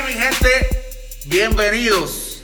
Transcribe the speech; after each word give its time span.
hay, 0.00 0.14
mi 0.14 0.20
gente? 0.20 0.48
Bienvenidos 1.26 2.42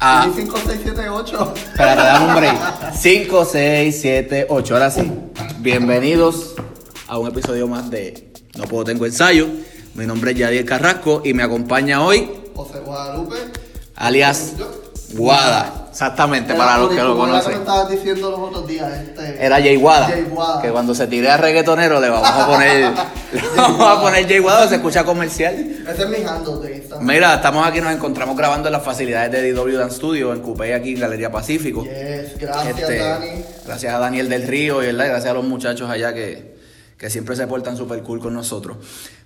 a. 0.00 0.30
5, 0.34 0.58
6, 0.66 0.80
7, 0.84 1.08
8. 1.08 1.54
Espérate, 1.56 2.02
dame 2.02 2.26
un 2.26 2.34
break. 2.34 2.94
5, 2.94 3.44
6, 3.44 3.98
7, 4.00 4.46
8. 4.48 4.74
Ahora 4.74 4.90
sí. 4.90 5.10
Bienvenidos 5.58 6.54
a 7.06 7.18
un 7.18 7.28
episodio 7.28 7.68
más 7.68 7.90
de 7.90 8.32
No 8.56 8.64
Puedo 8.64 8.84
Tengo 8.84 9.06
Ensayo. 9.06 9.48
Mi 9.94 10.06
nombre 10.06 10.32
es 10.32 10.38
Yadier 10.38 10.64
Carrasco 10.64 11.22
y 11.24 11.34
me 11.34 11.42
acompaña 11.42 12.02
hoy, 12.02 12.28
José 12.54 12.80
Guadalupe. 12.80 13.36
alias 13.94 14.54
Guada. 15.12 15.73
Exactamente, 15.94 16.54
para 16.54 16.76
los 16.78 16.88
que 16.88 16.96
lo 16.96 17.12
era 17.12 17.14
conocen. 17.14 17.52
estabas 17.52 17.88
diciendo 17.88 18.32
los 18.32 18.40
otros 18.40 18.66
días. 18.66 18.92
Este, 19.00 19.46
Era 19.46 19.58
Jay 19.58 19.76
Guada. 19.76 20.60
Que 20.60 20.70
cuando 20.72 20.92
se 20.92 21.06
tire 21.06 21.30
a 21.30 21.36
reggaetonero 21.36 22.00
le 22.00 22.08
vamos 22.08 22.28
a 22.28 22.46
poner. 22.48 22.80
le 23.32 23.42
vamos 23.56 23.80
a 23.80 24.00
poner 24.00 24.26
Jay 24.26 24.40
Guada, 24.40 24.66
se 24.66 24.74
escucha 24.74 25.04
comercial. 25.04 25.54
Ese 25.54 26.02
es 26.02 26.08
mi 26.08 26.16
handle. 26.26 26.82
Mira, 27.00 27.34
estamos 27.34 27.64
aquí, 27.64 27.80
nos 27.80 27.92
encontramos 27.92 28.36
grabando 28.36 28.68
en 28.68 28.72
las 28.72 28.82
facilidades 28.82 29.30
de 29.30 29.52
DW 29.52 29.78
Dance 29.78 29.96
Studio, 29.98 30.32
en 30.32 30.40
Coupé, 30.40 30.74
aquí 30.74 30.94
en 30.94 31.00
Galería 31.00 31.30
Pacífico. 31.30 31.84
Yes, 31.84 32.38
gracias, 32.40 32.76
Este, 32.76 32.98
Dani. 32.98 33.44
Gracias 33.64 33.94
a 33.94 33.98
Daniel 34.00 34.28
del 34.28 34.48
Río 34.48 34.82
y 34.82 34.86
¿verdad? 34.86 35.06
gracias 35.06 35.30
a 35.30 35.34
los 35.34 35.44
muchachos 35.44 35.88
allá 35.88 36.12
que, 36.12 36.56
que 36.98 37.08
siempre 37.08 37.36
se 37.36 37.46
portan 37.46 37.76
súper 37.76 38.02
cool 38.02 38.18
con 38.18 38.34
nosotros. 38.34 38.78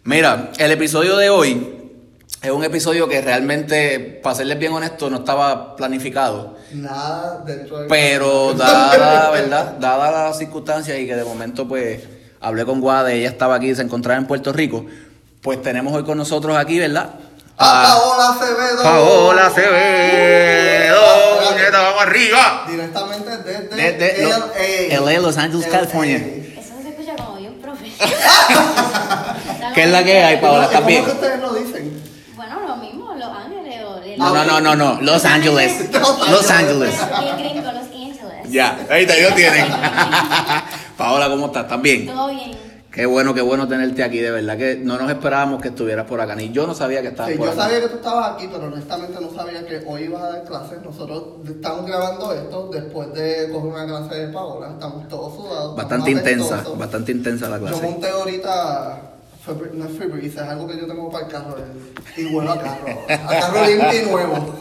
Mira, 0.05 0.51
el 0.59 0.71
episodio 0.71 1.16
de 1.16 1.30
hoy 1.30 1.77
es 2.41 2.51
un 2.51 2.62
episodio 2.65 3.09
que 3.09 3.20
realmente, 3.20 3.98
para 4.23 4.37
serles 4.37 4.59
bien 4.59 4.73
honesto, 4.73 5.10
no 5.10 5.19
estaba 5.19 5.74
planificado. 5.77 6.56
Nada 6.73 7.42
dentro 7.45 7.79
de. 7.80 7.88
Pero 7.88 8.54
dada, 8.57 9.30
¿verdad? 9.30 9.73
Dada 9.80 10.10
las 10.29 10.38
circunstancias 10.38 10.98
y 10.98 11.07
que 11.07 11.16
de 11.16 11.24
momento 11.24 11.66
pues 11.66 12.01
hablé 12.40 12.65
con 12.65 12.80
Guade, 12.80 13.15
ella 13.16 13.29
estaba 13.30 13.57
aquí, 13.57 13.74
se 13.74 13.82
encontraba 13.82 14.18
en 14.18 14.26
Puerto 14.26 14.52
Rico, 14.52 14.87
pues 15.43 15.60
tenemos 15.63 15.93
hoy 15.93 16.04
con 16.04 16.16
nosotros 16.18 16.57
aquí, 16.57 16.79
¿verdad? 16.79 17.10
¡A 17.60 17.82
A 17.82 17.96
Paola 17.98 18.29
Acevedo! 18.30 18.82
Paola 18.85 19.46
Acevedo, 19.46 21.01
puñeta, 21.51 21.80
vamos 21.82 22.02
arriba. 22.02 22.65
Directamente 22.68 23.37
desde. 23.38 23.93
Desde 23.93 24.29
LA. 24.29 25.01
LA, 25.10 25.18
Los 25.20 25.37
Ángeles. 25.38 25.66
California. 25.66 26.18
Eso 26.18 26.74
se 26.80 26.88
escucha 26.91 27.16
como 27.16 27.37
bien 27.37 27.54
profe. 27.60 27.87
¿Qué 29.74 29.82
es 29.82 29.91
la 29.91 30.04
que 30.04 30.23
hay, 30.23 30.37
Paola? 30.37 30.65
¿Y 30.65 30.66
¿Estás 30.66 30.82
cómo 30.82 31.04
que 31.04 31.10
ustedes 31.10 31.41
lo 31.41 31.54
dicen? 31.54 32.02
Bueno, 32.37 32.60
lo 32.65 32.76
mismo, 32.76 33.13
Los 33.16 33.29
Ángeles 33.37 33.85
o 33.85 33.96
el- 33.98 34.08
No, 34.19 34.35
no, 34.35 34.45
no, 34.45 34.61
no, 34.61 34.74
no, 34.77 35.01
Los 35.02 35.24
Ángeles, 35.24 35.91
Los 36.30 36.51
Ángeles. 36.51 36.95
Bien 37.21 37.37
gringo, 37.38 37.73
Los 37.73 37.83
Ángeles. 37.85 38.51
Ya, 38.51 38.79
ahí 38.91 39.07
te 39.07 39.23
lo 39.23 39.35
tienen. 39.35 39.66
Paola, 40.97 41.29
¿cómo 41.29 41.47
estás? 41.47 41.65
¿Estás 41.65 41.83
bien? 41.83 42.07
Todo 42.07 42.29
bien. 42.30 42.69
Qué 42.91 43.07
bueno, 43.07 43.33
qué 43.33 43.43
bueno 43.43 43.69
tenerte 43.69 44.02
aquí, 44.02 44.19
de 44.19 44.30
verdad 44.33 44.57
que 44.57 44.77
no 44.83 44.99
nos 44.99 45.09
esperábamos 45.10 45.63
que 45.63 45.69
estuvieras 45.69 46.05
por 46.07 46.21
acá, 46.21 46.35
ni 46.35 46.51
yo 46.51 46.66
no 46.66 46.75
sabía 46.75 47.01
que 47.01 47.09
estabas 47.09 47.30
Sí, 47.33 47.38
por 47.38 47.47
yo 47.47 47.52
acá. 47.52 47.63
sabía 47.63 47.80
que 47.83 47.88
tú 47.88 47.97
estabas 47.97 48.33
aquí, 48.35 48.49
pero 48.51 48.65
honestamente 48.66 49.21
no 49.21 49.30
sabía 49.33 49.65
que 49.66 49.85
hoy 49.87 50.02
ibas 50.05 50.23
a 50.23 50.29
dar 50.30 50.45
clases. 50.45 50.79
Nosotros 50.82 51.23
estamos 51.49 51.87
grabando 51.87 52.32
esto 52.32 52.71
después 52.73 53.13
de 53.15 53.51
coger 53.53 53.71
una 53.73 53.87
clase 53.87 54.15
de 54.16 54.32
Paola. 54.32 54.71
Estamos 54.71 55.07
todos 55.09 55.35
sudados. 55.37 55.77
Bastante 55.77 56.10
intensa, 56.10 56.65
bastante 56.77 57.13
intensa 57.13 57.49
la 57.49 57.59
Yo 57.59 57.66
clase. 57.66 57.82
monté 57.82 58.09
ahora, 58.09 58.32
Febri- 58.32 59.18
no 59.74 59.85
es 59.87 59.99
Febreze, 59.99 60.27
es 60.29 60.38
algo 60.38 60.66
que 60.68 60.77
yo 60.79 60.87
tengo 60.87 61.10
para 61.10 61.27
el 61.27 61.32
carro 61.32 61.57
el- 61.57 62.23
y 62.24 62.27
vuelo 62.32 62.52
a 62.52 62.60
carro. 62.60 62.87
A 63.09 63.41
carro 63.41 63.66
limpio 63.66 64.03
y 64.03 64.06
nuevo. 64.10 64.54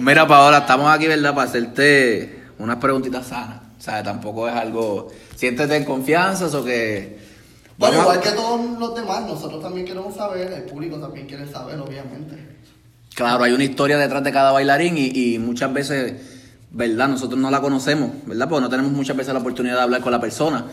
Mira, 0.00 0.26
Paola, 0.26 0.58
estamos 0.58 0.90
aquí, 0.94 1.06
¿verdad? 1.06 1.34
Para 1.34 1.48
hacerte 1.48 2.44
unas 2.58 2.76
preguntitas 2.76 3.26
sanas. 3.26 3.60
O 3.78 3.82
sea, 3.82 4.02
tampoco 4.02 4.48
es 4.48 4.54
algo... 4.54 5.08
Siéntete 5.36 5.76
en 5.76 5.84
confianza 5.84 6.46
o 6.46 6.64
que... 6.64 7.18
Bueno, 7.76 7.98
Vamos 7.98 8.12
a- 8.12 8.16
igual 8.16 8.20
que 8.20 8.36
todos 8.36 8.78
los 8.78 8.94
demás, 8.96 9.22
nosotros 9.26 9.62
también 9.62 9.86
queremos 9.86 10.14
saber, 10.16 10.52
el 10.52 10.62
público 10.64 10.98
también 10.98 11.26
quiere 11.26 11.46
saber, 11.50 11.78
obviamente. 11.78 12.56
Claro, 13.14 13.44
hay 13.44 13.52
una 13.52 13.62
historia 13.64 13.96
detrás 13.98 14.22
de 14.24 14.32
cada 14.32 14.50
bailarín 14.52 14.96
y, 14.98 15.34
y 15.34 15.38
muchas 15.38 15.72
veces, 15.72 16.14
¿verdad? 16.72 17.08
Nosotros 17.08 17.38
no 17.38 17.50
la 17.52 17.60
conocemos, 17.60 18.10
¿verdad? 18.26 18.48
Porque 18.48 18.62
no 18.62 18.68
tenemos 18.68 18.90
muchas 18.92 19.16
veces 19.16 19.32
la 19.32 19.40
oportunidad 19.40 19.76
de 19.76 19.82
hablar 19.82 20.00
con 20.00 20.10
la 20.10 20.20
persona. 20.20 20.64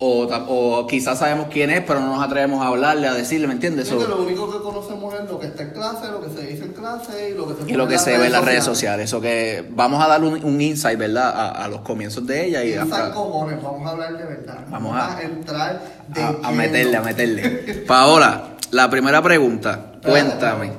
O, 0.00 0.22
o 0.26 0.86
quizás 0.86 1.18
sabemos 1.18 1.48
quién 1.50 1.70
es, 1.70 1.82
pero 1.84 1.98
no 1.98 2.14
nos 2.14 2.24
atrevemos 2.24 2.62
a 2.64 2.68
hablarle, 2.68 3.08
a 3.08 3.14
decirle, 3.14 3.48
¿me 3.48 3.54
entiendes? 3.54 3.88
So- 3.88 4.06
lo 4.06 4.22
único 4.22 4.48
que 4.48 4.58
conocemos 4.62 5.12
es 5.14 5.28
lo 5.28 5.40
que 5.40 5.46
está 5.48 5.64
en 5.64 5.70
clase, 5.70 6.06
lo 6.12 6.20
que 6.20 6.28
se 6.30 6.46
dice 6.46 6.64
en 6.66 6.72
clase 6.72 7.30
y 7.30 7.34
lo 7.34 7.48
que 7.48 7.64
se 7.64 7.70
y 7.72 7.74
lo 7.74 7.88
que 7.88 7.94
en 7.94 8.00
se 8.00 8.16
ve 8.16 8.26
en 8.26 8.32
las 8.32 8.44
redes 8.44 8.62
sociales. 8.62 9.06
Eso 9.06 9.20
que 9.20 9.66
vamos 9.70 10.00
a 10.04 10.06
darle 10.06 10.28
un, 10.28 10.44
un 10.44 10.60
insight, 10.60 10.96
¿verdad? 10.96 11.30
A, 11.34 11.64
a 11.64 11.68
los 11.68 11.80
comienzos 11.80 12.24
de 12.28 12.46
ella 12.46 12.62
y 12.62 12.74
a, 12.74 12.82
Piensa 12.84 13.10
cojones, 13.12 13.60
vamos 13.60 13.84
a 13.88 13.90
hablar 13.90 14.16
de 14.18 14.24
verdad. 14.24 14.58
Vamos 14.70 14.94
a- 14.96 15.20
entrar 15.20 15.82
de 16.06 16.22
a- 16.22 16.34
a 16.44 16.50
meterle, 16.52 16.96
a 16.96 17.02
meterle. 17.02 17.48
Paola, 17.88 18.50
la 18.70 18.88
primera 18.88 19.20
pregunta, 19.20 19.94
cuéntame. 20.00 20.72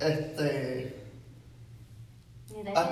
Este. 0.00 0.96
Ah. 2.76 2.88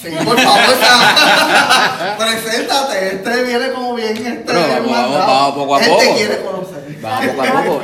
Sí, 0.00 0.08
por 0.24 0.38
favor, 0.38 0.60
preséntate. 2.18 3.14
Este 3.16 3.42
viene 3.42 3.72
como 3.72 3.94
bien. 3.94 4.16
Este 4.16 4.42
Pero 4.46 4.60
vamos, 4.60 4.90
vamos, 4.92 5.16
vamos 5.26 5.54
poco 5.54 5.74
a 5.76 5.80
Él 5.84 5.88
poco. 5.90 6.00
te 6.02 6.14
quiere 6.14 6.42
conocer. 6.42 6.98
Vamos 7.00 7.26
poco 7.34 7.42
a 7.42 7.62
poco. 7.64 7.80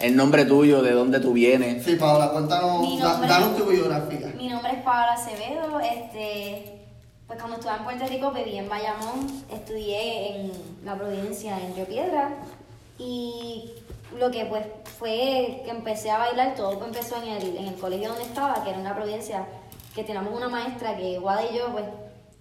El 0.00 0.16
nombre 0.16 0.44
tuyo, 0.46 0.82
de 0.82 0.92
dónde 0.92 1.20
tú 1.20 1.32
vienes. 1.32 1.84
Sí, 1.84 1.96
Paola, 1.96 2.30
cuéntanos, 2.30 2.98
da- 3.00 3.18
danos 3.26 3.56
tu 3.56 3.64
biografía. 3.64 4.32
Mi 4.36 4.48
nombre 4.48 4.72
es 4.72 4.82
Paola 4.82 5.12
Acevedo. 5.12 5.80
Este, 5.80 6.78
pues 7.26 7.38
cuando 7.38 7.56
estuve 7.56 7.72
en 7.76 7.84
Puerto 7.84 8.06
Rico 8.06 8.30
viví 8.32 8.56
en 8.56 8.68
Bayamón, 8.68 9.44
estudié 9.52 10.36
en 10.36 10.52
la 10.84 10.96
provincia 10.96 11.58
en 11.58 11.74
Río 11.76 11.84
Piedra 11.84 12.30
y 12.98 13.72
lo 14.18 14.30
que 14.30 14.46
pues 14.46 14.64
fue 14.98 15.60
que 15.64 15.70
empecé 15.70 16.10
a 16.10 16.18
bailar, 16.18 16.54
todo 16.54 16.82
empezó 16.86 17.16
en 17.22 17.28
el, 17.28 17.56
en 17.58 17.68
el 17.68 17.74
colegio 17.74 18.08
donde 18.08 18.24
estaba, 18.24 18.64
que 18.64 18.70
era 18.70 18.78
una 18.78 18.94
provincia 18.96 19.44
que 19.94 20.04
teníamos 20.04 20.32
una 20.34 20.48
maestra 20.48 20.96
que 20.96 21.18
Guada 21.18 21.42
y 21.50 21.56
yo 21.56 21.72
pues 21.72 21.84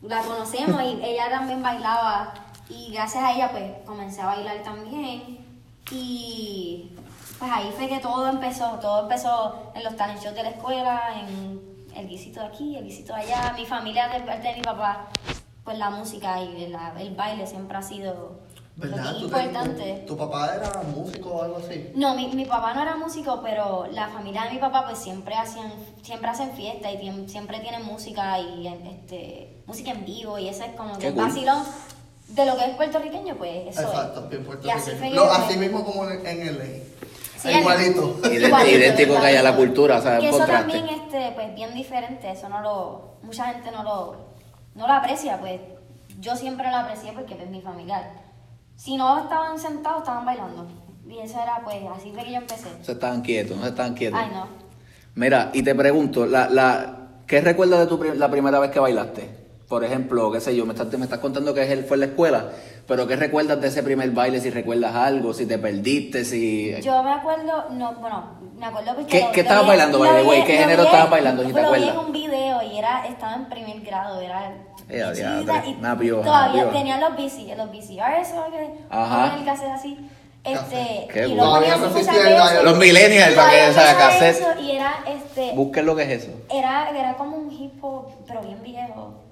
la 0.02 0.22
conocemos 0.22 0.82
y 0.84 1.00
ella 1.04 1.30
también 1.30 1.62
bailaba. 1.64 2.34
Y 2.70 2.92
gracias 2.94 3.24
a 3.24 3.32
ella 3.34 3.52
pues 3.52 3.64
comencé 3.86 4.22
a 4.22 4.28
bailar 4.28 4.62
también. 4.64 5.46
Y 5.92 6.92
pues 7.40 7.52
ahí 7.52 7.72
fue 7.76 7.88
que 7.88 8.00
todo 8.00 8.28
empezó, 8.30 8.72
todo 8.80 9.04
empezó 9.04 9.72
en 9.76 9.84
los 9.84 9.96
talent 9.96 10.22
shows 10.22 10.36
de 10.36 10.44
la 10.44 10.50
escuela, 10.50 11.02
en 11.20 11.88
el 11.96 12.08
guisito 12.08 12.42
de 12.42 12.48
aquí, 12.48 12.76
el 12.76 12.84
guisito 12.84 13.14
de 13.16 13.22
allá, 13.22 13.54
mi 13.58 13.66
familia 13.66 14.08
de 14.10 14.20
parte 14.22 14.48
de 14.50 14.56
mi 14.56 14.62
papá, 14.62 15.08
pues 15.64 15.78
la 15.78 15.90
música 15.90 16.42
y 16.42 16.68
la- 16.68 16.94
el 17.00 17.16
baile 17.16 17.48
siempre 17.48 17.78
ha 17.78 17.82
sido 17.82 18.40
¿Verdad? 18.78 19.04
que 19.04 19.10
es 19.10 19.18
¿Tú 19.24 19.30
te- 19.30 19.44
importante. 19.44 20.04
tu, 20.06 20.14
tu 20.14 20.18
papá 20.18 20.54
era 20.56 20.82
músico 20.84 21.30
o 21.32 21.44
algo 21.44 21.58
así? 21.58 21.90
No, 21.96 22.14
mi, 22.16 22.28
mi 22.28 22.46
papá 22.46 22.74
no 22.76 22.82
era 22.84 22.96
músico, 22.96 23.42
pero 23.44 23.88
la 23.92 24.08
familia 24.10 24.44
de 24.44 24.52
mi 24.52 24.60
papá 24.60 24.86
pues 24.86 25.00
siempre 25.00 25.34
hacían, 25.36 25.72
siempre 26.04 26.30
hacen 26.30 26.52
fiesta 26.52 26.92
y 26.92 26.98
tien- 26.98 27.28
siempre 27.28 27.60
tienen 27.60 27.84
música 27.86 28.40
y 28.40 28.68
este 28.68 29.64
música 29.66 29.92
en 29.92 30.06
vivo 30.06 30.38
y 30.38 30.48
ese 30.48 30.66
es 30.68 30.72
como 30.76 30.98
que 31.00 31.08
el 31.08 31.14
cool. 31.16 31.24
vacilón 31.26 31.64
de 32.30 32.46
lo 32.46 32.56
que 32.58 32.66
es 32.66 32.76
puertorriqueño, 32.76 33.36
pues 33.36 33.68
eso 33.76 33.82
Exacto, 33.82 34.28
bien 34.30 34.46
Y 34.64 34.70
así 34.70 34.92
fue 34.92 35.00
puertorriqueño. 35.00 35.10
que 35.10 35.16
Lo- 35.16 35.26
yo- 35.26 35.32
Así 35.32 35.58
mismo 35.58 35.84
como 35.84 36.08
en, 36.10 36.26
en 36.26 36.58
LA. 36.58 36.66
Sí, 37.38 37.50
Igualito. 37.50 38.20
Igualito, 38.32 38.78
idéntico 38.78 39.20
que 39.20 39.26
haya 39.28 39.42
la 39.44 39.56
cultura, 39.56 39.98
o 39.98 40.02
sea, 40.02 40.20
Que 40.20 40.30
eso 40.30 40.38
contraste. 40.38 40.72
también 40.74 41.00
este 41.02 41.32
pues 41.34 41.56
bien 41.56 41.74
diferente, 41.74 42.30
eso 42.32 42.48
no 42.50 42.62
lo 42.62 43.02
mucha 43.24 43.46
gente 43.46 43.72
no 43.72 43.84
lo 43.84 44.16
no 44.76 44.86
lo 44.88 44.94
aprecia, 44.94 45.40
pues 45.40 45.60
yo 46.20 46.36
siempre 46.36 46.70
lo 46.70 46.78
aprecié 46.78 47.12
porque 47.14 47.34
es 47.42 47.50
mi 47.50 47.62
familiar. 47.62 48.27
Si 48.78 48.96
no 48.96 49.20
estaban 49.20 49.60
sentados, 49.60 50.00
estaban 50.00 50.26
bailando. 50.26 50.66
Y 51.10 51.20
eso 51.20 51.40
era 51.42 51.62
pues 51.64 51.78
así 51.96 52.12
fue 52.14 52.24
que 52.24 52.32
yo 52.32 52.38
empecé. 52.38 52.70
Se 52.82 52.92
estaban 52.94 53.22
quietos, 53.22 53.58
no 53.58 53.64
se 53.64 53.70
estaban 53.70 53.94
quietos. 53.94 54.20
Ay, 54.22 54.30
no. 54.34 54.48
Mira, 55.16 55.50
y 55.54 55.64
te 55.64 55.74
pregunto, 55.74 56.26
la, 56.26 56.48
la, 56.50 56.98
¿qué 57.26 57.42
recuerdas 57.42 57.80
de 57.80 57.88
tu 57.88 58.02
la 58.04 58.30
primera 58.30 58.60
vez 58.60 58.72
que 58.72 58.80
bailaste? 58.80 59.48
Por 59.68 59.84
ejemplo, 59.84 60.32
qué 60.32 60.40
sé 60.40 60.56
yo, 60.56 60.66
me 60.66 60.74
estás, 60.74 60.88
me 60.98 61.04
estás 61.04 61.20
contando 61.20 61.54
que 61.54 61.70
él 61.70 61.84
fue 61.86 61.96
en 61.96 62.02
la 62.02 62.06
escuela, 62.06 62.46
pero 62.88 63.06
¿qué 63.06 63.16
recuerdas 63.18 63.60
de 63.60 63.68
ese 63.68 63.84
primer 63.84 64.12
baile? 64.12 64.40
Si 64.40 64.50
recuerdas 64.50 64.96
algo, 64.96 65.34
si 65.34 65.46
te 65.46 65.58
perdiste, 65.58 66.24
si... 66.24 66.74
Yo 66.82 67.04
me 67.04 67.12
acuerdo, 67.12 67.66
no, 67.72 67.94
bueno, 67.96 68.38
me 68.58 68.66
acuerdo 68.66 68.96
porque... 68.96 69.08
¿Qué- 69.20 69.26
lo- 69.26 69.32
qué 69.34 69.42
estabas 69.42 69.68
bailando, 69.68 70.00
by 70.00 70.22
the 70.22 70.24
way? 70.30 70.44
¿Qué 70.46 70.58
género 70.58 70.84
estabas 70.84 71.10
bailando, 71.10 71.44
si 71.44 71.50
te 71.52 71.54
Lo 71.54 71.60
vi 71.60 71.66
acuerdas? 71.66 71.90
en 71.96 71.98
un 72.00 72.12
video 72.14 72.62
y 72.62 72.78
era, 72.78 73.08
estaba 73.08 73.34
en 73.36 73.50
primer 73.50 73.82
grado, 73.82 74.22
era... 74.22 74.54
A 74.90 75.14
chiquita 75.14 75.34
diadre, 75.44 75.70
y 75.70 75.74
una 75.76 75.98
pioja, 75.98 76.24
Todavía 76.24 76.52
una 76.54 76.62
pioja. 76.64 76.78
tenían 76.78 77.02
los 77.02 77.12
VC, 77.16 77.56
los 77.58 77.70
VCRs, 77.72 78.28
¿sabes? 78.30 78.52
Que 78.52 78.74
Ajá. 78.90 79.36
el 79.38 79.46
cassette 79.46 79.72
así. 79.72 80.10
Este, 80.44 81.08
Qué 81.12 81.28
y 81.28 81.36
bueno. 81.36 81.46
lo 81.46 81.52
ponían 81.60 81.82
no 81.82 81.88
muchas 81.90 82.08
el- 82.16 82.24
veces. 82.24 82.64
Los 82.64 82.78
millennials, 82.78 83.36
para 83.36 83.50
que, 83.50 83.56
o 83.58 83.68
empezaba 83.68 83.98
cassette. 83.98 84.38
eso, 84.40 84.62
Y 84.62 84.72
era, 84.72 84.94
este... 85.06 85.52
Busquen 85.56 85.86
lo 85.86 85.96
que 85.96 86.04
es 86.04 86.24
eso. 86.24 86.32
Era, 86.50 86.90
era 86.92 87.18
como 87.18 87.36
un 87.36 87.52
hip 87.52 87.84
hop, 87.84 88.08
pero 88.26 88.40
bien 88.42 88.64
viejo. 88.64 89.24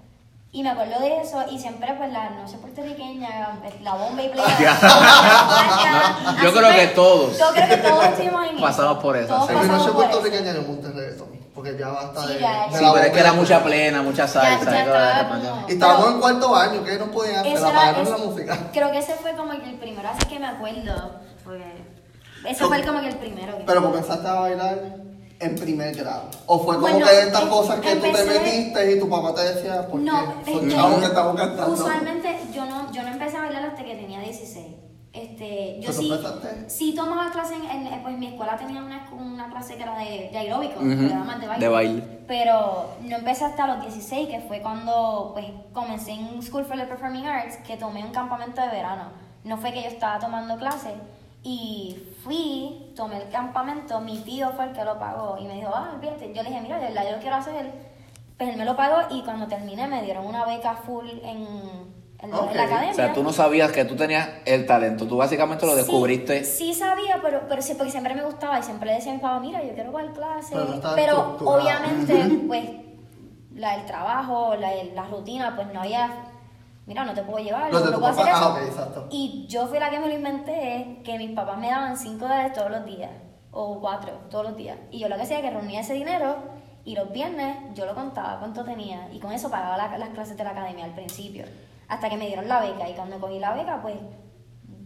Y 0.52 0.64
me 0.64 0.70
acuerdo 0.70 1.00
de 1.02 1.22
eso, 1.22 1.44
y 1.52 1.58
siempre, 1.60 1.94
pues, 1.98 2.12
la 2.14 2.30
noche 2.32 2.58
puertorriqueña, 2.58 3.58
la 3.82 3.94
bomba 3.94 4.24
y 4.24 4.30
playa. 4.30 4.78
No, 6.36 6.44
yo 6.44 6.54
creo 6.54 6.70
que 6.76 6.88
todos. 6.88 7.38
Yo 7.38 7.46
creo 7.54 7.68
que 7.70 7.78
todos 7.78 8.06
estuvimos 8.06 8.50
en 8.50 8.58
Pasamos 8.62 8.98
por 9.04 9.18
eso, 9.18 9.28
Todos 9.28 9.48
sí. 9.48 9.54
Pasamos 9.54 9.78
noche 9.80 9.92
por 9.92 10.04
eso. 10.06 10.12
puertorriqueña 10.22 10.54
yo 10.54 10.62
monté 10.64 10.88
reggaetón. 10.90 10.95
Porque 11.56 11.78
ya 11.80 11.88
basta 11.88 12.22
Sí, 12.28 12.34
de. 12.34 12.40
ya, 12.42 12.66
de 12.66 12.72
ya. 12.72 12.78
Sí, 12.78 12.84
la 12.84 12.94
pero 12.94 13.06
es 13.06 13.12
que 13.14 13.20
era 13.22 13.34
mucha 13.34 13.64
plena, 13.64 14.02
mucha 14.02 14.28
salsa. 14.28 14.72
ya 14.72 14.82
y 14.82 14.86
toda 14.86 15.00
la 15.00 15.10
estaba 15.12 15.30
canción. 15.30 15.56
como- 15.56 15.70
Y 15.70 15.72
estábamos 15.72 16.12
en 16.12 16.20
cuarto 16.20 16.56
año, 16.56 16.84
¿qué 16.84 16.98
nos 17.00 17.10
podían 17.10 17.38
hacer? 17.40 17.58
Apagaron 17.58 18.04
es- 18.04 18.10
la 18.10 18.18
música. 18.18 18.58
Creo 18.74 18.92
que 18.92 18.98
ese 19.00 19.14
fue 19.16 19.32
como 19.38 19.52
que 19.54 19.70
el 19.70 19.76
primero 19.78 20.10
así 20.10 20.26
que 20.28 20.40
me 20.40 20.48
acuerdo. 20.48 21.12
Fue... 21.46 21.62
Eso 22.48 22.68
fue 22.68 22.84
como 22.86 23.00
que 23.00 23.08
el 23.08 23.16
primero. 23.16 23.58
Que 23.58 23.64
Pero 23.64 23.82
comenzaste 23.84 24.28
a 24.28 24.34
bailar 24.34 24.80
en 25.40 25.56
primer 25.56 25.96
grado. 25.96 26.30
O 26.46 26.60
fue 26.60 26.76
como 26.76 26.88
Bueno, 26.90 27.06
que 27.08 27.20
estas 27.22 27.42
em- 27.44 27.50
cosas 27.50 27.80
que 27.80 27.96
tú 27.96 28.02
te 28.02 28.08
empecé- 28.10 28.40
metiste 28.40 28.92
y 28.92 29.00
tu 29.00 29.10
papá 29.10 29.34
te 29.34 29.54
decía, 29.54 29.88
porque 29.90 30.06
No, 30.06 30.34
es 30.46 30.60
que 30.60 30.70
chavos 30.76 31.00
que 31.00 31.06
estamos 31.06 31.36
cantando. 31.38 31.72
usualmente 31.74 32.38
yo 32.54 32.66
no, 32.66 32.92
yo 32.92 33.02
no 33.02 33.08
empecé 33.10 33.38
a 33.38 33.42
bailar 33.42 33.64
hasta 33.66 33.84
que 33.84 33.96
tenía 33.96 34.20
16. 34.20 34.68
Este, 35.16 35.76
yo 35.80 35.88
¿Pero 35.88 35.94
sí, 35.94 36.10
sí 36.68 36.94
tomaba 36.96 37.32
clases 37.32 37.58
en, 37.72 37.88
en- 37.88 38.04
pues 38.04 38.18
mi 38.18 38.28
escuela 38.28 38.58
tenía 38.58 38.82
una, 38.82 39.10
una 39.14 39.50
clase 39.50 39.76
que 39.78 39.84
era 39.84 39.98
de, 39.98 40.30
de 40.32 40.38
aeróbico, 40.38 40.80
que 40.82 41.06
era 41.06 41.24
más 41.24 41.40
de 41.40 41.48
baile. 41.48 41.66
de 41.66 41.72
baile. 41.72 42.02
Pero 42.28 42.90
no 43.02 43.16
empecé 43.16 43.46
hasta 43.46 43.66
los 43.68 43.82
16, 43.82 44.28
que 44.30 44.42
fue 44.42 44.62
cuando 44.62 45.32
pues 45.34 45.46
comencé 45.74 46.12
en 46.12 46.42
School 46.44 46.66
for 46.66 46.78
the 46.78 46.86
Performing 46.86 47.26
Arts, 47.26 47.58
que 47.58 47.78
tomé 47.78 48.04
un 48.04 48.12
campamento 48.12 48.62
de 48.62 48.68
verano. 48.68 49.06
No 49.44 49.58
fue 49.58 49.72
que 49.72 49.82
yo 49.84 49.88
estaba 49.88 50.20
tomando 50.20 50.58
clases. 50.58 50.94
Y 51.44 51.96
fui, 52.24 52.92
tomé 52.96 53.18
el 53.18 53.30
campamento, 53.30 54.02
mi 54.02 54.18
tío 54.22 54.50
fue 54.54 54.66
el 54.66 54.72
que 54.74 54.84
lo 54.84 54.98
pagó 54.98 55.38
y 55.40 55.46
me 55.46 55.54
dijo, 55.54 55.70
ah, 55.74 55.96
fíjate, 56.02 56.34
yo 56.34 56.42
le 56.42 56.50
dije, 56.50 56.62
mira, 56.62 56.80
de 56.80 56.88
verdad 56.88 57.04
yo 57.06 57.12
lo 57.16 57.20
quiero 57.22 57.36
hacer. 57.36 57.72
Pues 58.38 58.50
él 58.50 58.58
me 58.58 58.66
lo 58.66 58.76
pagó 58.76 59.16
y 59.16 59.22
cuando 59.22 59.46
terminé 59.48 59.88
me 59.88 60.02
dieron 60.02 60.26
una 60.26 60.44
beca 60.46 60.76
full 60.76 61.08
en, 61.24 61.46
en 62.26 62.32
la- 62.32 62.38
en 62.38 62.44
Ok. 62.44 62.54
la 62.56 62.64
academia. 62.64 62.92
O 62.92 62.96
sea, 62.96 63.14
tú 63.14 63.24
no 63.24 63.32
sabías 63.34 63.72
que 63.72 63.86
tú 63.86 63.96
tenías 63.96 64.30
el 64.46 64.66
talento, 64.66 65.08
tú 65.08 65.18
básicamente 65.18 65.66
lo 65.66 65.72
Sí, 65.72 65.78
descubriste. 65.78 66.44
Sí, 66.44 66.74
sabía, 66.74 67.20
pero, 67.22 67.42
pero 67.48 67.62
sí, 67.62 67.74
porque 67.76 67.92
siempre 67.92 68.14
me 68.16 68.24
gustaba 68.24 68.60
y 68.60 68.64
siempre 68.64 68.90
le 68.90 68.96
decía 68.96 69.12
a 69.12 69.16
mi 69.16 69.22
papá, 69.22 69.40
mira, 69.40 69.64
yo 69.64 69.74
quiero 69.74 69.92
jugar 69.92 70.12
clase. 70.14 70.54
Pero 70.56 70.66
no 70.76 70.96
Pero 70.96 71.38
obviamente, 71.46 72.44
pues, 72.48 72.66
la, 73.54 73.76
el 73.76 73.86
trabajo, 73.86 74.56
la, 74.56 74.72
la 74.94 75.04
rutina, 75.06 75.56
pues 75.56 75.68
no 75.74 75.82
había, 75.82 76.10
mira, 76.86 77.06
no 77.06 77.14
te 77.14 77.24
puedo 77.24 77.44
llevar, 77.44 77.72
no, 77.72 77.80
tu 77.82 77.92
puedo 77.94 78.08
hacer 78.08 78.28
eso. 78.28 78.58
ah. 78.98 79.06
Y 79.10 79.46
yo 79.48 79.68
fui 79.68 79.80
la 79.80 79.90
que 79.90 80.00
me 80.00 80.08
lo 80.10 80.14
inventé, 80.14 81.02
que 81.04 81.18
mis 81.18 81.32
papás 81.32 81.58
me 81.58 81.70
daban 81.70 81.98
5 81.98 82.26
dólares 82.26 82.54
todos 82.54 82.70
los 82.70 82.86
días, 82.86 83.12
o 83.52 83.80
4 83.80 84.12
todos 84.30 84.46
los 84.46 84.58
días. 84.58 84.78
Y 84.92 85.00
yo 85.00 85.08
lo 85.10 85.16
que 85.16 85.22
hacía 85.22 85.40
era 85.40 85.50
que 85.50 85.56
reunía 85.56 85.80
ese 85.80 85.94
dinero 85.94 86.36
y 86.84 86.96
los 86.96 87.10
viernes 87.12 87.56
yo 87.74 87.86
lo 87.86 87.96
contaba 87.96 88.38
cuánto 88.40 88.64
tenía 88.66 89.08
y 89.14 89.20
con 89.20 89.32
eso 89.32 89.50
pagaba 89.50 89.78
la- 89.78 89.98
las 89.98 90.10
clases 90.10 90.36
de 90.38 90.44
la 90.44 90.50
academia 90.52 90.84
al 90.86 90.92
principio. 90.94 91.46
Hasta 91.88 92.10
que 92.10 92.18
me 92.18 92.28
dieron 92.28 92.48
la 92.48 92.60
beca 92.62 92.90
y 92.90 92.94
cuando 92.94 93.20
cogí 93.20 93.40
la 93.40 93.54
beca, 93.54 93.82
pues 93.82 93.96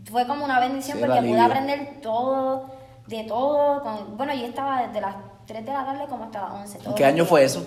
fue 0.10 0.26
como 0.28 0.46
una 0.46 0.60
bendición 0.60 0.98
Sí, 0.98 1.04
el 1.04 1.10
porque 1.10 1.28
pude 1.28 1.40
aprender 1.40 2.00
todo, 2.02 2.70
de 3.08 3.24
todo. 3.24 3.82
con- 3.84 4.18
bueno, 4.18 4.34
yo 4.34 4.46
estaba 4.46 4.82
desde 4.86 5.02
las 5.02 5.16
3 5.46 5.66
de 5.66 5.72
la 5.74 5.86
tarde 5.86 6.06
como 6.10 6.26
hasta 6.26 6.42
las 6.42 6.52
11. 6.52 6.78
todos 6.80 6.96
¿Qué 6.96 7.06
año 7.06 7.26
fue 7.26 7.44
eso? 7.44 7.66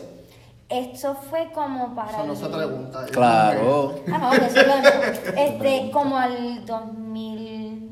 Esto 0.68 1.14
fue 1.14 1.50
como 1.52 1.94
para. 1.94 2.10
Eso 2.12 2.24
no 2.24 2.32
el- 2.32 2.38
se 2.38 2.48
pregunta. 2.48 3.04
Claro. 3.12 3.94
Ah, 4.12 4.18
no, 4.18 4.30
que 4.30 4.46
eso 4.46 4.60
es 4.60 4.66
lo. 4.66 5.40
Este, 5.40 5.90
como 5.90 6.16
al 6.16 6.64
2000. 6.64 7.88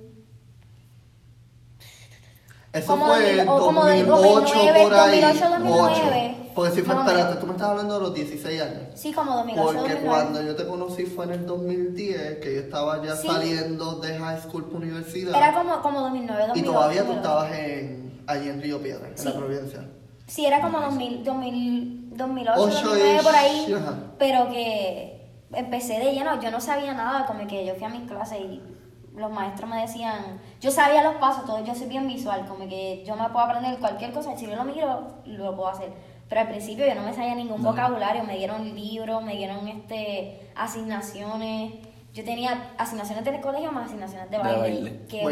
Eso 2.72 2.86
Como 2.86 3.06
fue 3.06 3.22
dos 3.22 3.32
mil- 3.44 3.48
o 3.48 3.58
como 3.66 3.84
de 3.84 4.04
2008 4.04 4.40
2009, 4.54 4.82
por 4.84 4.94
ahí. 4.94 5.20
2008, 5.20 5.48
2009. 5.50 6.34
8. 6.38 6.39
Porque 6.54 6.72
si 6.72 6.82
fue, 6.82 6.94
espérate, 6.94 7.36
tú 7.36 7.46
me 7.46 7.52
estás 7.52 7.68
hablando 7.68 7.94
de 7.94 8.00
los 8.00 8.14
16 8.14 8.62
años. 8.62 8.82
Sí, 8.94 9.12
como 9.12 9.34
2008, 9.36 9.62
Porque 9.62 9.78
2009. 9.94 10.06
cuando 10.08 10.42
yo 10.42 10.56
te 10.56 10.66
conocí 10.66 11.06
fue 11.06 11.24
en 11.26 11.30
el 11.32 11.46
2010, 11.46 12.38
que 12.38 12.54
yo 12.54 12.60
estaba 12.60 13.02
ya 13.04 13.16
Sí. 13.16 13.28
saliendo 13.28 13.96
de 13.96 14.18
high 14.18 14.40
school 14.40 14.64
para 14.66 14.78
universidad. 14.78 15.34
Era 15.36 15.54
como, 15.54 15.80
como 15.82 16.00
2009, 16.00 16.48
2008. 16.48 16.58
y 16.58 16.62
todavía 16.74 17.00
tú 17.02 17.06
2008. 17.08 17.20
estabas 17.28 17.52
en, 17.58 18.22
allí 18.26 18.48
en 18.48 18.62
Río 18.62 18.82
Piedra, 18.82 19.08
en 19.16 19.24
la 19.24 19.32
provincia. 19.34 19.88
Sí, 20.26 20.46
era 20.46 20.60
como 20.60 20.80
2000, 20.80 21.24
2000, 21.24 22.10
2008, 22.16 22.60
Ocho 22.60 22.88
2009, 22.90 23.14
ish, 23.16 23.22
por 23.24 23.34
ahí. 23.34 23.72
ajá. 23.74 23.94
Pero 24.18 24.48
que 24.48 25.30
empecé 25.52 25.98
de 25.98 26.12
lleno, 26.12 26.40
yo 26.40 26.50
no 26.50 26.60
sabía 26.60 26.94
nada, 26.94 27.26
como 27.26 27.46
que 27.46 27.66
yo 27.66 27.74
fui 27.74 27.84
a 27.84 27.88
mis 27.88 28.08
clases 28.08 28.38
y 28.40 28.62
los 29.16 29.30
maestros 29.32 29.68
me 29.68 29.80
decían, 29.80 30.40
yo 30.60 30.70
sabía 30.70 31.02
los 31.02 31.16
pasos, 31.16 31.44
todo, 31.44 31.64
yo 31.64 31.74
soy 31.74 31.88
bien 31.88 32.06
visual, 32.06 32.46
como 32.46 32.68
que 32.68 33.02
yo 33.04 33.16
me 33.16 33.24
puedo 33.30 33.40
aprender 33.40 33.76
cualquier 33.80 34.12
cosa, 34.12 34.36
si 34.36 34.46
yo 34.46 34.54
lo 34.54 34.64
miro, 34.64 35.14
lo 35.26 35.56
puedo 35.56 35.68
hacer. 35.68 35.88
Pero 36.30 36.40
al 36.42 36.48
principio 36.48 36.86
yo 36.86 36.94
no 36.94 37.02
me 37.02 37.12
sabía 37.12 37.34
ningún 37.34 37.60
vocabulario, 37.62 38.22
me 38.24 38.38
dieron 38.38 38.74
libros, 38.74 39.22
me 39.22 39.36
dieron 39.36 39.66
este 39.68 40.48
asignaciones. 40.56 41.72
Yo 42.14 42.24
tenía 42.24 42.70
asignaciones 42.78 43.24
del 43.24 43.40
colegio 43.40 43.70
más 43.72 43.86
asignaciones 43.88 44.30
de 44.30 44.36
De 44.38 44.42
baile. 44.42 44.60
baile. 44.60 45.00
Que 45.08 45.24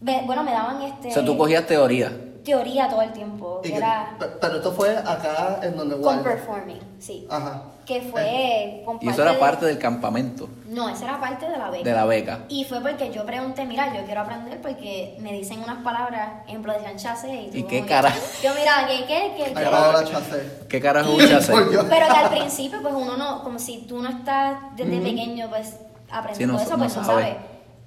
ve- 0.00 0.22
bueno, 0.26 0.42
me 0.44 0.52
daban 0.52 0.82
este 0.82 1.08
O 1.08 1.10
sea, 1.12 1.24
tú 1.24 1.36
cogías 1.38 1.66
teoría. 1.66 2.12
teoría 2.44 2.88
todo 2.88 3.02
el 3.02 3.12
tiempo, 3.12 3.60
Y 3.62 3.68
que 3.68 3.70
que- 3.72 3.76
era 3.78 4.14
pe- 4.18 4.26
pero 4.40 4.56
esto 4.56 4.72
fue 4.72 4.96
acá 4.96 5.60
en 5.62 5.76
donde 5.76 6.00
con 6.00 6.22
performing, 6.22 6.80
sí. 6.98 7.26
Ajá. 7.30 7.62
Que 7.92 8.00
fue 8.10 8.82
con 8.84 8.98
Y 9.00 9.08
eso 9.08 9.22
era 9.22 9.32
de- 9.32 9.38
parte 9.38 9.66
del 9.66 9.78
campamento, 9.78 10.48
No, 10.66 10.88
esa 10.88 11.04
era 11.04 11.20
parte 11.20 11.46
de 11.48 11.56
la 11.58 11.70
beca. 11.70 11.84
de 11.84 11.92
la 11.94 12.04
beca. 12.06 12.40
Y 12.48 12.64
fue 12.64 12.80
porque 12.80 13.10
yo 13.12 13.26
pregunté, 13.26 13.64
mira, 13.64 13.94
yo 13.94 14.04
quiero 14.04 14.20
aprender 14.22 14.60
porque 14.62 15.16
me 15.20 15.32
dicen 15.32 15.60
unas 15.62 15.82
palabras, 15.82 16.44
ejemplo, 16.46 16.72
decían 16.72 16.96
chase 16.96 17.32
y 17.34 17.50
tú 17.50 17.56
¿Y 17.58 17.62
qué 17.64 17.84
cara? 17.84 18.12
Yo, 18.42 18.50
mira, 18.58 18.86
¿qué, 18.88 19.04
qué, 19.06 19.32
qué, 19.36 19.52
qué? 19.52 19.60
La 19.64 20.04
chacé. 20.04 20.66
¿Qué 20.68 20.80
carajo 20.80 21.10
escuchas 21.20 21.46
Por 21.50 21.68
Dios. 21.70 21.86
Pero 21.90 22.06
que 22.06 22.12
al 22.12 22.30
principio, 22.30 22.80
pues 22.82 22.94
uno 22.94 23.16
no, 23.16 23.42
como 23.42 23.58
si 23.58 23.78
tú 23.86 24.00
no 24.00 24.08
estás 24.08 24.56
desde 24.76 24.98
pequeño, 25.00 25.48
pues 25.50 25.76
aprendiendo 26.10 26.58
Sí, 26.58 26.64
no- 26.64 26.68
eso, 26.68 26.76
no 26.76 26.84
pues 26.84 26.96
no 26.96 27.04
sabe. 27.04 27.22
sabes. 27.22 27.36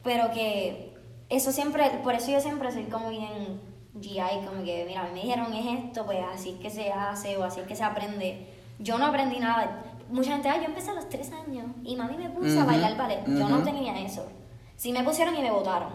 Pero 0.04 0.32
que 0.32 0.94
eso 1.30 1.52
siempre, 1.52 1.90
por 2.04 2.14
eso 2.14 2.30
yo 2.32 2.40
siempre 2.40 2.72
soy 2.72 2.84
como 2.84 3.10
bien 3.10 3.60
GI, 4.00 4.20
como 4.46 4.64
que, 4.64 4.84
mira, 4.88 5.10
me 5.14 5.22
dijeron 5.22 5.52
es 5.54 5.66
esto, 5.86 6.06
pues 6.06 6.20
así 6.34 6.52
es 6.52 6.60
que 6.60 6.70
se 6.70 6.92
hace 6.92 7.38
o 7.38 7.44
así 7.44 7.62
es 7.62 7.68
que 7.68 7.76
se 7.76 7.84
aprende. 7.84 8.48
Yo 8.78 8.98
no 8.98 9.06
aprendí 9.06 9.40
nada. 9.40 9.84
Mucha 10.10 10.32
gente, 10.34 10.50
ah, 10.50 10.58
yo 10.58 10.66
empecé 10.66 10.92
a 10.92 10.94
los 10.94 11.10
tres 11.10 11.32
años 11.32 11.66
y 11.84 11.96
mami 11.96 12.18
me 12.18 12.30
puso 12.30 12.62
a 12.62 12.66
bailar 12.66 12.96
ballet. 12.98 13.24
Yo 13.28 13.50
no 13.50 13.64
tenía 13.64 14.00
eso. 14.02 14.26
Sí 14.78 14.92
me 14.92 15.04
pusieron 15.04 15.36
y 15.36 15.42
me 15.42 15.52
votaron. 15.52 15.90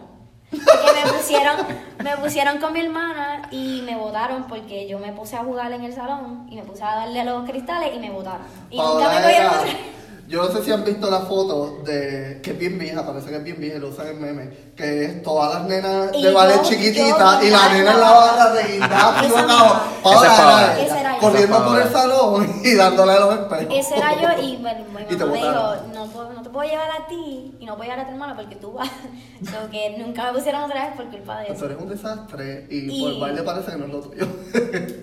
Porque 0.50 1.00
me 1.04 1.12
pusieron, 1.12 1.56
me 2.02 2.16
pusieron 2.16 2.58
con 2.58 2.72
mi 2.72 2.80
hermana 2.80 3.42
y 3.52 3.82
me 3.86 3.96
votaron 3.96 4.44
porque 4.48 4.88
yo 4.88 4.98
me 4.98 5.12
puse 5.12 5.36
a 5.36 5.44
jugar 5.44 5.70
en 5.72 5.84
el 5.84 5.94
salón 5.94 6.46
y 6.50 6.56
me 6.56 6.62
puse 6.62 6.82
a 6.82 6.96
darle 6.96 7.20
a 7.20 7.24
los 7.24 7.48
cristales 7.48 7.90
y 7.94 7.98
me 8.00 8.10
votaron. 8.10 8.46
Y 8.68 8.76
nunca 8.78 9.08
me 9.10 9.22
cogieron 9.22 9.52
era- 9.54 9.78
Yo 10.26 10.42
no 10.44 10.48
sé 10.52 10.64
si 10.64 10.72
han 10.72 10.84
visto 10.84 11.08
la 11.10 11.20
foto 11.20 11.78
de 11.84 12.40
que 12.42 12.50
es 12.50 12.58
bien 12.58 12.78
vieja, 12.80 13.06
parece 13.06 13.30
que 13.30 13.36
es 13.36 13.44
bien 13.44 13.60
vieja, 13.60 13.76
y 13.76 13.80
lo 13.80 13.88
usan 13.90 14.08
en 14.08 14.20
meme, 14.20 14.50
que 14.76 15.04
es 15.04 15.22
todas 15.22 15.54
las 15.54 15.64
nenas 15.68 16.10
Y 16.14 16.22
de 16.22 16.32
ballet 16.32 16.62
chiquititas 16.62 17.44
y 17.44 17.50
la 17.50 17.68
nena 17.72 17.92
en 17.92 18.00
la 18.00 18.10
barra 18.10 18.50
de. 18.52 18.78
Paola 20.02 20.76
Corriendo 21.20 21.64
por 21.64 21.80
el 21.80 21.88
salón 21.88 22.60
y 22.64 22.74
dándole 22.74 23.12
a 23.12 23.20
los 23.20 23.34
espejos. 23.38 23.74
Ese 23.76 23.96
era 23.96 24.14
yo 24.36 24.42
y 24.42 24.56
bueno, 24.56 24.78
mi 24.84 24.92
mamá 24.92 25.00
me 25.32 25.38
dijo, 25.38 25.74
no, 25.94 26.06
puedo- 26.06 26.32
no 26.32 26.42
te 26.42 26.50
puedo 26.50 26.68
llevar 26.68 26.90
a 26.90 27.06
ti 27.06 27.54
y 27.58 27.64
no 27.66 27.76
puedo 27.76 27.90
llevar 27.90 28.00
a 28.00 28.06
tu 28.06 28.12
hermana 28.12 28.36
porque 28.36 28.56
tú 28.56 28.72
vas. 28.72 28.90
So 29.44 29.70
que 29.70 29.96
nunca 29.98 30.24
me 30.24 30.38
pusieron 30.38 30.62
otra 30.64 30.86
vez 30.88 30.96
por 30.96 31.06
culpa 31.10 31.38
de 31.38 31.44
Pero 31.46 31.54
eso. 31.56 31.64
eres 31.66 31.78
un 31.78 31.88
desastre 31.88 32.66
y, 32.70 32.90
Y- 32.90 33.00
por 33.02 33.12
el 33.12 33.20
baile 33.20 33.42
parece 33.42 33.70
que 33.72 33.76
no 33.78 33.84
es 33.86 33.90
lo 33.92 34.00
tuyo. 34.00 34.26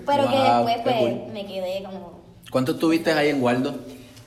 Pero 0.06 0.30
que 0.30 0.38
Wow, 0.38 0.66
después 0.66 0.76
qué 0.78 0.82
pues 0.84 0.98
cool. 1.00 1.34
me 1.34 1.46
quedé 1.46 1.84
como... 1.84 2.22
¿Cuánto 2.52 2.72
estuviste 2.74 3.12
ahí 3.14 3.30
en 3.30 3.42
Waldo? 3.44 3.76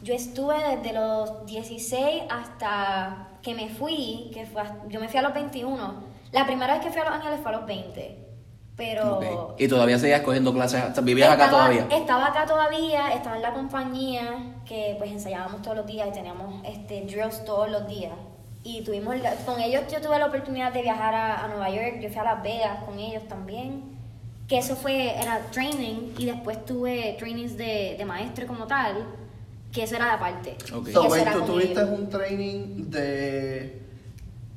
Yo 0.03 0.15
estuve 0.15 0.57
desde 0.77 0.93
los 0.95 1.47
16 1.47 2.23
hasta 2.31 3.29
que 3.43 3.55
me 3.55 3.69
fui, 3.69 4.31
que 4.35 4.47
fue, 4.47 4.63
yo 4.89 5.01
me 5.01 5.09
fui 5.09 5.19
a 5.19 5.23
los 5.23 5.33
21. 5.35 5.95
La 6.33 6.47
primera 6.47 6.75
vez 6.75 6.83
que 6.85 6.91
fui 6.91 7.01
a 7.01 7.05
Los 7.05 7.15
Ángeles 7.15 7.41
fue 7.43 7.51
a 7.53 7.57
los 7.57 7.67
20. 7.67 8.30
Pero... 8.81 9.55
Y 9.59 9.69
todavía 9.69 9.99
seguías 9.99 10.23
cogiendo 10.23 10.53
clases, 10.55 10.83
vivías 11.05 11.31
acá 11.31 11.51
todavía. 11.51 11.87
Estaba 11.91 12.27
acá 12.29 12.47
todavía, 12.47 13.13
estaba 13.13 13.37
en 13.37 13.43
la 13.43 13.53
compañía 13.53 14.55
que 14.65 14.95
pues 14.99 15.11
ensayábamos 15.11 15.61
todos 15.61 15.77
los 15.77 15.87
días 15.87 16.09
y 16.09 16.13
teníamos 16.13 16.65
este 16.67 17.03
drills 17.03 17.45
todos 17.45 17.71
los 17.71 17.87
días. 17.87 18.13
Y 18.63 18.83
tuvimos, 18.83 19.17
la- 19.21 19.35
con 19.47 19.61
ellos 19.61 19.83
yo 19.93 20.01
tuve 20.01 20.19
la 20.19 20.27
oportunidad 20.27 20.73
de 20.73 20.83
viajar 20.83 21.15
a, 21.15 21.45
a 21.45 21.49
Nueva 21.49 21.69
York, 21.71 22.01
yo 22.01 22.09
fui 22.09 22.19
a 22.19 22.25
Las 22.25 22.43
Vegas 22.43 22.85
con 22.85 22.99
ellos 22.99 23.23
también. 23.29 23.99
Que 24.49 24.59
eso 24.59 24.75
fue, 24.75 25.15
era 25.17 25.39
training 25.53 26.13
y 26.19 26.25
después 26.27 26.65
tuve 26.65 27.15
trainings 27.19 27.57
de, 27.57 27.95
de 27.97 28.05
maestro 28.05 28.47
como 28.49 28.67
tal, 28.67 29.07
que 29.73 29.83
eso 29.85 29.95
era 29.95 30.15
aparte. 30.15 30.57
Ok. 30.75 30.89
Y 30.89 30.93
So, 30.93 31.03
tú 31.03 31.43
tuviste 31.45 31.81
ellos. 31.81 31.99
un 31.99 32.09
training 32.09 32.91
de 32.91 33.81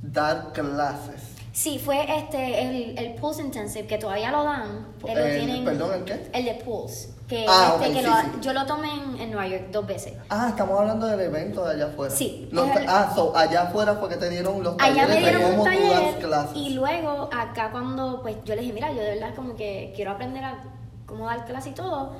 dar 0.01 0.51
clases. 0.53 1.33
Sí, 1.54 1.78
fue 1.78 2.04
este, 2.18 2.62
el, 2.64 2.98
el 2.98 3.14
Pulse 3.14 3.44
Intensive, 3.44 3.86
que 3.86 4.00
todavía 4.00 4.32
lo 4.32 4.44
dan. 4.44 4.88
eh, 5.06 5.14
lo 5.16 5.24
El- 5.24 5.38
tienen- 5.40 5.64
perdón, 5.64 5.92
¿el 5.94 6.04
qué? 6.04 6.30
El 6.34 6.46
de 6.46 6.54
Pulse. 6.56 7.14
Que, 7.28 7.46
Ah, 7.48 7.76
este, 7.76 7.88
ok, 7.90 7.94
que 7.94 8.00
sí, 8.02 8.06
lo- 8.10 8.16
sí. 8.22 8.28
yo 8.42 8.54
lo 8.54 8.66
tomé 8.66 8.88
en, 8.92 9.22
en 9.22 9.32
Nueva 9.32 9.48
York 9.48 9.66
dos 9.72 9.86
veces. 9.88 10.14
Ah, 10.30 10.48
estamos 10.50 10.80
hablando 10.80 11.06
del 11.08 11.20
evento 11.22 11.64
de 11.64 11.76
allá 11.76 11.86
afuera. 11.94 12.14
Sí, 12.14 12.50
Los 12.52 12.68
el- 12.76 12.86
ah, 12.90 13.12
so, 13.16 13.38
allá 13.38 13.62
afuera 13.64 13.96
fue 13.96 14.10
que 14.10 14.18
te 14.18 14.30
dieron 14.30 14.64
los 14.64 14.76
Allá 14.80 15.06
talleres 15.06 15.24
me 15.24 15.30
dieron 15.40 15.60
un 15.60 15.64
taller 15.64 16.16
clases. 16.20 16.58
y 16.58 16.70
luego 16.72 17.30
acá 17.32 17.72
cuando 17.72 18.22
pues 18.24 18.36
yo 18.46 18.56
les 18.56 18.62
dije, 18.64 18.74
mira, 18.74 18.92
yo 18.92 19.02
de 19.02 19.12
verdad 19.16 19.34
como 19.36 19.56
que 19.56 19.94
quiero 19.96 20.12
aprender 20.12 20.44
a 20.44 20.64
cómo 21.06 21.28
dar 21.28 21.46
clase 21.46 21.70
y 21.70 21.74
todo, 21.74 22.14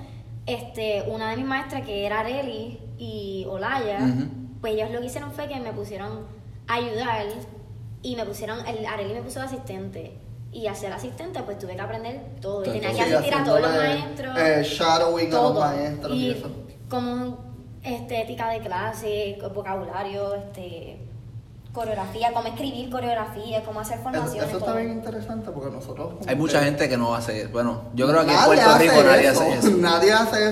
este, 0.46 1.04
una 1.08 1.32
de 1.32 1.38
mis 1.38 1.46
maestras 1.46 1.84
que 1.86 2.06
era 2.06 2.20
Areli 2.22 2.80
y 2.98 3.46
Olaya, 3.50 3.98
pues 4.62 4.74
ellos 4.76 4.92
lo 4.92 5.00
que 5.02 5.08
hicieron 5.08 5.32
fue 5.32 5.48
que 5.48 5.60
me 5.60 5.74
pusieron 5.74 6.26
a 6.68 6.76
ayudar 6.76 7.26
y 8.04 8.16
me 8.16 8.26
pusieron, 8.26 8.60
el 8.68 8.86
Areli 8.86 9.14
me 9.14 9.22
puso 9.24 9.40
de 9.40 9.46
asistente 9.48 10.18
y 10.52 10.68
a 10.68 10.76
ser 10.76 10.94
asistente 10.94 11.42
pues 11.44 11.58
tuve 11.58 11.76
que 11.76 11.82
aprender 11.82 12.22
todo, 12.40 12.62
y 12.62 12.66
Todo, 12.66 12.74
tenía 12.74 12.90
todo. 12.92 12.98
que 12.98 13.04
asistir 13.16 13.34
a 13.34 13.44
todos 13.44 13.62
los 13.62 13.72
maestros. 13.72 14.38
eh, 14.38 14.62
shadowing 14.64 15.28
a 15.28 15.32
los 15.32 15.42
todo. 15.54 15.60
maestros 15.60 16.14
y, 16.16 16.28
y 16.28 16.30
eso. 16.32 16.48
como 16.90 17.38
este, 17.82 18.22
ética 18.22 18.50
de 18.50 18.60
clase, 18.60 19.38
vocabulario, 19.56 20.36
este 20.36 21.00
coreografía, 21.74 22.32
cómo 22.34 22.48
escribir 22.50 22.88
coreografía, 22.92 23.64
cómo 23.64 23.80
hacer 23.80 23.96
Eso, 23.96 24.04
formaciones. 24.04 24.44
eso 24.48 24.58
está 24.60 24.66
todo. 24.74 24.76
bien 24.80 24.92
interesante 24.92 25.50
porque 25.50 25.72
nosotros... 25.72 26.14
Hay 26.28 26.36
mucha 26.36 26.60
que- 26.60 26.66
gente 26.66 26.88
que 26.88 26.98
no 26.98 27.16
hace 27.16 27.48
Bueno, 27.48 27.82
yo 27.96 28.08
creo 28.08 28.24
que 28.24 28.32
aquí 28.32 28.52
en 28.52 28.58
Nadie 28.60 28.92
Puerto 28.92 29.02
Rico 29.02 29.04
nadie 29.10 29.28
eso. 29.30 29.42
hace 29.42 29.54
eso. 29.58 29.70
Nadie 29.80 30.14
hace 30.14 30.50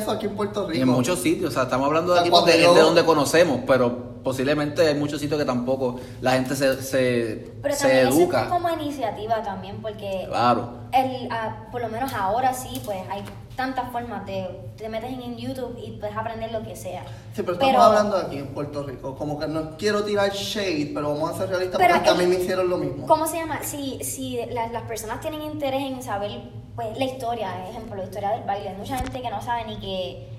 eso 4.21 4.23
posiblemente 4.23 4.87
hay 4.87 4.95
muchos 4.95 5.19
sitios 5.19 5.39
que 5.39 5.45
tampoco 5.45 5.99
la 6.21 6.31
gente 6.33 6.55
se, 6.55 6.81
se, 6.81 7.51
Pero 7.61 7.75
se 7.75 7.81
también 7.81 8.07
eso 8.07 8.17
educa. 8.19 8.41
es 8.43 8.47
como 8.49 8.69
iniciativa 8.69 9.41
también, 9.43 9.81
porque 9.81 10.25
Claro. 10.27 10.69
el, 10.91 11.27
ah, 11.31 11.67
por 11.71 11.81
lo 11.81 11.89
menos 11.89 12.13
ahora 12.13 12.53
sí, 12.53 12.81
pues 12.85 12.97
hay 13.09 13.23
tantas 13.55 13.91
formas 13.91 14.25
de, 14.25 14.47
te 14.77 14.87
metes 14.89 15.11
en 15.11 15.37
YouTube 15.37 15.77
y 15.83 15.91
puedes 15.99 16.15
aprender 16.15 16.51
lo 16.51 16.63
que 16.63 16.75
sea. 16.75 17.03
Sí, 17.35 17.41
pero 17.43 17.53
estamos 17.53 17.75
hablando 17.83 18.17
de 18.17 18.25
aquí 18.27 18.37
en 18.37 18.47
Puerto 18.47 18.83
Rico. 18.83 19.15
Como 19.15 19.37
que 19.39 19.47
no 19.47 19.77
quiero 19.77 20.03
tirar 20.03 20.31
shade, 20.31 20.91
pero 20.93 21.09
vamos 21.13 21.31
a 21.31 21.37
ser 21.37 21.49
realistas 21.49 21.77
Pero 21.79 21.95
porque 21.95 22.09
el- 22.23 22.27
me 22.29 22.35
hicieron 22.35 22.69
lo 22.69 22.77
mismo. 22.77 23.05
¿Cómo 23.07 23.27
se 23.27 23.37
llama? 23.37 23.59
Si, 23.63 23.99
si 24.03 24.39
la- 24.51 24.67
las 24.67 24.83
personas 24.83 25.19
tienen 25.19 25.41
interés 25.41 25.81
en 25.83 26.01
saber 26.01 26.31
pues, 26.75 26.97
la 26.97 27.03
historia, 27.03 27.67
ejemplo, 27.69 27.97
la 27.97 28.03
historia 28.05 28.29
del 28.31 28.43
baile, 28.43 28.69
hay 28.69 28.75
mucha 28.77 28.97
gente 28.97 29.21
que 29.21 29.29
no 29.29 29.41
sabe 29.41 29.65
ni 29.65 29.75
que 29.77 30.29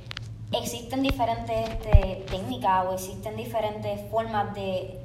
existen 0.52 1.02
diferentes 1.02 1.68
este, 1.68 2.25
técnicas 2.30 2.87
o 2.87 2.92
existen 2.94 3.37
diferentes 3.37 4.00
formas 4.11 4.54
de 4.54 5.00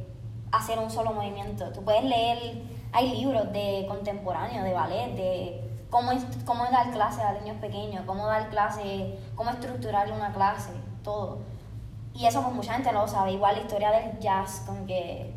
hacer 0.51 0.79
un 0.79 0.89
solo 0.89 1.13
movimiento. 1.13 1.71
Tú 1.71 1.83
puedes 1.83 2.03
leer, 2.03 2.61
hay 2.93 3.15
libros 3.15 3.51
de 3.51 3.85
contemporáneo, 3.87 4.63
de 4.63 4.73
ballet, 4.73 5.15
de 5.15 5.61
cómo, 5.89 6.11
es- 6.11 6.25
cómo 6.45 6.63
dar 6.65 6.91
clases 6.91 7.21
a 7.21 7.33
niños 7.33 7.57
pequeños, 7.57 8.03
cómo 8.05 8.25
dar 8.27 8.49
clases, 8.49 9.13
cómo 9.35 9.49
estructurar 9.51 10.11
una 10.11 10.33
clase, 10.33 10.71
todo. 11.03 11.39
Y 12.13 12.25
eso 12.25 12.41
pues 12.41 12.53
mucha 12.55 12.73
gente 12.73 12.91
no 12.91 13.01
lo 13.01 13.07
sabe. 13.07 13.33
Igual 13.33 13.55
la 13.55 13.61
historia 13.61 13.91
del 13.91 14.19
jazz, 14.19 14.63
como 14.65 14.85
que... 14.85 15.33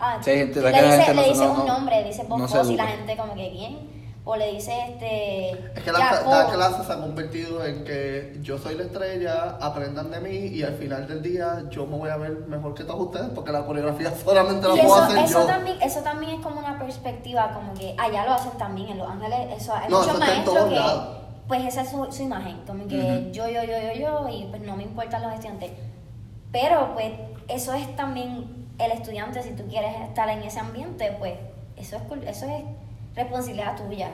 Ah, 0.00 0.18
Sí, 0.20 0.30
le 0.30 0.46
dice, 0.46 1.14
le 1.14 1.28
dice 1.28 1.48
un 1.48 1.58
no- 1.58 1.64
nombre, 1.64 2.04
dice 2.04 2.24
Bob 2.24 2.38
no 2.38 2.70
y 2.72 2.76
la 2.76 2.86
gente 2.86 3.16
como 3.16 3.34
que 3.34 3.50
¿quién? 3.50 3.97
O 4.30 4.36
le 4.36 4.52
dice 4.52 4.72
este... 4.86 5.52
Es 5.74 5.82
que 5.82 5.90
la, 5.90 5.98
la 6.28 6.50
clase 6.52 6.84
se 6.84 6.92
ha 6.92 7.00
convertido 7.00 7.64
en 7.64 7.82
que 7.82 8.36
yo 8.42 8.58
soy 8.58 8.74
la 8.74 8.82
estrella, 8.82 9.56
aprendan 9.58 10.10
de 10.10 10.20
mí 10.20 10.36
y 10.48 10.62
al 10.62 10.74
final 10.74 11.08
del 11.08 11.22
día 11.22 11.64
yo 11.70 11.86
me 11.86 11.96
voy 11.96 12.10
a 12.10 12.18
ver 12.18 12.32
mejor 12.46 12.74
que 12.74 12.84
todos 12.84 13.00
ustedes 13.06 13.28
porque 13.34 13.52
la 13.52 13.64
coreografía 13.64 14.12
solamente 14.24 14.68
la 14.68 14.74
Y 14.74 14.80
puedo 14.80 14.94
eso, 14.96 15.02
hacer 15.04 15.18
eso, 15.24 15.40
yo. 15.40 15.46
también, 15.46 15.76
eso 15.80 16.00
también 16.00 16.32
es 16.34 16.40
como 16.42 16.58
una 16.60 16.78
perspectiva, 16.78 17.52
como 17.54 17.72
que 17.72 17.94
allá 17.96 18.26
lo 18.26 18.34
hacen 18.34 18.52
también 18.58 18.90
en 18.90 18.98
Los 18.98 19.08
Ángeles, 19.10 19.38
eso 19.62 19.72
hay 19.74 19.88
No, 19.88 20.00
muchos 20.00 20.10
eso 20.12 20.20
maestros 20.20 20.64
que, 20.68 20.74
lados. 20.74 21.16
pues 21.48 21.64
esa 21.64 21.80
es 21.80 21.88
su, 21.90 22.12
su 22.12 22.22
imagen, 22.24 22.60
como 22.66 22.86
que 22.86 23.30
yo, 23.32 23.48
yo, 23.48 23.62
yo, 23.62 23.78
yo, 23.80 23.98
yo, 23.98 24.28
y 24.28 24.44
pues 24.50 24.60
no 24.60 24.76
me 24.76 24.82
importan 24.82 25.22
los 25.22 25.32
estudiantes. 25.32 25.70
Pero 26.52 26.92
pues 26.92 27.12
eso 27.48 27.72
es 27.72 27.96
también 27.96 28.66
el 28.78 28.92
estudiante, 28.92 29.42
si 29.42 29.52
tú 29.52 29.64
quieres 29.68 29.94
estar 30.02 30.28
en 30.28 30.42
ese 30.42 30.60
ambiente, 30.60 31.16
pues 31.18 31.32
eso 31.78 31.96
es, 31.96 32.02
eso 32.28 32.44
es 32.46 32.62
responsabilidad 33.18 33.76
tuya. 33.76 34.08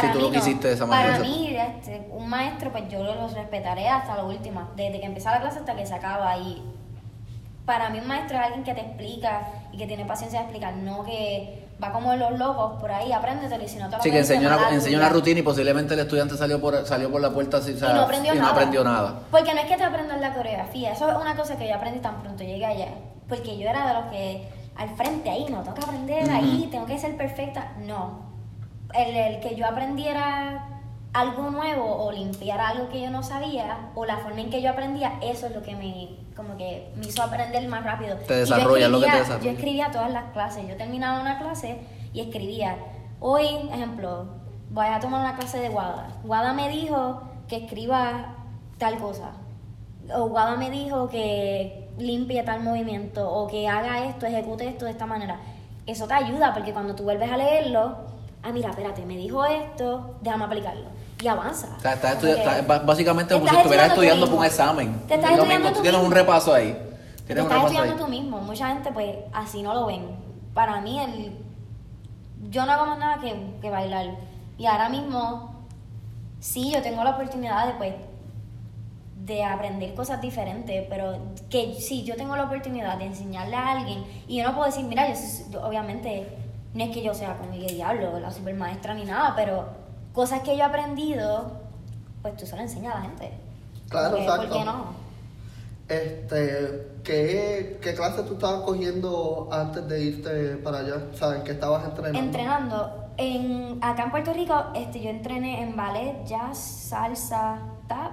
Si 0.00 0.06
tú 0.08 0.18
lo 0.20 0.26
no. 0.28 0.32
quisiste 0.32 0.68
de 0.68 0.74
esa 0.74 0.86
Para 0.88 1.12
manera. 1.12 1.24
mí, 1.24 1.56
este, 1.56 2.08
un 2.10 2.28
maestro, 2.28 2.72
pues 2.72 2.84
yo 2.88 3.02
los 3.04 3.32
respetaré 3.32 3.88
hasta 3.88 4.16
la 4.16 4.24
última, 4.24 4.70
desde 4.76 4.98
que 5.00 5.06
empieza 5.06 5.30
la 5.32 5.40
clase 5.40 5.60
hasta 5.60 5.76
que 5.76 5.86
se 5.86 5.94
acaba. 5.94 6.36
Y 6.38 6.62
para 7.64 7.90
mí 7.90 7.98
un 8.00 8.08
maestro 8.08 8.36
es 8.38 8.44
alguien 8.44 8.64
que 8.64 8.74
te 8.74 8.80
explica 8.80 9.46
y 9.72 9.76
que 9.78 9.86
tiene 9.86 10.04
paciencia 10.04 10.40
de 10.40 10.44
explicar, 10.46 10.74
no 10.74 11.04
que 11.04 11.62
va 11.82 11.92
como 11.92 12.14
los 12.16 12.38
locos 12.38 12.80
por 12.80 12.90
ahí, 12.90 13.12
apréndetelo 13.12 13.62
y 13.62 13.68
si 13.68 13.76
no 13.78 13.88
te 13.88 13.96
lo 13.96 14.02
Sí, 14.02 14.10
que 14.10 14.18
enseñó 14.18 14.48
una, 14.48 14.68
enseñó 14.70 14.96
tuya. 14.96 14.98
una 14.98 15.08
rutina 15.10 15.40
y 15.40 15.42
posiblemente 15.42 15.94
el 15.94 16.00
estudiante 16.00 16.36
salió 16.36 16.60
por, 16.60 16.86
salió 16.86 17.10
por 17.10 17.20
la 17.20 17.30
puerta 17.30 17.58
así, 17.58 17.72
y 17.72 17.80
no 17.80 18.00
aprendió 18.00 18.32
y 18.32 18.36
no 18.36 18.42
nada. 18.42 18.52
aprendió 18.54 18.84
nada. 18.84 19.20
Porque 19.30 19.54
no 19.54 19.60
es 19.60 19.66
que 19.66 19.76
te 19.76 19.84
aprendas 19.84 20.20
la 20.20 20.34
coreografía, 20.34 20.92
eso 20.92 21.08
es 21.08 21.16
una 21.16 21.36
cosa 21.36 21.56
que 21.56 21.68
yo 21.68 21.74
aprendí 21.76 22.00
tan 22.00 22.20
pronto 22.20 22.42
llegué 22.42 22.66
allá. 22.66 22.88
Porque 23.28 23.56
yo 23.58 23.68
era 23.68 23.86
de 23.88 23.94
los 23.94 24.04
que 24.06 24.48
al 24.76 24.88
frente 24.96 25.30
ahí, 25.30 25.46
no 25.50 25.62
tengo 25.62 25.74
que 25.74 25.82
aprender 25.84 26.30
ahí, 26.30 26.68
tengo 26.70 26.84
que 26.86 26.98
ser 26.98 27.16
perfecta. 27.16 27.72
No. 27.78 28.23
El, 28.94 29.16
el 29.16 29.40
que 29.40 29.56
yo 29.56 29.66
aprendiera 29.66 30.74
algo 31.14 31.48
nuevo 31.50 32.04
o 32.04 32.10
limpiara 32.10 32.68
algo 32.68 32.88
que 32.88 33.00
yo 33.00 33.08
no 33.08 33.22
sabía 33.22 33.90
o 33.94 34.04
la 34.04 34.18
forma 34.18 34.40
en 34.40 34.50
que 34.50 34.60
yo 34.60 34.70
aprendía, 34.70 35.14
eso 35.22 35.46
es 35.46 35.54
lo 35.54 35.62
que 35.62 35.76
me, 35.76 36.16
como 36.34 36.56
que 36.56 36.92
me 36.96 37.06
hizo 37.06 37.22
aprender 37.22 37.66
más 37.68 37.84
rápido. 37.84 38.16
Te 38.16 38.34
desarrolla, 38.34 38.88
lo 38.88 39.00
que 39.00 39.06
te 39.06 39.18
desarrolla. 39.18 39.44
Yo 39.44 39.50
escribía 39.50 39.90
todas 39.92 40.10
las 40.10 40.32
clases, 40.32 40.66
yo 40.68 40.76
terminaba 40.76 41.20
una 41.20 41.38
clase 41.38 41.78
y 42.12 42.20
escribía, 42.20 42.76
hoy, 43.20 43.46
ejemplo, 43.72 44.26
voy 44.70 44.86
a 44.86 44.98
tomar 44.98 45.20
una 45.20 45.36
clase 45.36 45.60
de 45.60 45.68
Guada. 45.68 46.08
Guada 46.24 46.52
me 46.52 46.68
dijo 46.68 47.22
que 47.48 47.64
escriba 47.64 48.34
tal 48.78 48.98
cosa. 48.98 49.30
O 50.12 50.28
Guada 50.28 50.56
me 50.56 50.68
dijo 50.68 51.08
que 51.08 51.90
limpie 51.96 52.42
tal 52.42 52.60
movimiento 52.60 53.32
o 53.32 53.46
que 53.46 53.68
haga 53.68 54.06
esto, 54.06 54.26
ejecute 54.26 54.66
esto 54.66 54.84
de 54.84 54.90
esta 54.90 55.06
manera. 55.06 55.38
Eso 55.86 56.08
te 56.08 56.14
ayuda 56.14 56.52
porque 56.52 56.72
cuando 56.72 56.96
tú 56.96 57.04
vuelves 57.04 57.30
a 57.30 57.36
leerlo, 57.36 58.13
ah, 58.44 58.52
mira, 58.52 58.70
espérate, 58.70 59.04
me 59.06 59.16
dijo 59.16 59.44
esto, 59.44 60.16
déjame 60.20 60.44
aplicarlo. 60.44 60.88
Y 61.22 61.26
avanza. 61.28 61.68
O 61.78 61.80
sea, 61.80 61.94
estás 61.94 62.16
estudi- 62.22 62.66
ba- 62.66 62.80
básicamente 62.80 63.34
como 63.34 63.48
si 63.48 63.56
estuvieras 63.56 63.88
estudiando 63.88 64.26
para 64.26 64.38
un 64.38 64.44
examen. 64.44 64.94
Te 65.08 65.14
estás 65.14 65.30
Es 65.30 65.36
lo 65.36 65.42
estudiando 65.44 65.54
mismo, 65.56 65.68
tú 65.70 65.74
tú 65.76 65.82
tienes 65.82 66.00
un 66.02 66.12
repaso 66.12 66.52
ahí. 66.54 66.72
Te 67.26 67.32
estás 67.32 67.50
ahí. 67.50 67.60
estudiando 67.64 67.96
tú 68.04 68.08
mismo. 68.08 68.40
Mucha 68.40 68.68
gente, 68.68 68.92
pues, 68.92 69.16
así 69.32 69.62
no 69.62 69.72
lo 69.74 69.86
ven. 69.86 70.04
Para 70.52 70.80
mí, 70.82 70.98
el, 71.00 71.32
yo 72.50 72.66
no 72.66 72.72
hago 72.72 72.86
más 72.86 72.98
nada 72.98 73.18
que, 73.20 73.34
que 73.62 73.70
bailar. 73.70 74.10
Y 74.58 74.66
ahora 74.66 74.88
mismo, 74.90 75.54
sí, 76.40 76.70
yo 76.72 76.82
tengo 76.82 77.02
la 77.02 77.10
oportunidad 77.10 77.66
de, 77.68 77.72
pues, 77.74 77.94
de 79.24 79.42
aprender 79.44 79.94
cosas 79.94 80.20
diferentes, 80.20 80.84
pero 80.90 81.16
que 81.48 81.74
sí, 81.80 82.04
yo 82.04 82.16
tengo 82.16 82.36
la 82.36 82.44
oportunidad 82.44 82.98
de 82.98 83.06
enseñarle 83.06 83.56
a 83.56 83.70
alguien 83.72 84.04
y 84.28 84.36
yo 84.36 84.44
no 84.44 84.52
puedo 84.54 84.66
decir, 84.66 84.84
mira, 84.84 85.08
yo- 85.08 85.62
obviamente 85.66 86.28
no 86.74 86.84
es 86.84 86.90
que 86.90 87.02
yo 87.02 87.14
sea 87.14 87.36
como 87.38 87.52
que 87.52 87.72
diablo, 87.72 88.18
la 88.18 88.30
super 88.30 88.54
maestra 88.54 88.94
ni 88.94 89.04
nada, 89.04 89.34
pero 89.36 89.66
cosas 90.12 90.40
que 90.40 90.56
yo 90.56 90.62
he 90.62 90.66
aprendido, 90.66 91.52
pues 92.20 92.36
tú 92.36 92.46
se 92.46 92.56
lo 92.56 92.62
enseñas 92.62 92.94
a 92.94 92.98
la 92.98 93.02
gente. 93.04 93.32
Claro, 93.88 94.10
Porque, 94.10 94.24
exacto. 94.24 94.48
¿Por 94.48 94.58
qué 94.58 94.64
no? 94.64 95.04
Este, 95.88 96.92
¿qué, 97.04 97.78
¿qué 97.80 97.94
clase 97.94 98.22
tú 98.22 98.34
estabas 98.34 98.62
cogiendo 98.62 99.48
antes 99.52 99.86
de 99.86 100.02
irte 100.02 100.56
para 100.56 100.78
allá? 100.78 101.06
¿Sabes 101.14 101.42
qué 101.42 101.52
estabas 101.52 101.84
entrenando? 101.84 102.18
Entrenando. 102.18 103.04
En, 103.16 103.78
acá 103.80 104.04
en 104.04 104.10
Puerto 104.10 104.32
Rico, 104.32 104.64
este, 104.74 105.00
yo 105.00 105.10
entrené 105.10 105.62
en 105.62 105.76
ballet, 105.76 106.24
jazz, 106.24 106.58
salsa, 106.58 107.58
tap, 107.86 108.12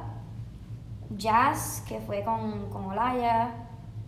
jazz, 1.17 1.83
que 1.87 1.99
fue 2.01 2.23
con, 2.23 2.69
con 2.69 2.85
Olaya, 2.85 3.55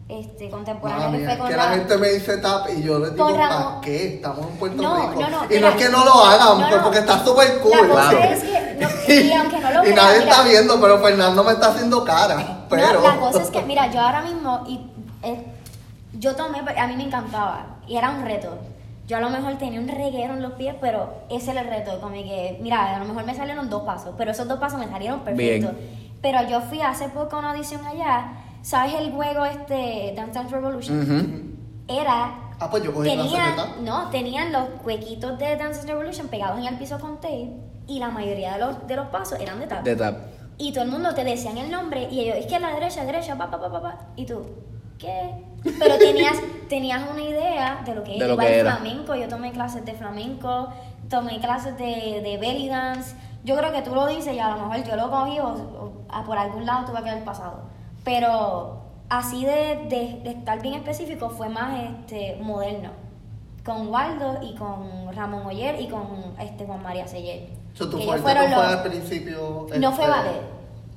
este, 0.10 0.50
contemporáneo, 0.50 1.05
Mala 1.07 1.12
que 1.13 1.17
mía, 1.19 1.29
fue 1.29 1.38
con 1.39 1.48
que 1.50 1.55
la 1.57 1.63
gente 1.69 1.98
me 1.98 2.10
dice 2.10 2.38
tap 2.38 2.67
y 2.69 2.83
yo 2.83 3.00
les 3.00 3.13
digo, 3.13 3.25
Con 3.25 3.36
¿para 3.38 3.79
qué? 3.81 4.15
Estamos 4.15 4.48
en 4.48 4.57
Puerto 4.57 4.81
No, 4.81 4.95
Rico. 5.12 5.22
no, 5.22 5.29
no, 5.29 5.45
y 5.45 5.48
mira, 5.50 5.62
no 5.62 5.67
es 5.69 5.75
que 5.75 5.89
no 5.89 6.05
lo 6.05 6.25
hagan, 6.25 6.60
no, 6.60 6.67
pues, 6.67 6.77
no. 6.77 6.83
porque 6.83 7.00
está 7.00 7.24
súper 7.25 7.60
cool. 7.60 7.72
La 7.72 7.88
cosa 7.88 8.10
Claro. 8.10 8.19
es 8.33 8.43
que, 8.43 8.75
no, 8.79 8.89
y 9.13 9.31
aunque 9.33 9.60
no 9.60 9.72
lo 9.72 9.89
y 9.89 9.93
nadie 9.93 10.19
mira, 10.19 10.31
está 10.31 10.43
viendo, 10.43 10.81
pero 10.81 11.00
Fernando 11.00 11.43
me 11.43 11.51
está 11.53 11.67
haciendo 11.69 12.03
cara. 12.03 12.65
Pero... 12.69 13.01
No, 13.01 13.07
la 13.07 13.15
cosa 13.19 13.41
es 13.41 13.50
que, 13.50 13.62
mira, 13.65 13.89
yo 13.91 14.01
ahora 14.01 14.22
mismo, 14.22 14.63
y, 14.67 14.79
eh, 15.24 15.45
yo 16.19 16.36
tomé, 16.36 16.60
a 16.60 16.88
mí 16.88 16.95
me 16.98 17.03
encantaba, 17.05 17.65
y 17.88 17.95
era 17.98 18.10
un 18.12 18.24
reto. 18.25 18.57
Yo 19.07 19.17
a 19.17 19.19
lo 19.19 19.29
mejor 19.29 19.57
tenía 19.57 19.79
un 19.81 19.88
reguero 19.89 20.33
en 20.33 20.41
los 20.41 20.53
pies, 20.53 20.75
pero 20.79 21.13
ese 21.29 21.51
era 21.51 21.62
el 21.62 21.67
reto, 21.67 22.00
como 22.00 22.13
que, 22.13 22.57
mira, 22.62 22.95
a 22.95 23.00
lo 23.00 23.05
mejor 23.05 23.25
me 23.25 23.36
salieron 23.36 23.69
dos 23.69 23.83
pasos, 23.83 24.13
pero 24.17 24.31
esos 24.31 24.48
dos 24.48 24.60
pasos 24.60 24.79
me 24.79 24.88
salieron 24.88 25.22
perfectos. 25.22 25.72
Pero 26.22 26.48
yo 26.48 26.62
fui 26.62 26.81
hace 26.81 27.10
poco 27.10 27.36
a 27.36 27.39
una 27.39 27.51
audición 27.51 27.86
allá, 27.86 28.27
¿sabes 28.63 28.96
el 28.96 29.12
juego 29.12 29.46
este, 29.46 30.13
Dance 30.15 30.34
Dance 30.34 30.55
Revolution? 30.55 31.53
Era 31.88 32.39
Ah, 32.60 32.70
pues 32.70 32.82
yo 32.84 32.93
cogí 32.93 33.10
tenían, 33.10 33.55
no, 33.84 34.10
tenían 34.10 34.53
los 34.53 34.63
huequitos 34.86 35.38
de 35.38 35.58
Dance 35.58 35.86
Revolution 35.86 36.29
pegados 36.29 36.58
en 36.60 36.65
el 36.65 36.77
piso 36.77 36.98
con 37.00 37.15
tape 37.20 37.51
y 37.88 38.00
la 38.00 38.10
mayoría 38.10 38.53
de 38.53 38.60
los, 38.60 38.88
de 38.88 38.96
los 38.96 39.08
pasos 39.08 39.39
eran 39.39 39.60
de 39.60 39.67
tap. 39.67 39.84
De 39.84 39.96
tap. 39.96 40.15
Y 40.58 40.72
todo 40.72 40.86
el 40.86 40.91
mundo 40.91 41.13
te 41.13 41.24
decían 41.25 41.58
el 41.58 41.70
nombre 41.70 42.08
y 42.10 42.22
ellos, 42.22 42.38
es 42.38 42.46
que 42.46 42.55
a 42.55 42.60
la 42.60 42.70
derecha, 42.74 43.03
derecha, 43.03 43.36
pa, 43.38 43.50
pa, 43.51 43.60
pa, 43.60 43.70
pa, 43.70 43.82
pa. 43.82 44.00
Y 44.15 44.25
tú, 44.25 44.46
¿qué? 44.98 45.43
Pero 45.77 45.98
tenías, 45.98 46.38
tenías 46.70 47.01
una 47.12 47.22
idea 47.24 47.82
de 47.86 47.96
lo 47.96 48.03
que 48.03 48.12
De 48.12 48.17
era. 48.17 48.27
lo 48.27 48.38
que 48.38 48.60
era. 48.60 48.75
flamenco, 48.77 49.15
yo 49.15 49.27
tomé 49.27 49.51
clases 49.51 49.84
de 49.84 49.93
flamenco, 49.93 50.70
tomé 51.10 51.39
clases 51.41 51.77
de, 51.77 52.22
de 52.24 52.38
belly 52.39 52.70
dance. 52.70 53.15
Yo 53.43 53.58
creo 53.58 53.74
que 53.74 53.82
tú 53.82 53.93
lo 53.93 54.08
dices 54.08 54.34
y 54.34 54.39
a 54.39 54.55
lo 54.55 54.67
mejor 54.67 54.88
yo 54.88 54.96
lo 54.96 55.10
cogí 55.12 55.38
o, 55.39 55.48
o 55.48 55.91
a 56.08 56.24
por 56.24 56.38
algún 56.38 56.65
lado 56.65 56.86
tuve 56.86 57.03
que 57.03 57.10
haber 57.10 57.25
pasado. 57.25 57.73
Pero 58.03 58.81
así 59.10 59.45
de, 59.45 59.86
de, 59.89 60.22
de 60.24 60.29
estar 60.31 60.62
bien 60.62 60.75
específico 60.75 61.29
fue 61.29 61.50
más 61.50 61.79
este 61.83 62.38
moderno. 62.41 62.89
Con 63.63 63.88
Waldo 63.88 64.39
y 64.41 64.55
con 64.55 65.13
Ramón 65.15 65.45
Oyer 65.45 65.79
y 65.79 65.88
con 65.88 66.36
este 66.39 66.65
Juan 66.65 66.81
María 66.83 67.07
Seller. 67.07 67.48
So, 67.74 67.89
tu 67.89 67.98
Que 67.98 68.03
fuerte 68.03 68.24
fueron 68.24 68.50
no 68.51 68.55
fue 68.57 68.65
los- 68.65 68.74
al 68.74 68.83
principio. 68.83 69.67
No 69.79 69.91
fue 69.93 70.03
este, 70.05 70.17
ballet. 70.17 70.41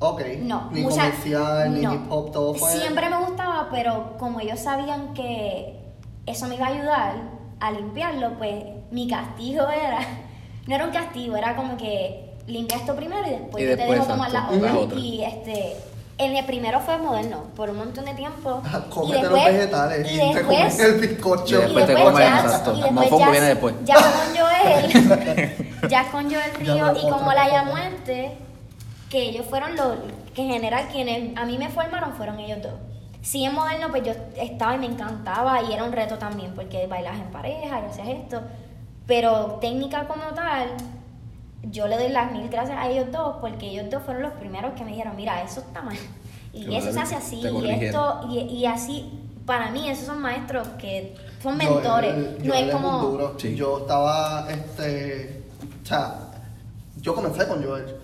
Ok. 0.00 0.20
No, 0.40 0.68
Ni 0.72 0.82
mucha- 0.82 0.96
comercial, 1.02 1.72
ni 1.74 1.80
no. 1.80 1.94
hip 1.94 2.00
hop, 2.10 2.32
todo 2.32 2.54
fue. 2.54 2.70
Siempre 2.72 3.08
me 3.08 3.16
gustaba, 3.24 3.68
pero 3.70 4.16
como 4.18 4.40
ellos 4.40 4.58
sabían 4.60 5.14
que 5.14 5.80
eso 6.26 6.48
me 6.48 6.56
iba 6.56 6.66
a 6.66 6.70
ayudar 6.70 7.14
a 7.60 7.70
limpiarlo, 7.70 8.36
pues 8.36 8.64
mi 8.90 9.08
castigo 9.08 9.68
era, 9.70 10.00
no 10.66 10.74
era 10.74 10.84
un 10.84 10.90
castigo, 10.90 11.36
era 11.36 11.54
como 11.56 11.76
que 11.76 12.34
limpia 12.48 12.76
esto 12.78 12.94
primero 12.96 13.26
y 13.26 13.30
después 13.30 13.64
Y 13.64 13.68
yo 13.68 13.76
te 13.76 13.84
dejo 13.86 14.04
tomar 14.06 14.30
la 14.32 14.50
otra. 14.50 14.98
Y 14.98 15.22
este, 15.22 15.76
En 16.18 16.34
el 16.34 16.46
primero 16.46 16.80
fue 16.80 16.96
moderno, 16.96 17.44
por 17.54 17.68
un 17.68 17.76
montón 17.76 18.06
de 18.06 18.14
tiempo. 18.14 18.62
Ah, 18.64 18.80
y 18.86 18.90
Cómete 18.90 19.20
después, 19.20 19.44
los 19.44 19.52
vegetales 19.52 20.10
y, 20.10 20.14
y 20.14 20.32
te 20.32 20.42
comes 20.42 20.64
después, 20.78 20.80
el 20.80 20.94
bizcocho. 21.00 21.58
Y 21.58 21.62
después 21.62 21.86
te 21.86 21.94
comes, 21.94 22.26
exacto. 22.26 22.74
y 22.74 22.82
después 22.82 23.10
ya- 23.10 23.30
viene 23.30 23.46
después. 23.48 23.74
Ya 23.84 23.94
con 23.96 24.36
Joel, 24.36 25.78
ya 25.90 26.10
con 26.10 26.24
Joel 26.24 26.54
Río 26.58 26.92
y 26.96 27.00
como 27.10 27.32
la 27.32 27.44
mofongo. 27.44 27.64
Muerte, 27.70 28.38
que 29.10 29.22
ellos 29.22 29.44
fueron 29.46 29.76
los, 29.76 29.96
que 30.34 30.42
en 30.42 30.48
general 30.48 30.88
quienes 30.90 31.36
a 31.36 31.44
mí 31.44 31.58
me 31.58 31.68
formaron 31.68 32.14
fueron 32.14 32.40
ellos 32.40 32.62
dos. 32.62 32.72
Sí, 33.20 33.44
en 33.44 33.54
moderno, 33.54 33.88
pues 33.90 34.02
yo 34.04 34.12
estaba 34.36 34.74
y 34.74 34.78
me 34.78 34.86
encantaba 34.86 35.60
y 35.62 35.72
era 35.74 35.84
un 35.84 35.92
reto 35.92 36.16
también, 36.16 36.54
porque 36.54 36.86
bailas 36.86 37.16
en 37.16 37.30
pareja 37.30 37.80
y 37.82 37.90
hacías 37.90 38.08
esto. 38.08 38.40
Pero 39.06 39.58
técnica 39.60 40.06
como 40.08 40.22
tal, 40.34 40.68
yo 41.70 41.88
le 41.88 41.96
doy 41.96 42.08
las 42.08 42.32
mil 42.32 42.48
gracias 42.48 42.78
a 42.78 42.88
ellos 42.88 43.06
dos, 43.12 43.36
porque 43.40 43.66
ellos 43.66 43.86
dos 43.90 44.02
fueron 44.04 44.22
los 44.22 44.32
primeros 44.34 44.72
que 44.74 44.84
me 44.84 44.90
dijeron, 44.90 45.16
mira, 45.16 45.42
eso 45.42 45.60
está 45.60 45.82
mal. 45.82 45.96
Y 46.52 46.74
eso 46.74 46.90
se 46.92 47.00
hace 47.00 47.14
así, 47.14 47.36
y 47.40 47.70
esto, 47.70 48.20
y, 48.30 48.38
y 48.38 48.66
así, 48.66 49.12
para 49.46 49.70
mí, 49.70 49.88
esos 49.88 50.06
son 50.06 50.20
maestros 50.20 50.66
que 50.78 51.14
son 51.42 51.56
mentores. 51.56 52.14
no 52.16 52.52
Joel 52.52 52.68
es 52.68 52.74
como. 52.74 52.98
duro. 52.98 53.34
Sí. 53.38 53.54
Yo 53.54 53.78
estaba, 53.78 54.48
este, 54.50 55.44
o 55.82 55.86
sea, 55.86 56.14
yo 57.00 57.14
comencé 57.14 57.46
con 57.46 57.64
Joel. 57.64 57.96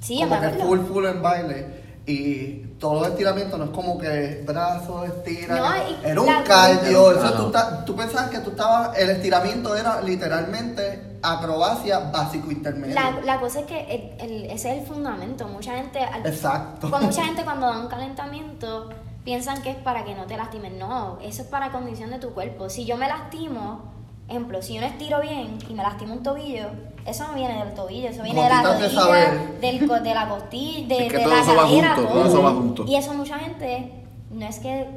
Sí, 0.00 0.20
como 0.20 0.40
que 0.40 0.48
full, 0.50 0.80
full 0.80 1.06
en 1.06 1.22
baile. 1.22 1.84
Y 2.06 2.56
todos 2.78 3.00
los 3.00 3.08
estiramientos 3.12 3.58
no 3.58 3.64
es 3.64 3.70
como 3.70 3.96
que 3.96 4.44
brazos 4.46 5.08
estiran. 5.08 5.56
No, 5.56 5.74
era 6.04 6.20
un 6.20 6.44
cardio. 6.44 7.12
Eso 7.12 7.32
tú, 7.32 7.58
tú 7.86 7.96
pensabas 7.96 8.28
que 8.28 8.38
tú 8.40 8.50
estabas. 8.50 8.98
El 8.98 9.08
estiramiento 9.08 9.74
era 9.74 10.02
literalmente 10.02 11.02
acrobacia 11.24 11.98
básico 12.10 12.50
intermedio. 12.50 12.94
La, 12.94 13.10
la 13.24 13.40
cosa 13.40 13.60
es 13.60 13.66
que 13.66 14.14
el- 14.20 14.20
el- 14.30 14.44
ese 14.50 14.72
es 14.72 14.80
el 14.82 14.86
fundamento. 14.86 15.48
Mucha 15.48 15.74
gente, 15.76 16.00
al- 16.00 16.26
Exacto. 16.26 16.90
con 16.90 17.04
mucha 17.04 17.24
gente 17.26 17.44
cuando 17.44 17.66
da 17.66 17.78
un 17.80 17.88
calentamiento 17.88 18.90
piensan 19.24 19.62
que 19.62 19.70
es 19.70 19.76
para 19.76 20.04
que 20.04 20.14
no 20.14 20.24
te 20.24 20.36
lastimes. 20.36 20.72
No, 20.74 21.18
eso 21.22 21.42
es 21.42 21.48
para 21.48 21.70
condición 21.70 22.10
de 22.10 22.18
tu 22.18 22.30
cuerpo. 22.34 22.68
Si 22.68 22.84
yo 22.84 22.96
me 22.96 23.08
lastimo, 23.08 23.80
ejemplo, 24.28 24.60
si 24.62 24.74
yo 24.74 24.80
no 24.82 24.86
estiro 24.86 25.20
bien 25.20 25.58
y 25.68 25.74
me 25.74 25.82
lastimo 25.82 26.14
un 26.14 26.22
tobillo, 26.22 26.66
eso 27.06 27.26
no 27.28 27.34
viene 27.34 27.62
del 27.64 27.74
tobillo, 27.74 28.08
eso 28.08 28.22
viene 28.22 28.42
de 28.42 28.48
la 28.48 28.62
de 28.62 28.64
rodilla, 28.86 29.00
saber. 29.00 29.60
del, 29.60 29.86
co- 29.88 30.00
de 30.00 30.14
la 30.14 30.28
costilla, 30.28 30.88
de, 30.88 30.96
Sí, 31.04 31.08
que 31.08 31.16
de 31.18 31.24
todo 31.24 31.34
la 31.34 31.40
eso 31.40 31.54
va 31.56 31.62
cadera, 31.64 31.94
junto, 31.96 32.10
todo 32.12 32.26
eso 32.26 32.42
va 32.42 32.50
junto. 32.50 32.84
Y 32.86 32.96
eso 32.96 33.14
mucha 33.14 33.38
gente, 33.38 34.04
no 34.30 34.46
es 34.46 34.58
que 34.58 34.88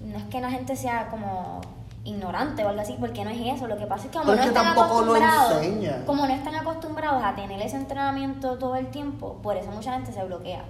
no 0.00 0.18
es 0.18 0.24
que 0.24 0.40
la 0.40 0.50
gente 0.50 0.74
sea 0.74 1.08
como 1.08 1.60
ignorante 2.04 2.64
o 2.64 2.68
algo 2.68 2.80
así, 2.80 2.96
porque 2.98 3.24
no 3.24 3.30
es 3.30 3.56
eso. 3.56 3.66
Lo 3.68 3.76
que 3.76 3.86
pasa 3.86 4.04
es 4.06 4.10
que 4.10 4.18
como 4.18 4.32
no 4.32 4.34
es 4.34 4.40
que 4.40 4.48
están 4.48 4.64
tampoco 4.64 5.02
lo 5.04 5.14
acostumbrados, 5.14 5.66
como 6.06 6.26
no 6.26 6.32
están 6.34 6.54
acostumbrados 6.56 7.22
a 7.24 7.34
tener 7.34 7.60
ese 7.62 7.76
entrenamiento 7.76 8.58
todo 8.58 8.76
el 8.76 8.88
tiempo, 8.88 9.38
por 9.42 9.56
eso 9.56 9.70
mucha 9.70 9.92
gente 9.94 10.12
se 10.12 10.22
bloquea. 10.24 10.64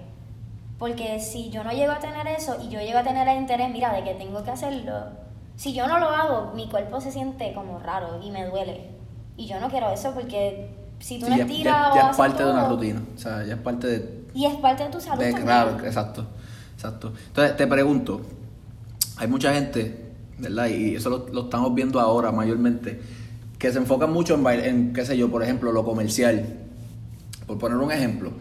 Porque 0.78 1.20
si 1.20 1.48
yo 1.50 1.62
no 1.64 1.70
llego 1.70 1.92
a 1.92 2.00
tener 2.00 2.26
eso 2.26 2.56
y 2.62 2.68
yo 2.68 2.80
llego 2.80 2.98
a 2.98 3.02
tener 3.04 3.26
el 3.28 3.38
interés, 3.38 3.70
mira, 3.70 3.92
de 3.92 4.02
que 4.02 4.14
tengo 4.14 4.42
que 4.42 4.50
hacerlo, 4.50 4.92
si 5.56 5.72
yo 5.72 5.86
no 5.86 5.98
lo 5.98 6.08
hago, 6.08 6.52
mi 6.54 6.68
cuerpo 6.68 7.00
se 7.00 7.12
siente 7.12 7.52
como 7.54 7.78
raro 7.78 8.20
y 8.22 8.30
me 8.30 8.46
duele. 8.46 8.90
Y 9.36 9.46
yo 9.46 9.60
no 9.60 9.68
quiero 9.70 9.90
eso 9.90 10.12
porque 10.12 10.74
si 10.98 11.18
tú 11.20 11.26
Sí, 11.26 11.30
no 11.30 11.36
ya, 11.38 11.44
estiras 11.44 11.74
ya- 11.74 11.90
o 11.92 11.94
ya 11.94 12.10
es 12.10 12.16
parte 12.16 12.42
de 12.44 12.50
una 12.50 12.62
todo, 12.64 12.74
rutina. 12.76 13.02
O 13.14 13.18
sea, 13.18 13.44
ya 13.44 13.54
es 13.54 13.60
parte 13.60 13.86
de, 13.86 14.24
Y 14.34 14.44
es 14.46 14.54
parte 14.56 14.84
de 14.84 14.90
tu 14.90 15.00
salud 15.00 15.20
de 15.22 15.26
también. 15.32 15.44
claro, 15.46 15.78
exacto, 15.86 16.26
exacto. 16.74 17.12
Entonces 17.28 17.56
te 17.56 17.66
pregunto, 17.68 18.20
hay 19.18 19.28
mucha 19.28 19.52
gente, 19.54 20.01
¿verdad? 20.38 20.66
Y 20.68 20.96
eso 20.96 21.10
lo, 21.10 21.28
lo 21.28 21.42
estamos 21.42 21.74
viendo 21.74 22.00
ahora 22.00 22.32
mayormente, 22.32 23.00
que 23.58 23.72
se 23.72 23.78
enfocan 23.78 24.12
mucho 24.12 24.34
en, 24.34 24.46
en 24.64 24.92
qué 24.92 25.04
sé 25.04 25.16
yo, 25.16 25.30
por 25.30 25.42
ejemplo, 25.42 25.72
lo 25.72 25.84
comercial. 25.84 26.58
Por 27.46 27.58
poner 27.58 27.76
un 27.78 27.90
ejemplo, 27.92 28.32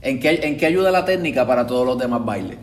¿en 0.00 0.20
qué, 0.20 0.40
en 0.42 0.56
qué 0.56 0.66
ayuda 0.66 0.90
la 0.90 1.04
técnica 1.04 1.46
para 1.46 1.66
todos 1.66 1.86
los 1.86 1.98
demás 1.98 2.24
bailes? 2.24 2.58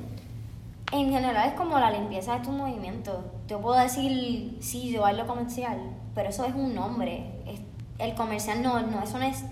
En 0.92 1.10
general 1.12 1.50
es 1.50 1.56
como 1.56 1.80
la 1.80 1.92
limpieza 1.92 2.36
de 2.38 2.46
tus 2.46 2.54
movimientos. 2.54 3.16
Yo 3.48 3.60
puedo 3.60 3.80
decir, 3.80 4.58
sí, 4.62 4.92
yo 4.92 5.02
bailo 5.02 5.26
comercial, 5.26 5.78
pero 6.14 6.30
eso 6.30 6.46
es 6.46 6.54
un 6.56 6.76
nombre. 6.76 7.26
Es- 7.48 7.62
el 8.00 8.14
comercial 8.16 8.62
no, 8.62 8.80
no, 8.82 9.04
eso 9.04 9.18
no 9.18 9.26
es, 9.26 9.44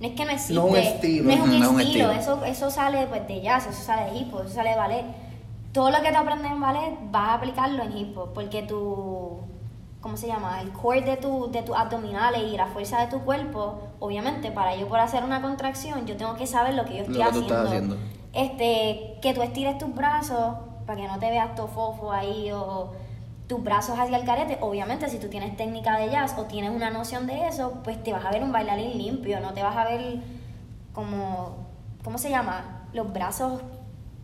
no 0.00 0.06
es 0.08 0.14
que 0.14 0.24
no 0.24 0.30
existe. 0.32 0.54
No 0.54 0.66
un 0.66 0.76
estilo. 0.76 1.24
No 1.24 1.30
es 1.32 1.40
un 1.40 1.48
Ujú, 1.50 1.58
no 1.58 1.64
es 1.64 1.70
un 1.70 1.80
estilo. 1.80 2.10
estilo. 2.12 2.36
Eso, 2.36 2.44
eso 2.44 2.70
sale 2.70 3.06
pues, 3.06 3.26
de 3.28 3.40
jazz, 3.42 3.66
eso 3.68 3.82
sale 3.82 4.10
de 4.12 4.18
hip 4.18 4.34
hop, 4.34 4.42
eso 4.44 4.54
sale 4.54 4.70
de 4.70 4.76
ballet. 4.76 5.04
Todo 5.72 5.90
lo 5.90 6.00
que 6.00 6.10
te 6.10 6.16
aprendes 6.16 6.50
en 6.50 6.60
ballet 6.60 6.98
vas 7.10 7.28
a 7.30 7.34
aplicarlo 7.34 7.82
en 7.82 7.96
hip 7.96 8.16
hop, 8.16 8.32
porque 8.32 8.62
tu, 8.62 9.38
¿cómo 10.00 10.16
se 10.16 10.26
llama? 10.26 10.60
El 10.60 10.70
core 10.72 11.02
de, 11.02 11.16
tu, 11.16 11.50
de 11.50 11.62
tus 11.62 11.76
abdominales 11.76 12.42
y 12.42 12.56
la 12.56 12.66
fuerza 12.66 13.00
de 13.00 13.08
tu 13.08 13.20
cuerpo, 13.20 13.78
obviamente, 14.00 14.50
para 14.50 14.74
yo 14.76 14.88
poder 14.88 15.04
hacer 15.04 15.24
una 15.24 15.42
contracción, 15.42 16.06
yo 16.06 16.16
tengo 16.16 16.34
que 16.36 16.46
saber 16.46 16.74
lo 16.74 16.84
que 16.84 16.96
yo 16.96 17.00
estoy 17.02 17.18
Lo 17.18 17.24
que 17.26 17.32
tú 17.32 17.40
estás 17.40 17.66
haciendo. 17.66 17.96
este, 18.32 19.18
que 19.20 19.34
tú 19.34 19.42
estires 19.42 19.78
tus 19.78 19.94
brazos 19.94 20.56
para 20.86 21.00
que 21.00 21.06
no 21.06 21.18
te 21.18 21.28
veas 21.28 21.54
todo 21.54 21.68
fofo 21.68 22.10
ahí 22.12 22.50
o 22.50 22.92
tus 23.46 23.62
brazos 23.62 23.98
hacia 23.98 24.16
el 24.16 24.24
carete. 24.24 24.58
Obviamente, 24.60 25.08
si 25.08 25.18
tú 25.18 25.28
tienes 25.28 25.56
técnica 25.56 25.98
de 25.98 26.10
jazz 26.10 26.34
o 26.38 26.44
tienes 26.44 26.70
una 26.70 26.90
noción 26.90 27.26
de 27.26 27.46
eso, 27.48 27.74
pues 27.84 28.02
te 28.02 28.12
vas 28.12 28.24
a 28.24 28.30
ver 28.30 28.42
un 28.42 28.52
bailarín 28.52 28.96
limpio, 28.96 29.40
no 29.40 29.52
te 29.52 29.62
vas 29.62 29.76
a 29.76 29.84
ver 29.84 30.20
como, 30.94 31.56
¿cómo 32.02 32.18
se 32.18 32.30
llama? 32.30 32.86
Los 32.92 33.12
brazos, 33.12 33.60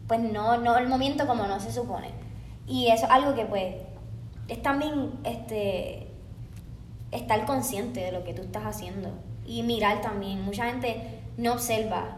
pues 0.07 0.21
no, 0.21 0.59
no 0.59 0.77
el 0.77 0.89
movimiento 0.89 1.27
como 1.27 1.47
no 1.47 1.61
se 1.61 1.73
supone. 1.73 2.11
Y 2.67 2.89
eso 2.89 3.07
es 3.07 3.11
algo 3.11 3.35
que 3.35 3.45
pues 3.45 3.75
es 4.49 4.63
también 4.63 5.13
este 5.25 6.09
estar 7.11 7.45
consciente 7.47 8.01
de 8.01 8.13
lo 8.13 8.25
que 8.25 8.35
tú 8.35 8.43
estás 8.43 8.65
haciendo 8.65 9.11
y 9.47 9.63
mirar 9.63 10.01
también. 10.01 10.43
Mucha 10.43 10.67
gente 10.67 11.21
no 11.37 11.53
observa. 11.53 12.17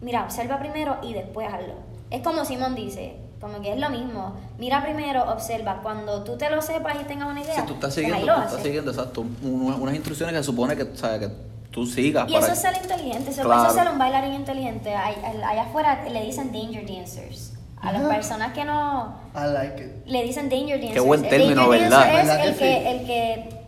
Mira, 0.00 0.24
observa 0.24 0.58
primero 0.58 0.98
y 1.02 1.14
después 1.14 1.52
hazlo. 1.52 1.74
Es 2.10 2.22
como 2.22 2.44
Simón 2.44 2.74
dice, 2.74 3.16
como 3.40 3.60
que 3.60 3.72
es 3.72 3.80
lo 3.80 3.90
mismo. 3.90 4.36
Mira 4.58 4.82
primero, 4.82 5.30
observa. 5.32 5.80
Cuando 5.82 6.22
tú 6.22 6.36
te 6.36 6.50
lo 6.50 6.62
sepas 6.62 6.96
y 7.00 7.04
tengas 7.04 7.28
una 7.28 7.42
idea, 7.42 7.54
Si 7.54 7.66
tú 7.66 7.74
estás 7.74 7.94
pues 7.94 8.06
siguiendo, 8.06 8.34
tú 8.34 8.40
estás 8.40 8.62
siguiendo, 8.62 8.90
exacto, 8.90 9.24
unas, 9.42 9.94
instrucciones 9.94 10.34
que 10.36 10.42
supone 10.42 10.76
que, 10.76 10.84
o 10.84 10.96
sea, 10.96 11.18
que 11.18 11.28
tú 11.72 11.84
sigas. 11.86 12.28
Y 12.28 12.34
para- 12.34 12.44
eso 12.46 12.52
es 12.52 12.58
ser 12.60 12.76
inteligente, 12.80 13.30
eso, 13.30 13.42
Claro. 13.42 13.62
eso 13.62 13.70
es 13.72 13.82
ser 13.82 13.90
un 13.92 13.98
bailarín 13.98 14.34
inteligente. 14.34 14.94
Allá 14.94 15.62
afuera 15.62 16.04
le 16.08 16.22
dicen 16.22 16.52
danger 16.52 16.86
dancers. 16.86 17.54
A 17.80 17.90
las 17.90 18.02
personas 18.02 18.52
que 18.52 18.64
no, 18.64 19.12
I 19.34 19.52
like 19.52 19.82
it. 19.82 20.06
le 20.06 20.22
dicen 20.22 20.48
danger 20.48 20.80
dancers. 20.80 21.04
buen 21.04 21.24
El 21.24 21.30
término, 21.30 21.62
danger 21.62 21.80
¿verdad? 21.80 21.98
dancer 21.98 22.14
¿Verdad 22.26 22.36
Es 22.36 22.42
que 22.42 22.48
el 22.48 22.54
que, 22.54 22.80
sí? 22.80 22.86
el 22.96 23.06
que 23.06 23.62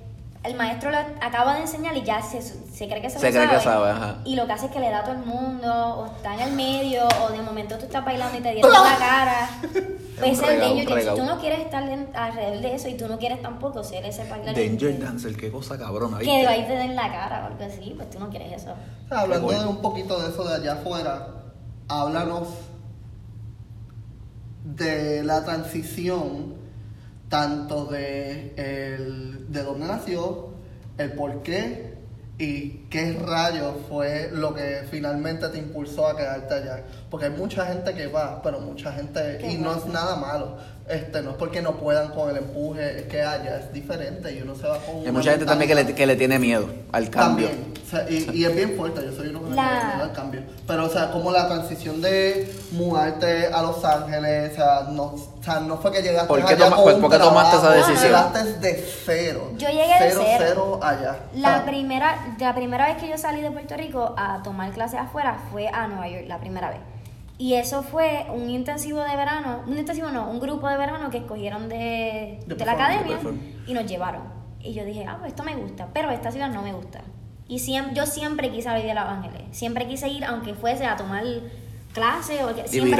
el 0.44 0.54
maestro 0.54 0.90
le 0.92 0.98
acaba 0.98 1.54
de 1.54 1.62
enseñar 1.62 1.96
y 1.96 2.02
ya 2.02 2.22
se, 2.22 2.40
se 2.40 2.86
cree 2.86 3.00
que 3.02 3.10
se, 3.10 3.18
Se 3.18 3.32
lo 3.32 3.40
cree 3.40 3.48
que 3.58 3.64
sabe. 3.64 3.90
ajá. 3.90 4.18
Y 4.24 4.36
lo 4.36 4.46
que 4.46 4.52
hace 4.52 4.66
es 4.66 4.72
que 4.72 4.78
le 4.78 4.90
da 4.90 5.00
a 5.00 5.02
todo 5.02 5.14
el 5.14 5.24
mundo, 5.26 5.72
o 5.72 6.06
está 6.14 6.34
en 6.34 6.40
el 6.42 6.52
medio, 6.52 7.08
o 7.26 7.32
de 7.32 7.40
momento 7.42 7.76
tú 7.76 7.86
estás 7.86 8.04
bailando 8.04 8.38
y 8.38 8.40
te 8.42 8.52
dieron 8.54 8.70
la 8.70 8.96
cara. 8.98 9.48
Pues 10.18 10.38
el 10.42 10.60
danger 10.60 10.88
regao. 10.88 11.16
Tú 11.16 11.24
no 11.24 11.40
quieres 11.40 11.60
estar 11.60 11.82
en- 11.88 12.08
alrededor 12.14 12.60
de 12.60 12.74
eso 12.74 12.88
y 12.88 12.96
tú 12.96 13.08
no 13.08 13.18
quieres 13.18 13.42
tampoco 13.42 13.82
ser 13.82 14.04
ese 14.04 14.28
bailarín. 14.28 14.72
Danger 14.78 14.98
Dancer, 15.00 15.36
qué 15.36 15.50
cosa 15.50 15.76
cabrona, 15.78 16.18
Que 16.18 16.46
ahí 16.46 16.64
te 16.66 16.72
den 16.74 16.94
la 16.94 17.10
cara 17.10 17.44
o 17.44 17.46
algo 17.52 17.64
así, 17.64 17.94
pues 17.96 18.10
tú 18.10 18.18
no 18.20 18.30
quieres 18.30 18.62
eso. 18.62 18.74
Hablando 19.10 19.50
de 19.50 19.66
un 19.66 19.80
poquito 19.82 20.20
de 20.20 20.28
eso 20.30 20.44
de 20.48 20.54
allá 20.56 20.74
afuera, 20.74 21.28
háblanos 21.88 22.48
de 24.64 25.22
la 25.24 25.44
transición 25.44 26.54
tanto 27.28 27.86
de, 27.86 28.54
el, 28.56 29.50
de 29.52 29.62
dónde 29.62 29.86
nació, 29.86 30.50
el 30.98 31.12
por 31.12 31.42
qué 31.42 31.93
y 32.38 32.86
qué 32.90 33.12
rayos 33.12 33.74
fue 33.88 34.30
lo 34.32 34.54
que 34.54 34.86
finalmente 34.90 35.48
te 35.48 35.58
impulsó 35.58 36.08
a 36.08 36.16
quedarte 36.16 36.54
allá. 36.54 36.82
Porque 37.10 37.26
hay 37.26 37.32
mucha 37.32 37.64
gente 37.66 37.94
que 37.94 38.08
va, 38.08 38.42
pero 38.42 38.60
mucha 38.60 38.92
gente, 38.92 39.40
y 39.48 39.58
no 39.58 39.76
es 39.76 39.86
nada 39.86 40.16
malo. 40.16 40.58
Este, 40.86 41.22
no 41.22 41.30
es 41.30 41.36
porque 41.36 41.62
no 41.62 41.76
puedan 41.78 42.08
con 42.10 42.28
el 42.28 42.36
empuje, 42.36 43.06
que 43.08 43.22
allá 43.22 43.58
es 43.58 43.72
diferente 43.72 44.30
y 44.32 44.42
uno 44.42 44.54
se 44.54 44.66
va 44.68 44.78
con 44.80 44.96
Hay 45.04 45.12
mucha 45.12 45.30
gente 45.30 45.46
también 45.46 45.66
que 45.68 45.74
le, 45.74 45.94
que 45.94 46.06
le 46.06 46.14
tiene 46.14 46.38
miedo 46.38 46.68
al 46.92 47.08
cambio. 47.08 47.48
también. 47.48 47.72
O 47.86 47.90
sea, 47.90 48.06
y, 48.10 48.28
y 48.34 48.44
es 48.44 48.54
bien 48.54 48.76
fuerte, 48.76 49.00
yo 49.04 49.12
soy 49.12 49.28
uno 49.28 49.42
que 49.44 49.50
le 49.50 49.56
La- 49.56 49.62
tiene 49.70 49.84
miedo 49.94 50.02
al 50.04 50.12
cambio. 50.12 50.42
Pero, 50.66 50.84
o 50.84 50.88
sea, 50.90 51.10
como 51.10 51.30
la 51.30 51.46
transición 51.48 52.02
de 52.02 52.52
mudarte 52.72 53.46
a 53.46 53.62
Los 53.62 53.82
Ángeles, 53.84 54.52
o 54.52 54.56
sea, 54.56 54.80
no, 54.90 55.02
o 55.04 55.42
sea, 55.42 55.60
no 55.60 55.78
fue 55.78 55.90
que 55.92 56.02
llegaste 56.02 56.28
¿Por 56.28 56.44
qué 56.44 56.52
allá 56.54 56.64
toma- 56.66 56.76
con 56.76 56.84
pues, 56.84 56.94
un 56.96 57.00
por 57.02 57.10
qué 57.12 57.18
tomaste 57.18 57.56
esa 57.56 57.66
trabajo, 57.70 57.88
decisión? 57.88 58.12
Llegaste 58.12 58.52
de 58.60 58.84
cero. 59.06 59.50
Yo 59.56 59.68
llegué 59.68 59.82
de 59.86 60.10
cero. 60.10 60.20
cero. 60.26 60.36
cero 60.38 60.80
allá. 60.82 61.16
La 61.34 61.56
Ah, 61.56 61.64
primera, 61.64 62.34
la 62.38 62.54
primera 62.54 62.86
vez 62.88 62.98
que 62.98 63.08
yo 63.08 63.16
salí 63.16 63.40
de 63.40 63.50
Puerto 63.50 63.74
Rico 63.76 64.14
a 64.18 64.42
tomar 64.42 64.70
clases 64.72 65.00
afuera 65.00 65.38
fue 65.50 65.66
a 65.68 65.86
Nueva 65.88 66.08
York, 66.08 66.24
la 66.28 66.38
primera 66.40 66.68
vez. 66.70 66.78
Y 67.44 67.52
eso 67.56 67.82
fue 67.82 68.24
un 68.32 68.48
intensivo 68.48 69.00
de 69.02 69.14
verano, 69.16 69.64
un 69.66 69.76
intensivo 69.76 70.08
no, 70.08 70.30
un 70.30 70.40
grupo 70.40 70.66
de 70.66 70.78
verano 70.78 71.10
que 71.10 71.18
escogieron 71.18 71.68
de, 71.68 72.38
De 72.46 72.54
de 72.54 72.64
la 72.64 72.72
academia 72.72 73.18
de 73.18 73.38
y 73.66 73.74
nos 73.74 73.84
llevaron. 73.84 74.22
Y 74.60 74.72
yo 74.72 74.82
dije, 74.82 75.04
ah, 75.06 75.16
pues 75.18 75.32
esto 75.32 75.42
me 75.42 75.54
gusta, 75.54 75.88
pero 75.92 76.10
esta 76.10 76.32
ciudad 76.32 76.48
no 76.48 76.62
me 76.62 76.72
gusta. 76.72 77.02
Y 77.46 77.58
siempre, 77.58 77.94
yo 77.94 78.06
siempre 78.06 78.50
quise 78.50 78.74
vivir 78.74 78.92
a 78.92 78.94
Los 79.04 79.12
Ángeles, 79.12 79.42
siempre 79.50 79.86
quise 79.86 80.08
ir, 80.08 80.24
aunque 80.24 80.54
fuese 80.54 80.86
a 80.86 80.96
tomar 80.96 81.22
clases 81.92 82.40
o 82.44 82.54
que- 82.54 82.66
siempre, 82.66 82.92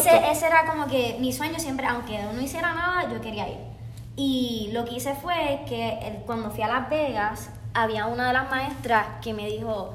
ese, 0.00 0.32
ese 0.32 0.46
era 0.48 0.66
como 0.66 0.88
que 0.88 1.16
mi 1.20 1.32
sueño 1.32 1.60
siempre, 1.60 1.86
aunque 1.86 2.18
no 2.34 2.40
hiciera 2.40 2.74
nada, 2.74 3.08
yo 3.12 3.20
quería 3.20 3.48
ir. 3.48 3.58
Y 4.16 4.70
lo 4.72 4.84
que 4.84 4.96
hice 4.96 5.14
fue 5.14 5.60
que 5.68 6.22
cuando 6.26 6.50
fui 6.50 6.64
a 6.64 6.66
Las 6.66 6.90
Vegas, 6.90 7.50
había 7.72 8.06
una 8.06 8.26
de 8.26 8.32
las 8.32 8.50
maestras 8.50 9.06
que 9.22 9.32
me 9.32 9.46
dijo, 9.46 9.94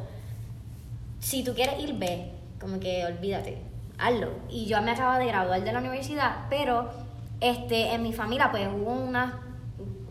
si 1.20 1.44
tú 1.44 1.54
quieres 1.54 1.78
ir, 1.84 1.94
ve, 1.96 2.32
como 2.58 2.80
que 2.80 3.04
olvídate. 3.06 3.70
Hazlo. 4.02 4.30
Y 4.50 4.66
yo 4.66 4.82
me 4.82 4.92
acabo 4.92 5.18
de 5.20 5.28
graduar 5.28 5.64
de 5.64 5.72
la 5.72 5.80
universidad, 5.80 6.46
pero 6.50 6.90
este, 7.40 7.94
en 7.94 8.04
mi 8.04 8.14
familia 8.14 8.52
pues 8.52 8.68
hubo 8.68 8.92
unas 8.92 9.34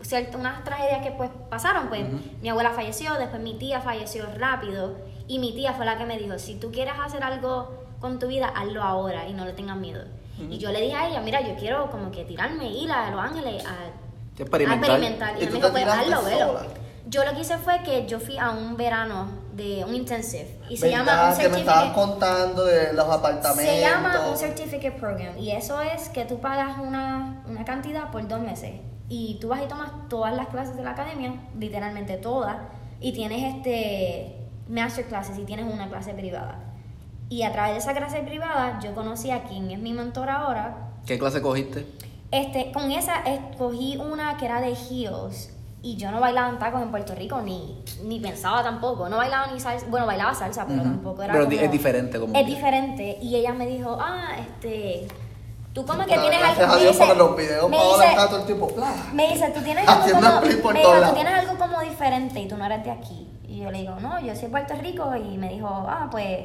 ciertas 0.01 0.35
unas 0.35 0.63
tragedias 0.63 1.03
que 1.03 1.11
pues 1.11 1.29
pasaron, 1.49 1.87
pues 1.87 2.05
mi 2.41 2.49
abuela 2.49 2.71
falleció, 2.71 3.13
después 3.15 3.41
mi 3.41 3.53
tía 3.59 3.81
falleció 3.81 4.25
rápido 4.37 4.95
y 5.27 5.37
mi 5.39 5.53
tía 5.53 5.73
fue 5.73 5.85
la 5.85 5.97
que 5.97 6.05
me 6.05 6.17
dijo, 6.17 6.39
si 6.39 6.55
tú 6.55 6.71
quieres 6.71 6.93
hacer 6.99 7.23
algo 7.23 7.85
con 7.99 8.17
tu 8.17 8.27
vida, 8.27 8.47
hazlo 8.47 8.81
ahora 8.81 9.27
y 9.27 9.33
no 9.33 9.45
le 9.45 9.53
tengas 9.53 9.77
miedo. 9.77 10.03
Y 10.49 10.57
yo 10.57 10.71
le 10.71 10.81
dije 10.81 10.95
a 10.95 11.07
ella, 11.07 11.21
mira, 11.21 11.39
yo 11.41 11.55
quiero 11.55 11.91
como 11.91 12.11
que 12.11 12.25
tirarme, 12.25 12.67
ir 12.71 12.91
a 12.91 13.11
Los 13.11 13.19
Ángeles 13.19 13.63
a, 13.63 13.75
Experimentar. 14.41 14.89
a 14.89 14.93
experimentar. 14.95 15.35
Y 15.39 15.43
¿Y 15.43 15.45
me 15.45 15.51
dijo, 15.51 15.71
pues 15.71 15.85
hazlo, 15.85 16.23
velo. 16.23 16.59
Yo 17.11 17.25
lo 17.25 17.33
que 17.33 17.41
hice 17.41 17.57
fue 17.57 17.83
que 17.83 18.07
yo 18.07 18.21
fui 18.21 18.37
a 18.37 18.51
un 18.51 18.77
verano 18.77 19.27
de 19.51 19.83
un 19.83 19.93
intensive 19.93 20.47
y 20.69 20.77
se 20.77 20.87
¿Verdad 20.87 21.05
llama 21.05 21.29
un 21.33 21.37
que 21.37 21.49
me 21.49 21.59
estabas 21.59 21.83
certificate. 21.83 21.93
contando 21.93 22.63
de 22.63 22.93
los 22.93 23.05
apartamentos. 23.05 23.65
Se 23.65 23.81
llama 23.81 24.29
un 24.29 24.37
certificate 24.37 24.97
program 24.97 25.37
y 25.37 25.51
eso 25.51 25.81
es 25.81 26.07
que 26.07 26.23
tú 26.23 26.39
pagas 26.39 26.77
una, 26.79 27.43
una 27.49 27.65
cantidad 27.65 28.11
por 28.11 28.25
dos 28.29 28.39
meses 28.39 28.79
y 29.09 29.37
tú 29.41 29.49
vas 29.49 29.61
y 29.61 29.67
tomas 29.67 29.91
todas 30.07 30.33
las 30.33 30.47
clases 30.47 30.77
de 30.77 30.83
la 30.83 30.91
academia, 30.91 31.33
literalmente 31.59 32.15
todas, 32.15 32.55
y 33.01 33.11
tienes 33.11 33.55
este 33.55 34.47
master 34.69 35.03
classes 35.07 35.37
y 35.37 35.43
tienes 35.43 35.65
una 35.65 35.89
clase 35.89 36.13
privada. 36.13 36.59
Y 37.27 37.43
a 37.43 37.51
través 37.51 37.73
de 37.73 37.79
esa 37.79 37.93
clase 37.93 38.21
privada 38.21 38.79
yo 38.81 38.95
conocí 38.95 39.31
a 39.31 39.43
quien 39.43 39.69
es 39.69 39.79
mi 39.79 39.91
mentor 39.91 40.29
ahora. 40.29 40.93
¿Qué 41.05 41.19
clase 41.19 41.41
cogiste? 41.41 41.85
Este, 42.31 42.71
con 42.71 42.89
esa 42.93 43.15
escogí 43.23 43.97
una 43.97 44.37
que 44.37 44.45
era 44.45 44.61
de 44.61 44.75
heels 44.75 45.49
y 45.83 45.95
yo 45.95 46.11
no 46.11 46.19
bailaba 46.19 46.49
en 46.49 46.59
tacos 46.59 46.81
en 46.81 46.91
Puerto 46.91 47.15
Rico 47.15 47.41
ni, 47.41 47.83
ni 48.03 48.19
pensaba 48.19 48.61
tampoco, 48.63 49.09
no 49.09 49.17
bailaba 49.17 49.47
ni 49.51 49.59
salsa, 49.59 49.85
bueno 49.89 50.05
bailaba 50.05 50.33
salsa 50.33 50.65
pero 50.67 50.83
tampoco 50.83 51.23
era 51.23 51.33
Pero 51.33 51.45
como- 51.45 51.57
es 51.59 51.71
diferente 51.71 52.19
como 52.19 52.33
es 52.35 52.43
que- 52.43 52.49
diferente. 52.49 53.17
Y 53.21 53.35
ella 53.35 53.53
me 53.53 53.65
dijo 53.65 53.97
ah 53.99 54.35
este 54.39 55.07
tú 55.73 55.85
como 55.85 56.05
que 56.05 56.17
tienes 56.17 56.39
algo 56.43 56.67
me 56.75 56.83
dice- 56.85 57.15
los 57.15 57.35
videos 57.37 57.69
me 57.69 57.77
dice- 57.77 58.05
está 58.09 58.27
todo 58.27 58.39
el 58.39 58.45
tiempo. 58.45 58.67
me 59.13 59.27
dice, 59.29 59.49
tú 59.55 59.61
tienes 59.61 59.87
algo 59.87 60.03
como, 60.03 60.41
me 60.41 60.49
dijo, 60.79 60.91
tú 61.07 61.13
tienes 61.15 61.33
algo 61.33 61.57
como 61.57 61.79
diferente 61.81 62.39
y 62.41 62.47
tú 62.47 62.57
no 62.57 62.65
eres 62.65 62.83
de 62.83 62.91
aquí. 62.91 63.27
Y 63.47 63.59
yo 63.59 63.71
le 63.71 63.79
digo, 63.79 63.95
no, 63.99 64.19
yo 64.19 64.33
soy 64.35 64.43
de 64.43 64.49
Puerto 64.49 64.73
Rico 64.75 65.15
y 65.15 65.37
me 65.37 65.49
dijo, 65.49 65.67
ah, 65.67 66.07
pues, 66.11 66.39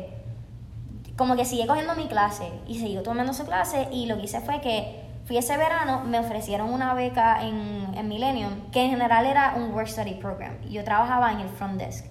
como 1.16 1.34
que 1.36 1.44
sigue 1.44 1.66
cogiendo 1.66 1.94
mi 1.94 2.06
clase 2.08 2.50
y 2.66 2.78
siguió 2.78 3.02
tomando 3.02 3.32
su 3.32 3.44
clase 3.44 3.88
y 3.92 4.06
lo 4.06 4.16
que 4.16 4.22
hice 4.24 4.40
fue 4.40 4.60
que 4.60 5.05
fui 5.26 5.36
ese 5.36 5.56
verano, 5.56 6.02
me 6.04 6.18
ofrecieron 6.18 6.72
una 6.72 6.94
beca 6.94 7.42
en, 7.42 7.86
en 7.94 8.08
Millennium, 8.08 8.70
que 8.72 8.84
en 8.84 8.90
general 8.90 9.26
era 9.26 9.54
un 9.56 9.72
work 9.74 9.88
study 9.88 10.14
program. 10.14 10.52
Yo 10.68 10.82
trabajaba 10.84 11.32
en 11.32 11.40
el 11.40 11.48
front 11.48 11.74
desk. 11.80 12.04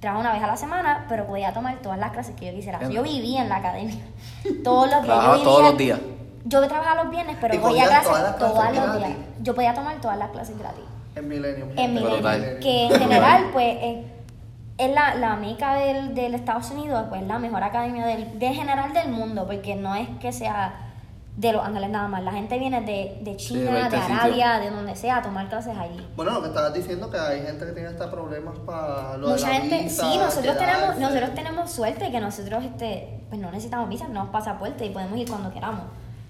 Trabajaba 0.00 0.20
una 0.28 0.32
vez 0.32 0.42
a 0.42 0.46
la 0.46 0.56
semana, 0.56 1.04
pero 1.08 1.26
podía 1.26 1.52
tomar 1.52 1.76
todas 1.82 1.98
las 1.98 2.12
clases 2.12 2.34
que 2.36 2.46
yo 2.46 2.52
quisiera. 2.52 2.78
Yo 2.88 3.02
vivía 3.02 3.42
en 3.42 3.48
la 3.50 3.56
academia. 3.56 3.96
Todos 4.64 4.90
los 4.90 5.02
días. 5.02 5.04
yo 5.04 5.06
Trabajaba 5.06 5.34
vivía- 5.34 5.44
todos 5.44 5.62
los 5.64 5.76
días. 5.76 6.00
Yo 6.44 6.66
trabajaba 6.68 7.02
los 7.04 7.10
viernes, 7.12 7.36
pero 7.38 7.60
cogía 7.60 7.84
clases 7.86 8.06
todas 8.08 8.22
las 8.22 8.38
todos 8.38 8.52
clases 8.52 8.76
los 8.86 8.96
días. 8.98 9.10
Yo 9.42 9.54
podía 9.54 9.74
tomar 9.74 10.00
todas 10.00 10.16
las 10.16 10.30
clases 10.30 10.58
gratis 10.58 10.84
En 11.16 11.28
Millennium. 11.28 11.68
en 11.76 11.94
Millennium, 11.94 12.60
que 12.62 12.84
en 12.86 12.98
general 12.98 13.50
pues 13.52 13.76
es, 13.82 13.96
es 14.78 14.94
la, 14.94 15.16
la 15.16 15.36
meca 15.36 15.74
del, 15.74 16.14
del 16.14 16.34
Estados 16.34 16.70
Unidos, 16.70 17.04
pues 17.10 17.22
la 17.24 17.38
mejor 17.38 17.62
academia 17.62 18.06
del, 18.06 18.38
de 18.38 18.54
general 18.54 18.94
del 18.94 19.10
mundo, 19.10 19.44
porque 19.46 19.74
no 19.76 19.94
es 19.94 20.08
que 20.18 20.32
sea 20.32 20.72
de 21.40 21.54
Los 21.54 21.64
Ángeles 21.64 21.88
nada 21.88 22.06
más, 22.06 22.22
la 22.22 22.32
gente 22.32 22.58
viene 22.58 22.82
de, 22.82 23.18
de 23.22 23.36
China, 23.36 23.70
20 23.72 23.96
de. 23.96 24.02
Arabia, 24.02 24.58
de 24.58 24.70
donde 24.70 24.94
sea, 24.94 25.16
a 25.16 25.22
tomar 25.22 25.48
clases 25.48 25.74
allí. 25.76 26.06
Bueno, 26.14 26.32
lo 26.32 26.42
que 26.42 26.48
estabas 26.48 26.74
diciendo 26.74 27.10
que 27.10 27.18
hay 27.18 27.40
gente 27.40 27.64
que 27.64 27.72
tiene 27.72 27.88
hasta 27.88 28.10
problemas 28.10 28.58
para 28.58 29.16
lo 29.16 29.28
de 29.28 29.32
Mucha 29.32 29.48
la 29.48 29.54
gente, 29.54 29.84
visa, 29.84 30.02
sí, 30.02 30.18
nosotros 30.18 30.58
tenemos, 30.58 30.98
nosotros 30.98 31.34
tenemos 31.34 31.70
suerte 31.70 32.10
que 32.10 32.20
nosotros 32.20 32.62
este, 32.62 33.20
pues 33.30 33.40
no 33.40 33.50
necesitamos 33.50 33.88
visa, 33.88 34.06
tenemos 34.06 34.28
pasaporte 34.28 34.84
y 34.84 34.90
podemos 34.90 35.18
ir 35.18 35.30
cuando 35.30 35.50
queramos. 35.50 35.84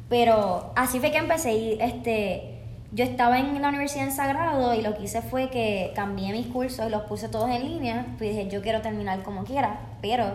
Pero 0.09 0.73
así 0.77 1.01
fue 1.01 1.11
que 1.11 1.19
empecé 1.19 1.55
y 1.55 1.79
este 1.81 2.61
yo 2.93 3.05
estaba 3.05 3.39
en 3.41 3.61
la 3.61 3.69
universidad 3.69 4.05
en 4.05 4.13
Sagrado 4.13 4.75
y 4.75 4.83
lo 4.83 4.97
que 4.97 5.05
hice 5.05 5.23
fue 5.23 5.49
que 5.49 5.93
cambié 5.95 6.33
mis 6.33 6.47
cursos 6.47 6.87
y 6.87 6.91
los 6.91 7.03
puse 7.03 7.29
todos 7.29 7.51
en 7.51 7.65
línea. 7.65 8.07
Pues 8.17 8.31
dije, 8.31 8.49
yo 8.49 8.63
quiero 8.63 8.81
terminar 8.81 9.23
como 9.25 9.43
quiera, 9.43 9.81
pero 10.01 10.35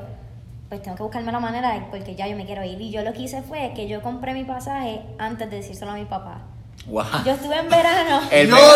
pues 0.70 0.82
tengo 0.82 0.98
que 0.98 1.04
buscarme 1.04 1.32
la 1.32 1.40
manera 1.40 1.74
de- 1.74 1.82
porque 1.92 2.16
ya 2.16 2.28
yo 2.28 2.36
me 2.36 2.46
quiero 2.46 2.64
ir. 2.64 2.80
Y 2.82 2.92
yo 2.92 3.04
lo 3.04 3.14
que 3.14 3.22
hice 3.22 3.42
fue 3.42 3.74
que 3.76 3.88
yo 3.88 4.02
compré 4.02 4.34
mi 4.34 4.44
pasaje 4.44 5.02
antes 5.18 5.50
de 5.50 5.58
decírselo 5.58 5.92
a 5.92 5.96
mi 5.96 6.06
papá. 6.06 6.40
Guau. 6.88 7.08
Yo 7.26 7.32
estuve 7.34 7.58
en 7.58 7.70
verano. 7.70 8.22
El, 8.32 8.48
mega, 8.50 8.68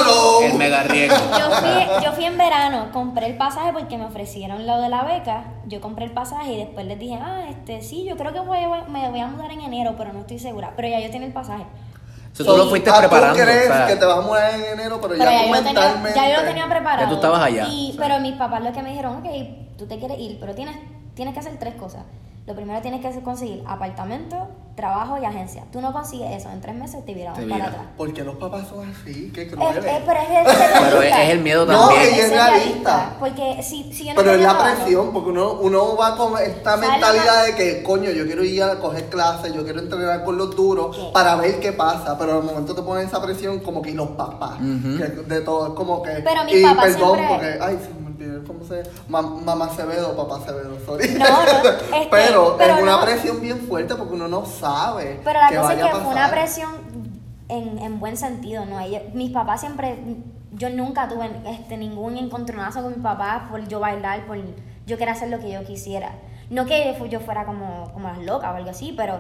el 0.44 0.54
mega 0.56 0.84
riesgo. 0.84 1.18
Yo 1.38 1.52
fui, 1.52 2.04
yo 2.06 2.12
fui 2.14 2.26
en 2.26 2.38
verano, 2.38 2.88
compré 2.92 3.28
el 3.28 3.38
pasaje 3.38 3.72
porque 3.72 3.98
me 3.98 4.06
ofrecieron 4.06 4.66
lo 4.66 4.82
de 4.82 4.90
la 4.90 5.04
beca. 5.04 5.44
Yo 5.68 5.80
compré 5.80 6.06
el 6.06 6.12
pasaje 6.12 6.54
y 6.54 6.58
después 6.58 6.88
les 6.88 6.98
dije, 6.98 7.20
ah, 7.22 7.44
este, 7.50 7.82
sí, 7.84 8.06
yo 8.06 8.18
creo 8.18 8.34
que 8.34 8.40
voy 8.40 8.60
me 8.90 9.10
voy 9.10 9.20
a 9.20 9.28
mudar 9.28 9.52
en 9.52 9.62
enero, 9.62 9.94
pero 9.98 10.12
no 10.14 10.22
estoy 10.22 10.40
segura. 10.40 10.74
Pero 10.76 10.88
ya 10.88 11.00
yo 11.00 11.12
tenía 11.12 11.28
el 11.28 11.34
pasaje. 11.34 11.66
So, 12.34 12.46
tú 12.46 12.58
lo 12.58 12.68
fuiste 12.70 12.90
ah, 12.90 13.00
preparando. 13.00 13.38
Tú 13.38 13.44
crees 13.44 13.70
o 13.70 13.74
sea, 13.74 13.88
que 13.88 13.96
te 13.96 14.06
vas 14.06 14.18
a 14.18 14.22
mudar 14.22 14.56
en 14.56 14.80
enero, 14.80 15.00
pero, 15.02 15.16
Pero 15.18 15.26
ya, 15.26 15.32
ya, 15.32 15.42
tú 15.42 15.48
yo 15.48 15.54
tenía, 15.56 15.74
mentalmente. 15.74 16.20
ya 16.20 16.30
yo 16.30 16.42
lo 16.42 16.48
tenía 16.48 16.70
preparado. 16.70 17.02
Ya 17.02 17.10
tú 17.10 17.16
estabas 17.16 17.42
allá. 17.42 17.68
Y. 17.70 17.96
Pero 17.98 18.20
mis 18.22 18.34
papás 18.36 18.64
lo 18.64 18.72
que 18.72 18.82
me 18.82 18.90
dijeron, 18.90 19.18
ok, 19.18 19.26
tú 19.78 19.86
te 19.88 20.00
quieres 20.00 20.20
ir, 20.20 20.38
pero 20.40 20.56
tienes, 20.56 20.78
tienes 21.20 21.34
que 21.34 21.42
hacer 21.42 21.58
tres 21.60 21.76
cosas. 21.76 22.04
Lo 22.48 22.56
primero 22.56 22.82
tienes 22.82 23.02
que 23.02 23.08
hacer- 23.10 23.22
conseguir 23.22 23.62
apartamento, 23.68 24.48
trabajo 24.76 25.18
y 25.22 25.26
agencia. 25.26 25.66
Tú 25.72 25.82
no 25.82 25.92
consigues 25.92 26.32
eso, 26.38 26.50
en 26.50 26.62
tres 26.62 26.74
meses 26.74 27.06
te 27.06 27.14
viraron 27.14 27.38
Te 27.38 27.46
para 27.48 27.66
atrás. 27.66 27.84
¿Por 27.98 28.14
qué 28.14 28.24
los 28.24 28.38
papás 28.38 28.68
son 28.70 28.90
así? 28.90 29.30
Qué 29.36 29.44
Es, 29.44 29.52
crueles. 29.52 29.84
es- 29.86 30.02
pero 30.06 30.20
es, 30.22 30.48
es 30.48 30.56
Pero 30.80 31.02
es 31.04 31.30
el 31.30 31.40
miedo 31.42 31.66
No, 31.66 31.90
también. 31.90 32.02
ella 32.14 32.24
es 32.26 32.32
realista. 32.32 33.16
Porque 33.20 33.62
si, 33.62 33.92
si 33.94 34.06
yo 34.06 34.14
no 34.14 34.20
Pero 34.22 34.32
es 34.32 34.42
la 34.42 34.50
trabajo- 34.58 34.76
presión, 34.78 35.12
porque 35.14 35.30
uno, 35.30 35.54
uno 35.62 35.96
va 35.98 36.16
con 36.16 36.40
esta 36.42 36.76
¿Sabes 36.78 36.90
mentalidad 36.90 37.46
de 37.46 37.56
que, 37.56 37.84
coño, 37.84 38.10
yo 38.12 38.26
quiero 38.26 38.44
ir 38.44 38.64
a 38.64 38.80
coger 38.80 39.10
clases, 39.10 39.54
yo 39.54 39.64
quiero 39.66 39.82
entrenar 39.82 40.24
con 40.24 40.38
los 40.38 40.56
duros 40.56 40.98
para 41.14 41.36
ver 41.36 41.60
qué 41.60 41.74
pasa, 41.74 42.18
pero 42.18 42.38
al 42.38 42.44
momento 42.44 42.74
te 42.74 42.82
ponen 42.82 43.06
esa 43.06 43.22
presión 43.22 43.60
como 43.60 43.82
que 43.82 43.92
y 43.92 43.94
los 43.94 44.08
papás, 44.12 44.58
que 44.60 45.04
de 45.36 45.42
todo, 45.42 45.68
es 45.68 45.74
como 45.74 46.02
que... 46.02 46.12
Pero 46.24 46.44
mi 46.46 46.54
y 46.54 46.64
papá 46.64 46.82
perdón, 46.84 47.16
siempre- 47.18 47.28
porque, 47.28 47.58
ay, 47.62 47.80
cómo 48.46 48.64
se... 48.64 48.84
ma- 49.08 49.22
mamá 49.22 49.66
Acevedo, 49.66 50.16
papá 50.16 50.38
Acevedo, 50.38 50.78
sorry. 50.86 51.10
No, 51.18 51.26
no, 51.26 51.70
este, 51.70 52.08
pero, 52.12 52.56
pero 52.58 52.76
es 52.76 52.82
una 52.82 52.98
no. 52.98 53.06
presión 53.06 53.42
bien 53.42 53.60
fuerte 53.62 53.96
porque 53.96 54.14
uno 54.14 54.28
no 54.28 54.46
sabe 54.46 55.20
Pero 55.24 55.40
la 55.40 55.50
qué 55.50 55.56
cosa 55.58 55.74
es 55.74 55.80
vaya 55.80 55.92
a 55.92 55.98
que 55.98 56.04
fue 56.04 56.14
una 56.14 56.30
presión 56.32 56.70
en, 57.48 57.80
en 57.80 58.00
buen 58.00 58.18
sentido, 58.18 58.66
¿no? 58.66 58.80
Ellos- 58.80 59.04
mis 59.14 59.32
papás 59.32 59.60
siempre, 59.62 59.98
yo 60.52 60.70
nunca 60.70 61.08
tuve 61.08 61.30
este, 61.48 61.78
ningún 61.78 62.18
encontronazo 62.18 62.82
con 62.82 62.94
mis 62.94 63.02
papás 63.04 63.44
por 63.50 63.68
yo 63.68 63.80
bailar, 63.80 64.26
por 64.26 64.38
yo 64.86 64.98
quería 64.98 65.14
hacer 65.14 65.30
lo 65.30 65.40
que 65.40 65.52
yo 65.52 65.64
quisiera. 65.64 66.12
No 66.50 66.66
que 66.66 66.96
yo 67.10 67.20
fuera 67.20 67.46
como, 67.46 67.92
como 67.94 68.08
las 68.08 68.18
locas 68.20 68.52
o 68.52 68.56
algo 68.56 68.72
así, 68.72 68.94
pero 68.98 69.20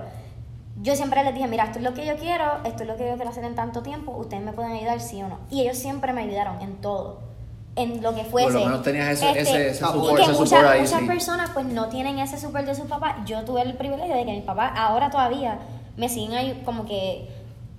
yo 0.81 0.95
siempre 0.95 1.23
les 1.23 1.33
dije, 1.35 1.47
mira, 1.47 1.65
esto 1.65 1.77
es 1.77 1.83
lo 1.83 1.93
que 1.93 2.05
yo 2.05 2.15
quiero, 2.15 2.45
esto 2.63 2.83
es 2.83 2.89
lo 2.89 2.95
que 2.95 3.07
yo 3.07 3.15
quiero 3.15 3.29
hacer 3.29 3.43
en 3.43 3.53
tanto 3.55 3.83
tiempo, 3.83 4.11
ustedes 4.17 4.41
me 4.43 4.53
pueden 4.53 4.71
ayudar 4.71 4.99
sí 5.01 5.21
o 5.21 5.27
no. 5.27 5.37
Y 5.51 5.61
ellos 5.61 5.77
siempre 5.77 6.13
me 6.13 6.21
ayudaron 6.21 6.61
en 6.61 6.77
todo, 6.81 7.19
en 7.79 8.01
lo 8.03 8.13
que 8.13 8.23
fuese. 8.23 8.51
Por 8.51 8.59
lo 8.59 8.65
menos 8.65 8.83
tenías 8.83 9.09
ese, 9.09 9.27
Este, 9.29 9.41
ese, 9.41 9.69
ese 9.69 9.83
y 9.83 9.87
support, 9.87 10.13
y 10.13 10.15
que 10.15 10.21
ese 10.21 10.31
muchas, 10.33 10.49
support 10.49 10.67
ahí, 10.67 10.81
muchas 10.81 10.99
sí. 10.99 11.05
personas 11.05 11.49
pues 11.53 11.65
no 11.65 11.87
tienen 11.87 12.19
ese 12.19 12.37
support 12.37 12.65
de 12.65 12.75
sus 12.75 12.85
papás. 12.85 13.15
Yo 13.25 13.43
tuve 13.45 13.61
el 13.61 13.75
privilegio 13.75 14.15
de 14.15 14.25
que 14.25 14.31
mis 14.31 14.43
papás 14.43 14.73
ahora 14.75 15.09
todavía 15.09 15.59
me 15.95 16.09
siguen 16.09 16.63
como 16.65 16.85
que 16.85 17.27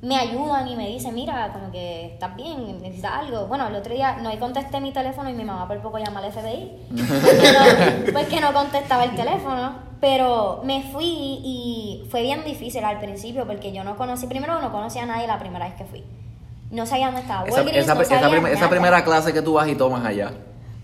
me 0.03 0.17
ayudan 0.17 0.67
y 0.67 0.77
me 0.77 0.89
dicen, 0.89 1.15
mira, 1.15 1.53
como 1.53 1.71
que 1.71 2.07
estás 2.07 2.35
bien, 2.35 2.81
necesitas 2.81 3.13
algo. 3.13 3.47
Bueno, 3.47 3.69
el 3.69 3.75
otro 3.75 3.93
día 3.93 4.17
no 4.23 4.31
contesté 4.39 4.81
mi 4.81 4.93
teléfono 4.93 5.29
y 5.29 5.35
mi 5.35 5.45
mamá 5.45 5.69
por 5.69 5.79
poco 5.81 5.99
llama 5.99 6.21
al 6.21 6.33
FBI 6.33 6.71
porque 6.91 7.53
no, 7.53 8.13
porque 8.13 8.41
no 8.41 8.53
contestaba 8.55 9.05
el 9.05 9.15
teléfono. 9.15 9.91
Pero 10.01 10.63
me 10.65 10.83
fui 10.83 11.05
y 11.05 12.09
fue 12.11 12.23
bien 12.23 12.43
difícil 12.43 12.83
al 12.85 13.01
principio 13.01 13.47
porque 13.47 13.71
yo 13.71 13.85
no 13.85 13.99
conocí, 13.99 14.27
primero 14.27 14.59
no 14.63 14.73
conocía 14.73 15.03
a 15.03 15.07
nadie 15.07 15.27
la 15.27 15.39
primera 15.39 15.67
vez 15.67 15.75
que 15.75 15.85
fui. 15.85 16.03
No 16.71 16.87
sabía 16.87 17.07
dónde 17.07 17.23
estaba 17.23 17.47
Esa, 17.49 17.57
Walgreens, 17.57 17.85
esa, 17.85 17.95
no 17.95 18.01
esa 18.03 18.15
sabía 18.21 18.31
prim- 18.31 18.47
esa 18.47 18.55
nada. 18.57 18.71
primera 18.71 19.05
clase 19.05 19.33
que 19.33 19.43
tú 19.43 19.55
vas 19.55 19.69
y 19.69 19.75
tomas 19.75 20.05
allá. 20.05 20.31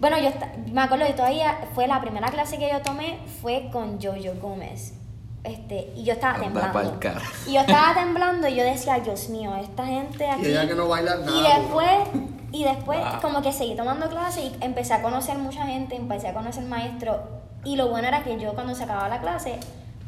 Bueno, 0.01 0.19
yo 0.19 0.31
me 0.73 0.81
acuerdo 0.83 1.07
que 1.07 1.13
todavía 1.15 1.59
fue 1.75 1.87
la 1.87 2.01
primera 2.01 2.29
clase 2.29 2.59
que 2.59 2.69
yo 2.71 2.81
tomé 2.83 3.19
fue 3.41 3.69
con 3.73 4.01
Jojo 4.03 4.35
Gómez. 4.41 4.95
Este, 5.45 5.93
y 5.95 6.03
yo 6.03 6.15
estaba 6.15 6.39
temblando. 6.41 6.99
Y 7.47 7.53
yo 7.55 7.61
estaba 7.61 7.95
temblando 7.95 8.49
y 8.49 8.57
yo 8.57 8.65
decía, 8.65 8.99
Dios 8.99 9.29
mío, 9.29 9.55
esta 9.57 9.87
gente 9.87 10.29
aquí. 10.29 10.43
Y 10.47 10.49
ella 10.49 10.67
que 10.67 10.75
no 10.75 10.89
baila 10.89 11.17
nada. 11.19 11.31
Y 11.31 11.43
después, 11.61 11.91
y 12.51 12.65
después 12.65 12.99
Wow. 12.99 13.21
como 13.23 13.43
que 13.43 13.53
seguí 13.53 13.77
tomando 13.77 14.09
clases 14.11 14.43
y 14.45 14.57
empecé 14.65 14.95
a 14.95 15.03
conocer 15.03 15.39
mucha 15.39 15.65
gente, 15.67 15.95
empecé 15.95 16.29
a 16.29 16.35
conocer 16.35 16.65
maestros. 16.65 17.19
Y 17.65 17.77
lo 17.77 17.89
bueno 17.89 18.09
era 18.09 18.25
que 18.25 18.39
yo 18.41 18.55
cuando 18.55 18.75
se 18.75 18.83
acababa 18.85 19.09
la 19.09 19.21
clase, 19.21 19.61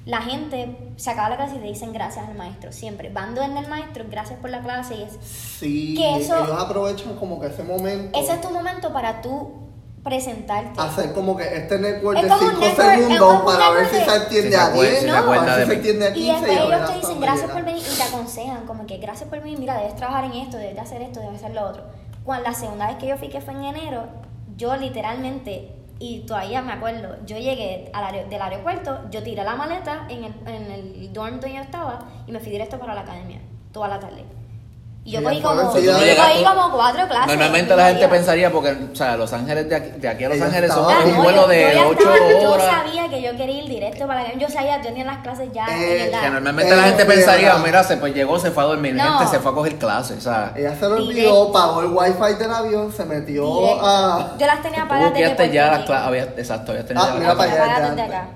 la 0.09 0.23
gente 0.23 0.92
se 0.97 1.11
acaba 1.11 1.29
la 1.29 1.37
clase 1.37 1.57
y 1.57 1.59
le 1.59 1.68
dicen 1.68 1.92
gracias 1.92 2.27
al 2.27 2.35
maestro. 2.35 2.73
Siempre. 2.73 3.11
Van 3.11 3.35
donde 3.35 3.61
el 3.61 3.68
maestro, 3.68 4.05
gracias 4.11 4.40
por 4.40 4.49
la 4.49 4.61
clase. 4.62 4.94
Y 4.94 5.03
es, 5.03 5.12
Sí, 5.23 5.94
que 5.97 6.16
eso- 6.16 6.44
ellos 6.44 6.59
aprovechan 6.61 7.14
como 7.16 7.38
que 7.38 7.49
ese 7.49 7.62
momento. 7.62 8.18
ese 8.18 8.33
es 8.33 8.40
tu 8.40 8.49
momento 8.51 8.90
para 8.92 9.21
tú 9.21 9.51
presentarte. 10.03 10.81
hacer 10.81 11.12
como 11.12 11.37
que 11.37 11.44
este 11.44 11.79
network 11.79 12.16
Es 12.16 12.23
de 12.25 12.29
como 12.31 12.42
un 12.42 12.49
5 12.53 12.61
network, 12.61 12.88
es 12.88 12.99
segundos 13.09 13.42
para 13.42 13.71
ver 13.71 13.87
si 13.88 13.97
se 13.97 14.16
entiende 14.16 14.57
a 14.57 14.66
acuerda- 14.66 14.83
10, 14.83 14.94
si 14.94 15.01
se 15.05 15.07
para 15.09 15.18
acuerda 15.21 15.44
ver 15.44 15.53
si 15.55 15.59
de 15.59 15.64
se 15.66 15.68
mí. 15.68 15.75
entiende 15.77 16.07
a 16.07 16.11
Y 16.11 16.14
15 16.14 16.33
después 16.33 16.59
a 16.59 16.64
ver 16.64 16.73
ellos 16.79 16.90
te 16.90 16.99
dicen 16.99 17.21
gracias 17.21 17.51
por 17.51 17.64
venir 17.64 17.83
y 17.92 17.97
te 17.97 18.03
aconsejan, 18.03 18.66
como 18.66 18.87
que 18.87 18.97
gracias 18.97 19.29
por 19.29 19.40
venir, 19.42 19.59
mira, 19.59 19.77
debes 19.77 19.97
trabajar 19.97 20.25
en 20.25 20.33
esto, 20.33 20.57
debes 20.57 20.79
hacer 20.79 21.03
esto, 21.03 21.21
debes 21.21 21.42
hacer 21.42 21.55
lo 21.55 21.66
otro. 21.66 21.83
Cuando 22.25 22.49
la 22.49 22.55
segunda 22.55 22.87
vez 22.87 22.97
que 22.97 23.07
yo 23.09 23.18
fui, 23.18 23.29
que 23.29 23.40
fue 23.42 23.53
en 23.53 23.64
enero, 23.64 24.05
yo 24.57 24.75
literalmente 24.77 25.75
Y 26.01 26.21
todavía 26.21 26.63
me 26.63 26.73
acuerdo, 26.73 27.17
yo 27.27 27.37
llegué 27.39 27.91
al 27.93 28.05
aer- 28.15 28.29
del 28.29 28.41
aeropuerto, 28.41 29.01
yo 29.11 29.23
tiré 29.23 29.43
la 29.43 29.57
maleta 29.57 30.07
en 30.09 30.25
el, 30.25 30.35
en 30.47 30.71
el 30.71 31.13
dorm 31.13 31.41
donde 31.41 31.55
yo 31.57 31.61
estaba 31.61 31.99
y 32.27 32.31
me 32.33 32.39
fui 32.39 32.51
directo 32.53 32.79
para 32.79 32.95
la 32.95 33.01
academia, 33.01 33.41
toda 33.73 33.89
la 33.89 33.99
tarde. 33.99 34.23
Y 35.09 35.12
yo 35.12 35.23
cogí 35.23 35.40
como, 35.40 35.62
yo 35.79 35.92
cogí 35.94 36.44
como 36.44 36.71
cuatro 36.71 37.09
clases. 37.09 37.27
Normalmente 37.29 37.75
la 37.75 37.87
gente 37.88 38.09
pensaría, 38.09 38.53
porque, 38.53 38.77
o 38.92 38.94
sea, 38.94 39.16
Los 39.16 39.33
Ángeles, 39.33 39.66
de 39.66 39.75
aquí, 39.75 39.90
de 39.97 40.07
aquí 40.07 40.25
a 40.25 40.29
Los 40.29 40.40
Ángeles 40.42 40.71
son 40.71 40.85
Ah, 40.87 40.99
un 41.03 41.23
vuelo 41.23 41.47
de 41.47 41.79
8 41.79 41.99
estaba- 41.99 42.42
Yo 42.42 42.53
horas. 42.53 42.66
sabía 42.66 43.09
que 43.09 43.23
yo 43.23 43.35
quería 43.35 43.62
ir 43.62 43.68
directo 43.71 44.07
para 44.07 44.25
la. 44.25 44.35
Yo 44.35 44.51
sabía, 44.51 44.77
yo 44.77 44.83
tenía 44.88 45.07
las 45.07 45.23
clases 45.23 45.49
ya 45.51 45.64
Eh, 45.66 46.05
en 46.05 46.11
la... 46.12 46.21
Que 46.21 46.29
normalmente 46.29 46.71
Eh, 46.75 46.77
la 46.77 46.83
gente 46.83 47.05
mira. 47.07 47.14
pensaría, 47.16 47.55
mira, 47.57 47.85
se 47.85 47.97
pues 47.97 48.14
llegó, 48.14 48.38
se 48.38 48.51
fue 48.51 48.62
a 48.64 48.66
dormir, 48.66 48.94
No. 48.97 49.18
gente 49.18 49.31
se 49.35 49.40
fue 49.40 49.51
a 49.51 49.55
coger 49.55 49.77
clases, 49.77 50.18
o 50.18 50.21
sea, 50.21 50.53
Ella 50.55 50.75
se 50.79 50.87
lo 50.87 50.97
olvidó, 50.97 51.53
pagó 51.53 51.81
el 51.81 51.87
wifi 51.87 52.35
del 52.38 52.53
avión, 52.53 52.92
se 52.92 53.07
metió 53.07 53.47
directo. 53.61 53.87
a... 53.87 54.35
Yo 54.38 54.47
las 54.47 54.61
tenía 54.62 54.83
tú 54.83 54.88
pagadas 54.88 55.14
desde 55.14 55.29
buqueaste 55.31 55.55
ya 55.55 55.66
las 55.68 55.75
Rico. 55.77 55.87
clases, 55.87 56.07
había, 56.07 56.23
exacto, 56.25 56.73
Ah, 56.73 56.75
ya 56.87 56.94
las 56.94 57.14
mira 57.14 57.35
clases. 57.35 57.57
para 57.57 57.87
allá. 58.05 58.29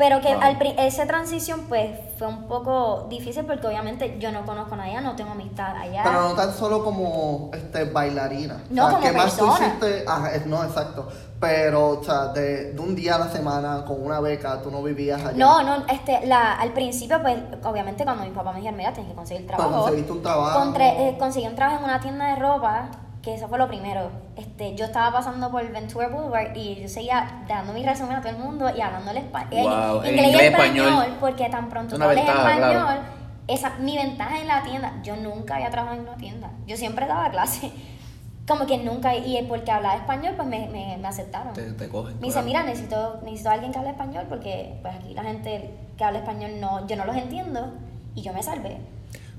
Pero 0.00 0.20
que 0.22 0.32
Wow. 0.34 0.42
al 0.42 0.56
pri- 0.56 0.74
esa 0.78 1.06
transición 1.06 1.66
pues 1.68 1.90
fue 2.18 2.26
un 2.26 2.48
poco 2.48 3.06
difícil 3.10 3.44
porque 3.44 3.66
obviamente 3.66 4.16
yo 4.18 4.32
no 4.32 4.46
conozco 4.46 4.72
a 4.74 4.78
nadie, 4.78 4.98
no 5.02 5.14
tengo 5.14 5.32
amistad 5.32 5.76
allá. 5.76 6.00
Pero 6.02 6.22
no 6.22 6.32
tan 6.34 6.54
solo 6.54 6.82
como 6.82 7.50
este, 7.52 7.84
bailarina. 7.84 8.62
No, 8.70 8.84
como 8.88 9.00
¿qué 9.00 9.12
más 9.12 9.36
tú 9.36 9.44
persona. 9.44 9.66
hiciste? 9.66 10.04
No, 10.46 10.64
exacto. 10.64 11.06
Pero, 11.38 12.00
o 12.00 12.02
sea, 12.04 12.28
de, 12.28 12.72
de 12.72 12.80
un 12.80 12.94
día 12.96 13.16
a 13.16 13.18
la 13.18 13.28
semana 13.28 13.84
con 13.86 14.02
una 14.02 14.20
beca, 14.20 14.60
tú 14.62 14.70
no 14.70 14.82
vivías 14.82 15.20
allá. 15.22 15.36
No, 15.36 15.62
no, 15.62 15.84
este, 15.88 16.26
la, 16.26 16.54
al 16.54 16.72
principio, 16.72 17.20
pues, 17.22 17.36
obviamente 17.64 18.04
cuando 18.04 18.24
mi 18.24 18.30
papá 18.30 18.52
me 18.52 18.60
dijo, 18.62 18.72
mira, 18.72 18.92
tienes 18.94 19.10
que 19.12 19.16
conseguir 19.16 19.46
Pero 19.46 19.58
trabajo. 19.58 19.80
conseguiste 19.82 20.12
un 20.12 20.22
trabajo. 20.22 20.58
Contre- 20.60 21.08
eh, 21.10 21.16
conseguí 21.18 21.46
un 21.46 21.54
trabajo 21.56 21.78
en 21.78 21.84
una 21.84 22.00
tienda 22.00 22.26
de 22.28 22.36
ropa, 22.36 22.88
que 23.22 23.34
eso 23.34 23.48
fue 23.48 23.58
lo 23.58 23.68
primero. 23.68 24.10
Este, 24.36 24.74
yo 24.76 24.86
estaba 24.86 25.12
pasando 25.12 25.50
por 25.50 25.66
Ventura 25.70 26.08
Boulevard 26.08 26.56
y 26.56 26.82
yo 26.82 26.88
seguía 26.88 27.42
dando 27.46 27.72
mi 27.74 27.84
resumen 27.84 28.16
a 28.16 28.20
todo 28.20 28.30
el 28.30 28.38
mundo 28.38 28.70
y 28.74 28.80
hablando 28.80 29.10
el 29.10 29.18
espa- 29.18 29.46
eh, 29.50 29.62
Wow, 29.62 30.02
en 30.02 30.08
inglés 30.10 30.24
y 30.26 30.28
inglés, 30.30 30.50
español, 30.52 30.86
español. 30.88 31.16
porque 31.20 31.48
tan 31.50 31.68
pronto 31.68 31.96
tú 31.96 32.02
hables 32.02 32.24
español, 32.26 32.56
claro. 32.56 33.00
esa, 33.46 33.70
mi 33.78 33.96
ventaja 33.96 34.40
en 34.40 34.48
la 34.48 34.62
tienda, 34.62 34.92
yo 35.02 35.16
nunca 35.16 35.56
había 35.56 35.70
trabajado 35.70 36.00
en 36.00 36.08
una 36.08 36.16
tienda. 36.16 36.50
Yo 36.66 36.76
siempre 36.76 37.06
daba 37.06 37.30
clase. 37.30 37.70
Como 38.48 38.66
que 38.66 38.78
nunca, 38.78 39.14
y 39.14 39.40
porque 39.48 39.70
hablaba 39.70 39.94
español, 39.96 40.32
pues 40.34 40.48
me, 40.48 40.66
me, 40.68 40.96
me 40.96 41.06
aceptaron. 41.06 41.52
Te, 41.52 41.72
te 41.72 41.88
cogen. 41.88 42.14
Me 42.16 42.22
dice, 42.22 42.32
claro. 42.32 42.46
mira, 42.46 42.62
necesito, 42.64 43.20
necesito 43.22 43.50
a 43.50 43.52
alguien 43.52 43.70
que 43.70 43.78
hable 43.78 43.90
español 43.90 44.24
porque 44.28 44.78
pues 44.82 44.94
aquí 44.96 45.14
la 45.14 45.22
gente 45.22 45.70
que 45.96 46.02
habla 46.04 46.18
español 46.20 46.52
no, 46.58 46.84
yo 46.88 46.96
no 46.96 47.04
los 47.04 47.16
entiendo 47.16 47.74
y 48.14 48.22
yo 48.22 48.32
me 48.32 48.42
salvé. 48.42 48.78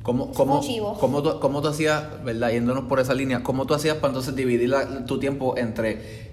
¿Cómo, 0.04 0.32
cómo, 0.34 0.62
cómo, 1.00 1.22
tú, 1.22 1.40
cómo 1.40 1.62
tú 1.62 1.68
hacías, 1.68 2.24
verdad, 2.24 2.50
yéndonos 2.50 2.86
por 2.86 3.00
esa 3.00 3.14
línea, 3.14 3.44
cómo 3.44 3.66
tú 3.68 3.76
hacías 3.76 3.98
para 3.98 4.08
entonces 4.08 4.36
dividir 4.36 4.70
la- 4.70 5.06
tu 5.06 5.20
tiempo 5.20 5.56
entre, 5.58 6.32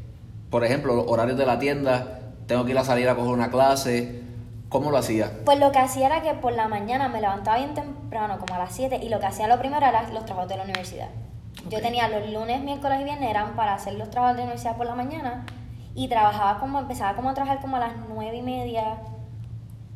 por 0.51 0.65
ejemplo, 0.65 0.95
los 0.95 1.05
horarios 1.07 1.37
de 1.37 1.45
la 1.45 1.59
tienda, 1.59 2.21
tengo 2.47 2.65
que 2.65 2.71
ir 2.71 2.79
a 2.79 2.85
salir 2.85 3.07
a 3.11 3.15
coger 3.15 3.31
una 3.33 3.51
clase, 3.51 4.23
¿cómo 4.71 4.91
lo 4.91 4.97
hacías? 4.97 5.31
Pues 5.45 5.59
lo 5.59 5.71
que 5.71 5.79
hacía 5.81 6.07
era 6.07 6.23
que 6.23 6.33
por 6.33 6.53
la 6.55 6.67
mañana 6.69 7.09
me 7.11 7.21
levantaba 7.21 7.59
bien 7.59 7.75
temprano, 7.75 8.39
como 8.39 8.55
a 8.55 8.59
las 8.59 8.73
7, 8.73 9.01
y 9.03 9.11
lo 9.11 9.21
que 9.21 9.27
hacía 9.27 9.49
lo 9.49 9.59
primero 9.59 9.85
era 9.87 10.09
los 10.11 10.25
trabajos 10.25 10.49
de 10.49 10.57
la 10.57 10.65
universidad. 10.65 11.09
Yo 11.69 11.77
Ok. 11.79 11.83
tenía 11.85 12.09
los 12.09 12.31
lunes, 12.31 12.63
miércoles 12.63 13.01
y 13.03 13.05
viernes 13.05 13.29
eran 13.29 13.55
para 13.55 13.75
hacer 13.75 13.95
los 13.95 14.09
trabajos 14.11 14.37
de 14.37 14.43
la 14.43 14.45
universidad 14.47 14.79
por 14.79 14.87
la 14.87 14.95
mañana 14.95 15.45
y 15.95 16.09
trabajaba 16.09 16.59
como, 16.59 16.79
empezaba 16.79 17.15
como 17.17 17.29
a 17.29 17.35
trabajar 17.35 17.61
como 17.61 17.77
a 17.77 17.81
las 17.81 17.93
9 18.09 18.39
y 18.39 18.43
media 18.43 18.95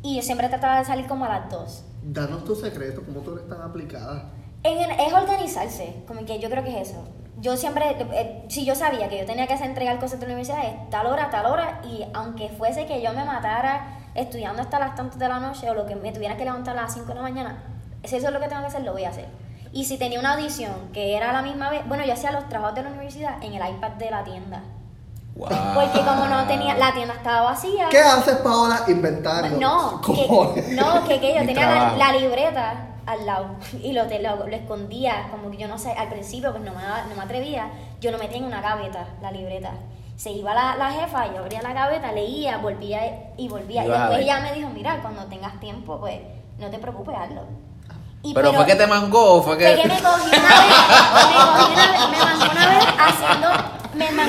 y 0.02 0.16
yo 0.16 0.22
siempre 0.22 0.48
trataba 0.50 0.78
de 0.80 0.84
salir 0.84 1.06
como 1.06 1.24
a 1.24 1.28
las 1.30 1.50
2. 1.50 1.84
Danos 2.02 2.44
tu 2.44 2.56
secreto, 2.56 3.02
¿cómo 3.06 3.20
tú 3.20 3.32
eres 3.32 3.48
tan 3.48 3.62
aplicada? 3.62 4.30
Es 4.64 5.12
organizarse, 5.12 6.02
como 6.06 6.24
que 6.24 6.38
yo 6.38 6.50
creo 6.50 6.64
que 6.64 6.80
es 6.80 6.90
eso. 6.90 7.04
Yo 7.40 7.56
siempre, 7.56 7.96
eh, 8.12 8.44
si 8.48 8.64
yo 8.64 8.74
sabía 8.74 9.08
que 9.08 9.18
yo 9.18 9.24
tenía 9.24 9.46
que 9.46 9.54
hacer 9.54 9.68
entregar 9.68 9.98
cosas 9.98 10.20
de 10.20 10.26
la 10.26 10.34
universidad, 10.34 10.64
es 10.64 10.90
tal 10.90 11.06
hora, 11.06 11.30
tal 11.30 11.46
hora, 11.46 11.80
y 11.84 12.04
aunque 12.12 12.48
fuese 12.48 12.86
que 12.86 13.02
yo 13.02 13.12
me 13.12 13.24
matara 13.24 13.98
estudiando 14.14 14.62
hasta 14.62 14.78
las 14.78 14.94
tantas 14.94 15.18
de 15.18 15.28
la 15.28 15.40
noche 15.40 15.68
o 15.70 15.74
lo 15.74 15.86
que 15.86 15.96
me 15.96 16.12
tuviera 16.12 16.36
que 16.36 16.44
levantar 16.44 16.76
a 16.76 16.82
las 16.82 16.94
5 16.94 17.06
de 17.06 17.14
la 17.14 17.22
mañana, 17.22 17.62
si 18.04 18.16
eso 18.16 18.26
es 18.26 18.32
lo 18.32 18.40
que 18.40 18.48
tengo 18.48 18.60
que 18.62 18.68
hacer, 18.68 18.82
lo 18.82 18.92
voy 18.92 19.04
a 19.04 19.10
hacer. 19.10 19.26
Y 19.72 19.84
si 19.84 19.96
tenía 19.96 20.20
una 20.20 20.34
audición 20.34 20.90
que 20.92 21.16
era 21.16 21.32
la 21.32 21.42
misma 21.42 21.70
vez, 21.70 21.86
bueno, 21.88 22.04
yo 22.04 22.12
hacía 22.12 22.30
los 22.32 22.48
trabajos 22.48 22.74
de 22.74 22.82
la 22.82 22.90
universidad 22.90 23.42
en 23.42 23.54
el 23.54 23.74
iPad 23.74 23.92
de 23.92 24.10
la 24.10 24.22
tienda. 24.22 24.62
Wow. 25.34 25.48
Porque 25.74 26.00
como 26.00 26.26
no 26.26 26.44
tenía, 26.46 26.74
la 26.76 26.92
tienda 26.92 27.14
estaba 27.14 27.42
vacía. 27.42 27.88
¿Qué 27.90 27.98
haces, 27.98 28.36
Paola? 28.36 28.82
Inventario. 28.86 29.58
No, 29.58 30.00
que, 30.04 30.72
no, 30.74 31.04
que, 31.04 31.20
que 31.20 31.34
yo 31.34 31.40
Mi 31.40 31.46
tenía 31.46 31.94
la, 31.96 32.12
libreta 32.12 32.88
al 33.06 33.24
lado 33.26 33.46
y 33.82 33.92
lo, 33.92 34.06
te- 34.06 34.20
lo, 34.22 34.46
lo 34.46 34.54
escondía, 34.54 35.28
como 35.30 35.50
que 35.50 35.56
yo 35.56 35.68
no 35.68 35.78
sé, 35.78 35.92
al 35.92 36.08
principio 36.08 36.50
pues 36.52 36.62
no 36.62 36.72
me, 36.74 36.82
daba- 36.82 37.04
no 37.08 37.14
me 37.16 37.22
atrevía, 37.22 37.70
yo 38.00 38.10
lo 38.10 38.18
metía 38.18 38.36
en 38.38 38.44
una 38.44 38.60
gaveta, 38.60 39.06
la 39.22 39.30
libreta. 39.32 39.70
Se 40.16 40.30
iba 40.30 40.54
la, 40.54 40.76
la 40.76 40.92
jefa, 40.92 41.32
yo 41.32 41.38
abría 41.40 41.62
la 41.62 41.72
gaveta, 41.72 42.12
leía, 42.12 42.58
volvía 42.58 43.00
y 43.36 43.48
volvía. 43.48 43.84
Y 43.84 43.88
después 43.88 44.18
ella 44.20 44.40
me 44.40 44.52
dijo, 44.52 44.68
mira, 44.68 45.00
cuando 45.00 45.24
tengas 45.24 45.58
tiempo, 45.58 45.98
pues 45.98 46.20
no 46.58 46.68
te 46.70 46.78
preocupes, 46.78 47.16
hazlo. 47.18 47.42
Y 48.22 48.32
Pero, 48.34 48.52
fue 48.52 48.66
que 48.66 48.76
te 48.76 48.86
mangó, 48.86 49.34
o 49.36 49.42
fue 49.42 49.58
que... 49.58 49.64
fue 49.72 49.82
que 49.82 49.88
me 49.88 50.00
cogí 50.00 50.28
una 50.28 50.48
vez, 50.48 50.68
me 51.26 51.34
cogí 51.34 51.72
una 51.72 51.91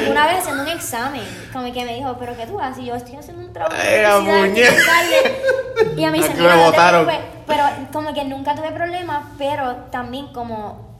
una 0.09 0.27
vez 0.27 0.39
haciendo 0.39 0.63
un 0.63 0.69
examen. 0.69 1.23
Como 1.51 1.71
que 1.71 1.85
me 1.85 1.95
dijo, 1.95 2.15
¿pero 2.19 2.35
qué 2.35 2.45
tú 2.45 2.59
haces? 2.59 2.83
Y 2.83 2.85
yo 2.87 2.95
estoy 2.95 3.15
haciendo 3.15 3.45
un 3.45 3.53
trabajo. 3.53 3.75
Ay, 3.79 4.01
la 4.01 4.19
muñeca. 4.19 4.69
estoy 4.69 4.85
tarde". 4.85 6.01
Y 6.01 6.03
a 6.03 6.11
mí 6.11 6.21
se 6.21 6.33
me 6.33 6.55
botaron. 6.55 7.07
Pero 7.45 7.63
como 7.91 8.13
que 8.13 8.23
nunca 8.23 8.55
tuve 8.55 8.71
problemas, 8.71 9.25
pero 9.37 9.75
también 9.91 10.27
como 10.33 10.93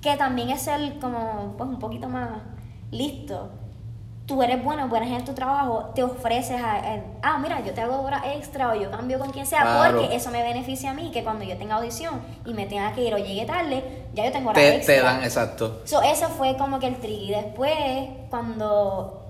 que 0.00 0.16
también 0.16 0.50
es 0.50 0.62
ser 0.62 0.98
como 1.00 1.54
pues 1.58 1.68
un 1.68 1.78
poquito 1.78 2.08
más 2.08 2.28
listo. 2.90 3.50
Tú 4.30 4.40
eres 4.44 4.62
bueno, 4.62 4.86
buena 4.86 5.06
gente 5.06 5.22
en 5.22 5.24
tu 5.26 5.34
trabajo, 5.34 5.90
te 5.92 6.04
ofreces 6.04 6.60
a, 6.62 6.76
a- 6.76 7.00
ah, 7.22 7.38
mira, 7.38 7.64
yo 7.66 7.72
te 7.74 7.80
hago 7.80 8.00
horas 8.00 8.22
extra 8.36 8.70
o 8.70 8.76
yo 8.76 8.88
cambio 8.88 9.18
con 9.18 9.30
quien 9.32 9.44
sea, 9.44 9.62
Claro. 9.62 9.98
porque 10.02 10.14
eso 10.14 10.30
me 10.30 10.40
beneficia 10.44 10.92
a 10.92 10.94
mí, 10.94 11.10
que 11.10 11.24
cuando 11.24 11.44
yo 11.44 11.56
tenga 11.56 11.74
audición 11.74 12.20
y 12.46 12.54
me 12.54 12.66
tenga 12.66 12.92
que 12.92 13.02
ir 13.02 13.12
o 13.12 13.18
llegue 13.18 13.44
tarde, 13.44 13.82
ya 14.14 14.26
yo 14.26 14.30
tengo 14.30 14.50
horas 14.50 14.62
te, 14.62 14.76
extra. 14.76 14.94
te 14.94 15.02
dan, 15.02 15.24
exacto. 15.24 15.80
So, 15.84 16.00
eso 16.02 16.28
fue 16.28 16.56
como 16.56 16.78
que 16.78 16.86
el 16.86 17.00
trick. 17.00 17.22
Y 17.22 17.30
después, 17.32 17.74
cuando 18.30 19.26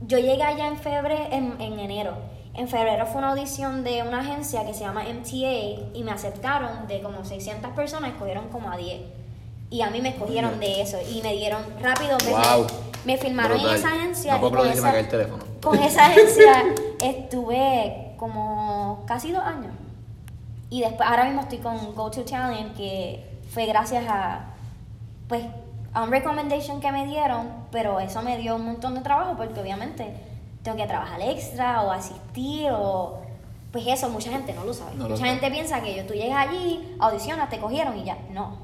yo 0.00 0.18
llegué 0.18 0.42
allá 0.42 0.66
en 0.66 0.78
febrero, 0.78 1.28
en, 1.30 1.54
en 1.60 1.78
enero, 1.78 2.14
en 2.54 2.66
febrero 2.66 3.06
fue 3.06 3.18
una 3.18 3.30
audición 3.30 3.84
de 3.84 4.02
una 4.02 4.18
agencia 4.18 4.66
que 4.66 4.74
se 4.74 4.80
llama 4.80 5.04
MTA 5.04 5.94
y 5.94 6.02
me 6.04 6.10
aceptaron 6.10 6.88
de 6.88 7.00
como 7.02 7.24
600 7.24 7.70
personas, 7.70 8.10
escogieron 8.10 8.48
como 8.48 8.68
a 8.72 8.76
10. 8.76 9.00
Y 9.70 9.82
a 9.82 9.90
mí 9.90 10.00
me 10.00 10.08
escogieron 10.08 10.58
de 10.58 10.82
eso 10.82 10.98
y 11.08 11.22
me 11.22 11.34
dieron 11.34 11.62
rápido, 11.80 12.16
me, 12.24 12.32
Wow. 12.32 12.66
Me 13.04 13.16
firmaron 13.18 13.58
Brutal. 13.58 13.70
en 13.74 13.78
esa 13.78 13.88
agencia. 13.88 14.32
No 14.32 14.36
y 14.38 14.40
puedo 14.50 14.56
con 14.62 14.72
que 14.72 14.78
esa- 14.78 14.90
cae 14.90 15.00
el 15.00 15.08
teléfono. 15.08 15.44
Con 15.62 15.78
esa 15.78 16.06
agencia 16.06 16.64
estuve 17.02 18.12
como 18.16 19.02
casi 19.06 19.32
dos 19.32 19.42
años. 19.42 19.72
Y 20.68 20.80
después, 20.80 21.08
ahora 21.08 21.24
mismo 21.24 21.40
estoy 21.42 21.58
con 21.58 21.94
Go 21.94 22.10
to 22.10 22.22
Talent, 22.22 22.76
que 22.76 23.28
fue 23.52 23.66
gracias 23.66 24.04
a, 24.08 24.50
pues, 25.28 25.44
a 25.92 26.02
un 26.04 26.10
recommendation 26.10 26.80
que 26.80 26.92
me 26.92 27.06
dieron, 27.06 27.48
pero 27.72 27.98
eso 27.98 28.22
me 28.22 28.36
dio 28.38 28.54
un 28.56 28.64
montón 28.66 28.94
de 28.94 29.00
trabajo 29.00 29.34
porque 29.36 29.58
obviamente 29.60 30.14
tengo 30.62 30.76
que 30.76 30.86
trabajar 30.86 31.20
extra 31.22 31.82
o 31.82 31.90
asistir 31.90 32.70
o, 32.72 33.18
pues 33.72 33.84
eso, 33.88 34.08
mucha 34.10 34.30
gente 34.30 34.52
no 34.52 34.64
lo 34.64 34.72
sabe. 34.72 34.92
No 34.92 35.04
lo 35.04 35.10
mucha 35.10 35.20
sabe. 35.20 35.30
gente 35.30 35.50
piensa 35.50 35.80
que 35.80 35.96
yo, 35.96 36.04
tú 36.06 36.14
llegas 36.14 36.46
allí, 36.48 36.94
audicionas, 37.00 37.50
te 37.50 37.58
cogieron 37.58 37.98
y 37.98 38.04
ya. 38.04 38.16
No, 38.32 38.56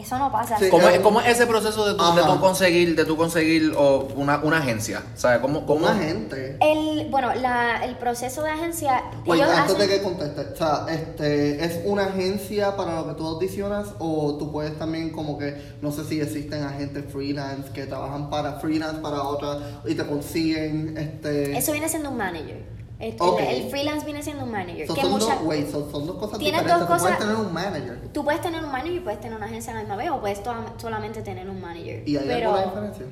eso 0.00 0.18
no 0.18 0.30
pasa 0.32 0.58
Sí. 0.58 0.68
¿Cómo, 0.70 0.88
eh, 0.88 0.94
es, 0.96 1.00
cómo 1.00 1.20
es 1.20 1.28
ese 1.28 1.46
proceso 1.46 1.86
de 1.86 1.94
tú, 1.94 2.04
de 2.14 2.40
conseguir, 2.40 2.96
de 2.96 3.04
tú 3.04 3.16
conseguir 3.16 3.74
una, 4.16 4.38
una 4.38 4.58
agencia? 4.58 5.02
O 5.14 5.18
sea, 5.18 5.40
¿cómo, 5.40 5.66
cómo? 5.66 5.86
Una 5.86 5.94
gente. 5.96 6.56
El, 6.60 7.08
bueno, 7.10 7.34
la, 7.34 7.84
el 7.84 7.96
proceso 7.96 8.42
de 8.42 8.50
agencia... 8.50 9.02
Oye, 9.26 9.42
ellos 9.42 9.54
antes 9.56 9.78
de 9.78 9.84
hacen- 9.84 9.98
que 9.98 10.02
conteste, 10.02 10.40
o 10.40 10.56
sea, 10.56 10.86
este, 10.88 11.64
¿es 11.64 11.80
una 11.84 12.04
agencia 12.06 12.76
para 12.76 12.96
lo 13.00 13.08
que 13.08 13.14
tú 13.14 13.26
audicionas 13.26 13.88
o 13.98 14.36
tú 14.38 14.50
puedes 14.50 14.78
también 14.78 15.10
como 15.10 15.38
que, 15.38 15.76
no 15.82 15.92
sé 15.92 16.04
si 16.04 16.20
existen 16.20 16.62
agentes 16.62 17.04
freelance 17.12 17.70
que 17.72 17.86
trabajan 17.86 18.30
para 18.30 18.54
freelance 18.60 19.00
para 19.00 19.22
otra 19.22 19.58
y 19.86 19.94
te 19.94 20.06
consiguen, 20.06 20.96
este... 20.96 21.56
Eso 21.56 21.72
viene 21.72 21.88
siendo 21.88 22.10
un 22.10 22.16
manager. 22.16 22.69
El, 23.00 23.14
el- 23.14 23.16
Ok. 23.18 23.40
el 23.40 23.70
freelance 23.70 24.04
viene 24.04 24.22
siendo 24.22 24.44
un 24.44 24.50
manager. 24.52 24.86
so 24.86 24.94
que 24.94 25.00
son, 25.00 25.10
mucha- 25.12 25.34
dos, 25.36 25.44
wait, 25.44 25.66
so 25.70 25.90
son 25.90 26.06
dos 26.06 26.16
cosas 26.16 26.38
Tienes 26.38 26.60
diferentes. 26.62 26.70
dos 26.72 26.80
Tú 26.80 26.86
puedes 26.86 27.02
cosas- 27.16 27.18
tener 27.18 27.46
un 27.46 27.52
manager. 27.54 28.08
Tú 28.12 28.24
puedes 28.24 28.40
tener 28.42 28.62
un 28.64 28.70
manager 28.70 28.92
y 28.92 29.00
puedes 29.00 29.20
tener 29.20 29.36
una 29.36 29.46
agencia 29.46 29.72
a 29.72 29.74
la 29.76 29.80
misma 29.80 29.96
vez 29.96 30.10
o 30.10 30.20
puedes 30.20 30.42
to- 30.42 30.54
solamente 30.76 31.22
tener 31.22 31.48
un 31.48 31.60
manager. 31.60 32.06
¿Y 32.08 32.16
hay 32.16 32.24
Pero 32.26 32.54
alguna 32.54 32.82
diferencia? 32.90 33.06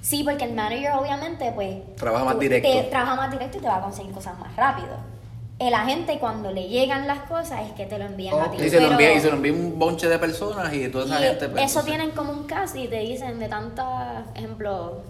sí, 0.00 0.24
porque 0.24 0.44
el 0.44 0.54
manager 0.54 0.92
obviamente 0.98 1.52
pues 1.54 1.94
Trabaja 1.96 2.24
más 2.24 2.34
tú- 2.34 2.40
directo. 2.40 2.68
Te, 2.68 2.82
trabaja 2.84 3.14
más 3.14 3.30
directo 3.30 3.58
y 3.58 3.60
te 3.60 3.66
va 3.68 3.76
a 3.76 3.80
conseguir 3.82 4.12
cosas 4.12 4.36
más 4.38 4.54
rápido. 4.56 4.88
El 5.60 5.74
agente 5.74 6.18
cuando 6.18 6.50
le 6.50 6.66
llegan 6.68 7.06
las 7.06 7.20
cosas 7.20 7.60
es 7.68 7.72
que 7.74 7.86
te 7.86 7.96
lo 7.96 8.06
envían 8.06 8.34
a 8.34 8.46
Ok. 8.46 8.56
ti. 8.56 8.64
Y 8.64 8.70
se, 8.70 8.76
lo 8.80 8.88
pero- 8.88 8.90
envía, 8.92 9.14
y 9.14 9.20
se 9.20 9.28
lo 9.30 9.36
envía 9.36 9.52
un 9.52 9.78
bonche 9.78 10.08
de 10.08 10.18
personas 10.18 10.74
y 10.74 10.88
toda 10.88 11.04
esa 11.04 11.20
y 11.20 11.28
gente. 11.28 11.48
pues, 11.48 11.62
eso 11.62 11.78
entonces- 11.78 11.84
tienen 11.84 12.10
como 12.16 12.32
un 12.32 12.42
cast 12.48 12.74
y 12.74 12.88
te 12.88 12.98
dicen 12.98 13.38
de 13.38 13.46
tantas, 13.48 14.24
ejemplo, 14.34 15.02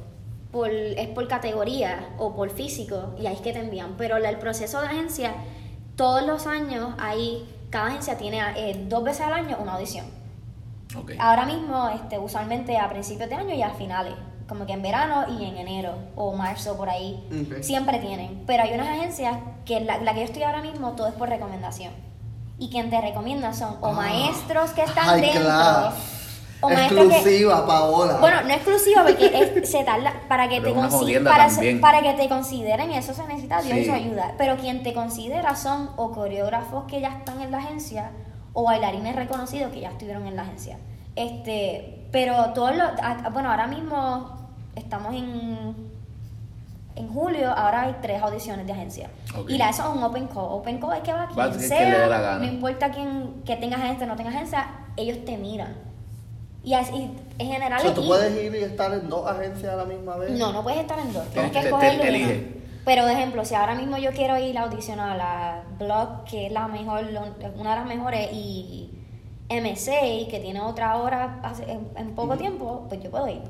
por, 0.53 0.71
es 0.71 1.09
por 1.09 1.27
categoría 1.29 2.11
o 2.19 2.35
por 2.37 2.51
físico 2.51 3.15
y 3.19 3.27
ahí 3.27 3.35
es 3.35 3.41
que 3.41 3.53
te 3.53 3.61
envían. 3.61 3.95
Pero 3.99 4.17
el 4.19 4.39
proceso 4.39 4.81
de 4.81 4.87
agencia, 4.89 5.33
todos 5.97 6.23
los 6.27 6.47
años, 6.47 6.95
ahí, 6.99 7.49
cada 7.71 7.87
agencia 7.89 8.17
tiene 8.19 8.41
eh, 8.57 8.85
dos 8.89 9.03
veces 9.03 9.23
al 9.23 9.33
año 9.33 9.57
una 9.61 9.75
audición. 9.75 10.07
Ok. 10.97 11.13
Ahora 11.19 11.47
mismo, 11.47 11.89
este, 11.89 12.19
usualmente 12.19 12.77
a 12.77 12.89
principios 12.91 13.29
de 13.31 13.35
año 13.37 13.55
y 13.55 13.63
a 13.63 13.71
finales. 13.71 14.15
como 14.49 14.67
que 14.67 14.75
en 14.75 14.83
verano 14.83 15.25
y 15.39 15.45
en 15.47 15.57
enero 15.57 15.95
o 16.15 16.35
marzo 16.35 16.77
por 16.77 16.91
ahí. 16.91 17.27
Siempre 17.63 17.99
tienen. 18.01 18.45
Pero 18.47 18.65
hay 18.65 18.75
unas 18.75 18.89
agencias 18.89 19.39
que 19.65 19.81
la, 19.81 19.99
la 19.99 20.13
que 20.13 20.21
yo 20.21 20.27
estoy 20.27 20.43
ahora 20.43 20.61
mismo 20.61 20.93
todo 20.93 21.07
es 21.09 21.15
por 21.15 21.31
recomendación. 21.31 21.93
Y 22.59 22.69
quien 22.69 22.91
te 22.91 23.01
recomienda 23.01 23.55
son 23.55 23.79
o 23.81 23.87
Ah. 23.87 23.93
maestros 23.93 24.73
que 24.73 24.83
están 24.83 25.19
dentro. 25.23 25.41
O 26.65 26.69
maestros 26.71 27.09
que, 27.09 27.15
Exclusiva, 27.17 27.67
Paola. 27.67 28.17
bueno, 28.21 28.43
no 28.43 28.51
exclusiva 28.55 29.03
porque 29.03 29.27
es- 29.61 29.69
se 29.71 29.83
tarda 29.85 30.13
para 30.29 30.49
que 30.49 30.61
Pero 30.61 30.65
te 30.65 30.71
es 30.71 30.77
una 30.77 30.89
consi- 30.89 30.99
jodienda 31.01 31.31
para, 31.81 32.01
que 32.03 32.13
te 32.15 32.29
consideren 32.29 32.91
eso 32.93 33.13
se 33.15 33.27
necesita 33.27 33.61
Dios 33.63 33.77
y 33.79 33.81
Sí. 33.83 33.87
su 33.89 33.93
ayuda. 33.93 34.35
Pero 34.39 34.57
quien 34.57 34.83
te 34.83 34.95
considera 34.95 35.55
son 35.57 35.91
o 35.97 36.13
coreógrafos 36.13 36.85
que 36.85 37.01
ya 37.01 37.09
están 37.19 37.41
en 37.43 37.51
la 37.51 37.59
agencia 37.59 38.11
o 38.53 38.65
bailarines 38.65 39.17
reconocidos 39.17 39.73
que 39.73 39.81
ya 39.81 39.89
estuvieron 39.91 40.27
en 40.27 40.37
la 40.37 40.43
agencia. 40.43 40.79
Este, 41.17 42.07
pero 42.13 42.53
todos 42.55 42.77
los 42.77 42.87
bueno, 43.33 43.51
ahora 43.51 43.67
mismo 43.67 44.37
estamos 44.77 45.15
en 45.15 45.93
en 46.95 47.09
julio, 47.09 47.51
ahora 47.51 47.83
hay 47.85 47.97
tres 48.03 48.23
audiciones 48.23 48.67
de 48.67 48.73
agencia. 48.75 49.09
Y 49.49 49.57
la 49.57 49.71
eso 49.71 49.83
es 49.83 49.97
un 49.97 50.03
open 50.05 50.27
call. 50.27 50.45
Open 50.51 50.79
call 50.79 50.93
es 50.99 51.01
que 51.03 51.13
va 51.13 51.21
Va 51.27 51.27
quien 51.49 51.53
que- 51.53 51.59
que 51.59 51.67
sea, 51.69 51.89
le 51.89 51.99
dé 51.99 52.07
la 52.07 52.21
gana. 52.21 52.39
no 52.39 52.45
importa 52.45 52.91
quién 52.91 53.43
que 53.47 53.57
tenga 53.57 53.77
agencia 53.79 54.05
o 54.07 54.09
no 54.11 54.15
tenga 54.17 54.29
agencia, 54.31 54.67
ellos 54.97 55.25
te 55.25 55.39
miran. 55.39 55.75
Y 56.65 56.75
así, 56.75 57.11
en 57.39 57.47
general 57.49 57.81
O 57.81 57.83
sea, 57.83 57.95
tú 57.95 58.07
puedes 58.07 58.41
ir 58.41 58.55
y 58.55 58.59
estar 58.63 58.93
en 58.93 59.09
dos 59.09 59.27
agencias 59.29 59.73
a 59.73 59.77
la 59.77 59.85
misma 59.85 60.17
vez. 60.17 60.31
no, 60.39 60.53
no 60.53 60.63
puedes 60.63 60.81
estar 60.81 60.99
en 60.99 61.13
dos. 61.13 61.27
Tienes 61.31 61.51
Te- 61.51 61.59
que 61.59 61.63
te- 61.63 61.69
escoger 61.69 62.01
te 62.01 62.09
elige. 62.09 62.63
Pero, 62.85 63.07
de 63.07 63.13
ejemplo, 63.13 63.45
si 63.45 63.55
ahora 63.55 63.75
mismo 63.75 63.97
yo 63.99 64.11
quiero 64.13 64.37
ir 64.39 64.59
a 64.59 64.63
audicionar 64.63 65.11
a 65.11 65.17
la 65.17 65.65
Blog, 65.79 66.25
que 66.25 66.47
es 66.47 66.53
la 66.53 66.67
mejor, 66.69 67.05
una 67.57 67.71
de 67.71 67.77
las 67.77 67.87
mejores, 67.87 68.29
y 68.33 68.91
MC, 69.49 70.27
que 70.31 70.41
tiene 70.41 70.61
otra 70.61 70.97
hora 70.97 71.41
en 71.97 72.15
poco 72.15 72.37
tiempo, 72.37 72.87
pues 72.89 73.03
yo 73.03 73.11
puedo 73.11 73.29
ir. 73.29 73.43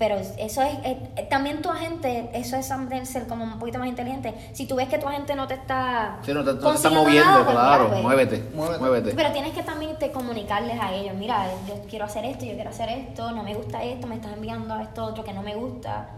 Pero 0.00 0.16
eso 0.16 0.62
es, 0.62 0.72
eh, 0.82 1.26
también 1.28 1.60
tu 1.60 1.68
agente, 1.68 2.30
eso 2.32 2.56
es 2.56 2.66
también 2.66 3.04
ser 3.04 3.26
como 3.26 3.44
un 3.44 3.58
poquito 3.58 3.78
más 3.78 3.86
inteligente. 3.86 4.32
Si 4.54 4.64
tú 4.66 4.74
ves 4.76 4.88
que 4.88 4.96
tu 4.96 5.06
agente 5.06 5.34
no 5.34 5.46
te 5.46 5.52
está 5.52 6.16
Sí, 6.24 6.32
no 6.32 6.40
te, 6.42 6.46
no 6.46 6.52
te 6.52 6.56
está 6.56 6.64
consiguiendo 6.70 7.02
moviendo, 7.04 7.30
nada, 7.30 7.44
pues 7.44 7.54
claro. 7.54 7.82
mira, 7.84 7.90
pues, 7.90 8.02
muévete, 8.02 8.50
Muévete. 8.56 8.78
muévete. 8.80 9.12
pero 9.14 9.32
tienes 9.32 9.52
que 9.52 9.62
también 9.62 9.98
te 9.98 10.10
comunicarles 10.10 10.80
a 10.80 10.94
ellos, 10.94 11.14
mira, 11.16 11.48
yo 11.68 11.74
quiero 11.90 12.06
hacer 12.06 12.24
esto, 12.24 12.46
yo 12.46 12.54
quiero 12.54 12.70
hacer 12.70 12.88
esto, 12.88 13.30
no 13.32 13.42
me 13.42 13.52
gusta 13.54 13.82
esto, 13.84 14.06
me 14.06 14.14
estás 14.14 14.32
enviando 14.32 14.72
a 14.72 14.82
esto 14.84 15.04
otro 15.04 15.22
que 15.22 15.34
no 15.34 15.42
me 15.42 15.54
gusta. 15.54 16.08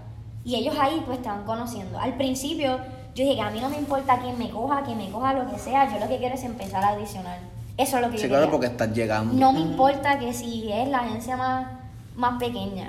Y 0.45 0.55
ellos 0.55 0.77
ahí 0.81 1.03
pues 1.05 1.21
te 1.21 1.29
van 1.29 1.43
conociendo. 1.43 1.99
Al 1.99 2.15
principio 2.17 2.77
yo 3.17 3.25
dije 3.25 3.35
que 3.35 3.43
a 3.43 3.51
mí 3.51 3.59
no 3.61 3.69
me 3.69 3.79
importa 3.79 4.21
quién 4.21 4.39
me 4.39 4.49
coja, 4.49 4.83
quién 4.85 4.97
me 4.97 5.11
coja, 5.11 5.33
lo 5.35 5.51
que 5.51 5.59
sea, 5.59 5.93
yo 5.93 5.99
lo 5.99 6.07
que 6.07 6.19
quiero 6.19 6.37
es 6.37 6.45
empezar 6.45 6.85
a 6.85 6.91
audicionar. 6.91 7.41
Eso 7.77 7.97
es 7.97 8.03
lo 8.03 8.11
que 8.13 8.19
Sí, 8.19 8.23
yo 8.23 8.29
claro, 8.29 8.45
quería. 8.45 8.53
porque 8.53 8.67
estás 8.69 8.93
llegando. 8.93 9.35
No 9.35 9.53
me 9.53 9.59
importa 9.59 10.21
que 10.21 10.33
si 10.33 10.71
es 10.71 10.87
la 10.89 10.99
agencia 10.99 11.37
más, 11.37 11.67
más 12.15 12.39
pequeña 12.39 12.89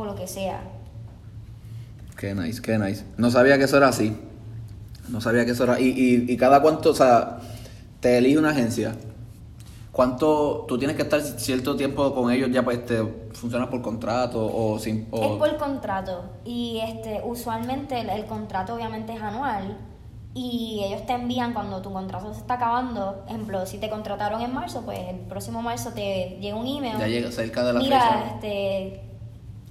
o 0.00 0.04
lo 0.04 0.14
que 0.14 0.26
sea. 0.26 0.60
Qué 2.16 2.34
nice, 2.34 2.60
qué 2.60 2.78
nice. 2.78 3.04
No 3.16 3.30
sabía 3.30 3.58
que 3.58 3.64
eso 3.64 3.76
era 3.76 3.88
así. 3.88 4.16
No 5.08 5.20
sabía 5.20 5.44
que 5.44 5.52
eso 5.52 5.64
era. 5.64 5.80
Y, 5.80 5.88
y, 5.88 6.32
y 6.32 6.36
cada 6.36 6.60
cuánto, 6.60 6.90
o 6.90 6.94
sea, 6.94 7.38
te 8.00 8.18
elige 8.18 8.38
una 8.38 8.50
agencia. 8.50 8.94
¿Cuánto 9.92 10.64
tú 10.68 10.78
tienes 10.78 10.96
que 10.96 11.02
estar 11.02 11.20
cierto 11.20 11.74
tiempo 11.76 12.14
con 12.14 12.30
ellos 12.32 12.50
ya 12.52 12.62
pues 12.64 12.84
te 12.86 13.02
funciona 13.32 13.68
por 13.68 13.82
contrato 13.82 14.44
o 14.46 14.78
sin 14.78 15.08
o- 15.10 15.24
Es 15.24 15.30
por 15.38 15.56
contrato 15.56 16.22
y 16.44 16.78
este 16.84 17.20
usualmente 17.24 17.98
el, 18.00 18.08
el 18.10 18.24
contrato 18.26 18.74
obviamente 18.74 19.12
es 19.14 19.20
anual 19.20 19.76
y 20.34 20.82
ellos 20.84 21.04
te 21.04 21.14
envían 21.14 21.52
cuando 21.52 21.82
tu 21.82 21.92
contrato 21.92 22.32
se 22.32 22.38
está 22.40 22.54
acabando, 22.54 23.24
ejemplo, 23.26 23.66
si 23.66 23.78
te 23.78 23.90
contrataron 23.90 24.40
en 24.40 24.54
marzo, 24.54 24.82
pues 24.84 25.00
el 25.08 25.16
próximo 25.20 25.62
marzo 25.62 25.90
te 25.90 26.38
llega 26.40 26.54
un 26.56 26.66
email. 26.68 26.96
ya 26.96 27.08
llega 27.08 27.32
cerca 27.32 27.64
de 27.64 27.72
la 27.72 27.80
Mira, 27.80 27.98
fecha? 28.00 28.30
este 28.34 29.00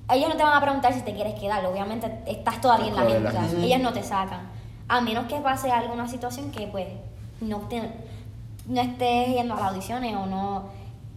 ellos 0.09 0.29
no 0.29 0.35
te 0.37 0.43
van 0.43 0.53
a 0.57 0.61
preguntar 0.61 0.93
si 0.93 1.01
te 1.01 1.13
quieres 1.13 1.33
quedar, 1.39 1.65
obviamente 1.65 2.11
estás 2.25 2.61
todavía 2.61 2.87
en 2.87 2.95
la 2.95 3.03
la 3.03 3.29
agencia, 3.29 3.65
ellos 3.65 3.79
no 3.81 3.93
te 3.93 4.03
sacan. 4.03 4.41
A 4.87 5.01
menos 5.01 5.25
que 5.27 5.35
pase 5.37 5.69
alguna 5.71 6.07
situación 6.07 6.51
que 6.51 6.67
pues 6.67 6.87
no 7.41 7.57
te, 7.69 7.81
no 8.67 8.81
estés 8.81 9.27
yendo 9.29 9.53
a 9.55 9.57
las 9.57 9.65
audiciones 9.71 10.15
o 10.15 10.25
no 10.25 10.63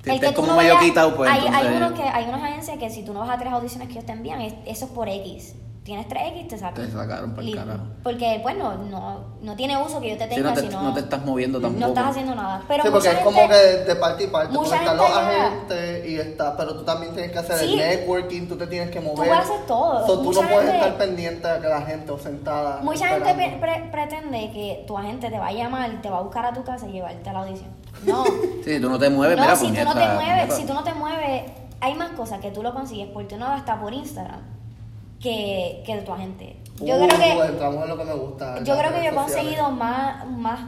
Que 0.03 0.15
estés 0.15 0.33
como 0.33 0.55
medio 0.57 0.79
quitado, 0.81 1.15
pues, 1.17 1.31
hay, 1.31 1.41
hay 1.47 1.77
unos 1.77 1.93
que 1.93 2.03
hay 2.03 2.25
unas 2.29 2.43
agencias 2.43 2.79
que 2.79 2.91
si 2.91 3.05
tú 3.05 3.13
no 3.13 3.21
vas 3.21 3.31
a 3.31 3.39
tres 3.39 3.53
audiciones 3.53 3.87
que 3.89 3.95
ellos 3.95 4.07
te 4.07 4.13
envían, 4.13 4.41
es- 4.41 4.55
eso 4.67 4.87
es 4.87 4.91
por 4.91 5.09
X. 5.09 5.55
Tienes 5.83 6.07
tres 6.09 6.23
X, 6.35 6.49
te 6.49 6.59
sacan. 6.59 6.85
Te 6.87 6.93
sacaron 6.93 7.35
pa'l 7.35 7.47
Li- 7.47 7.55
carajo. 7.55 7.81
Porque, 8.03 8.39
bueno, 8.43 8.75
no, 8.75 9.25
no 9.41 9.57
tiene 9.57 9.83
uso 9.83 9.99
que 9.99 10.11
yo 10.11 10.19
te 10.19 10.29
Sí, 10.29 10.35
tenga 10.35 10.51
no, 10.51 10.55
te, 10.55 10.61
si 10.61 10.69
no, 10.69 10.83
no 10.83 10.93
te 10.95 11.01
estás 11.01 11.25
moviendo 11.25 11.59
tampoco. 11.59 11.81
no 11.81 11.89
estás 11.89 12.07
haciendo 12.11 12.35
nada. 12.35 12.63
Pero 12.69 12.83
sí, 12.85 12.89
porque 12.93 13.09
es 13.09 13.19
como 13.21 13.39
gente- 13.41 13.55
que 13.55 13.85
de 13.87 13.97
parte 13.97 14.25
y 14.25 14.27
parte. 14.27 14.53
mucha 14.53 14.83
los 14.83 14.91
gente 15.01 15.13
ya- 15.15 15.47
agentes 15.47 16.07
y 16.11 16.17
está, 16.19 16.55
pero 16.57 16.75
tú 16.77 16.85
también 16.85 17.15
tienes 17.15 17.33
que 17.33 17.39
hacer 17.39 17.59
Sí. 17.59 17.73
el 17.73 17.79
networking, 17.79 18.47
tú 18.47 18.57
te 18.57 18.67
tienes 18.67 18.91
que 18.91 19.01
mover. 19.01 19.17
puedes 19.17 19.39
hacer 19.39 19.67
todo. 19.67 20.07
So, 20.07 20.19
tú 20.21 20.33
no 20.35 20.41
puedes 20.43 20.71
gente- 20.71 20.77
estar 20.77 20.99
pendiente 20.99 21.49
de 21.49 21.61
que 21.61 21.67
la 21.69 21.81
gente 21.83 22.13
o 22.13 22.19
sentada. 22.19 22.81
Mucha 22.83 23.09
gente 23.09 23.31
esperando. 23.31 23.61
pre- 23.61 23.73
pre- 23.81 23.91
pretende 23.91 24.51
que 24.53 24.85
tu 24.87 24.99
agente 24.99 25.31
te 25.31 25.39
va 25.39 25.47
a 25.49 25.53
llamar, 25.53 26.03
te 26.03 26.11
va 26.11 26.19
a 26.19 26.21
buscar 26.21 26.45
a 26.45 26.53
tu 26.53 26.63
casa 26.63 26.87
y 26.89 26.93
llevarte 26.93 27.31
a 27.31 27.33
la 27.33 27.39
audición. 27.41 27.71
No. 28.07 28.25
Sí, 28.65 28.75
si 28.75 28.81
tú 28.81 28.91
no 28.91 28.99
te 28.99 29.09
mueves, 29.09 29.37
no, 29.39 29.43
mira, 29.43 29.57
si 29.57 29.67
tú 29.73 29.83
no 29.83 29.95
te 29.95 30.07
mueves, 30.07 30.55
si 30.55 30.67
tú 30.67 30.75
no 30.75 30.85
te 30.85 30.93
mueves, 30.93 31.45
hay 31.81 31.95
más 31.95 32.11
cosas 32.11 32.39
que 32.41 32.51
tú 32.51 32.63
lo 32.63 32.75
consigues 32.75 33.09
por 33.09 33.27
tu 33.27 33.39
novia 33.39 33.55
hasta 33.55 33.81
por 33.81 33.95
Instagram 33.95 34.41
que, 35.21 35.83
que 35.87 35.97
de 35.97 36.03
tu 36.03 36.13
agente. 36.13 36.57
Yo 36.81 36.97
Uh, 36.97 37.07
creo 37.07 37.19
que 37.21 37.47
entramos 37.47 37.83
en 37.85 37.89
lo 37.91 37.99
que 37.99 38.05
me 38.05 38.15
gusta. 38.15 38.63
yo 38.65 38.77
creo 38.79 38.93
que 38.95 39.05
yo 39.05 39.11
he 39.11 39.15
conseguido 39.15 39.71
más, 39.71 40.27
más 40.27 40.61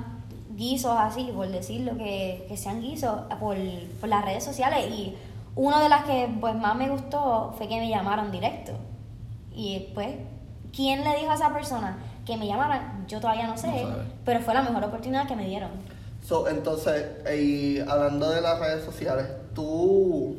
guisos 0.50 0.94
así, 0.98 1.30
por 1.34 1.48
decirlo, 1.48 1.96
que, 1.96 2.44
que 2.48 2.56
sean 2.56 2.82
guisos 2.82 3.20
por, 3.40 3.56
por 4.00 4.08
las 4.08 4.24
redes 4.24 4.44
sociales. 4.44 4.86
Y 4.90 5.16
una 5.56 5.82
de 5.82 5.88
las 5.88 6.04
que 6.04 6.28
pues 6.40 6.54
más 6.54 6.76
me 6.76 6.88
gustó 6.90 7.54
fue 7.56 7.66
que 7.66 7.78
me 7.80 7.88
llamaron 7.88 8.30
directo. 8.30 8.72
Y 9.54 9.88
pues, 9.94 10.08
¿quién 10.74 11.02
le 11.02 11.16
dijo 11.18 11.30
a 11.30 11.34
esa 11.34 11.52
persona 11.52 11.96
que 12.26 12.36
me 12.36 12.46
llamaran? 12.46 13.06
Yo 13.08 13.18
todavía 13.20 13.46
no 13.46 13.56
sé, 13.56 13.68
No 13.68 13.96
pero 14.24 14.40
fue 14.40 14.52
la 14.54 14.62
mejor 14.62 14.84
oportunidad 14.84 15.26
que 15.26 15.34
me 15.36 15.46
dieron. 15.46 15.70
So, 16.22 16.46
entonces, 16.48 17.06
y 17.36 17.80
hablando 17.80 18.30
de 18.30 18.40
las 18.42 18.58
redes 18.60 18.84
sociales, 18.84 19.26
tú, 19.54 20.36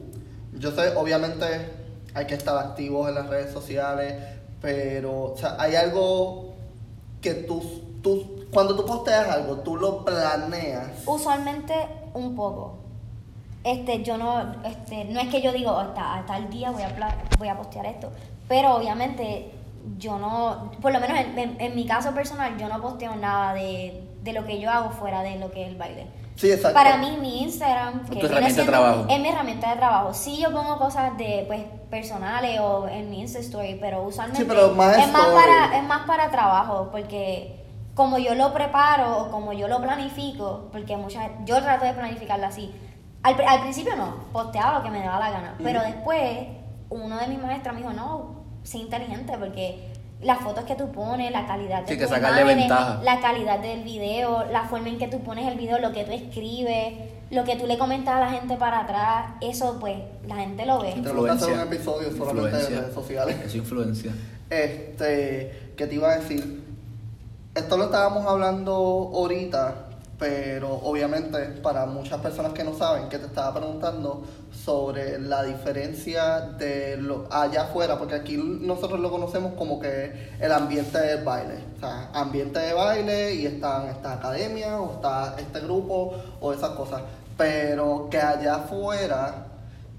yo 0.57 0.71
sé, 0.71 0.95
obviamente 0.95 1.45
hay 2.13 2.25
que 2.27 2.35
estar 2.35 2.57
activos 2.57 3.09
en 3.09 3.15
las 3.15 3.27
redes 3.27 3.51
sociales, 3.51 4.15
pero, 4.61 5.33
o 5.33 5.37
sea, 5.37 5.55
hay 5.59 5.75
algo 5.75 6.53
que 7.21 7.33
tú, 7.33 7.61
tú 8.01 8.45
cuando 8.53 8.75
tú 8.75 8.85
posteas 8.85 9.27
algo, 9.29 9.57
tú 9.57 9.75
lo 9.77 10.05
planeas. 10.05 10.89
Usualmente 11.05 11.73
un 12.13 12.35
poco. 12.35 12.77
Este, 13.63 14.03
yo 14.03 14.17
no, 14.17 14.55
este, 14.65 15.05
no 15.05 15.19
es 15.21 15.29
que 15.29 15.41
yo 15.41 15.51
digo, 15.53 15.71
hasta, 15.71 16.15
hasta 16.15 16.37
el 16.37 16.49
día 16.49 16.69
voy 16.71 16.81
a, 16.83 17.17
voy 17.39 17.47
a 17.47 17.57
postear 17.57 17.85
esto, 17.85 18.11
pero 18.47 18.75
obviamente 18.75 19.51
yo 19.97 20.19
no, 20.19 20.71
por 20.81 20.91
lo 20.91 20.99
menos 20.99 21.17
en, 21.17 21.37
en- 21.39 21.61
en 21.61 21.75
mi 21.75 21.85
caso 21.85 22.13
personal, 22.13 22.57
yo 22.57 22.67
no 22.67 22.81
posteo 22.81 23.15
nada 23.15 23.53
de, 23.53 24.03
de 24.21 24.33
lo 24.33 24.45
que 24.45 24.59
yo 24.59 24.69
hago 24.69 24.91
fuera 24.91 25.23
de 25.23 25.37
lo 25.39 25.49
que 25.51 25.63
es 25.63 25.69
el 25.69 25.77
baile. 25.77 26.07
Sí, 26.35 26.51
exacto. 26.51 26.73
Para 26.73 26.97
mí, 26.97 27.15
mi 27.21 27.43
Instagram, 27.43 28.01
Es 28.05 28.09
que 28.09 28.19
tu 28.19 28.25
herramienta 28.25 28.61
de 28.61 28.67
trabajo. 28.67 29.05
es 29.09 29.19
mi 29.19 29.27
herramienta 29.29 29.69
de 29.69 29.75
trabajo. 29.75 30.13
Sí, 30.13 30.37
yo 30.41 30.51
pongo 30.51 30.77
cosas 30.77 31.15
de, 31.17 31.43
pues, 31.47 31.61
personales 31.91 32.59
o 32.59 32.87
en 32.87 33.09
mi 33.11 33.21
Insta 33.21 33.39
Story, 33.39 33.77
pero 33.79 34.01
usualmente 34.03 34.41
Sí, 34.41 34.47
pero 34.49 34.69
más 34.73 34.97
es, 34.97 35.11
más 35.11 35.25
para, 35.27 35.77
es 35.77 35.83
más 35.83 36.07
para 36.07 36.31
trabajo, 36.31 36.89
porque 36.91 37.63
como 37.93 38.17
yo 38.17 38.33
lo 38.33 38.51
preparo 38.51 39.19
o 39.25 39.31
como 39.31 39.53
yo 39.53 39.67
lo 39.67 39.79
planifico, 39.79 40.69
porque 40.71 40.97
muchas 40.97 41.29
yo 41.45 41.61
trato 41.61 41.85
de 41.85 41.93
planificarlo 41.93 42.47
así. 42.47 42.73
Al, 43.21 43.35
pri- 43.35 43.45
al 43.45 43.61
principio 43.61 43.95
no, 43.95 44.15
posteaba 44.33 44.79
lo 44.79 44.83
que 44.83 44.89
me 44.89 44.99
daba 45.03 45.19
la 45.19 45.29
gana, 45.29 45.55
pero 45.63 45.81
después 45.83 46.47
uno 46.89 47.17
de 47.19 47.27
mis 47.27 47.39
maestras 47.39 47.75
me 47.75 47.81
dijo, 47.81 47.93
no, 47.93 48.43
sé 48.63 48.79
inteligente, 48.79 49.37
porque 49.37 49.92
las 50.23 50.39
fotos 50.39 50.63
que 50.65 50.75
tú 50.75 50.91
pones, 50.91 51.31
la 51.31 51.45
calidad 51.45 51.83
de 51.83 51.87
Sí, 51.93 51.97
que 51.97 52.07
sacarle 52.07 52.41
imágenes, 52.41 52.69
ventaja. 52.69 53.01
la 53.03 53.19
calidad 53.19 53.59
del 53.59 53.83
video, 53.83 54.45
la 54.51 54.63
forma 54.63 54.89
en 54.89 54.97
que 54.97 55.07
tú 55.07 55.19
pones 55.21 55.47
el 55.47 55.57
video, 55.57 55.79
lo 55.79 55.91
que 55.91 56.03
tú 56.03 56.11
escribes, 56.11 56.93
lo 57.29 57.43
que 57.43 57.55
tú 57.55 57.65
le 57.67 57.77
comentas 57.77 58.15
a 58.15 58.19
la 58.19 58.29
gente 58.31 58.55
para 58.57 58.81
atrás, 58.81 59.31
eso 59.41 59.77
pues 59.79 59.97
la 60.27 60.35
gente 60.37 60.65
lo 60.65 60.81
ve. 60.81 60.91
Tenemos 60.93 61.25
que 61.25 61.31
hacer 61.31 61.47
un 61.49 61.53
Influencia. 61.61 61.63
episodio 61.63 62.11
solamente 62.17 62.41
de 62.41 62.47
Influencia. 62.61 62.79
redes 62.81 62.93
sociales. 62.93 63.35
Es 63.45 63.55
influencia. 63.55 64.11
Este, 64.49 65.71
¿qué 65.75 65.87
te 65.87 65.95
iba 65.95 66.11
a 66.11 66.19
decir? 66.19 66.63
Esto 67.55 67.77
lo 67.77 67.85
estábamos 67.85 68.25
hablando 68.25 68.73
ahorita, 69.13 69.75
pero 70.23 70.79
obviamente 70.83 71.37
para 71.61 71.85
muchas 71.85 72.21
personas 72.21 72.53
que 72.53 72.63
no 72.63 72.73
saben, 72.73 73.09
que 73.09 73.19
te 73.19 73.25
estaba 73.25 73.59
preguntando 73.59 74.23
sobre 74.53 75.19
la 75.19 75.43
diferencia 75.43 76.39
de 76.57 76.95
lo 76.95 77.27
allá 77.29 77.63
afuera, 77.63 77.99
porque 77.99 78.15
aquí 78.15 78.37
nosotros 78.37 79.01
lo 79.01 79.11
conocemos 79.11 79.51
como 79.55 79.81
que 79.81 80.31
el 80.39 80.49
ambiente 80.53 80.97
del 80.97 81.25
baile, 81.25 81.55
o 81.75 81.79
sea, 81.81 82.09
ambiente 82.13 82.57
de 82.57 82.71
baile 82.71 83.35
y 83.35 83.47
están 83.47 83.89
esta 83.89 84.13
academia 84.13 84.79
o 84.79 84.93
está 84.93 85.35
este 85.37 85.59
grupo 85.59 86.13
o 86.39 86.53
esas 86.53 86.69
cosas, 86.69 87.01
pero 87.35 88.07
que 88.09 88.19
allá 88.19 88.55
afuera 88.55 89.47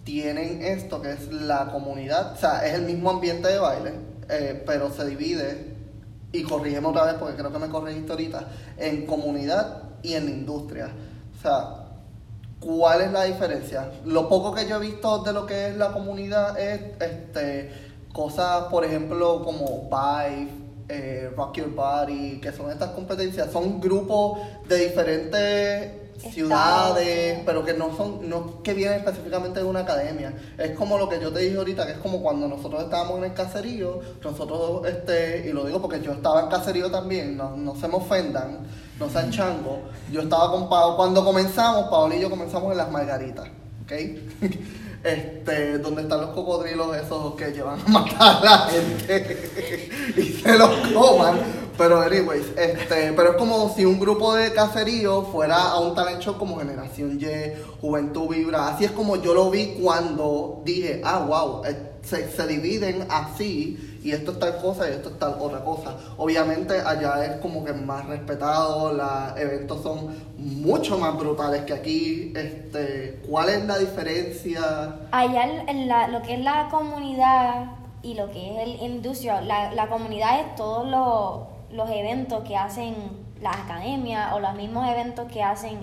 tienen 0.05 0.62
esto 0.62 1.03
que 1.03 1.11
es 1.11 1.31
la 1.31 1.66
comunidad, 1.66 2.33
o 2.33 2.37
sea, 2.37 2.66
es 2.66 2.72
el 2.72 2.85
mismo 2.87 3.11
ambiente 3.11 3.49
de 3.49 3.59
baile, 3.59 3.93
eh, 4.31 4.62
pero 4.64 4.91
se 4.91 5.05
divide, 5.05 5.75
y 6.33 6.45
corrígeme 6.45 6.89
otra 6.89 7.05
vez 7.05 7.14
porque 7.16 7.37
creo 7.37 7.53
que 7.53 7.59
me 7.59 7.68
corregiste 7.68 8.11
ahorita, 8.11 8.49
en 8.79 9.05
comunidad 9.05 9.84
y 10.05 10.14
en 10.14 10.28
industria. 10.28 10.90
O 11.36 11.42
sea, 11.42 11.86
¿cuál 12.61 13.00
es 13.00 13.11
la 13.11 13.24
diferencia? 13.24 13.90
Lo 14.05 14.28
poco 14.28 14.55
que 14.55 14.68
yo 14.68 14.76
he 14.76 14.80
visto 14.80 15.18
de 15.24 15.32
lo 15.32 15.46
que 15.46 15.68
es 15.68 15.76
la 15.76 15.92
comunidad 15.92 16.57
es 16.59 16.80
este 17.00 17.72
cosas, 18.14 18.66
por 18.70 18.84
ejemplo, 18.84 19.42
como 19.42 19.90
Vive, 19.90 20.48
eh, 20.88 21.30
Rock 21.36 21.57
Your 21.57 21.74
Body, 21.74 22.40
que 22.40 22.52
son 22.52 22.70
estas 22.70 22.90
competencias, 22.90 23.50
son 23.50 23.80
grupos 23.80 24.38
de 24.68 24.88
diferentes 24.88 25.92
ciudades, 26.30 27.40
pero 27.44 27.64
que 27.64 27.74
no 27.74 27.94
son, 27.96 28.28
no 28.28 28.62
que 28.62 28.72
vienen 28.72 28.98
específicamente 28.98 29.61
de 29.61 29.66
una 29.66 29.80
academia. 29.80 30.32
Es 30.57 30.76
como 30.76 30.96
lo 30.96 31.09
que 31.09 31.20
yo 31.20 31.32
te 31.32 31.40
dije 31.40 31.57
ahorita, 31.57 31.86
que 31.86 31.92
es 31.92 31.98
como 31.98 32.22
cuando 32.22 32.46
nosotros 32.46 32.84
estábamos 32.84 33.18
en 33.18 33.24
el 33.24 33.34
caserío, 33.34 34.00
nosotros, 34.22 34.86
este, 34.86 35.48
y 35.48 35.52
lo 35.52 35.64
digo 35.64 35.82
porque 35.82 36.00
yo 36.00 36.12
estaba 36.12 36.42
en 36.42 36.48
caserío 36.48 36.90
también, 36.90 37.36
no, 37.36 37.57
no 37.57 37.74
se 37.74 37.88
me 37.88 37.96
ofendan, 37.96 38.61
no 38.99 39.09
sean 39.09 39.30
changos. 39.30 39.78
Yo 40.11 40.22
estaba 40.22 40.51
con 40.51 40.68
Pablo, 40.68 40.97
cuando 40.97 41.24
comenzamos, 41.24 41.88
Paola 41.88 42.16
y 42.16 42.20
yo 42.20 42.30
comenzamos 42.30 42.70
en 42.72 42.78
las 42.78 42.90
margaritas, 42.90 43.49
¿ok? 43.84 43.92
Este, 45.05 45.76
donde 45.80 46.01
están 46.01 46.22
los 46.22 46.30
cocodrilos 46.30 46.97
esos 46.97 47.34
que 47.34 47.53
llevan 47.53 47.78
a 47.78 47.90
matar 47.90 48.38
a 48.38 48.42
la 48.42 48.59
gente 48.70 49.90
y 50.16 50.22
se 50.22 50.59
los 50.59 50.70
coman. 50.95 51.40
Pero 51.76 52.01
anyways, 52.01 52.47
este, 52.57 53.12
pero 53.12 53.32
es 53.32 53.36
como 53.36 53.70
si 53.76 53.84
un 53.84 54.01
grupo 54.01 54.34
de 54.34 54.55
caserío 54.55 55.24
fuera 55.24 55.57
a 55.57 55.78
un 55.78 55.95
talent 55.95 56.22
show 56.22 56.38
como 56.38 56.57
Generación 56.59 57.20
Y, 57.20 57.26
Juventud 57.82 58.28
Vibra. 58.30 58.68
Así 58.68 58.86
es 58.86 58.92
como 58.92 59.16
yo 59.16 59.34
lo 59.34 59.51
vi 59.51 59.76
cuando 59.78 60.62
dije, 60.64 61.03
ah, 61.05 61.18
wow, 61.18 61.66
eh, 61.66 61.97
se, 62.03 62.30
se 62.30 62.47
dividen 62.47 63.07
así 63.11 63.93
y 64.05 64.12
esto 64.12 64.32
es 64.32 64.38
tal 64.38 64.59
cosa 64.59 64.86
y 64.88 64.92
esto 64.92 65.09
es 65.09 65.18
tal 65.18 65.36
otra 65.40 65.64
cosa. 65.64 65.96
Obviamente 66.18 66.78
allá 66.78 67.24
es 67.24 67.40
como 67.40 67.64
que 67.64 67.72
más 67.72 68.05
respetado, 68.07 68.92
los 68.92 69.40
eventos 69.40 69.82
son 69.82 70.14
mucho 70.36 70.98
más 70.98 71.16
brutales 71.16 71.62
que 71.62 71.72
aquí. 71.72 72.32
Este, 72.36 73.22
¿Cuál 73.26 73.48
es 73.48 73.64
la 73.64 73.78
diferencia? 73.78 74.96
Allá 75.11 75.44
en 75.66 75.88
la, 75.88 76.09
lo 76.09 76.20
que 76.20 76.34
es 76.34 76.40
la 76.40 76.68
comunidad 76.70 77.72
y 78.02 78.12
lo 78.12 78.30
que 78.30 78.62
es 78.62 78.68
el 78.68 78.82
industria, 78.82 79.40
la, 79.40 79.72
la 79.72 79.88
comunidad 79.88 80.40
es 80.40 80.55
todos 80.55 80.86
los, 80.86 81.48
los 81.74 81.88
eventos 81.88 82.44
que 82.44 82.59
hacen 82.59 82.94
las 83.40 83.57
academias 83.57 84.34
o 84.34 84.38
los 84.38 84.55
mismos 84.55 84.86
eventos 84.86 85.32
que 85.32 85.42
hacen 85.42 85.78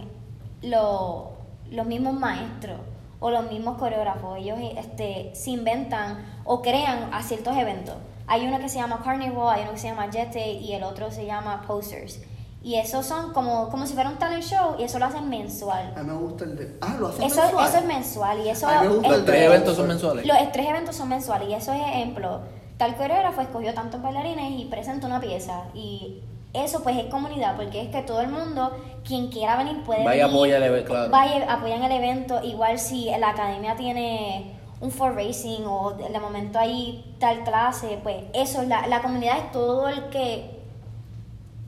los, 0.62 1.24
los 1.72 1.88
mismos 1.88 2.14
maestros 2.14 2.78
o 3.22 3.32
los 3.32 3.50
mismos 3.50 3.78
coreógrafos. 3.78 4.38
Ellos 4.40 4.58
este, 4.76 5.32
se 5.34 5.52
inventan 5.52 6.26
o 6.44 6.62
crean 6.62 7.14
a 7.14 7.24
ciertos 7.24 7.56
eventos. 7.56 7.96
Hay 8.28 8.46
uno 8.46 8.60
que 8.60 8.68
se 8.68 8.80
llama 8.80 9.02
Carnival, 9.04 9.56
hay 9.56 9.62
uno 9.64 9.72
que 9.72 9.78
se 9.78 9.88
llama 9.88 10.10
Jete 10.12 10.52
y 10.54 10.74
el 10.74 10.84
otro 10.84 11.10
se 11.12 11.26
llama 11.26 11.64
Posters. 11.66 12.20
Y 12.64 12.76
esos 12.76 13.06
son 13.06 13.34
como, 13.34 13.70
como 13.70 13.88
si 13.88 13.94
fuera 13.94 14.10
un 14.10 14.18
talent 14.18 14.44
show 14.44 14.76
y 14.78 14.84
eso 14.84 15.00
lo 15.00 15.06
hacen 15.06 15.30
mensual. 15.30 15.94
A 15.96 16.04
mí 16.04 16.12
me 16.12 16.18
gusta 16.18 16.44
el 16.44 16.56
de... 16.58 16.78
Ah, 16.82 16.96
lo 17.00 17.08
hacen 17.08 17.24
Eso, 17.24 17.42
mensual. 17.42 17.68
eso 17.68 17.78
es 17.78 17.86
mensual 17.86 18.40
y 18.46 18.50
eso... 18.50 18.68
A 18.68 18.82
mí 18.82 18.88
me 18.88 18.94
gusta 18.96 19.10
Los 19.10 19.18
el 19.20 19.26
tres 19.26 19.42
eventos 19.44 19.76
son 19.78 19.88
mensuales. 19.88 20.26
Los 20.28 20.52
tres 20.52 20.68
eventos 20.68 20.96
son 20.96 21.10
mensuales 21.10 21.50
y 21.50 21.54
eso 21.54 21.74
es 21.74 21.82
ejemplo. 21.82 22.42
Tal 22.78 22.96
coreógrafo 22.96 23.42
escogió 23.42 23.74
tantos 23.74 24.02
bailarines 24.02 24.60
y 24.60 24.66
presenta 24.66 25.08
una 25.08 25.20
pieza. 25.20 25.64
Y 25.74 26.22
eso 26.54 26.84
pues 26.84 26.98
es 26.98 27.06
comunidad 27.06 27.56
porque 27.56 27.82
es 27.82 27.90
que 27.90 28.02
todo 28.02 28.22
el 28.22 28.28
mundo, 28.30 28.72
quien 29.06 29.30
quiera 29.30 29.58
venir 29.58 29.84
puede 29.84 30.04
Vaya, 30.04 30.26
venir. 30.26 30.36
apoya 30.38 30.58
el 30.58 30.64
evento, 30.64 30.90
claro. 30.92 31.10
Vaya, 31.12 31.54
apoyan 31.54 31.84
el 31.84 31.92
evento. 31.92 32.42
Igual 32.44 32.78
si 32.80 33.10
la 33.20 33.30
academia 33.30 33.76
tiene 33.76 34.54
un 34.82 34.92
for 34.92 35.16
racing 35.16 35.62
o 35.66 35.92
de 35.92 36.10
de 36.10 36.20
momento 36.20 36.60
hay 36.60 37.16
tal 37.20 37.44
clase, 37.44 38.00
pues 38.04 38.18
eso, 38.34 38.64
la, 38.64 38.88
la 38.88 39.02
comunidad 39.02 39.38
es 39.38 39.52
todo 39.52 39.88
el 39.88 40.10
que 40.10 40.60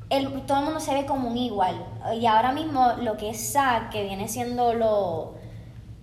el, 0.09 0.45
todo 0.45 0.59
el 0.59 0.65
mundo 0.65 0.79
se 0.79 0.93
ve 0.93 1.05
como 1.05 1.29
un 1.29 1.37
igual. 1.37 1.75
Y 2.19 2.25
ahora 2.25 2.51
mismo 2.51 2.93
lo 3.01 3.17
que 3.17 3.29
es 3.29 3.51
SAC, 3.53 3.89
que 3.89 4.03
viene 4.03 4.27
siendo 4.27 4.73
lo, 4.73 5.35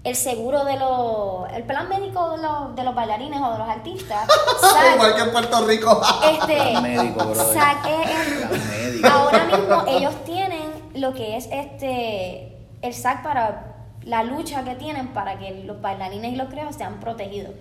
el 0.03 0.17
seguro 0.17 0.65
de 0.65 0.79
los, 0.79 1.51
el 1.53 1.63
plan 1.65 1.89
médico 1.89 2.31
de 2.31 2.39
los, 2.43 2.75
de 2.75 2.85
los 2.85 2.95
bailarines 2.95 3.41
o 3.43 3.53
de 3.53 3.59
los 3.59 3.69
artistas, 3.69 4.27
Igual 4.95 5.15
que 5.15 5.21
en 5.23 5.31
Puerto 5.33 5.67
Rico. 5.67 6.01
este, 6.25 6.57
Plan 6.57 6.83
médico, 6.83 7.25
brother. 7.27 7.57
El- 7.87 8.39
Plan 8.49 8.69
médico. 8.71 9.09
ahora 9.09 9.45
mismo 9.45 9.85
ellos 9.89 10.15
tienen 10.25 10.91
lo 10.95 11.13
que 11.13 11.37
es 11.37 11.49
este, 11.53 12.57
el 12.83 12.95
SAC 12.95 13.23
para 13.23 13.67
la 14.03 14.23
lucha 14.23 14.65
que 14.65 14.75
tienen 14.77 15.09
para 15.09 15.39
que 15.39 15.51
los 15.65 15.81
bailarines 15.83 16.33
y 16.33 16.37
los 16.37 16.49
creos 16.49 16.75
sean 16.77 16.99
protegidos. 17.01 17.53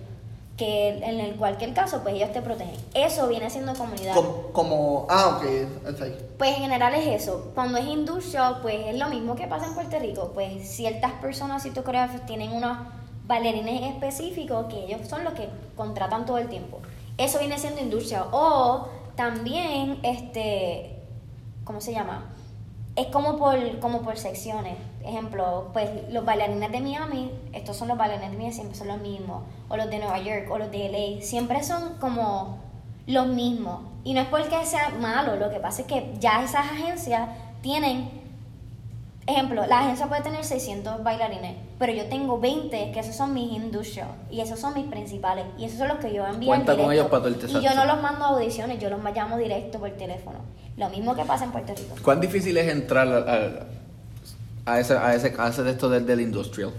Que 0.60 0.90
en 0.90 1.20
el 1.20 1.36
cualquier 1.36 1.72
caso, 1.72 2.02
pues 2.02 2.16
ellos 2.16 2.32
te 2.32 2.42
protegen. 2.42 2.76
Eso 2.92 3.28
viene 3.28 3.48
siendo 3.48 3.72
comunidad. 3.72 4.14
como, 4.14 4.52
como... 4.52 5.06
Ah, 5.08 5.38
ok. 5.38 5.44
está 5.88 6.04
ahí. 6.04 6.14
Pues 6.36 6.50
en 6.50 6.62
general 6.64 6.94
es 6.94 7.22
eso. 7.22 7.52
Cuando 7.54 7.78
es 7.78 7.86
industrial, 7.86 8.58
pues 8.60 8.88
es 8.88 8.98
lo 8.98 9.08
mismo 9.08 9.36
que 9.36 9.46
pasa 9.46 9.68
en 9.68 9.74
Puerto 9.74 9.98
Rico. 9.98 10.32
Pues 10.34 10.68
ciertas 10.68 11.12
personas, 11.12 11.62
ciertos 11.62 11.82
coreógrafos 11.82 12.26
tienen 12.26 12.52
unos 12.52 12.76
bailarines 13.26 13.94
específicos 13.94 14.66
que 14.66 14.84
ellos 14.84 15.08
son 15.08 15.24
los 15.24 15.32
que 15.32 15.48
contratan 15.78 16.26
todo 16.26 16.36
el 16.36 16.48
tiempo. 16.50 16.80
Eso 17.16 17.38
viene 17.38 17.58
siendo 17.58 17.80
industrial. 17.80 18.26
O 18.32 18.88
también, 19.16 19.98
este, 20.02 20.98
¿cómo 21.64 21.80
se 21.80 21.92
llama? 21.92 22.34
Es 22.96 23.06
como 23.06 23.38
por, 23.38 23.78
como 23.78 24.02
por 24.02 24.18
secciones. 24.18 24.76
Ejemplo, 25.04 25.70
pues 25.72 25.88
los 26.10 26.24
bailarines 26.24 26.70
de 26.72 26.80
Miami, 26.80 27.30
estos 27.52 27.76
son 27.76 27.88
los 27.88 27.96
bailarines 27.96 28.30
de 28.32 28.36
Miami, 28.36 28.54
siempre 28.54 28.76
son 28.76 28.88
los 28.88 29.00
mismos. 29.00 29.44
O 29.68 29.76
los 29.76 29.88
de 29.88 29.98
Nueva 29.98 30.18
York, 30.18 30.48
o 30.50 30.58
los 30.58 30.70
de 30.70 30.88
LA, 30.88 31.22
siempre 31.22 31.62
son 31.62 31.96
como 31.98 32.58
los 33.06 33.26
mismos. 33.26 33.80
Y 34.04 34.14
no 34.14 34.20
es 34.20 34.28
porque 34.28 34.64
sea 34.64 34.90
malo, 35.00 35.36
lo 35.36 35.50
que 35.50 35.60
pasa 35.60 35.82
es 35.82 35.88
que 35.88 36.14
ya 36.18 36.42
esas 36.42 36.66
agencias 36.66 37.28
tienen, 37.60 38.10
ejemplo, 39.30 39.66
la 39.66 39.80
agencia 39.80 40.06
puede 40.06 40.22
tener 40.22 40.44
600 40.44 41.02
bailarines, 41.02 41.56
pero 41.78 41.92
yo 41.92 42.06
tengo 42.06 42.38
20 42.38 42.92
que 42.92 43.00
esos 43.00 43.14
son 43.16 43.32
mis 43.34 43.52
industrial 43.52 44.08
y 44.30 44.40
esos 44.40 44.58
son 44.60 44.74
mis 44.74 44.86
principales 44.86 45.46
y 45.58 45.64
esos 45.64 45.78
son 45.78 45.88
los 45.88 45.98
que 45.98 46.12
yo 46.12 46.26
envío 46.26 46.52
en 46.54 46.62
Cuenta 46.64 46.76
con 46.76 46.92
ellos 46.92 47.06
para 47.08 47.22
todo 47.24 47.28
el 47.34 47.50
Y 47.50 47.60
yo 47.62 47.74
no 47.74 47.84
los 47.86 48.02
mando 48.02 48.24
a 48.24 48.28
audiciones, 48.28 48.78
yo 48.78 48.90
los 48.90 49.00
llamo 49.14 49.36
directo 49.38 49.78
por 49.78 49.90
teléfono. 49.92 50.38
Lo 50.76 50.88
mismo 50.90 51.14
que 51.14 51.24
pasa 51.24 51.44
en 51.44 51.52
Puerto 51.52 51.74
Rico. 51.74 51.94
¿Cuán 52.02 52.20
difícil 52.20 52.56
es 52.56 52.68
entrar 52.68 53.06
a, 54.66 54.80
ese, 54.80 54.94
a, 54.96 55.14
ese, 55.14 55.34
a 55.38 55.48
ese 55.48 55.62
de 55.62 55.70
esto 55.70 55.88
del, 55.88 56.06
del 56.06 56.20
industrial? 56.20 56.70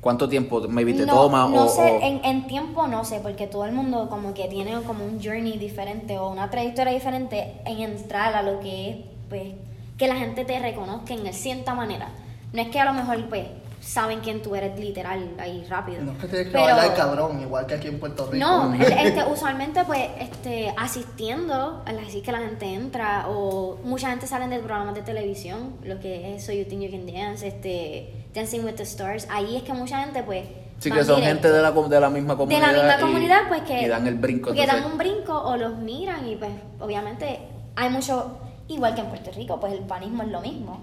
¿Cuánto 0.00 0.28
tiempo 0.28 0.60
maybe 0.68 0.92
te 0.92 1.06
no, 1.06 1.14
toma? 1.14 1.48
no 1.48 1.64
o, 1.64 1.68
sé, 1.68 1.80
o- 1.80 2.00
En, 2.02 2.22
en 2.24 2.46
tiempo 2.46 2.86
no 2.86 3.04
sé, 3.06 3.20
porque 3.20 3.46
todo 3.46 3.64
el 3.64 3.72
mundo 3.72 4.08
como 4.10 4.34
que 4.34 4.48
tiene 4.48 4.74
como 4.82 5.04
un 5.04 5.22
journey 5.22 5.56
diferente 5.56 6.18
o 6.18 6.28
una 6.30 6.50
trayectoria 6.50 6.92
diferente 6.92 7.54
en 7.64 7.78
entrar 7.80 8.34
a 8.34 8.42
lo 8.42 8.60
que 8.60 8.90
es, 8.90 8.96
pues, 9.30 9.54
que 9.98 10.08
la 10.08 10.16
gente 10.16 10.44
te 10.44 10.58
reconozca 10.58 11.14
en 11.14 11.26
el 11.26 11.34
cierta 11.34 11.74
manera. 11.74 12.08
No 12.52 12.62
es 12.62 12.68
que 12.68 12.80
a 12.80 12.84
lo 12.84 12.92
mejor, 12.92 13.28
pues, 13.28 13.46
saben 13.80 14.20
quién 14.20 14.40
tú 14.42 14.54
eres 14.54 14.78
literal 14.80 15.28
ahí 15.38 15.62
rápido. 15.68 16.02
No 16.02 16.12
es 16.12 16.18
que 16.18 16.26
tienes 16.28 16.46
que 16.46 16.52
Pero- 16.52 16.64
bailar 16.64 16.94
cabrón, 16.94 17.40
igual 17.42 17.66
que 17.66 17.74
aquí 17.74 17.88
en 17.88 18.00
Puerto 18.00 18.30
Rico. 18.30 18.44
no, 18.46 18.72
este, 18.82 19.24
usualmente 19.30 19.84
pues 19.84 20.08
este, 20.18 20.72
asistiendo, 20.76 21.82
al 21.84 21.98
así 21.98 22.22
que 22.22 22.32
la 22.32 22.38
gente 22.38 22.64
entra 22.72 23.26
o 23.28 23.76
mucha 23.84 24.08
gente 24.08 24.26
salen 24.26 24.48
de 24.50 24.58
programas 24.60 24.94
de 24.94 25.02
televisión, 25.02 25.76
lo 25.84 26.00
que 26.00 26.34
es 26.34 26.46
So 26.46 26.52
You 26.52 26.64
Think 26.64 26.82
You 26.82 26.90
Can 26.92 27.06
Dance, 27.06 27.46
este, 27.46 28.24
Dancing 28.32 28.64
with 28.64 28.74
the 28.76 28.84
Stars, 28.84 29.26
ahí 29.30 29.56
es 29.56 29.62
que 29.64 29.74
mucha 29.74 30.00
gente 30.02 30.22
pues... 30.22 30.44
sí 30.78 30.90
que 30.90 31.04
son 31.04 31.16
directo. 31.16 31.24
gente 31.42 31.52
de 31.52 31.60
la, 31.62 31.72
com- 31.72 31.88
de 31.88 32.00
la 32.00 32.08
misma 32.08 32.32
De 32.34 32.38
comunidad. 32.38 32.66
la 32.72 32.72
misma 32.72 32.96
y- 32.96 33.00
comunidad 33.00 33.40
pues 33.48 33.62
que... 33.62 33.82
Y 33.82 33.88
dan 33.88 34.06
el 34.06 34.14
brinco. 34.14 34.52
Que 34.54 34.66
dan 34.66 34.84
un 34.84 34.96
brinco 34.96 35.38
o 35.38 35.56
los 35.58 35.76
miran 35.76 36.26
y 36.26 36.36
pues 36.36 36.50
obviamente 36.80 37.38
hay 37.76 37.90
mucho, 37.90 38.38
igual 38.68 38.94
que 38.94 39.00
en 39.02 39.06
Puerto 39.08 39.30
Rico, 39.32 39.60
pues 39.60 39.72
el 39.72 39.80
panismo 39.80 40.22
es 40.22 40.28
lo 40.30 40.40
mismo. 40.40 40.80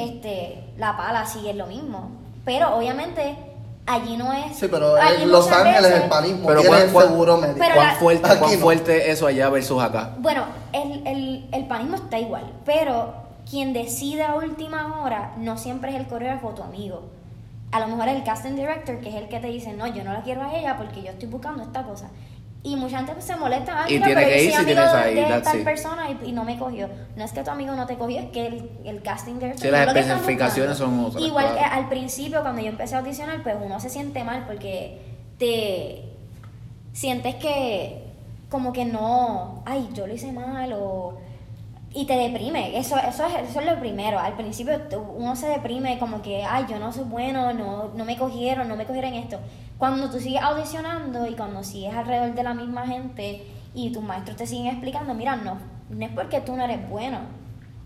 Este, 0.00 0.64
la 0.78 0.96
pala 0.96 1.26
sí 1.26 1.46
es 1.48 1.54
lo 1.56 1.66
mismo. 1.66 2.10
Pero 2.44 2.76
obviamente 2.76 3.36
allí 3.86 4.16
no 4.16 4.32
es... 4.32 4.56
Sí, 4.56 4.66
pero 4.70 4.96
allí 4.96 5.22
en 5.24 5.30
Los 5.30 5.44
muchas 5.46 5.60
Ángeles 5.60 5.82
veces- 5.90 6.02
el 6.04 6.08
panismo 6.08 6.46
Pero 6.48 6.60
tiene 6.60 6.76
¿cuál- 6.76 6.86
el 6.86 6.92
cuál- 6.92 7.08
seguro 7.08 7.36
médico. 7.38 7.58
Pero 7.58 7.74
¿Cuán, 7.74 7.86
la- 7.86 7.94
fuerte, 7.96 8.22
¿Cuán 8.38 8.40
no. 8.40 8.58
fuerte 8.58 9.10
eso 9.10 9.26
allá 9.26 9.48
versus 9.50 9.82
acá? 9.82 10.14
Bueno, 10.18 10.44
el, 10.72 11.06
el, 11.06 11.48
el 11.52 11.66
panismo 11.66 11.96
está 11.96 12.18
igual, 12.18 12.44
pero 12.64 13.14
quien 13.48 13.72
decide 13.72 14.24
a 14.24 14.34
última 14.36 15.02
hora 15.02 15.32
no 15.38 15.58
siempre 15.58 15.90
es 15.90 15.96
el 15.96 16.06
coreógrafo 16.06 16.48
o 16.48 16.54
tu 16.54 16.62
amigo. 16.62 17.02
A 17.70 17.80
lo 17.80 17.88
mejor 17.88 18.08
es 18.08 18.16
el 18.16 18.24
casting 18.24 18.54
director, 18.56 18.98
que 19.00 19.10
es 19.10 19.14
el 19.14 19.28
que 19.28 19.40
te 19.40 19.48
dice, 19.48 19.74
no, 19.74 19.86
yo 19.86 20.02
no 20.04 20.12
la 20.14 20.22
quiero 20.22 20.42
a 20.42 20.54
ella 20.56 20.76
porque 20.78 21.02
yo 21.02 21.10
estoy 21.10 21.28
buscando 21.28 21.62
esta 21.62 21.82
cosa. 21.82 22.08
Y 22.64 22.74
mucha 22.76 22.96
gente 22.98 23.12
pues, 23.12 23.24
se 23.24 23.36
molesta, 23.36 23.84
"Ay, 23.84 23.94
Y 23.94 23.94
mira, 23.94 24.06
tiene 24.06 24.20
pero 24.20 24.30
que 24.32 24.36
yo 24.38 24.44
ir 24.44 24.50
si 24.50 24.56
amigo 24.56 24.74
tienes 24.74 24.92
ahí, 24.94 25.14
de 25.14 25.40
tal 25.42 25.58
it. 25.58 25.64
persona 25.64 26.10
y, 26.10 26.28
y 26.28 26.32
no 26.32 26.44
me 26.44 26.58
cogió. 26.58 26.88
No 27.16 27.24
es 27.24 27.32
que 27.32 27.42
tu 27.44 27.50
amigo 27.50 27.74
no 27.74 27.86
te 27.86 27.96
cogió, 27.96 28.18
es 28.18 28.30
que 28.30 28.46
el, 28.48 28.70
el 28.84 29.02
casting 29.02 29.34
director... 29.34 29.60
Sí, 29.62 29.70
las 29.70 29.94
especificaciones 29.96 30.76
son 30.76 31.04
otras, 31.04 31.22
Igual 31.22 31.54
que 31.54 31.60
al 31.60 31.88
principio, 31.88 32.42
cuando 32.42 32.60
yo 32.60 32.68
empecé 32.68 32.96
a 32.96 32.98
audicionar, 32.98 33.42
pues 33.44 33.56
uno 33.64 33.78
se 33.78 33.88
siente 33.90 34.24
mal 34.24 34.44
porque 34.46 35.00
te 35.38 36.04
sientes 36.92 37.36
que 37.36 38.04
como 38.50 38.72
que 38.72 38.84
no, 38.84 39.62
ay, 39.66 39.88
yo 39.94 40.06
lo 40.06 40.14
hice 40.14 40.32
mal 40.32 40.72
o 40.72 41.18
y 41.98 42.04
te 42.04 42.16
deprime. 42.16 42.78
Eso 42.78 42.96
eso 42.96 43.26
es 43.26 43.50
eso 43.50 43.58
es 43.58 43.66
lo 43.66 43.76
primero. 43.80 44.20
Al 44.20 44.34
principio 44.34 44.80
uno 45.16 45.34
se 45.34 45.48
deprime 45.48 45.98
como 45.98 46.22
que, 46.22 46.44
ay, 46.44 46.64
yo 46.68 46.78
no 46.78 46.92
soy 46.92 47.02
bueno, 47.02 47.52
no 47.52 47.90
no 47.92 48.04
me 48.04 48.16
cogieron, 48.16 48.68
no 48.68 48.76
me 48.76 48.86
cogieron 48.86 49.14
esto. 49.14 49.40
Cuando 49.78 50.08
tú 50.08 50.20
sigues 50.20 50.40
audicionando 50.40 51.26
y 51.26 51.34
cuando 51.34 51.64
sigues 51.64 51.92
alrededor 51.92 52.36
de 52.36 52.42
la 52.44 52.54
misma 52.54 52.86
gente 52.86 53.44
y 53.74 53.90
tus 53.90 54.04
maestros 54.04 54.36
te 54.36 54.46
siguen 54.46 54.68
explicando, 54.68 55.12
mira, 55.12 55.34
no, 55.34 55.58
no 55.90 56.06
es 56.06 56.12
porque 56.12 56.40
tú 56.40 56.54
no 56.54 56.62
eres 56.62 56.88
bueno 56.88 57.18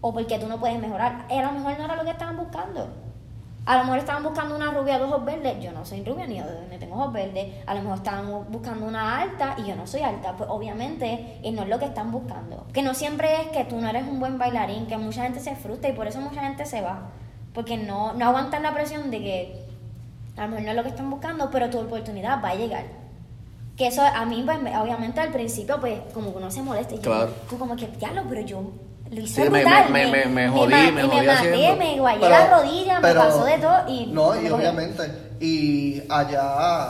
o 0.02 0.12
porque 0.12 0.38
tú 0.38 0.46
no 0.46 0.60
puedes 0.60 0.78
mejorar, 0.78 1.24
a 1.30 1.42
lo 1.42 1.52
mejor 1.52 1.78
no 1.78 1.84
era 1.86 1.96
lo 1.96 2.04
que 2.04 2.10
estaban 2.10 2.36
buscando. 2.36 2.90
A 3.64 3.76
lo 3.76 3.84
mejor 3.84 3.98
estaban 3.98 4.24
buscando 4.24 4.56
una 4.56 4.72
rubia 4.72 4.98
de 4.98 5.04
ojos 5.04 5.24
verdes, 5.24 5.62
yo 5.62 5.70
no 5.70 5.84
soy 5.84 6.02
rubia 6.04 6.26
ni, 6.26 6.40
ni 6.70 6.78
tengo 6.78 6.96
ojos 6.96 7.12
verdes. 7.12 7.54
A 7.66 7.74
lo 7.74 7.82
mejor 7.82 7.98
estaban 7.98 8.44
buscando 8.50 8.86
una 8.86 9.20
alta 9.20 9.54
y 9.56 9.64
yo 9.68 9.76
no 9.76 9.86
soy 9.86 10.00
alta. 10.02 10.36
Pues 10.36 10.50
obviamente 10.50 11.38
eh, 11.44 11.52
no 11.52 11.62
es 11.62 11.68
lo 11.68 11.78
que 11.78 11.84
están 11.84 12.10
buscando. 12.10 12.66
Que 12.72 12.82
no 12.82 12.92
siempre 12.92 13.40
es 13.40 13.48
que 13.48 13.64
tú 13.64 13.76
no 13.80 13.88
eres 13.88 14.02
un 14.08 14.18
buen 14.18 14.36
bailarín, 14.36 14.86
que 14.86 14.96
mucha 14.98 15.22
gente 15.22 15.38
se 15.38 15.54
frustra 15.54 15.90
y 15.90 15.92
por 15.92 16.08
eso 16.08 16.20
mucha 16.20 16.42
gente 16.42 16.66
se 16.66 16.80
va. 16.80 17.10
Porque 17.54 17.76
no, 17.76 18.14
no 18.14 18.26
aguantan 18.26 18.64
la 18.64 18.74
presión 18.74 19.10
de 19.12 19.18
que 19.20 19.66
a 20.36 20.42
lo 20.42 20.48
mejor 20.48 20.64
no 20.64 20.70
es 20.70 20.76
lo 20.76 20.82
que 20.82 20.88
están 20.88 21.10
buscando, 21.10 21.48
pero 21.52 21.70
tu 21.70 21.78
oportunidad 21.78 22.42
va 22.42 22.48
a 22.50 22.54
llegar. 22.56 22.84
Que 23.76 23.86
eso 23.86 24.02
a 24.02 24.24
mí, 24.26 24.42
pues, 24.44 24.58
obviamente 24.76 25.20
al 25.20 25.30
principio, 25.30 25.78
pues 25.80 26.00
como 26.12 26.32
que 26.32 26.38
uno 26.38 26.50
se 26.50 26.62
molesta. 26.62 26.94
Y 26.94 26.96
yo, 26.98 27.02
Claro. 27.02 27.32
tú 27.48 27.58
como 27.58 27.76
que, 27.76 27.86
diablo, 27.86 28.22
pero 28.28 28.40
yo 28.40 28.62
lo 29.12 29.20
hice 29.20 29.44
Sí, 29.44 29.50
me- 29.50 29.60
brutal. 29.62 29.90
me- 29.90 30.06
me- 30.10 30.26
me 30.26 30.48
jodí, 30.48 30.72
me 30.72 30.80
y 30.80 30.90
jodí 30.92 30.96
me 31.20 31.26
maté, 31.26 31.30
haciendo. 31.30 31.76
me 31.76 31.98
guayé 32.00 32.18
Pero- 32.20 32.30
la 32.30 32.56
rodilla, 32.58 33.00
me 33.00 33.14
pasó 33.14 33.44
de 33.44 33.58
todo 33.58 33.88
y... 33.88 34.06
No, 34.06 34.30
me 34.32 34.42
y 34.42 34.50
obviamente. 34.50 35.02
Y 35.40 36.02
allá. 36.08 36.88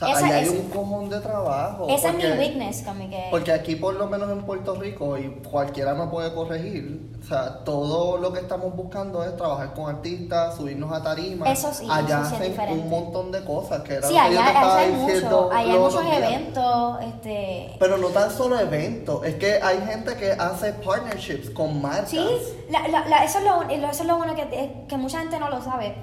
O 0.00 0.06
sea, 0.06 0.10
Esa- 0.16 0.26
allá 0.26 0.36
hay 0.36 0.48
un 0.48 0.68
cojón 0.70 1.08
de 1.10 1.18
trabajo. 1.18 1.88
Esa 1.88 2.12
porque- 2.12 2.28
es 2.28 2.34
mi 2.34 2.38
weakness, 2.38 2.84
que... 3.10 3.26
Porque 3.32 3.50
aquí, 3.52 3.74
por 3.74 3.94
lo 3.94 4.06
menos 4.06 4.30
en 4.30 4.42
Puerto 4.44 4.76
Rico, 4.76 5.18
y 5.18 5.28
cualquiera 5.50 5.92
me 5.94 6.06
puede 6.06 6.32
corregir, 6.32 7.10
o 7.20 7.26
sea, 7.26 7.64
todo 7.64 8.16
lo 8.16 8.32
que 8.32 8.38
estamos 8.38 8.76
buscando 8.76 9.24
es 9.24 9.36
trabajar 9.36 9.74
con 9.74 9.92
artistas, 9.92 10.54
subirnos 10.54 10.92
a 10.92 11.02
tarimas. 11.02 11.50
Eso 11.50 11.72
sí, 11.74 11.84
allá 11.90 12.20
eso 12.24 12.36
sí 12.40 12.52
hacen 12.56 12.78
un 12.78 12.88
montón 12.88 13.32
de 13.32 13.44
cosas 13.44 13.82
que 13.82 13.94
era 13.94 14.06
Sí, 14.06 14.14
lo 14.14 14.20
que 14.20 14.26
allá, 14.38 14.48
allá 14.60 14.76
hay 14.78 14.92
mucho, 14.92 15.50
allá 15.52 15.74
muchos 15.76 16.04
eventos, 16.04 16.98
este... 17.02 17.76
Pero 17.80 17.96
no 17.98 18.06
tan 18.10 18.30
solo 18.30 18.56
eventos, 18.60 19.26
es 19.26 19.34
que 19.34 19.54
hay 19.60 19.80
gente 19.80 20.14
que 20.14 20.30
hace 20.30 20.74
partnerships 20.74 21.50
con 21.50 21.82
marcas. 21.82 22.10
Sí, 22.10 22.24
la- 22.70 22.86
la- 22.86 23.04
la- 23.08 23.24
eso, 23.24 23.38
es 23.40 23.44
lo, 23.44 23.62
eso 23.62 24.02
es 24.02 24.06
lo 24.06 24.16
bueno 24.16 24.36
que, 24.36 24.84
que 24.88 24.96
mucha 24.96 25.18
gente 25.18 25.40
no 25.40 25.50
lo 25.50 25.60
sabe. 25.60 25.96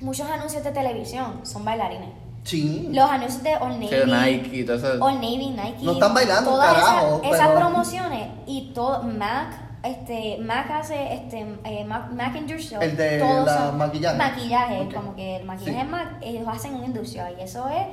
Muchos 0.00 0.28
anuncios 0.28 0.62
de 0.62 0.72
televisión 0.72 1.40
son 1.46 1.64
bailarines. 1.64 2.10
Sí. 2.44 2.88
Los 2.92 3.10
anuncios 3.10 3.42
de 3.42 3.56
Old 3.56 3.74
Navy, 3.80 3.88
Que 3.88 4.04
Nike 4.06 4.56
y 4.58 4.64
todo 4.66 4.76
eso. 4.76 5.04
Old 5.04 5.14
Navy, 5.14 5.48
Nike, 5.50 5.78
No 5.82 5.92
están 5.92 6.12
bailando, 6.14 6.50
todas 6.50 6.74
carajo, 6.74 7.20
esas, 7.22 7.34
esas 7.34 7.48
pero- 7.48 7.60
promociones 7.60 8.28
y 8.46 8.72
todo 8.74 9.02
Mac, 9.02 9.60
este 9.82 10.38
Mac 10.40 10.70
hace 10.70 11.14
este 11.14 11.46
eh, 11.64 11.84
Mac, 11.84 12.10
Mac 12.12 12.36
and 12.36 12.46
Your 12.46 12.60
Show, 12.60 12.80
El 12.82 12.96
de 12.96 13.18
todos 13.18 13.46
la 13.46 13.56
son 13.66 13.78
maquillaje. 13.78 14.16
maquillaje, 14.18 14.88
como 14.94 15.14
que 15.16 15.36
el 15.36 15.44
maquillaje 15.44 15.80
Sí. 15.80 15.86
Mac, 15.88 16.16
ellos 16.20 16.46
hacen 16.46 16.74
un 16.74 16.84
industrial 16.84 17.34
y 17.38 17.42
eso 17.42 17.66
es 17.68 17.86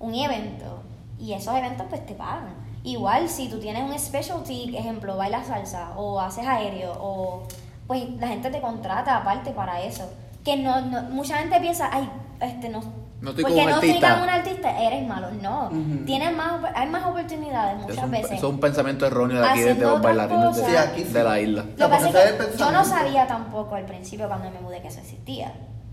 un 0.00 0.14
evento 0.14 0.82
y 1.18 1.34
esos 1.34 1.54
eventos 1.54 1.86
pues 1.90 2.04
te 2.06 2.14
pagan. 2.14 2.54
Igual 2.82 3.28
si 3.28 3.48
tú 3.48 3.58
tienes 3.58 3.82
un 3.82 3.98
specialty, 3.98 4.74
ejemplo, 4.76 5.18
bailas 5.18 5.46
salsa 5.48 5.90
o 5.96 6.18
haces 6.18 6.46
aéreo 6.46 6.92
o 6.98 7.42
pues 7.86 8.04
la 8.18 8.28
gente 8.28 8.50
te 8.50 8.62
contrata 8.62 9.18
aparte 9.18 9.50
para 9.50 9.82
eso. 9.82 10.10
Que 10.42 10.56
no, 10.56 10.80
no 10.80 11.02
mucha 11.02 11.36
gente 11.36 11.60
piensa, 11.60 11.90
ay, 11.92 12.08
este 12.40 12.70
no 12.70 12.80
No 13.20 13.30
estoy 13.30 13.44
porque 13.44 13.56
como 13.58 13.68
no 13.70 13.74
artista. 13.76 14.20
un 14.22 14.28
artista, 14.28 14.82
eres 14.82 15.06
malo. 15.06 15.26
No, 15.42 15.70
tienes 16.06 16.34
más, 16.36 16.52
hay 16.74 16.88
más 16.88 17.04
oportunidades 17.06 17.80
Es 17.80 17.86
muchas 17.88 18.04
un, 18.04 18.10
veces. 18.10 18.32
eso 18.32 18.46
es 18.48 18.52
un 18.54 18.60
pensamiento 18.60 19.06
erróneo 19.06 19.40
de 19.40 19.46
aquí, 19.48 19.60
de 19.60 19.74
los 19.74 20.00
bailarines 20.02 20.56
de. 20.56 20.64
Sí, 20.64 20.76
aquí 20.76 21.02
sí. 21.04 21.12
de 21.12 21.24
la 21.24 21.40
isla. 21.40 21.64
Lo 21.76 21.86
que 21.86 21.90
pasa 21.92 22.08
es 22.08 22.32
que 22.32 22.58
yo 22.58 22.70
no 22.72 22.84
sabía 22.84 23.26
tampoco 23.26 23.74
al 23.74 23.84
principio 23.84 24.26
cuando 24.28 24.50
me 24.50 24.60
mudé 24.60 24.80
que 24.80 24.88
eso 24.88 25.00
existía. 25.00 25.52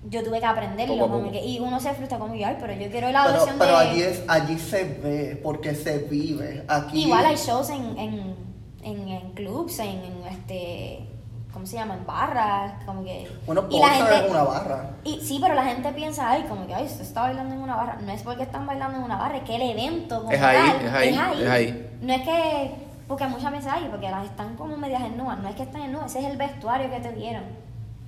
Yo 0.10 0.24
tuve 0.24 0.40
que 0.40 0.46
aprenderlo. 0.46 1.10
Como 1.10 1.30
que- 1.32 1.44
y 1.46 1.60
uno 1.60 1.82
se 1.82 1.94
frustra 1.94 2.18
como 2.18 2.34
yo, 2.34 2.48
ay, 2.48 2.56
pero 2.62 2.72
yo 2.74 2.90
quiero 2.90 3.12
la 3.12 3.24
Pero, 3.26 3.34
versión 3.40 3.56
pero 3.60 3.72
de... 3.72 3.78
allí, 3.90 4.02
es, 4.04 4.24
allí 4.30 4.58
se 4.58 4.84
ve, 4.86 5.40
porque 5.44 5.76
se 5.76 5.98
vive. 6.00 6.64
Aquí, 6.70 7.04
Igual 7.04 7.26
hay 7.26 7.36
shows 7.36 7.70
en, 7.72 7.98
en, 7.98 8.36
en, 8.84 9.08
en 9.10 9.32
clubs, 9.34 9.80
en, 9.80 9.90
en, 9.90 10.24
este... 10.32 11.10
¿Cómo 11.58 11.66
se 11.66 11.76
llama? 11.76 11.95
En 11.95 12.05
barras, 12.05 12.74
como 12.86 13.03
que... 13.03 13.28
Bueno, 13.47 13.64
y 13.72 13.80
la 13.80 13.88
gente, 13.89 14.16
es 14.26 14.30
una 14.30 14.43
barra. 14.43 14.89
Y 15.03 15.20
sí, 15.22 15.39
pero 15.41 15.55
la 15.55 15.64
gente 15.64 15.91
piensa, 15.91 16.30
ay, 16.30 16.43
como 16.47 16.68
que, 16.68 16.76
ay, 16.76 16.88
se 16.88 17.01
está 17.01 17.24
bailando 17.24 17.55
en 17.55 17.62
una 17.62 17.76
barra. 17.76 17.97
No 17.99 18.12
es 18.12 18.22
porque 18.22 18.43
están 18.43 18.68
bailando 18.68 18.99
en 18.99 19.03
una 19.05 19.18
barra, 19.18 19.38
es 19.38 19.43
que 19.43 19.55
el 19.55 19.64
evento 19.64 20.20
como 20.20 20.30
Es 20.32 20.39
ahí, 20.39 20.55
tal, 20.55 20.86
es 20.86 20.93
ahí, 20.93 21.10
es 21.43 21.49
ahí. 21.49 21.97
No 21.99 22.14
es 22.14 22.22
que, 22.22 22.76
porque 23.08 23.26
muchas 23.26 23.51
veces 23.51 23.72
hay, 23.74 23.88
porque 23.89 24.08
las 24.08 24.26
están 24.26 24.55
como 24.55 24.78
medias 24.78 25.01
en 25.01 25.18
nubes, 25.18 25.39
no 25.39 25.49
es 25.49 25.55
que 25.55 25.64
están 25.64 25.82
en 25.82 25.93
nubes, 25.93 26.05
ese 26.12 26.20
es 26.20 26.26
el 26.32 26.38
vestuario 26.38 26.91
que 26.91 26.99
te 26.99 27.12
dieron. 27.14 27.41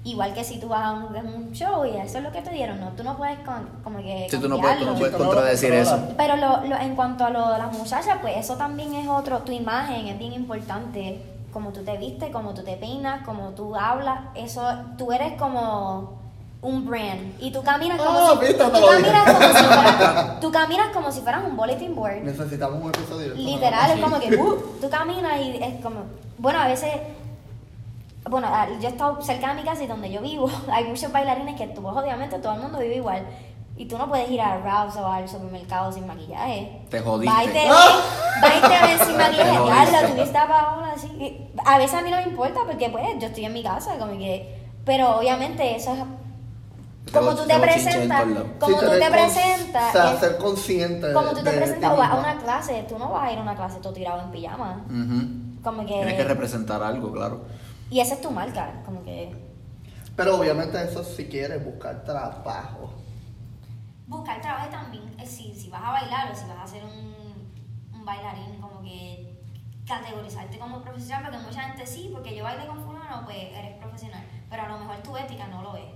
Igual 0.04 0.36
que 0.36 0.43
si 0.43 0.60
tú 0.60 0.68
vas 0.70 0.84
a 0.86 0.91
un, 0.91 1.18
a 1.18 1.20
un 1.22 1.52
show 1.52 1.84
y 1.86 1.97
eso 1.97 2.20
es 2.20 2.24
lo 2.24 2.32
que 2.32 2.43
te 2.43 2.52
dieron, 2.52 2.80
no, 2.80 2.89
tú 2.89 3.04
no 3.04 3.18
puedes 3.18 3.39
con- 3.39 3.68
como 3.84 3.97
que 3.97 4.28
Sí, 4.30 4.38
tú 4.38 4.47
no 4.47 4.60
puedes, 4.62 4.78
tú 4.78 4.86
no 4.86 5.18
contradecir 5.18 5.74
eso. 5.74 6.00
Pero 6.16 6.36
lo, 6.38 6.64
lo- 6.68 6.78
en 6.78 6.95
cuanto 6.95 7.26
a 7.26 7.32
lo 7.32 7.52
de 7.52 7.58
las 7.58 7.74
muchachas, 7.76 8.20
pues 8.22 8.38
eso 8.38 8.56
también 8.58 8.93
es 8.93 9.08
otro, 9.08 9.39
tu 9.39 9.52
imagen 9.52 10.06
es 10.08 10.20
bien 10.20 10.34
importante, 10.34 11.20
como 11.52 11.72
tú 11.72 11.84
te 11.84 11.97
vistes, 11.97 12.32
como 12.32 12.54
tú 12.54 12.64
te 12.64 12.76
peinas, 12.78 13.26
como 13.26 13.50
tú 13.50 13.76
hablas, 13.76 14.20
eso, 14.36 14.62
tú 14.97 15.12
eres 15.12 15.34
como 15.34 16.20
un 16.62 16.86
brand 16.86 17.36
y 17.39 17.52
tú 17.52 17.64
caminas 17.64 17.97
como, 17.97 18.20
Ah, 18.20 18.34
si, 18.34 18.47
viste, 18.47 18.64
tú 18.64 18.72
caminas 18.72 19.34
como 19.34 19.47
si 19.47 19.64
fueras, 19.64 20.39
tú 20.41 20.52
caminas 20.52 20.88
como 20.93 21.12
si 21.12 21.22
fueras 21.22 21.43
un 21.45 21.56
bulletin 21.56 21.95
board. 21.95 22.22
Necesitamos 22.24 22.84
un 22.84 22.89
episodio. 22.89 23.34
Literal, 23.36 23.91
es 23.91 24.04
como 24.04 24.20
que 24.20 24.36
uh, 24.36 24.58
tú 24.82 24.89
caminas 24.89 25.39
y 25.41 25.58
es 25.64 25.82
como, 25.82 26.02
bueno, 26.38 26.60
a 26.60 26.68
veces, 26.68 26.89
bueno, 28.30 28.50
yo 28.82 28.89
he 28.89 28.91
estado 28.91 29.22
cerca 29.22 29.50
de 29.50 29.62
mi 29.62 29.64
casa 29.64 29.84
y 29.84 29.88
donde 29.88 30.12
yo 30.12 30.22
vivo, 30.22 30.50
hay 30.72 30.86
muchos 30.86 31.12
bailarines 31.12 31.56
que 31.56 31.68
tú, 31.68 31.88
obviamente 31.88 32.39
todo 32.39 32.54
el 32.54 32.62
mundo 32.62 32.80
vive 32.80 32.97
igual. 32.97 33.26
Y 33.80 33.86
tú 33.86 33.98
no 33.98 34.10
puedes 34.10 34.30
ir 34.30 34.42
a 34.42 34.58
Rouse 34.58 34.98
o 34.98 35.08
al 35.08 35.30
supermercado 35.30 35.90
sin 35.90 36.06
maquillaje. 36.06 36.82
Te 36.90 37.00
jodiste. 37.00 37.34
Va 37.34 37.46
y 37.46 37.48
te 37.48 37.54
ven, 37.60 37.70
va 37.72 38.56
y 38.58 38.62
te 38.62 38.88
ven 38.88 39.08
sin 39.08 39.18
maquillaje. 39.18 39.52
Te 39.52 39.58
jodiste. 39.58 39.90
Diablo, 39.90 40.10
tuviste 40.10 40.38
a 40.38 40.48
Paola 40.50 40.92
así. 40.94 41.48
A 41.66 41.78
veces 41.78 41.94
a 41.94 42.02
mí 42.02 42.12
no 42.12 42.18
me 42.18 42.24
importa 42.24 42.60
porque 42.68 42.90
pues 42.90 43.06
yo 43.22 43.28
estoy 43.28 43.46
en 43.46 43.54
mi 43.54 43.64
casa, 43.64 43.98
como 43.98 44.18
que... 44.18 44.68
Pero 44.84 45.18
obviamente 45.18 45.78
eso 45.78 45.94
es... 45.94 46.00
Como 47.14 47.34
tú 47.34 47.48
te 47.48 47.58
presentas, 47.58 48.26
como 48.60 48.80
Sí, 48.80 48.86
tú 48.86 49.00
te 49.00 49.12
presentas... 49.12 49.90
O 49.90 49.92
sea, 49.94 50.20
ser 50.20 50.38
consciente. 50.38 51.14
como 51.14 51.30
tú 51.30 51.42
te 51.42 51.52
presentas 51.52 51.90
ti 51.90 51.96
o 51.96 51.98
vas 51.98 52.12
a 52.12 52.16
una 52.16 52.38
clase, 52.38 52.86
tú 52.90 53.00
no 53.00 53.10
vas 53.10 53.30
a 53.30 53.32
ir 53.32 53.40
a 53.40 53.42
una 53.44 53.56
clase 53.56 53.80
todo 53.80 53.94
tirado 53.94 54.22
en 54.24 54.32
pijama. 54.32 54.84
Como 55.64 55.86
que... 55.86 55.94
Tienes 55.94 56.16
que 56.16 56.24
representar 56.26 56.84
algo, 56.84 57.14
claro. 57.14 57.46
Y 57.90 58.02
esa 58.02 58.16
es 58.16 58.22
tu 58.22 58.30
marca, 58.30 58.82
como 58.84 59.06
que... 59.06 59.34
Pero 60.18 60.38
obviamente 60.38 60.84
eso 60.84 61.02
si 61.02 61.28
quieres 61.28 61.64
buscar 61.64 62.04
trabajo. 62.04 62.90
Buscar 64.10 64.41
trabajo 64.41 64.70
también, 64.70 65.16
eh, 65.20 65.26
si, 65.26 65.53
si 65.53 65.70
vas 65.70 65.84
a 65.84 65.91
bailar 65.91 66.32
o 66.32 66.36
si 66.36 66.45
vas 66.47 66.57
a 66.64 66.68
ser 66.68 66.84
un, 66.84 67.14
un 67.93 68.05
bailarín, 68.05 68.60
como 68.60 68.82
que 68.82 69.39
categorizarte 69.86 70.57
como 70.60 70.82
profesional, 70.82 71.24
porque 71.32 71.38
mucha 71.45 71.62
gente 71.62 71.86
sí, 71.86 72.10
porque 72.12 72.36
yo 72.36 72.43
bailé 72.43 72.66
con 72.68 72.84
fulano, 72.84 73.24
pues 73.24 73.38
eres 73.38 73.78
profesional, 73.78 74.24
pero 74.49 74.64
a 74.64 74.68
lo 74.70 74.80
mejor 74.80 74.97
tu 75.03 75.16
ética 75.16 75.47
no 75.47 75.62
lo 75.62 75.76
es. 75.76 75.91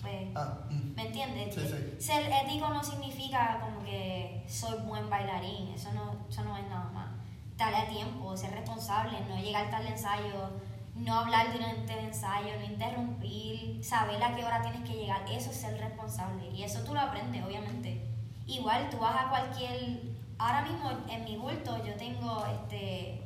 Pues, 0.00 0.28
Ah, 0.34 0.58
mm. 0.70 0.94
¿Me 0.94 1.06
entiendes? 1.06 1.54
Sí, 1.54 1.60
sí. 1.66 2.00
Ser 2.06 2.30
ético 2.30 2.68
no 2.68 2.82
significa 2.84 3.58
como 3.60 3.82
que 3.82 4.44
soy 4.46 4.78
buen 4.82 5.08
bailarín, 5.10 5.68
eso 5.74 5.90
no, 5.92 6.16
eso 6.28 6.44
no 6.44 6.56
es 6.56 6.66
nada 6.68 6.90
más. 6.92 7.08
Darle 7.56 7.78
a 7.78 7.88
tiempo, 7.88 8.36
ser 8.36 8.52
responsable, 8.52 9.18
no 9.28 9.36
llegar 9.40 9.68
tarde 9.70 9.88
al 9.88 9.92
ensayo, 9.94 10.50
no 10.98 11.20
hablar 11.20 11.52
durante 11.52 11.92
el 11.92 12.06
ensayo, 12.06 12.48
no 12.58 12.64
interrumpir, 12.64 13.84
saber 13.84 14.22
a 14.22 14.34
qué 14.34 14.44
hora 14.44 14.62
tienes 14.62 14.88
que 14.88 14.96
llegar, 14.96 15.22
eso 15.30 15.50
es 15.50 15.56
ser 15.56 15.78
responsable. 15.78 16.50
Y 16.50 16.62
eso 16.62 16.80
tú 16.84 16.94
lo 16.94 17.00
aprendes, 17.00 17.44
obviamente. 17.44 18.04
Igual 18.46 18.88
tú 18.90 18.98
vas 18.98 19.26
a 19.26 19.28
cualquier. 19.28 20.02
Ahora 20.38 20.62
mismo 20.62 20.90
en 21.08 21.24
mi 21.24 21.36
bulto 21.36 21.84
yo 21.84 21.94
tengo 21.94 22.44
este 22.46 23.22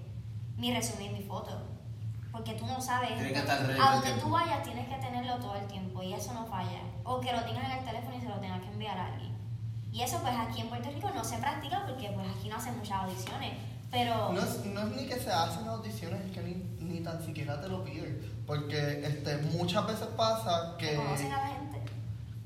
mi 0.56 0.74
resumen 0.74 1.06
y 1.06 1.20
mi 1.20 1.22
foto. 1.22 1.68
Porque 2.30 2.54
tú 2.54 2.66
no 2.66 2.80
sabes. 2.80 3.14
Tiene 3.14 3.32
que 3.32 3.38
estar 3.38 3.58
a 3.58 3.94
donde 3.94 4.12
tú 4.20 4.30
vayas 4.30 4.62
tienes 4.62 4.88
que 4.88 4.94
tenerlo 4.94 5.36
todo 5.36 5.56
el 5.56 5.66
tiempo 5.66 6.02
y 6.02 6.14
eso 6.14 6.32
no 6.32 6.46
falla. 6.46 6.80
O 7.04 7.20
que 7.20 7.32
lo 7.32 7.42
tengas 7.44 7.64
en 7.64 7.78
el 7.78 7.84
teléfono 7.84 8.16
y 8.16 8.20
se 8.20 8.28
lo 8.28 8.36
tengas 8.36 8.60
que 8.62 8.68
enviar 8.68 8.98
a 8.98 9.06
alguien. 9.06 9.32
Y 9.92 10.00
eso 10.02 10.18
pues 10.22 10.34
aquí 10.34 10.62
en 10.62 10.68
Puerto 10.68 10.90
Rico 10.90 11.10
no 11.14 11.22
se 11.22 11.36
practica 11.36 11.84
porque 11.86 12.10
pues 12.14 12.26
aquí 12.36 12.48
no 12.48 12.56
hacen 12.56 12.76
muchas 12.78 13.02
audiciones. 13.02 13.52
Pero 13.90 14.32
No 14.32 14.40
es, 14.40 14.64
no 14.64 14.80
es 14.80 14.96
ni 14.96 15.06
que 15.06 15.20
se 15.20 15.30
hacen 15.30 15.68
audiciones, 15.68 16.24
es 16.24 16.32
que 16.32 16.40
ni, 16.40 16.54
ni 16.92 17.00
tan 17.00 17.24
siquiera 17.24 17.60
te 17.60 17.68
lo 17.68 17.82
piden. 17.84 18.42
Porque 18.46 19.04
este, 19.06 19.38
muchas 19.56 19.86
veces 19.86 20.06
pasa 20.16 20.76
que. 20.78 20.94
conocen 20.96 21.32
a 21.32 21.38
la 21.38 21.46
gente. 21.48 21.78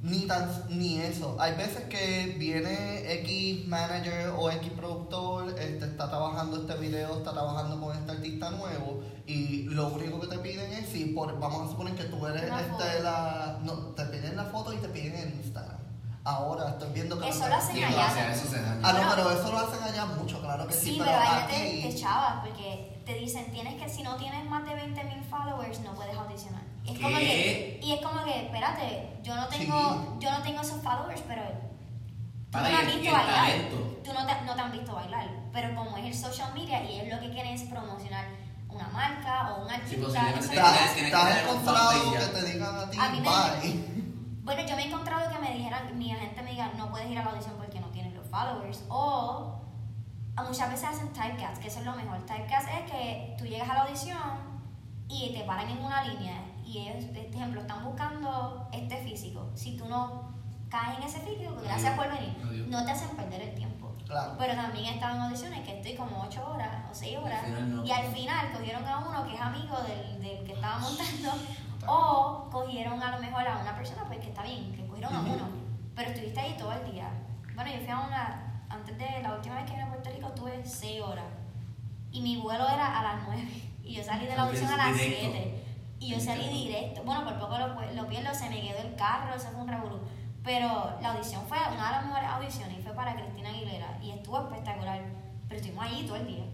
Ni, 0.02 0.20
tan, 0.26 0.48
ni 0.68 1.00
eso. 1.00 1.36
Hay 1.40 1.54
veces 1.56 1.84
que 1.84 2.36
viene 2.38 3.12
X 3.22 3.66
manager 3.66 4.28
o 4.38 4.50
X 4.50 4.70
productor, 4.76 5.48
este, 5.58 5.84
está 5.86 6.08
trabajando 6.08 6.58
este 6.60 6.74
video, 6.76 7.16
está 7.18 7.32
trabajando 7.32 7.80
con 7.80 7.96
este 7.96 8.12
artista 8.12 8.50
nuevo 8.50 9.02
y 9.26 9.62
lo 9.64 9.88
único 9.88 10.20
que 10.20 10.28
te 10.28 10.38
piden 10.38 10.70
es 10.74 10.90
si 10.90 11.06
por, 11.06 11.36
vamos 11.40 11.66
a 11.66 11.70
suponer 11.70 11.94
que 11.96 12.04
tú 12.04 12.24
eres 12.26 12.44
Una 12.44 12.60
este, 12.60 12.72
foto. 12.72 12.84
la. 13.02 13.58
No, 13.64 13.72
te 13.94 14.04
piden 14.04 14.36
la 14.36 14.44
foto 14.44 14.72
y 14.72 14.76
te 14.76 14.88
piden 14.88 15.16
el 15.16 15.34
Instagram. 15.40 15.78
Ahora 16.22 16.70
estoy 16.70 16.92
viendo 16.92 17.18
que. 17.18 17.28
Eso 17.28 17.48
lo 17.48 17.54
hacen 17.56 17.82
allá. 17.82 18.08
Ah, 18.82 18.92
no, 18.92 19.02
No. 19.04 19.10
pero 19.16 19.30
eso 19.32 19.50
lo 19.50 19.58
hacen 19.58 19.82
allá 19.82 20.04
mucho, 20.06 20.40
claro 20.40 20.66
que 20.68 20.74
sí, 20.74 20.90
Sí, 20.92 20.96
pero, 20.98 21.10
pero 21.18 21.44
aquí. 21.44 21.82
te, 21.82 21.88
te 21.88 21.94
chavas 21.96 22.44
porque 22.46 22.95
te 23.06 23.14
dicen 23.14 23.50
tienes 23.52 23.80
que 23.80 23.88
si 23.88 24.02
no 24.02 24.16
tienes 24.16 24.44
más 24.50 24.64
de 24.66 24.74
20 24.74 25.04
mil 25.04 25.22
followers 25.24 25.80
no 25.80 25.94
puedes 25.94 26.14
audicionar. 26.16 26.62
Y 26.84 26.92
es 26.92 26.98
como 27.00 27.16
¿Qué? 27.18 27.24
que 27.24 27.80
y 27.82 27.92
es 27.92 28.00
como 28.04 28.22
que 28.24 28.44
espérate 28.46 29.18
yo 29.22 29.34
no 29.36 29.46
tengo 29.48 29.92
Sí. 29.92 29.98
yo 30.20 30.30
no 30.32 30.42
tengo 30.42 30.60
esos 30.60 30.82
followers 30.82 31.22
pero 31.26 31.42
tú 31.42 32.50
Para 32.52 32.68
no 32.68 32.74
me 32.76 32.80
has 32.82 32.94
visto 32.96 33.12
bailar. 33.12 33.34
talento. 33.34 33.76
Tú 34.04 34.12
no 34.12 34.26
te, 34.26 34.40
no 34.44 34.54
te 34.54 34.60
han 34.60 34.72
visto 34.72 34.94
bailar. 34.94 35.28
Pero 35.52 35.74
como 35.74 35.96
es 35.96 36.04
el 36.04 36.14
social 36.14 36.52
media 36.54 36.82
y 36.84 37.00
ellos 37.00 37.14
lo 37.14 37.20
que 37.20 37.30
quieren 37.32 37.52
es 37.54 37.62
promocionar 37.62 38.26
una 38.68 38.88
marca 38.88 39.54
o 39.54 39.64
un 39.64 39.70
artista. 39.70 40.28
Estás 40.30 40.96
un 40.96 41.04
encontrado 41.04 42.12
que 42.12 42.26
te 42.40 42.52
digan 42.52 42.76
a 42.76 42.90
ti, 42.90 42.98
A 43.00 43.08
mí 43.10 43.20
me- 43.20 43.28
bye. 43.28 43.96
Bueno, 44.42 44.62
yo 44.68 44.76
me 44.76 44.82
he 44.82 44.86
encontrado 44.86 45.28
que 45.32 45.38
me 45.40 45.54
dijeran, 45.56 45.98
mi 45.98 46.12
agente 46.12 46.40
me 46.42 46.50
diga, 46.50 46.70
no 46.76 46.88
puedes 46.90 47.10
ir 47.10 47.18
a 47.18 47.24
la 47.24 47.30
audición 47.30 47.54
porque 47.56 47.80
no 47.80 47.88
tienes 47.88 48.14
los 48.14 48.26
followers. 48.28 48.84
O 48.88 49.55
muchas 50.44 50.70
veces 50.70 50.88
hacen 50.88 51.12
typecast, 51.12 51.60
que 51.60 51.68
eso 51.68 51.80
es 51.80 51.86
lo 51.86 51.94
mejor. 51.94 52.18
Typecast 52.26 52.68
es 52.68 52.90
que 52.90 53.34
tú 53.38 53.44
llegas 53.46 53.68
a 53.70 53.74
la 53.74 53.82
audición 53.84 54.18
y 55.08 55.32
te 55.34 55.44
paran 55.44 55.68
en 55.70 55.78
una 55.84 56.02
línea 56.04 56.34
y 56.64 56.78
ellos, 56.88 57.04
por 57.06 57.16
ejemplo, 57.16 57.60
están 57.60 57.84
buscando 57.84 58.68
este 58.72 58.96
físico. 58.98 59.50
Si 59.54 59.76
tú 59.76 59.86
no 59.86 60.34
caes 60.68 60.98
en 60.98 61.04
ese 61.04 61.20
físico, 61.20 61.54
gracias 61.62 61.94
por 61.96 62.08
venir, 62.08 62.36
Adiós. 62.44 62.68
no 62.68 62.84
te 62.84 62.90
hacen 62.90 63.16
perder 63.16 63.40
el 63.42 63.54
tiempo. 63.54 63.92
Claro. 64.04 64.34
Pero 64.38 64.54
también 64.54 64.86
he 64.86 64.94
estado 64.94 65.16
en 65.16 65.22
audiciones 65.22 65.60
que 65.66 65.76
estoy 65.78 65.94
como 65.96 66.22
8 66.22 66.48
horas 66.48 66.70
o 66.90 66.94
6 66.94 67.18
horas 67.18 67.40
Al 67.40 67.46
final 67.46 67.76
no. 67.76 67.84
y 67.84 67.90
al 67.90 68.04
final 68.12 68.52
cogieron 68.52 68.86
a 68.86 68.98
uno 68.98 69.26
que 69.26 69.34
es 69.34 69.40
amigo 69.40 69.76
del, 69.82 70.20
del 70.22 70.44
que 70.44 70.52
estaba 70.52 70.78
montando 70.78 71.32
o 71.88 72.48
cogieron 72.50 73.02
a 73.02 73.16
lo 73.16 73.18
mejor 73.20 73.46
a 73.46 73.58
una 73.58 73.74
persona 73.76 74.04
pues 74.06 74.20
que 74.20 74.28
está 74.28 74.42
bien, 74.42 74.72
que 74.72 74.86
cogieron 74.86 75.14
a 75.14 75.20
uno, 75.20 75.48
pero 75.94 76.10
estuviste 76.10 76.38
ahí 76.40 76.54
todo 76.58 76.72
el 76.72 76.92
día. 76.92 77.10
Bueno, 77.54 77.70
yo 77.70 77.78
fui 77.78 77.88
a 77.90 78.00
una, 78.00 78.45
antes 78.68 78.98
de 78.98 79.22
la 79.22 79.34
última 79.34 79.56
vez 79.56 79.64
que 79.64 79.72
vine 79.72 79.82
a 79.82 79.88
Puerto 79.88 80.10
Rico 80.10 80.28
tuve 80.30 80.64
6 80.64 81.00
horas 81.02 81.26
y 82.10 82.20
mi 82.20 82.36
vuelo 82.36 82.68
era 82.68 82.98
a 82.98 83.02
las 83.02 83.26
9 83.26 83.42
y 83.84 83.94
yo 83.94 84.02
salí 84.04 84.26
de 84.26 84.36
la 84.36 84.42
audición 84.42 84.70
a 84.72 84.76
las 84.76 84.94
Directo. 84.94 85.30
7 85.32 85.62
y 85.98 86.08
yo 86.10 86.20
salí 86.20 86.48
directo. 86.48 87.02
Bueno, 87.04 87.24
por 87.24 87.38
poco 87.38 87.58
lo, 87.58 87.92
lo 87.92 88.08
pierdo, 88.08 88.34
se 88.34 88.50
me 88.50 88.60
quedó 88.60 88.78
el 88.78 88.94
carro, 88.96 89.34
eso 89.34 89.48
fue 89.48 89.62
un 89.62 89.68
revolú. 89.68 90.00
Pero 90.44 90.98
la 91.00 91.12
audición 91.12 91.42
fue 91.46 91.58
una 91.58 91.86
de 91.86 91.92
las 91.92 92.06
mejores 92.06 92.28
audiciones 92.28 92.78
y 92.78 92.82
fue 92.82 92.92
para 92.92 93.14
Cristina 93.14 93.48
Aguilera 93.48 93.98
y 94.02 94.10
estuvo 94.10 94.38
espectacular. 94.38 95.00
Pero 95.48 95.60
estuvimos 95.60 95.84
ahí 95.84 96.04
todo 96.06 96.16
el 96.16 96.26
día, 96.26 96.44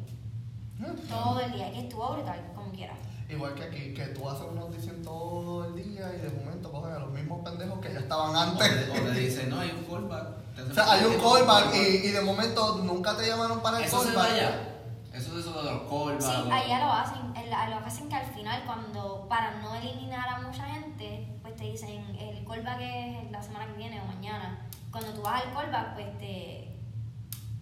todo 1.09 1.41
el 1.41 1.53
día, 1.53 1.73
y 1.73 1.79
estuvo 1.81 2.13
brutal, 2.13 2.41
como 2.55 2.71
quiera. 2.73 2.95
Igual 3.33 3.55
que 3.55 3.63
aquí, 3.65 3.95
que 3.95 4.07
tú 4.07 4.29
haces 4.29 4.47
una 4.51 4.61
audición 4.63 5.03
todo 5.03 5.65
el 5.65 5.75
día 5.77 6.13
y 6.15 6.21
de 6.21 6.31
momento 6.31 6.71
cogen 6.71 6.93
a 6.95 6.99
los 6.99 7.11
mismos 7.13 7.41
pendejos 7.43 7.79
que 7.81 7.93
ya 7.93 8.01
estaban 8.01 8.35
O 8.37 8.41
antes. 8.41 8.93
te, 8.93 9.01
o 9.01 9.03
te 9.05 9.11
dicen, 9.21 9.49
no, 9.51 9.61
hay 9.61 9.71
un 9.71 9.85
callback. 9.85 10.71
O 10.71 10.75
sea, 10.75 10.93
hay 10.93 11.05
un 11.05 11.15
callback 11.15 11.75
y, 11.75 12.07
y 12.09 12.11
de 12.11 12.21
momento 12.21 12.79
nunca 12.85 13.17
te 13.17 13.27
llamaron 13.27 13.61
para 13.63 13.79
el 13.79 13.85
Eso 13.85 14.01
se 14.03 14.09
callback. 14.13 14.31
vaya. 14.31 14.69
Eso 15.15 15.39
es 15.39 15.45
eso 15.47 15.63
de 15.63 15.71
los 15.71 15.83
callbacks. 15.91 16.25
Sí, 16.25 16.51
allá 16.51 16.79
lo 16.87 16.93
hacen, 16.93 17.37
el- 17.37 17.71
lo 17.71 17.79
que 17.81 17.85
hacen 17.87 18.09
que 18.09 18.15
al 18.15 18.27
final, 18.35 18.63
cuando 18.67 19.27
para 19.29 19.61
no 19.61 19.75
eliminar 19.75 20.29
a 20.29 20.41
mucha 20.41 20.65
gente, 20.65 21.39
pues 21.43 21.57
te 21.57 21.65
dicen, 21.65 22.05
el 22.19 22.45
callback 22.47 22.81
es 22.81 23.31
la 23.31 23.43
semana 23.43 23.67
que 23.67 23.73
viene 23.79 24.01
o 24.01 24.05
mañana. 24.07 24.69
Cuando 24.91 25.13
tú 25.13 25.23
vas 25.23 25.43
al 25.45 25.53
callback, 25.55 25.95
pues 25.95 26.19
te, 26.19 26.77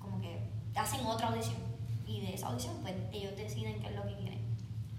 como 0.01 0.21
que 0.21 0.49
hacen 0.77 1.05
otra 1.07 1.29
audición. 1.29 1.57
Y 2.07 2.21
de 2.23 2.35
esa 2.35 2.49
audición, 2.49 2.75
pues 2.83 2.95
ellos 3.12 3.37
deciden 3.37 3.81
qué 3.81 3.89
es 3.89 3.95
lo 3.97 4.03
que 4.05 4.14
quieren. 4.16 4.30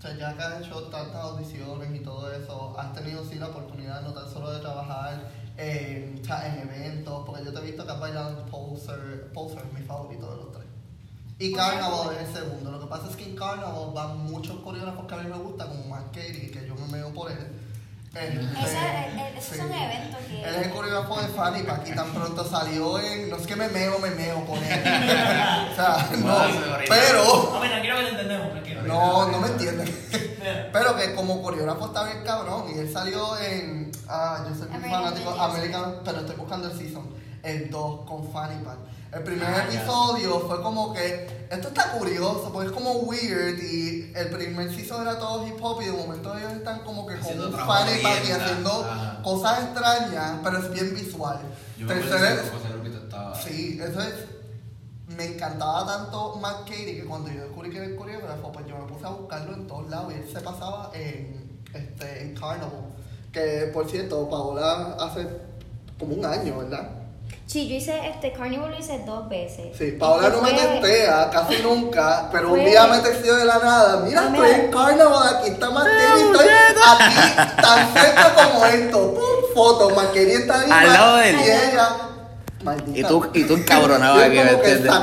O 0.02 0.04
sea, 0.04 0.18
ya 0.18 0.36
que 0.36 0.41
has 0.41 0.66
hecho 0.66 0.82
tantas 0.86 1.16
audiciones 1.16 1.93
y 1.93 1.99
todo 1.99 2.34
eso, 2.34 2.74
has 2.76 2.91
tenido 2.91 3.24
sí 3.24 3.36
la 3.36 3.49
oportunidad 3.49 4.02
no 4.02 4.12
tan 4.12 4.28
solo 4.28 4.52
de 4.52 4.60
trabajar 4.60 5.30
en, 5.58 6.20
o 6.20 6.26
sea, 6.26 6.47
en 6.47 6.68
eventos, 6.68 7.24
porque 7.24 7.45
yo 7.45 7.54
te 7.54 7.60
he 7.60 7.64
visto 7.66 7.86
que 7.86 7.91
has 7.91 7.99
bailado 7.99 8.32
en 8.32 8.45
Pulsar, 8.49 8.97
Pulsar 9.32 9.64
es 9.64 9.80
mi 9.80 9.86
favorito 9.86 10.32
de 10.32 10.38
los 10.38 10.52
tres. 10.54 10.66
Y 11.38 11.54
Carnival 11.54 12.16
es 12.16 12.30
el 12.30 12.34
segundo. 12.34 12.72
Lo 12.72 12.80
que 12.80 12.88
pasa 12.88 13.12
es 13.12 13.16
que 13.16 13.26
en 13.26 13.36
Carnival 13.36 13.91
van 13.93 14.26
muchos 14.26 14.60
coreógrafos 14.62 15.06
que 15.06 15.14
a 15.14 15.18
mí 15.20 15.30
me 15.30 15.38
gustan, 15.38 15.68
como 15.68 15.84
Mark 15.86 16.08
Katie, 16.08 16.49
que 16.49 16.68
yo 16.68 16.74
me 16.74 16.97
meo 16.97 17.14
por 17.14 17.30
él. 17.30 17.61
Esos 18.14 19.57
son 19.57 19.72
eventos 19.72 20.20
que- 20.28 20.43
Él 20.43 20.55
es 20.55 20.66
el 20.68 20.72
coreógrafo 20.72 21.22
de 21.22 21.28
Fanny 21.30 21.64
Pack 21.64 21.88
y 21.88 21.95
tan 21.95 22.12
pronto 22.12 22.43
salió 22.43 22.99
en. 22.99 23.30
No 23.30 23.38
es 23.38 23.47
que 23.47 23.55
me 23.55 23.70
meo, 23.70 23.99
me 23.99 24.09
meo 24.12 24.43
por 24.45 24.57
él. 24.57 24.64
o 25.72 25.76
sea, 25.76 26.09
no. 26.18 26.38
Pero. 26.89 27.55
A 27.55 27.59
ver, 27.62 27.70
tranquilo 27.72 27.95
que 27.97 28.03
te 28.03 28.09
entendemos, 28.09 28.51
tranquilo. 28.51 28.82
No, 28.84 29.28
no 29.30 29.39
me 29.39 29.47
entienden. 29.47 30.07
Pero 30.74 30.95
que 30.97 31.16
como 31.16 31.41
coreógrafo 31.41 31.86
está 31.88 32.03
bien 32.03 32.24
cabrón. 32.26 32.66
Y 32.76 32.80
él 32.80 32.91
salió 32.91 33.38
en. 33.39 33.91
Ah, 34.09 34.45
yo 34.49 34.55
soy 34.55 34.68
muy 34.70 34.89
fanático. 34.89 35.30
American. 35.39 35.95
Pero 36.03 36.20
estoy 36.20 36.36
buscando 36.36 36.70
el 36.70 36.78
season. 36.78 37.09
El 37.43 37.70
2 37.70 38.01
con 38.05 38.30
Fanny 38.32 38.62
Pack. 38.64 38.78
El 39.12 39.24
primer 39.24 39.47
Ah, 39.49 39.66
episodio 39.70 40.39
fue 40.47 40.62
como 40.62 40.93
que. 40.93 41.41
Esto 41.49 41.68
está 41.68 41.91
curioso, 41.91 42.49
porque 42.53 42.68
es 42.70 42.74
como 42.74 42.91
weird. 43.01 43.59
Y 43.62 44.14
el 44.16 44.30
primer 44.30 44.74
season 44.74 45.01
era 45.01 45.20
todo 45.20 45.45
hip 45.45 45.57
hop. 45.62 45.82
Y 45.82 45.86
de 45.86 45.91
momento 45.91 46.38
ellos 46.38 46.53
están 46.53 46.80
como 46.80 47.05
que 47.05 47.16
con 47.16 47.24
Haciendo 47.24 47.47
un 47.47 47.51
trabajo 47.53 47.86
Fanny 47.86 48.01
Pack 48.01 48.26
y 48.26 48.32
haciendo 48.32 48.72
Ajá. 48.89 49.22
cosas 49.22 49.64
extrañas. 49.66 50.39
Pero 50.43 50.57
es 50.59 50.72
bien 50.72 50.95
visual. 50.95 51.39
Yo 51.78 51.88
me 51.88 51.93
que 51.93 52.97
estaba. 52.97 53.36
Sí, 53.36 53.80
eso 53.82 54.01
es. 54.01 54.14
Me 55.18 55.26
encantaba 55.26 55.86
tanto 55.86 56.36
Matt 56.38 56.59
Katie 56.62 57.01
que 57.01 57.05
cuando 57.05 57.30
yo 57.30 57.41
descubrí 57.41 57.70
que 57.70 57.78
era 57.78 57.86
el 57.88 57.97
coreógrafo, 57.97 58.49
pues 58.53 58.66
yo 58.66 58.78
me 58.78 58.86
puse 58.86 59.05
a 59.05 59.09
buscarlo 59.09 59.53
en 59.55 59.68
todos 59.68 59.89
lados 59.89 60.14
y 60.14 60.20
él 60.20 60.30
se 60.32 60.39
pasaba 60.39 60.89
en, 60.93 61.59
este, 61.74 62.22
en 62.24 62.34
Carnival. 62.34 62.72
Que 63.34 63.70
por 63.74 63.89
cierto, 63.89 64.30
Paola 64.30 64.95
hace 65.01 65.28
como 65.99 66.16
un 66.16 66.26
año, 66.26 66.59
¿verdad? 66.59 66.89
Sí, 67.52 67.68
yo 67.68 67.76
hice 67.76 68.08
este 68.08 68.32
Carnival 68.32 68.72
lo 68.72 68.80
hice 68.80 69.04
dos 69.06 69.28
veces. 69.28 69.76
Sí, 69.78 69.97
Paola 69.99 70.30
no 70.30 70.41
me 70.41 70.54
testea 70.54 71.30
casi 71.30 71.62
nunca, 71.62 72.30
pero 72.32 72.54
un 72.54 72.64
día 72.64 72.88
me 72.88 72.99
texteó 72.99 73.36
de 73.36 73.43
la 73.43 73.60
nada. 73.60 73.97
Mira, 74.06 74.28
estoy 74.28 74.52
en 74.52 74.72
Carnival, 74.72 75.36
aquí 75.36 75.49
está 75.49 75.68
Katie, 75.68 76.26
estoy 76.28 76.47
aquí 76.47 77.62
tan 77.62 77.93
cerca 77.93 78.34
como 78.36 78.66
esto. 78.66 79.14
Pum, 79.16 79.54
foto, 79.54 79.89
Katie 79.93 80.34
está 80.34 80.62
ahí. 80.62 80.72
Al 80.72 80.93
lado 80.93 81.18
de 81.18 81.30
él. 81.30 81.36
Y 81.36 81.43
ella. 81.43 81.89
Maldita. 82.64 82.99
Y 82.99 83.04
tú, 83.04 83.30
y 83.34 83.43
tú 83.43 83.54
encabronado 83.56 84.22
aquí, 84.22 84.30
¿me 84.30 84.52
entiendes? 84.52 84.93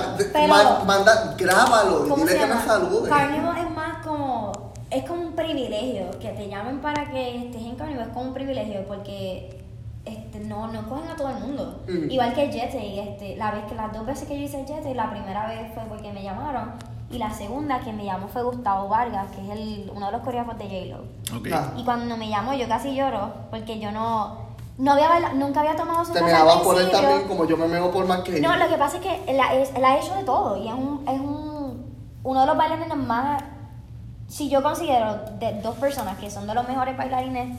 manda, 0.87 1.35
grábalo 1.37 2.07
y 2.07 2.09
¿Cómo 2.09 2.25
dile 2.25 2.39
que 2.39 2.47
me 2.47 2.65
salude. 2.65 3.11
Carnival 3.11 3.59
es 3.59 3.71
más 3.73 4.07
como. 4.07 4.73
Es 4.91 5.05
como 5.05 5.21
un 5.21 5.37
privilegio. 5.37 6.13
Que 6.19 6.31
te 6.31 6.49
llamen 6.49 6.81
para 6.81 7.11
que 7.11 7.45
estés 7.45 7.61
en 7.61 7.77
Carnival 7.77 8.07
es 8.09 8.15
como 8.15 8.29
un 8.29 8.33
privilegio 8.33 8.87
porque 8.87 9.68
este, 10.05 10.41
no, 10.41 10.69
no 10.69 10.89
cogen 10.89 11.11
a 11.11 11.17
todo 11.17 11.31
el 11.31 11.39
mundo. 11.41 11.81
Mm. 11.89 12.11
Igual 12.11 12.35
que 12.35 12.45
el 12.45 12.53
Jete. 12.53 12.85
Y 12.87 12.99
este, 13.01 13.37
la 13.37 13.51
vez 13.51 13.65
que, 13.67 13.75
las 13.75 13.93
dos 13.93 14.07
veces 14.07 14.27
que 14.29 14.39
yo 14.39 14.45
hice 14.45 14.61
el 14.61 14.67
Jete, 14.67 14.95
la 14.95 15.11
primera 15.11 15.47
vez 15.47 15.73
fue 15.75 15.83
porque 15.85 16.13
me 16.13 16.23
llamaron. 16.23 16.73
Y 17.11 17.17
la 17.19 17.31
segunda 17.31 17.81
que 17.81 17.93
me 17.93 18.05
llamó 18.05 18.29
fue 18.29 18.43
Gustavo 18.43 18.89
Vargas, 18.89 19.29
que 19.35 19.43
es 19.43 19.51
el, 19.51 19.91
uno 19.95 20.07
de 20.07 20.13
los 20.13 20.21
coreógrafos 20.23 20.59
de 20.59 20.65
J-Lo. 20.65 21.39
Ok. 21.39 21.49
Ah, 21.53 21.73
Y 21.77 21.85
cuando 21.85 22.17
me 22.19 22.29
llamó, 22.29 22.53
yo 22.55 22.69
casi 22.69 22.95
lloro 22.95 23.33
porque 23.51 23.79
yo 23.79 23.91
no. 23.93 24.47
No 24.77 24.93
había 24.93 25.09
baila- 25.09 25.33
nunca 25.33 25.61
había 25.61 25.75
tomado 25.75 26.05
su 26.05 26.13
te 26.13 26.23
meabas 26.23 26.59
por 26.59 26.79
él 26.81 26.89
también 26.93 27.27
como 27.27 27.45
yo 27.47 27.57
me 27.57 27.67
meo 27.67 27.91
por 27.91 28.07
McKay. 28.07 28.41
No, 28.41 28.57
lo 28.57 28.69
que 28.69 28.77
pasa 28.77 28.99
es 28.99 29.03
que 29.03 29.15
él 29.27 29.41
él 29.75 29.85
ha 29.85 29.97
hecho 29.99 30.15
de 30.15 30.23
todo 30.23 30.57
y 30.57 30.69
es, 30.69 30.75
un, 30.75 31.03
es 31.09 31.19
un, 31.19 31.85
uno 32.23 32.41
de 32.43 32.47
los 32.47 32.57
bailarines 32.57 32.97
más... 32.97 33.43
Si 34.29 34.49
yo 34.49 34.63
considero 34.63 35.17
de 35.41 35.61
dos 35.63 35.75
personas 35.79 36.17
que 36.19 36.31
son 36.31 36.47
de 36.47 36.55
los 36.55 36.69
mejores 36.69 36.97
bailarines 36.97 37.59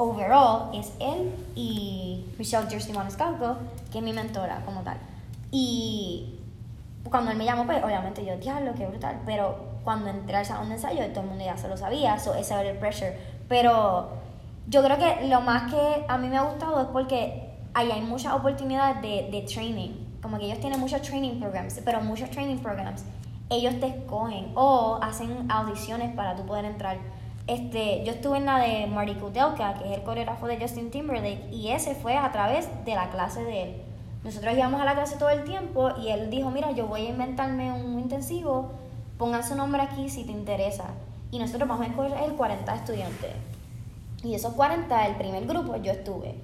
overall, 0.00 0.70
es 0.74 0.92
él 0.98 1.32
y 1.54 2.24
Michelle 2.38 2.68
Jersey 2.68 2.94
Maniscalco, 2.94 3.56
que 3.92 3.98
es 3.98 4.04
mi 4.04 4.12
mentora 4.12 4.62
como 4.64 4.80
tal. 4.80 4.96
Y 5.50 6.38
cuando 7.10 7.30
él 7.30 7.36
me 7.36 7.44
llamó, 7.44 7.66
pues 7.66 7.82
obviamente 7.84 8.24
yo, 8.24 8.36
diablo, 8.38 8.72
qué 8.76 8.86
brutal. 8.86 9.20
Pero 9.26 9.56
cuando 9.84 10.08
entré 10.08 10.36
al 10.36 10.46
salón 10.46 10.68
de 10.68 10.76
ensayo, 10.76 11.06
todo 11.08 11.20
el 11.20 11.26
mundo 11.30 11.44
ya 11.44 11.56
se 11.56 11.68
lo 11.68 11.76
sabía, 11.76 12.18
so 12.18 12.34
ese 12.34 12.54
era 12.54 12.70
el 12.70 12.78
pressure. 12.78 13.16
Pero 13.48 14.08
yo 14.68 14.82
creo 14.82 14.96
que 14.96 15.28
lo 15.28 15.42
más 15.42 15.70
que 15.70 16.04
a 16.08 16.16
mí 16.16 16.28
me 16.28 16.38
ha 16.38 16.42
gustado 16.42 16.80
es 16.80 16.86
porque 16.88 17.50
ahí 17.74 17.90
hay 17.90 18.00
muchas 18.00 18.32
oportunidades 18.32 19.02
de, 19.02 19.28
de 19.30 19.42
training. 19.42 19.90
Como 20.22 20.38
que 20.38 20.46
ellos 20.46 20.60
tienen 20.60 20.80
muchos 20.80 21.02
training 21.02 21.40
programs, 21.40 21.80
pero 21.84 22.00
muchos 22.00 22.30
training 22.30 22.58
programs 22.58 23.04
ellos 23.50 23.80
te 23.80 23.88
escogen 23.88 24.52
o 24.54 24.98
hacen 25.02 25.50
audiciones 25.50 26.14
para 26.14 26.36
tú 26.36 26.46
poder 26.46 26.64
entrar. 26.64 26.98
Este, 27.50 28.04
yo 28.04 28.12
estuve 28.12 28.36
en 28.36 28.46
la 28.46 28.60
de 28.60 28.86
Marty 28.86 29.14
Kudelka, 29.14 29.74
que 29.74 29.90
es 29.90 29.98
el 29.98 30.04
coreógrafo 30.04 30.46
de 30.46 30.60
Justin 30.60 30.92
Timberlake, 30.92 31.48
y 31.50 31.70
ese 31.70 31.96
fue 31.96 32.16
a 32.16 32.30
través 32.30 32.68
de 32.84 32.94
la 32.94 33.10
clase 33.10 33.42
de 33.42 33.62
él. 33.62 33.82
Nosotros 34.22 34.54
íbamos 34.56 34.80
a 34.80 34.84
la 34.84 34.94
clase 34.94 35.16
todo 35.16 35.30
el 35.30 35.42
tiempo 35.42 35.90
y 36.00 36.10
él 36.10 36.30
dijo, 36.30 36.52
mira, 36.52 36.70
yo 36.70 36.86
voy 36.86 37.06
a 37.06 37.10
inventarme 37.10 37.72
un 37.72 37.98
intensivo, 37.98 38.70
pongan 39.18 39.42
su 39.42 39.56
nombre 39.56 39.82
aquí 39.82 40.08
si 40.08 40.22
te 40.22 40.30
interesa. 40.30 40.90
Y 41.32 41.40
nosotros 41.40 41.68
vamos 41.68 41.88
a 41.88 41.90
escoger 41.90 42.12
40 42.36 42.72
estudiantes. 42.72 43.32
Y 44.22 44.34
esos 44.36 44.52
40, 44.52 45.08
el 45.08 45.16
primer 45.16 45.44
grupo, 45.46 45.74
yo 45.74 45.90
estuve. 45.90 46.36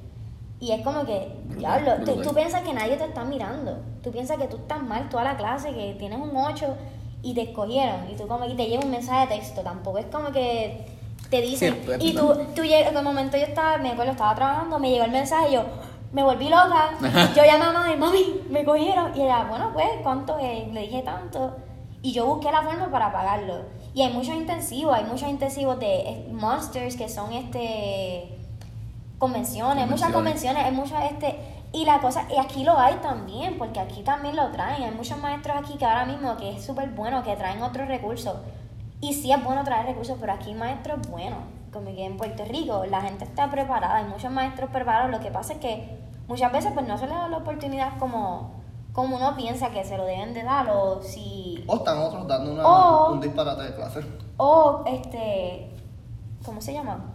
Y 0.59 0.73
es 0.73 0.83
como 0.83 1.05
que, 1.05 1.37
diablo, 1.57 2.05
tú, 2.05 2.21
tú 2.21 2.35
piensas 2.35 2.63
que 2.63 2.75
nadie 2.75 2.97
te 2.97 3.05
está 3.05 3.23
mirando. 3.23 3.79
Tú 4.03 4.11
piensas 4.11 4.39
que 4.39 4.49
tú 4.49 4.57
estás 4.57 4.83
mal 4.83 5.09
toda 5.09 5.23
la 5.23 5.37
clase, 5.37 5.73
que 5.73 5.95
tienes 6.01 6.19
un 6.19 6.37
8 6.37 6.67
y 7.23 7.33
te 7.33 7.43
escogieron. 7.43 8.11
Y 8.11 8.17
tú 8.17 8.27
como 8.27 8.45
y 8.45 8.57
te 8.57 8.67
llega 8.67 8.85
un 8.85 8.91
mensaje 8.91 9.29
de 9.29 9.37
texto. 9.37 9.61
Tampoco 9.61 9.99
es 9.99 10.07
como 10.07 10.33
que 10.33 10.95
te 11.31 11.41
dicen. 11.41 11.74
Sí, 11.74 11.83
pues, 11.85 11.99
y 12.03 12.12
tú, 12.14 12.35
tú 12.55 12.62
llegas, 12.62 12.91
en 12.91 12.97
el 12.99 13.05
momento 13.05 13.37
yo 13.37 13.45
estaba, 13.45 13.79
me 13.79 13.91
acuerdo, 13.91 14.12
estaba 14.12 14.35
trabajando, 14.35 14.79
me 14.79 14.91
llegó 14.91 15.05
el 15.05 15.11
mensaje 15.11 15.51
y 15.51 15.53
yo 15.55 15.64
me 16.12 16.22
volví 16.22 16.49
loca. 16.49 16.91
yo 17.35 17.45
llamé 17.45 17.64
a 17.64 17.72
mamá 17.72 17.93
y 17.93 17.97
mami, 17.97 18.41
me 18.49 18.64
cogieron. 18.64 19.16
Y 19.16 19.22
ella, 19.22 19.47
bueno, 19.49 19.70
pues, 19.72 19.89
¿cuánto 20.03 20.39
es? 20.39 20.68
Le 20.72 20.83
dije 20.83 21.03
tanto. 21.03 21.57
Y 22.03 22.12
yo 22.12 22.27
busqué 22.27 22.51
la 22.53 22.62
forma 22.62 22.91
para 22.91 23.12
pagarlo. 23.12 23.64
Y 23.93 24.03
hay 24.03 24.12
muchos 24.12 24.35
intensivos, 24.35 24.95
hay 24.95 25.05
muchos 25.05 25.29
intensivos 25.29 25.79
de 25.81 26.01
eh, 26.01 26.29
Monsters 26.31 26.97
que 26.97 27.09
son 27.09 27.33
este 27.33 28.37
convenciones, 29.18 29.89
muchas 29.89 30.12
convenciones, 30.12 30.64
hay 30.64 30.72
muchas 30.72 31.11
este 31.11 31.39
y 31.72 31.85
la 31.87 32.01
cosa 32.01 32.27
y 32.31 32.39
aquí 32.39 32.64
lo 32.64 32.79
hay 32.79 32.97
también, 32.97 33.57
porque 33.57 33.81
aquí 33.81 34.03
también 34.03 34.37
lo 34.37 34.51
traen, 34.51 34.83
hay 34.83 34.91
muchos 34.91 35.18
maestros 35.18 35.57
aquí 35.57 35.79
que 35.79 35.87
ahora 35.87 36.05
mismo 36.05 36.37
que 36.37 36.57
es 36.57 36.64
súper 36.64 36.91
bueno 36.91 37.22
que 37.22 37.35
traen 37.37 37.62
otros 37.62 37.89
recursos. 37.89 38.37
Y 39.01 39.12
sí 39.14 39.30
es 39.32 39.42
bueno 39.44 39.62
traer 39.64 39.86
recursos, 39.86 40.16
pero 40.20 40.32
aquí 40.32 40.55
maestros 40.55 41.07
buenos, 41.09 41.38
como 41.72 41.86
que 41.94 42.05
en 42.05 42.16
Puerto 42.16 42.44
Rico 42.47 42.84
la 42.86 43.03
gente 43.03 43.24
está 43.24 43.51
preparada, 43.51 43.97
hay 43.97 44.05
muchos 44.05 44.30
maestros 44.30 44.70
preparados, 44.70 45.11
lo 45.11 45.20
que 45.20 45.30
pasa 45.30 45.55
es 45.55 45.59
que 45.59 45.99
muchas 46.28 46.51
veces 46.53 46.72
pues 46.72 46.86
no 46.86 46.97
se 46.97 47.07
les 47.07 47.14
da 47.14 47.28
la 47.28 47.36
oportunidad 47.36 47.99
como, 47.99 48.53
como 48.92 49.16
uno 49.16 49.36
piensa 49.36 49.70
que 49.70 49.84
se 49.84 49.97
lo 49.99 50.05
deben 50.07 50.32
de 50.32 50.42
dar 50.42 50.68
o 50.70 51.03
si... 51.03 51.62
O 51.66 51.76
están 51.76 51.99
otros 51.99 52.26
dando 52.26 52.53
una, 52.53 52.66
O- 52.66 53.12
un 53.12 53.20
disparate 53.20 53.64
de 53.64 53.74
clase. 53.74 54.01
O, 54.38 54.82
este, 54.86 55.70
¿cómo 56.44 56.61
se 56.62 56.72
llama? 56.72 57.12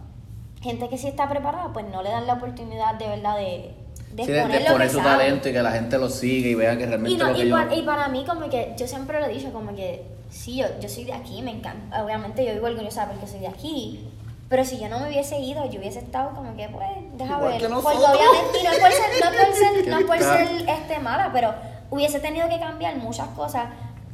Gente 0.60 0.88
que 0.88 0.96
sí 0.96 1.08
está 1.08 1.28
preparada, 1.28 1.72
pues 1.72 1.84
no 1.90 2.02
le 2.02 2.10
dan 2.10 2.26
la 2.28 2.34
oportunidad 2.34 2.94
de 2.94 3.08
verdad 3.08 3.36
de, 3.36 3.74
de 4.12 4.24
Sí, 4.24 4.30
de, 4.30 4.40
talento 4.42 5.48
y 5.48 5.52
que 5.52 5.62
la 5.62 5.72
gente 5.72 5.98
lo 5.98 6.08
siga 6.08 6.48
y 6.48 6.54
vea 6.54 6.78
que 6.78 6.86
realmente 6.86 7.16
Y, 7.16 7.18
no- 7.18 7.28
lo 7.30 7.34
que 7.34 7.44
y 7.44 7.48
yo... 7.48 7.56
pa- 7.56 7.74
y 7.74 7.82
para 7.82 8.08
mí, 8.08 8.24
como 8.24 8.48
que 8.48 8.72
yo 8.78 8.86
siempre 8.86 9.18
lo 9.18 9.26
he 9.26 9.30
dicho, 9.30 9.52
como 9.52 9.74
que 9.74 10.06
sí, 10.32 10.56
yo, 10.56 10.66
yo 10.80 10.88
soy 10.88 11.04
de 11.04 11.12
aquí, 11.12 11.42
me 11.42 11.52
encanta. 11.52 12.02
Obviamente, 12.02 12.44
yo 12.44 12.54
vivo 12.54 12.66
orgullosa 12.66 13.06
porque 13.06 13.26
soy 13.26 13.40
de 13.40 13.48
aquí. 13.48 14.08
Pero 14.48 14.64
si 14.64 14.78
yo 14.78 14.88
no 14.88 15.00
me 15.00 15.08
hubiese 15.08 15.38
ido, 15.38 15.64
yo 15.70 15.78
hubiese 15.80 16.00
estado 16.00 16.30
como 16.34 16.54
que, 16.56 16.68
pues, 16.68 16.88
deja 17.14 17.36
Igual 17.36 17.52
ver. 17.52 17.60
que 17.60 17.68
Porque 17.68 17.88
obviamente, 17.88 18.60
y 18.60 18.64
no 18.64 18.70
es 18.70 18.78
por 18.80 18.92
ser, 18.92 19.24
no 19.24 19.30
por 19.30 19.54
ser, 19.54 19.88
no 19.88 20.06
por 20.06 20.18
ser, 20.58 20.68
este, 20.68 20.98
mala, 20.98 21.30
pero 21.32 21.54
hubiese 21.90 22.20
tenido 22.20 22.48
que 22.48 22.58
cambiar 22.58 22.96
muchas 22.96 23.28
cosas 23.28 23.68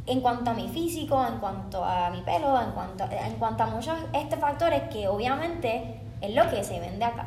en 0.07 0.21
cuanto 0.21 0.51
a 0.51 0.55
mi 0.55 0.69
físico, 0.69 1.25
en 1.27 1.39
cuanto 1.39 1.85
a 1.85 2.11
mi 2.11 2.23
pelo, 2.23 2.61
en 2.61 2.71
cuanto, 2.71 3.05
en 3.11 3.35
cuanto 3.35 3.65
a 3.65 3.67
muchos 3.67 3.99
este, 4.13 4.37
factores 4.37 4.83
que 4.91 5.09
obviamente 5.09 6.01
es 6.21 6.35
lo 6.35 6.49
que 6.51 6.63
se 6.65 6.81
vende 6.81 7.05
acá. 7.05 7.27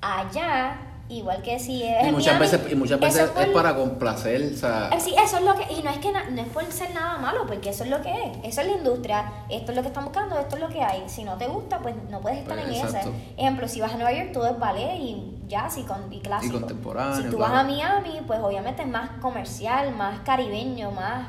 Allá, 0.00 0.76
igual 1.08 1.40
que 1.42 1.58
si 1.58 1.82
es 1.84 2.08
Y 2.08 2.10
muchas 2.10 2.38
Miami, 2.38 2.40
veces, 2.40 2.72
y 2.72 2.74
muchas 2.74 2.98
veces 3.00 3.30
por- 3.30 3.42
es 3.42 3.48
para 3.50 3.76
complacer, 3.76 4.50
o 4.52 4.56
sea... 4.56 4.90
eh, 4.92 5.00
Sí, 5.00 5.14
eso 5.22 5.36
es 5.38 5.42
lo 5.44 5.54
que, 5.54 5.72
y 5.72 5.82
no 5.82 5.90
es 5.90 5.98
que 5.98 6.10
na- 6.10 6.28
no 6.30 6.40
es 6.42 6.48
por 6.48 6.64
ser 6.72 6.92
nada 6.94 7.16
malo, 7.18 7.46
porque 7.46 7.68
eso 7.70 7.84
es 7.84 7.90
lo 7.90 8.02
que 8.02 8.10
es, 8.10 8.38
eso 8.42 8.60
es 8.62 8.66
la 8.66 8.72
industria, 8.74 9.32
esto 9.48 9.70
es 9.72 9.76
lo 9.76 9.82
que 9.82 9.88
están 9.88 10.04
buscando, 10.04 10.38
esto 10.38 10.56
es 10.56 10.62
lo 10.62 10.68
que 10.68 10.82
hay. 10.82 11.04
Si 11.06 11.22
no 11.24 11.36
te 11.36 11.46
gusta, 11.46 11.78
pues 11.78 11.94
no 12.10 12.20
puedes 12.20 12.38
estar 12.40 12.56
Pues, 12.56 12.68
en 12.68 12.74
exacto. 12.74 13.10
ese. 13.10 13.34
Ejemplo, 13.40 13.68
si 13.68 13.80
vas 13.80 13.92
a 13.92 13.96
Nueva 13.96 14.12
York, 14.12 14.30
todo 14.32 14.46
es 14.46 14.58
ballet 14.58 14.96
y 14.98 15.38
jazz 15.46 15.78
y, 15.78 15.82
con, 15.84 16.12
y 16.12 16.20
clásico. 16.20 16.56
Y 16.56 16.60
contemporáneo, 16.60 17.16
Si 17.16 17.22
tú 17.30 17.36
claro. 17.36 17.52
vas 17.52 17.60
a 17.60 17.64
Miami, 17.68 18.20
pues 18.26 18.40
obviamente 18.40 18.82
es 18.82 18.88
más 18.88 19.10
comercial, 19.20 19.94
más 19.94 20.20
caribeño, 20.20 20.90
más. 20.90 21.28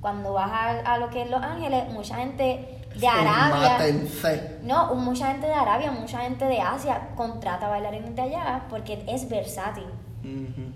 Cuando 0.00 0.32
vas 0.32 0.50
a, 0.50 0.94
a 0.94 0.98
lo 0.98 1.10
que 1.10 1.22
es 1.22 1.30
Los 1.30 1.42
Ángeles, 1.42 1.84
mucha 1.92 2.16
gente 2.16 2.81
de 2.96 3.08
Arabia. 3.08 3.70
Mátense. 3.72 4.58
No, 4.62 4.94
mucha 4.94 5.28
gente 5.28 5.46
de 5.46 5.54
Arabia, 5.54 5.90
mucha 5.90 6.20
gente 6.20 6.44
de 6.44 6.60
Asia 6.60 7.08
contrata 7.16 7.68
bailarines 7.68 8.14
de 8.14 8.22
allá 8.22 8.62
porque 8.70 9.04
es 9.06 9.28
versátil. 9.28 9.86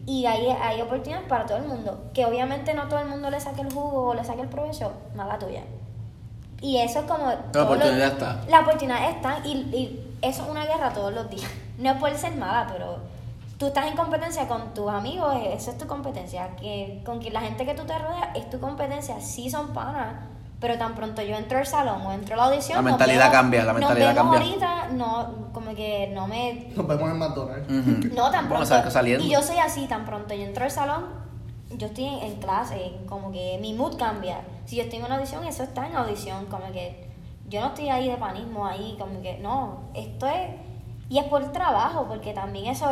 Y 0.07 0.27
hay, 0.27 0.49
hay 0.49 0.81
oportunidades 0.81 1.29
para 1.29 1.47
todo 1.47 1.59
el 1.59 1.64
mundo. 1.69 2.11
Que 2.12 2.27
obviamente 2.27 2.75
no 2.75 2.89
todo 2.89 2.99
el 3.01 3.07
mundo 3.09 3.31
le 3.31 3.39
saque 3.41 3.61
el 3.61 3.73
jugo 3.73 4.09
o 4.09 4.14
le 4.14 4.25
saque 4.25 4.41
el 4.41 4.49
provecho, 4.49 4.93
mala 5.14 5.39
tuya. 5.39 5.62
Y 6.61 6.79
eso 6.79 7.01
es 7.01 7.05
como. 7.07 7.27
los- 7.27 7.64
oportunidad 7.64 8.09
está. 8.09 8.41
La 8.49 8.61
oportunidad 8.61 9.11
está 9.11 9.39
y, 9.45 9.53
y 9.53 10.17
eso 10.23 10.43
es 10.43 10.49
una 10.49 10.64
guerra 10.67 10.93
todos 10.93 11.12
los 11.14 11.29
días. 11.31 11.51
No 11.79 11.91
es 11.91 11.97
por 11.99 12.14
ser 12.17 12.35
mala, 12.37 12.67
pero 12.73 12.97
tú 13.59 13.67
estás 13.67 13.87
en 13.87 13.95
competencia 13.97 14.49
con 14.49 14.73
tus 14.73 14.91
amigos, 14.91 15.37
eso 15.53 15.71
es 15.73 15.77
tu 15.77 15.87
competencia. 15.87 16.57
Que, 16.57 17.03
con 17.05 17.21
que 17.21 17.31
la 17.31 17.43
gente 17.43 17.67
que 17.67 17.75
tú 17.75 17.85
te 17.85 17.97
rodeas 17.99 18.29
es 18.35 18.49
tu 18.49 18.59
competencia. 18.59 19.21
Sí 19.21 19.51
son 19.51 19.75
panas, 19.75 20.14
pero 20.61 20.78
tan 20.78 20.94
pronto 20.94 21.20
yo 21.22 21.36
entro 21.36 21.59
al 21.59 21.66
salón 21.66 22.00
o 22.07 22.12
entro 22.12 22.34
a 22.34 22.38
la 22.38 22.44
audición. 22.46 22.76
La 22.76 22.82
nos 22.82 22.90
mentalidad 22.92 23.30
cambia, 23.32 23.64
la 23.64 23.72
mentalidad 23.74 24.14
nos 24.14 24.16
vemos 24.16 24.34
cambia. 24.36 24.50
ahorita, 24.66 24.88
no, 24.94 25.52
como 25.52 25.74
que 25.74 26.11
no 26.14 26.26
me 26.26 26.68
Nos 26.74 26.86
vemos 26.86 27.11
en 27.11 27.18
McDonald's. 27.18 27.68
no, 28.14 28.30
tan 28.30 28.48
pronto. 28.48 28.66
sal- 28.66 28.90
saliendo. 28.90 29.24
Y 29.24 29.30
yo 29.30 29.42
soy 29.42 29.59
así, 29.59 29.86
tan 29.86 30.04
pronto 30.07 30.34
yo 30.34 30.44
entro 30.44 30.64
al 30.64 30.70
salón, 30.70 31.04
yo 31.70 31.88
estoy 31.88 32.04
en, 32.07 32.14
en 32.22 32.36
clase, 32.36 32.92
como 33.07 33.32
que 33.32 33.59
mi 33.61 33.74
mood 33.74 33.96
cambia. 33.98 34.40
Si 34.64 34.76
yo 34.76 34.82
estoy 34.84 34.98
en 35.00 35.04
una 35.04 35.16
audición, 35.16 35.44
eso 35.44 35.62
está 35.62 35.86
en 35.86 35.94
audición, 35.96 36.46
como 36.46 36.72
que 36.72 37.07
yo 37.48 37.61
no 37.61 37.66
estoy 37.68 37.90
ahí 37.90 38.09
de 38.11 38.16
panismo, 38.16 38.66
ahí, 38.66 38.96
como 38.98 39.20
que 39.22 39.38
no, 39.38 39.80
esto 39.94 40.26
es. 40.26 40.50
Y 41.09 41.18
es 41.18 41.24
por 41.26 41.52
trabajo, 41.52 42.07
porque 42.09 42.32
también 42.32 42.66
eso 42.66 42.90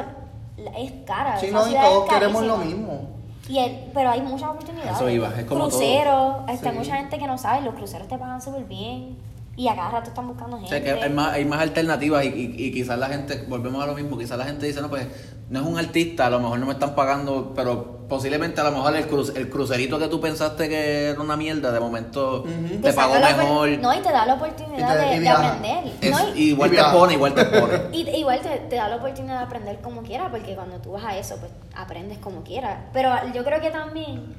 es 0.76 0.92
cara. 1.04 1.36
Sí, 1.38 1.48
no, 1.50 1.66
y 1.68 1.72
todos 1.74 2.08
queremos 2.08 2.44
lo 2.44 2.58
mismo. 2.58 3.08
Y 3.48 3.58
el, 3.58 3.90
pero 3.92 4.10
hay 4.10 4.22
muchas 4.22 4.48
oportunidades. 4.50 4.96
Eso 4.96 5.08
iba, 5.10 5.28
es 5.28 5.44
como 5.44 5.68
todo. 5.68 5.78
Cruceros, 5.78 6.36
este, 6.48 6.70
Sí. 6.70 6.76
mucha 6.78 6.96
gente 6.96 7.18
que 7.18 7.26
no 7.26 7.36
sabe, 7.38 7.60
los 7.62 7.74
cruceros 7.74 8.08
te 8.08 8.16
pagan 8.16 8.40
súper 8.40 8.64
bien. 8.64 9.16
Y 9.56 9.68
a 9.68 9.76
cada 9.76 9.90
rato 9.90 10.08
están 10.10 10.26
buscando 10.26 10.56
O 10.56 10.60
gente. 10.60 10.70
sea, 10.70 10.82
que 10.82 11.04
hay 11.04 11.10
más, 11.12 11.32
hay 11.32 11.44
más 11.44 11.60
alternativas 11.60 12.24
y, 12.24 12.28
y- 12.28 12.54
y 12.66 12.72
quizás 12.72 12.98
la 12.98 13.06
gente, 13.08 13.44
volvemos 13.48 13.82
a 13.82 13.86
lo 13.86 13.94
mismo, 13.94 14.18
quizás 14.18 14.36
la 14.36 14.44
gente 14.46 14.66
dice, 14.66 14.80
no, 14.82 14.88
pues 14.90 15.06
no 15.48 15.60
es 15.60 15.66
un 15.66 15.78
artista, 15.78 16.26
a 16.26 16.30
lo 16.30 16.40
mejor 16.40 16.58
no 16.58 16.66
me 16.66 16.72
están 16.72 16.94
pagando, 16.96 17.52
pero 17.54 18.06
posiblemente 18.08 18.60
a 18.60 18.64
lo 18.64 18.72
mejor 18.72 18.96
el, 18.96 19.08
cru- 19.08 19.36
el 19.36 19.48
crucerito 19.50 19.98
que 19.98 20.08
tú 20.08 20.20
pensaste 20.20 20.68
que 20.68 21.10
era 21.10 21.20
una 21.20 21.36
mierda, 21.36 21.70
de 21.70 21.78
momento 21.80 22.40
Ujú. 22.42 22.80
te 22.82 22.92
pagó 22.92 23.14
mejor. 23.14 23.68
No, 23.78 23.94
y 23.94 23.98
te 24.00 24.10
da 24.10 24.26
la 24.26 24.34
oportunidad 24.34 24.92
te- 24.98 25.20
de, 25.20 25.28
aprender. 25.28 25.92
Es- 26.00 26.10
¿no? 26.10 26.34
Y- 26.34 26.48
igual 26.50 26.72
y 26.72 26.76
te 26.76 26.82
pone, 26.92 27.12
igual 27.14 27.34
te 27.34 27.44
pone. 27.44 27.74
Y 27.92 28.08
igual 28.10 28.40
te, 28.40 28.48
te 28.58 28.76
da 28.76 28.88
la 28.88 28.96
oportunidad 28.96 29.38
de 29.38 29.44
aprender 29.44 29.80
como 29.82 30.02
quieras, 30.02 30.28
porque 30.30 30.54
cuando 30.56 30.78
tú 30.78 30.92
vas 30.92 31.04
a 31.04 31.16
eso, 31.16 31.36
pues 31.38 31.52
aprendes 31.76 32.18
como 32.18 32.42
quieras. 32.42 32.78
Pero 32.92 33.10
yo 33.32 33.44
creo 33.44 33.60
que 33.60 33.70
también 33.70 34.34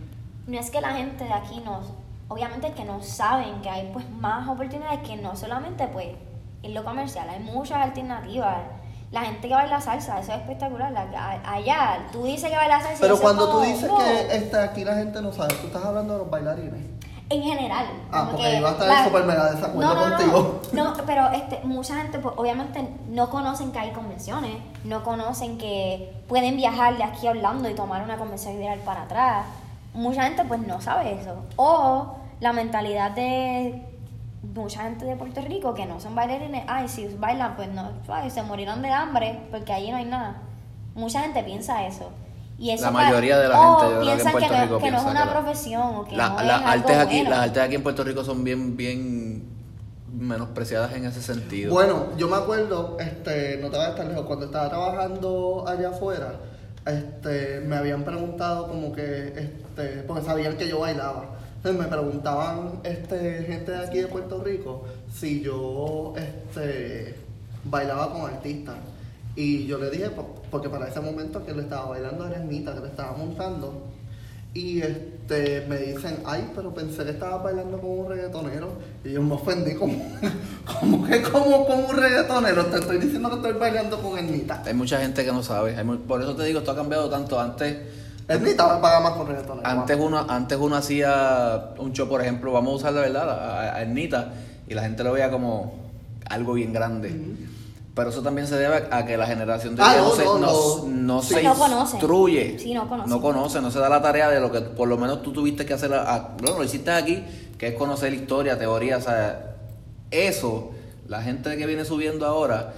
no 0.47 0.59
es 0.59 0.69
que 0.71 0.81
la 0.81 0.93
gente 0.93 1.23
de 1.23 1.33
aquí 1.33 1.61
no, 1.63 1.81
obviamente 2.27 2.71
que 2.73 2.83
no 2.85 3.01
saben 3.01 3.61
que 3.61 3.69
hay 3.69 3.89
pues 3.93 4.09
más 4.09 4.47
oportunidades 4.47 4.99
que 5.07 5.15
no 5.17 5.35
solamente 5.35 5.87
pues 5.87 6.07
en 6.63 6.73
lo 6.73 6.83
comercial, 6.83 7.29
hay 7.29 7.39
muchas 7.39 7.77
alternativas. 7.77 8.57
La 9.11 9.21
gente 9.21 9.47
que 9.47 9.53
baila 9.53 9.79
salsa, 9.79 10.19
eso 10.19 10.33
es 10.33 10.39
espectacular. 10.39 10.91
La- 10.91 11.39
allá, 11.45 12.07
tú 12.11 12.23
dices 12.23 12.49
que 12.49 12.55
baila 12.55 12.81
salsa. 12.81 12.97
Pero 12.99 13.19
cuando 13.19 13.49
tú 13.49 13.61
dices 13.61 13.87
wow. 13.87 13.99
que 13.99 14.35
este, 14.35 14.57
aquí 14.57 14.83
la 14.83 14.95
gente 14.95 15.21
no 15.21 15.31
sabe, 15.31 15.53
tú 15.55 15.67
estás 15.67 15.85
hablando 15.85 16.13
de 16.13 16.19
los 16.19 16.29
bailarines. 16.29 16.83
En 17.29 17.41
general. 17.41 17.85
Ah, 18.11 18.27
porque 18.29 18.43
que 18.43 18.57
iba 18.57 18.69
a 18.69 18.71
estar 18.73 18.87
la- 18.87 19.03
súper 19.05 19.23
mega 19.23 19.51
desacuerdo 19.51 19.81
no, 19.81 19.95
no, 19.95 20.09
no, 20.09 20.17
contigo. 20.17 20.61
No, 20.73 20.93
pero 21.05 21.31
este, 21.31 21.59
mucha 21.63 21.95
gente, 21.95 22.19
pues, 22.19 22.33
obviamente, 22.37 22.87
no 23.09 23.29
conocen 23.29 23.71
que 23.71 23.79
hay 23.79 23.91
convenciones, 23.91 24.57
no 24.83 25.03
conocen 25.03 25.57
que 25.57 26.13
pueden 26.27 26.57
viajar 26.57 26.97
de 26.97 27.03
aquí 27.03 27.27
a 27.27 27.31
Orlando 27.31 27.69
y 27.69 27.73
tomar 27.75 28.03
una 28.03 28.17
convención 28.17 28.57
virar 28.57 28.79
para 28.79 29.03
atrás. 29.03 29.45
Mucha 29.95 30.23
gente, 30.23 30.43
pues, 30.45 30.59
no 30.67 30.79
sabe 30.81 31.19
eso. 31.19 31.35
O 31.55 32.17
la 32.39 32.53
mentalidad 32.53 33.11
de 33.11 33.81
mucha 34.53 34.83
gente 34.83 35.05
de 35.05 35.15
Puerto 35.15 35.41
Rico 35.41 35.73
que 35.73 35.85
no 35.85 35.99
son 35.99 36.13
bailarines, 36.15 36.63
ay, 36.67 36.87
si 36.87 37.07
bailan, 37.17 37.55
pues 37.55 37.69
no, 37.71 37.89
ay, 38.09 38.29
se 38.29 38.43
morirán 38.43 38.81
de 38.81 38.91
hambre 38.91 39.39
porque 39.49 39.73
allí 39.73 39.89
no 39.89 39.97
hay 39.97 40.05
nada. 40.05 40.41
Mucha 40.93 41.21
gente 41.21 41.43
piensa 41.43 41.85
eso. 41.87 42.11
Y 42.57 42.69
eso 42.71 42.85
La 42.85 42.91
mayoría 42.91 43.37
de 43.37 43.49
la 43.49 43.59
o 43.59 43.79
gente, 43.79 43.85
creo 43.87 43.89
que 43.89 43.95
en 44.11 44.15
piensan 44.15 44.31
Puerto 44.31 44.53
no- 44.55 44.61
Rico 44.63 44.77
que 44.79 44.91
no 44.91 44.97
es 44.97 45.03
una 45.03 45.13
que 45.21 45.25
la- 45.25 45.31
profesión 45.31 45.95
o 45.95 46.05
que 46.05 46.15
La- 46.15 46.29
no 46.29 46.35
las 46.35 46.45
es 46.61 46.67
algo 46.67 46.67
artes 46.87 46.97
aquí, 46.99 47.15
bueno. 47.15 47.29
las 47.31 47.39
artes 47.39 47.63
aquí 47.63 47.75
en 47.75 47.83
Puerto 47.83 48.03
Rico 48.03 48.23
son 48.23 48.43
bien, 48.43 48.77
bien 48.77 49.43
menospreciadas 50.13 50.93
en 50.93 51.05
ese 51.05 51.21
sentido. 51.21 51.73
Bueno, 51.73 52.05
yo 52.17 52.27
me 52.29 52.37
acuerdo, 52.37 52.97
este, 52.99 53.57
no 53.61 53.69
te 53.69 53.77
vas 53.77 53.87
a 53.87 53.89
estar 53.91 54.05
lejos, 54.05 54.25
cuando 54.25 54.45
estaba 54.45 54.69
trabajando 54.69 55.65
allá 55.67 55.89
afuera, 55.89 56.33
este, 56.85 57.61
me 57.61 57.75
habían 57.75 58.03
preguntado 58.03 58.67
como 58.67 58.93
que, 58.93 59.27
este, 59.27 60.03
porque 60.07 60.23
sabían 60.23 60.57
que 60.57 60.67
yo 60.67 60.79
bailaba. 60.79 61.35
Entonces 61.57 61.81
me 61.81 61.87
preguntaban, 61.87 62.79
este, 62.83 63.43
gente 63.43 63.71
de 63.71 63.77
aquí 63.85 63.97
de 63.99 64.07
Puerto 64.07 64.43
Rico, 64.43 64.83
si 65.11 65.41
yo, 65.41 66.13
este, 66.17 67.15
bailaba 67.63 68.11
con 68.13 68.21
artistas. 68.29 68.75
Y 69.35 69.65
yo 69.65 69.77
le 69.79 69.89
dije, 69.89 70.11
po- 70.11 70.43
porque 70.51 70.69
para 70.69 70.87
ese 70.87 70.99
momento 71.01 71.43
que 71.45 71.53
le 71.53 71.63
estaba 71.63 71.89
bailando 71.89 72.27
era 72.27 72.37
Ermita, 72.37 72.73
que 72.75 72.81
le 72.81 72.87
estaba 72.87 73.17
montando. 73.17 73.81
Y 74.53 74.81
este, 74.81 75.14
me 75.27 75.77
dicen, 75.77 76.19
ay, 76.25 76.51
pero 76.55 76.73
pensé 76.73 77.03
que 77.03 77.11
estabas 77.11 77.43
bailando 77.43 77.79
con 77.79 77.99
un 77.99 78.09
reggaetonero. 78.09 78.69
Y 79.03 79.13
yo 79.13 79.21
me 79.21 79.33
ofendí, 79.33 79.73
como, 79.75 79.95
como 80.79 81.03
que 81.05 81.21
como 81.23 81.65
con 81.65 81.85
un 81.85 81.95
reggaetonero. 81.95 82.65
Te 82.67 82.77
estoy 82.77 82.99
diciendo 82.99 83.29
que 83.29 83.35
estoy 83.35 83.53
bailando 83.53 84.01
con 84.01 84.17
Ernita. 84.17 84.61
Hay 84.65 84.73
mucha 84.73 84.99
gente 84.99 85.25
que 85.25 85.31
no 85.31 85.41
sabe. 85.41 85.75
hay 85.75 85.83
por 85.83 86.21
eso 86.21 86.35
te 86.35 86.43
digo, 86.43 86.59
esto 86.59 86.71
ha 86.71 86.75
cambiado 86.75 87.09
tanto. 87.09 87.39
Antes, 87.39 87.75
Ernita 88.27 88.79
paga 88.81 88.99
más 88.99 89.13
con 89.13 89.27
reggaetonero. 89.27 89.67
antes 89.67 89.97
uno, 89.99 90.25
antes 90.29 90.57
uno 90.59 90.75
hacía 90.75 91.69
un 91.77 91.93
show, 91.93 92.07
por 92.07 92.21
ejemplo, 92.21 92.51
vamos 92.51 92.73
a 92.73 92.75
usar 92.75 92.93
la 92.93 93.01
verdad, 93.01 93.29
a, 93.29 93.75
a 93.75 93.81
Ernita, 93.81 94.33
y 94.67 94.73
la 94.73 94.83
gente 94.83 95.03
lo 95.03 95.13
veía 95.13 95.31
como 95.31 95.73
algo 96.29 96.53
bien 96.53 96.73
grande. 96.73 97.35
Pero 97.95 98.09
eso 98.09 98.21
también 98.21 98.45
se 98.45 98.57
debe 98.57 98.89
a 98.91 99.05
que 99.05 99.15
la 99.15 99.25
generación 99.25 99.75
de 99.75 99.81
Ah, 99.81 99.93
hoy 99.93 99.97
no, 99.97 100.03
no, 100.05 100.15
se, 100.15 100.23
no, 100.25 100.85
no, 100.89 101.21
Sí. 101.21 101.33
se 101.35 101.43
instruye. 101.43 102.59
Sí, 102.59 102.73
no 102.73 103.21
conoce, 103.21 103.61
no 103.61 103.71
se 103.71 103.79
da 103.79 103.87
la 103.87 104.01
tarea 104.01 104.29
de 104.29 104.41
lo 104.41 104.51
que 104.51 104.59
por 104.61 104.87
lo 104.89 104.97
menos 104.97 105.21
tú 105.23 105.31
tuviste 105.31 105.65
que 105.65 105.73
hacer. 105.73 105.93
a- 105.93 106.13
a- 106.13 106.19
bueno, 106.41 106.57
lo 106.57 106.63
hiciste 106.65 106.91
aquí, 106.91 107.23
que 107.57 107.67
es 107.69 107.75
conocer 107.75 108.13
historia, 108.13 108.59
teoría, 108.59 108.97
o 108.97 109.01
sea, 109.01 109.55
eso, 110.11 110.71
la 111.07 111.21
gente 111.21 111.55
que 111.55 111.65
viene 111.65 111.85
subiendo 111.85 112.25
ahora 112.25 112.73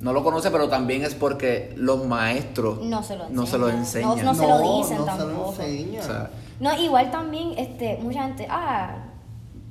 no 0.00 0.12
lo 0.12 0.24
conoce, 0.24 0.50
pero 0.50 0.68
también 0.68 1.04
es 1.04 1.14
porque 1.14 1.72
los 1.76 2.04
maestros 2.04 2.82
No 2.82 3.04
se 3.04 3.16
lo 3.16 3.28
no 3.30 3.46
se 3.46 3.58
lo 3.58 3.68
enseñan. 3.68 4.10
enseñan. 4.18 4.24
No, 4.26 4.32
no 4.32 4.38
se 4.38 4.46
lo 4.48 4.78
dicen 4.78 4.96
no 4.98 5.04
tampoco. 5.04 5.52
se 5.54 5.62
lo 5.62 5.68
enseña. 5.68 6.00
O 6.00 6.04
sea, 6.04 6.30
No, 6.58 6.76
igual 6.76 7.10
también, 7.12 7.52
este, 7.56 7.98
mucha 8.02 8.24
gente, 8.24 8.46
ah, 8.50 8.96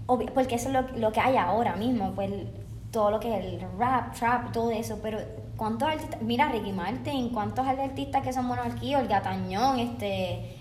porque 0.08 0.56
eso 0.56 0.70
es 0.70 0.74
lo, 0.74 0.82
lo 1.00 1.12
que 1.12 1.20
hay 1.20 1.36
ahora 1.36 1.76
mismo, 1.76 2.14
pues 2.16 2.30
todo 2.96 3.12
lo 3.12 3.20
que 3.20 3.38
es 3.38 3.44
el 3.44 3.60
rap, 3.78 4.16
trap, 4.16 4.54
todo 4.54 4.72
eso, 4.72 5.00
pero 5.04 5.20
¿cuántos 5.58 5.90
artistas? 5.90 6.22
Mira, 6.22 6.48
Ricky 6.48 6.72
Martin, 6.72 7.28
¿cuántos 7.28 7.68
artistas 7.68 8.24
que 8.24 8.32
son 8.32 8.48
buenos 8.48 8.66
aquí? 8.68 8.96
Olga 8.96 9.22
Tañón, 9.22 9.80
este, 9.80 10.56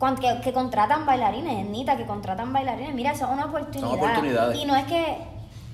que, 0.00 0.40
que 0.42 0.52
contratan 0.54 1.04
bailarines, 1.04 1.68
Nita, 1.68 1.98
que 1.98 2.06
contratan 2.06 2.50
bailarines, 2.50 2.94
mira, 2.94 3.12
eso 3.12 3.26
es 3.26 3.30
una 3.30 3.44
oportunidad. 3.44 3.92
oportunidades. 3.92 4.58
Y 4.58 4.64
no 4.64 4.74
es 4.74 4.86
que 4.86 5.18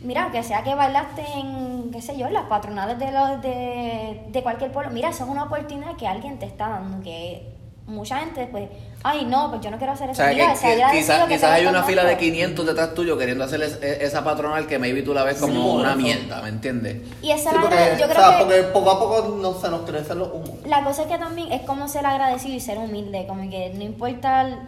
mira, 0.03 0.33
que 0.33 0.43
sea 0.43 0.65
que 0.65 0.75
bailaste 0.75 1.25
en, 1.37 1.93
qué 1.93 2.03
sé 2.03 2.19
yo, 2.19 2.27
en 2.27 2.35
las 2.35 2.47
patronales 2.47 2.99
de, 2.99 3.13
los, 3.13 3.41
de, 3.41 4.27
de 4.29 4.43
cualquier 4.43 4.73
pueblo, 4.73 4.91
mira, 4.91 5.11
eso 5.11 5.23
es 5.23 5.31
una 5.31 5.45
oportunidad 5.45 5.95
que 5.95 6.09
alguien 6.09 6.37
te 6.41 6.47
está 6.47 6.69
dando, 6.69 7.01
que 7.05 7.49
mucha 7.87 8.19
gente, 8.21 8.47
pues, 8.51 8.69
ay, 9.03 9.25
no, 9.25 9.51
pues 9.51 9.61
yo 9.61 9.71
no 9.71 9.77
quiero 9.79 9.93
hacer 9.93 10.09
O 10.09 10.13
eso. 10.13 10.23
sea, 10.23 10.31
Mira, 10.33 10.55
que, 10.55 10.59
quizás 10.99 11.25
que 11.25 11.35
quizás 11.35 11.41
te 11.41 11.47
hay 11.47 11.67
una 11.67 11.83
fila 11.83 12.05
de 12.05 12.15
conmigo. 12.15 12.33
500 12.35 12.67
detrás 12.67 12.95
tuyo 12.95 13.19
queriendo 13.19 13.45
hacer 13.45 13.61
es- 13.63 13.79
esa 13.83 14.23
patronal 14.25 14.67
que 14.67 14.79
maybe 14.79 15.03
tú 15.03 15.13
la 15.13 15.25
ves 15.25 15.39
como 15.39 15.53
Sí, 15.53 15.77
una 15.81 15.95
mierda, 15.97 16.41
¿me 16.43 16.49
entiendes? 16.49 16.99
Y 17.23 17.31
esa 17.33 17.51
Sí, 17.51 17.57
es 17.57 17.63
la 17.63 17.69
porque, 17.69 17.77
yo 17.99 18.07
o 18.07 18.09
creo 18.09 18.15
sea, 18.29 18.39
que 18.39 18.45
porque 18.45 18.63
poco 18.73 18.91
a 18.91 18.99
poco 19.01 19.37
no, 19.41 19.55
se 19.61 19.69
nos 19.69 19.81
crecen 19.89 20.19
los 20.21 20.29
humos. 20.33 20.51
la 20.65 20.85
cosa 20.85 21.03
es 21.03 21.09
que 21.09 21.19
también 21.19 21.51
es 21.53 21.63
como 21.63 21.89
ser 21.89 22.07
agradecido 22.07 22.55
y 22.55 22.61
ser 22.61 22.79
humilde, 22.79 23.27
como 23.27 23.51
que 23.51 23.73
no 23.75 23.83
importa 23.83 24.43
el- 24.43 24.59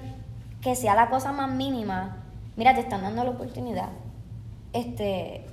que 0.60 0.74
sea 0.74 0.94
la 0.94 1.08
cosa 1.10 1.30
más 1.32 1.50
mínima, 1.50 2.16
mira, 2.56 2.74
te 2.74 2.80
están 2.80 3.02
dando 3.02 3.22
la 3.22 3.30
oportunidad. 3.30 3.90
Este, 4.72 5.46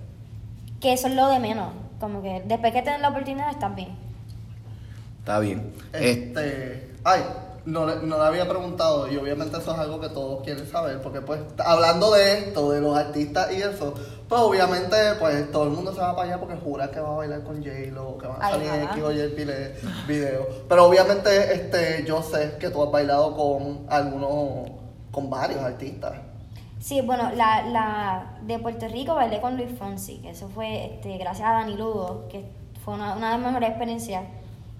que 0.80 0.93
eso 0.93 1.07
es 1.07 1.14
lo 1.14 1.28
de 1.28 1.38
menos, 1.39 1.68
como 1.99 2.24
que 2.24 2.41
después 2.45 2.74
que 2.74 2.82
te 2.82 2.89
den 2.89 3.01
la 3.03 3.09
oportunidad 3.09 3.51
estás 3.51 3.76
bien. 3.76 3.89
Está 5.20 5.39
bien. 5.39 5.72
Este, 5.93 6.89
ay, 7.03 7.22
no, 7.66 7.86
le- 7.86 7.97
no 8.01 8.18
le 8.18 8.24
había 8.26 8.47
preguntado 8.47 9.07
y 9.12 9.18
obviamente 9.18 9.57
eso 9.57 9.72
es 9.74 9.80
algo 9.80 9.99
que 9.99 10.09
todos 10.09 10.43
quieren 10.43 10.68
saber 10.68 10.99
porque 11.01 11.22
pues 11.22 11.39
hablando 11.64 12.12
de 12.12 12.39
esto, 12.39 12.72
de 12.72 12.82
los 12.82 12.97
artistas 12.97 13.51
y 13.53 13.57
eso, 13.62 13.93
pues 14.28 14.41
obviamente 14.41 14.95
pues 15.20 15.51
todo 15.51 15.66
el 15.66 15.70
mundo 15.72 15.93
se 15.93 15.99
va 15.99 16.16
para 16.16 16.30
allá 16.30 16.39
porque 16.39 16.55
jura 16.55 16.89
que 16.89 16.99
va 16.99 17.09
a 17.09 17.18
bailar 17.18 17.43
con 17.43 17.57
J-Lo, 17.64 18.18
que 18.18 18.28
va 18.28 18.36
a 18.38 18.49
salir. 18.51 18.68
X 18.91 19.03
o 19.03 19.12
Y 19.12 19.28
vide- 19.36 19.76
video. 20.07 20.47
Pero 20.68 20.86
obviamente 20.86 21.53
este, 21.53 22.03
yo 22.05 22.22
sé 22.24 22.55
que 22.59 22.70
tú 22.70 22.82
has 22.84 22.91
bailado 22.91 23.36
con 23.36 23.86
algunos, 23.89 24.70
con 25.12 25.30
varios 25.30 25.59
artistas. 25.62 26.14
Sí, 26.80 27.01
bueno, 27.01 27.30
la, 27.36 27.62
la 27.68 28.38
de 28.41 28.57
Puerto 28.57 28.88
Rico 28.88 29.14
bailé 29.14 29.39
con 29.39 29.55
Luis 29.55 29.70
Fonsi, 29.78 30.18
que 30.20 30.32
eso 30.32 30.49
fue 30.49 30.95
este, 30.95 31.16
gracias 31.20 31.47
a 31.47 31.51
Dani 31.53 31.76
Lugo, 31.78 32.28
que 32.28 32.43
fue 32.84 32.95
una, 32.95 33.16
una 33.16 33.28
de 33.32 33.38
las 33.38 33.45
mejores 33.45 33.70
experiencias. 33.70 34.24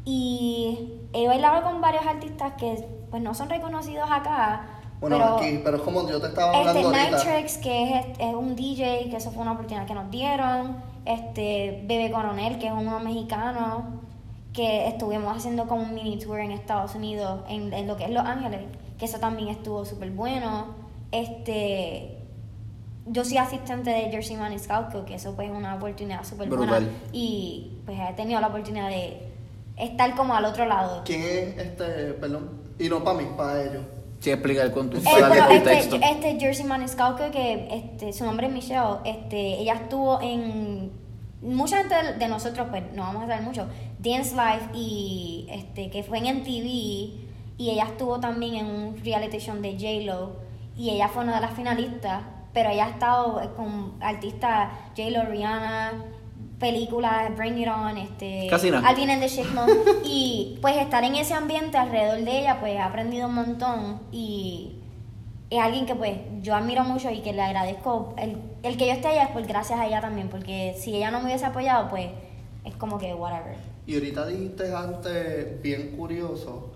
Y 0.06 1.02
he 1.14 1.28
bailado 1.28 1.64
con 1.64 1.82
varios 1.82 2.06
artistas 2.06 2.54
que 2.58 2.88
pues 3.10 3.22
no 3.22 3.34
son 3.34 3.49
reconocidos 3.49 4.10
acá, 4.10 4.66
Bueno, 4.99 5.18
pero 5.18 5.38
aquí, 5.38 5.62
pero 5.64 5.78
es 5.78 5.84
como 5.84 6.10
yo 6.10 6.22
te 6.22 6.28
estaba 6.28 6.54
este 6.54 6.70
hablando 6.70 6.97
ahorita. 6.97 7.18
Nitrix, 7.26 7.58
que 7.58 7.99
es, 7.99 8.06
es 8.20 8.34
un 8.34 8.56
DJ, 8.56 9.10
que 9.10 9.18
eso 9.18 9.32
fue 9.32 9.41
una 9.41 9.52
oportunidad 9.52 9.86
que 9.86 9.93
nos 9.93 10.10
dieron, 10.10 10.78
este 11.06 11.84
Bebe 11.86 12.12
Coronel, 12.12 12.58
que 12.58 12.68
es 12.68 12.74
uno 12.74 12.99
mexicano, 12.99 14.02
que 14.54 14.88
estuvimos 14.88 15.36
haciendo 15.36 15.68
como 15.68 15.84
un 15.84 15.93
mini 15.93 16.18
tour 16.18 16.39
en 16.39 16.52
Estados 16.52 16.95
Unidos, 16.95 17.41
en, 17.49 17.74
en 17.74 17.88
lo 17.88 17.97
que 17.97 18.06
es 18.06 18.12
Los 18.12 18.26
Ángeles, 18.26 18.62
que 18.97 19.06
eso 19.06 19.20
también 19.20 19.49
estuvo 19.49 19.86
súper 19.86 20.12
bueno. 20.12 20.68
Este, 21.12 22.18
yo 23.08 23.26
soy 23.26 23.38
asistente 23.38 23.89
de 23.89 24.10
Jersey 24.12 24.38
Maniscalco, 24.38 25.06
que 25.06 25.16
eso 25.16 25.36
pues 25.36 25.49
es 25.49 25.56
una 25.56 25.76
oportunidad 25.76 26.24
súper 26.24 26.49
buena. 26.49 26.80
Y 27.12 27.80
pues 27.86 27.97
he 27.99 28.14
tenido 28.14 28.39
la 28.39 28.47
oportunidad 28.47 28.89
de 28.89 29.30
estar 29.82 30.15
como 30.15 30.34
al 30.36 30.45
otro 30.45 30.65
lado. 30.65 31.01
¿Quién 31.05 31.21
es 31.21 31.57
este, 31.57 31.86
perdón? 32.13 32.61
Y 32.79 32.89
no 32.89 33.03
para 33.03 33.17
mí, 33.17 33.25
para 33.36 33.61
ellos. 33.63 33.84
sí, 34.19 34.32
explicar 34.32 34.71
con 34.71 34.89
tu 34.89 34.97
Eh, 34.97 35.01
darle 35.19 35.38
este, 35.39 35.55
contexto. 35.55 35.95
este 36.01 36.39
Jersey 36.39 36.65
Maniscalco, 36.65 37.32
que 37.32 37.67
este, 37.71 38.13
su 38.13 38.23
nombre 38.25 38.47
es 38.47 38.53
Michelle, 38.53 38.97
este, 39.05 39.59
ella 39.59 39.73
estuvo 39.73 40.19
en. 40.21 40.91
Mucha 41.41 41.77
gente 41.79 41.95
de, 41.95 42.13
de 42.19 42.27
nosotros, 42.27 42.67
pues 42.69 42.84
no 42.93 43.01
vamos 43.01 43.21
a 43.21 43.23
hablar 43.23 43.41
mucho, 43.41 43.67
Dance 43.97 44.36
Life, 44.36 44.69
y 44.75 45.47
este, 45.49 45.89
que 45.89 46.03
fue 46.03 46.19
en 46.19 46.38
MTV, 46.38 46.65
y 47.57 47.69
ella 47.71 47.86
estuvo 47.86 48.19
también 48.19 48.55
en 48.55 48.65
un 48.67 49.03
reality 49.03 49.39
show 49.39 49.55
de 49.55 49.71
J-Lo, 49.73 50.36
y 50.77 50.91
ella 50.91 51.07
fue 51.07 51.23
una 51.23 51.36
de 51.36 51.41
las 51.41 51.53
finalistas, 51.55 52.21
pero 52.53 52.69
ella 52.69 52.86
ha 52.86 52.89
estado 52.91 53.41
con 53.55 53.93
artistas 54.01 54.69
J-Lo, 54.95 55.23
Rihanna, 55.25 55.93
películas, 56.62 57.36
Bring 57.36 57.57
It 57.57 57.68
On, 57.68 57.97
este, 57.97 58.47
Casi 58.49 58.72
nada. 58.72 58.88
Alvin 58.88 59.09
and 59.09 59.22
the 59.22 59.28
Chipmunks, 59.28 59.74
y 60.05 60.57
pues 60.62 60.78
estar 60.78 61.03
en 61.03 61.16
ese 61.16 61.34
ambiente 61.34 61.78
alrededor 61.78 62.24
de 62.24 62.39
ella, 62.39 62.62
pues 62.62 62.74
he 62.74 62.80
aprendido 62.80 63.28
un 63.28 63.36
montón 63.36 63.99
y 64.14 64.78
es 65.49 65.59
alguien 65.59 65.86
que 65.86 65.95
pues 65.95 66.18
yo 66.41 66.55
admiro 66.55 66.86
mucho 66.86 67.12
y 67.12 67.20
que 67.20 67.34
le 67.34 67.41
agradezco. 67.41 68.14
El, 68.18 68.38
el 68.64 68.78
que 68.78 68.88
yo 68.88 68.93
esté 68.93 69.09
allá 69.09 69.24
es 69.24 69.30
por 69.32 69.45
gracias 69.45 69.78
a 69.78 69.86
ella 69.86 69.99
también, 69.99 70.30
porque 70.30 70.76
si 70.80 70.95
ella 70.95 71.12
no 71.12 71.20
me 71.20 71.26
hubiese 71.26 71.45
apoyado, 71.45 71.89
pues 71.89 72.07
es 72.64 72.76
como 72.76 72.97
que 72.97 73.14
whatever. 73.14 73.55
Y 73.86 73.95
ahorita 73.95 74.28
dijiste 74.28 74.74
antes, 74.74 75.62
bien 75.62 75.97
curioso, 75.97 76.70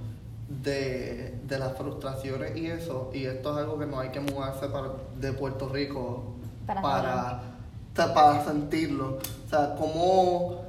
de, 0.50 1.40
de 1.44 1.60
las 1.60 1.78
frustraciones 1.78 2.56
y 2.58 2.68
eso, 2.68 3.12
y 3.14 3.26
esto 3.26 3.52
es 3.52 3.64
algo 3.64 3.80
que 3.80 3.86
no 3.86 4.00
hay 4.00 4.10
que 4.10 4.20
mudarse 4.20 4.68
para, 4.68 4.90
de 5.20 5.32
Puerto 5.34 5.70
Rico 5.70 6.36
Para 6.66 6.82
para, 6.82 7.44
ta- 7.96 8.14
para 8.14 8.44
sentirlo. 8.46 9.18
O 9.46 9.50
sea, 9.50 9.76
cómo... 9.76 10.66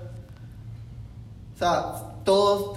O 1.54 1.58
sea, 1.58 2.02
todos, 2.26 2.76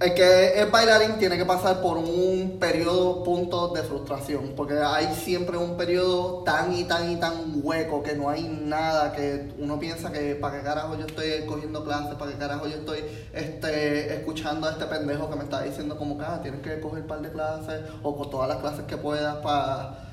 el 0.00 0.14
que 0.14 0.60
es 0.60 0.70
bailarín 0.70 1.18
tiene 1.18 1.38
que 1.38 1.46
pasar 1.46 1.80
por 1.80 1.96
un 1.96 2.58
periodo, 2.60 3.24
punto 3.24 3.68
de 3.68 3.82
frustración, 3.82 4.52
porque 4.54 4.74
hay 4.78 5.14
siempre 5.14 5.56
un 5.56 5.78
periodo 5.78 6.44
tan 6.44 6.72
y 6.74 6.84
tan 6.84 7.10
y 7.10 7.16
tan 7.16 7.32
hueco 7.64 8.02
que 8.02 8.14
no 8.14 8.28
hay 8.28 8.42
nada, 8.44 9.12
que 9.12 9.50
uno 9.58 9.80
piensa 9.80 10.12
que 10.12 10.34
para 10.34 10.58
qué 10.58 10.62
carajo 10.62 10.94
yo 10.96 11.06
estoy 11.06 11.46
cogiendo 11.46 11.82
clases, 11.84 12.14
para 12.16 12.32
qué 12.32 12.36
carajo 12.36 12.66
yo 12.68 12.76
estoy 12.76 12.98
este, 13.32 14.14
escuchando 14.14 14.68
a 14.68 14.72
este 14.72 14.84
pendejo 14.84 15.30
que 15.30 15.36
me 15.36 15.44
está 15.44 15.62
diciendo 15.62 15.96
como 15.96 16.18
que 16.18 16.24
ah, 16.24 16.40
tienes 16.42 16.60
que 16.60 16.78
coger 16.78 17.00
un 17.00 17.08
par 17.08 17.22
de 17.22 17.32
clases 17.32 17.80
o 18.02 18.14
con 18.14 18.30
todas 18.30 18.48
las 18.50 18.58
clases 18.58 18.84
que 18.84 18.98
puedas 18.98 19.36
para 19.36 20.11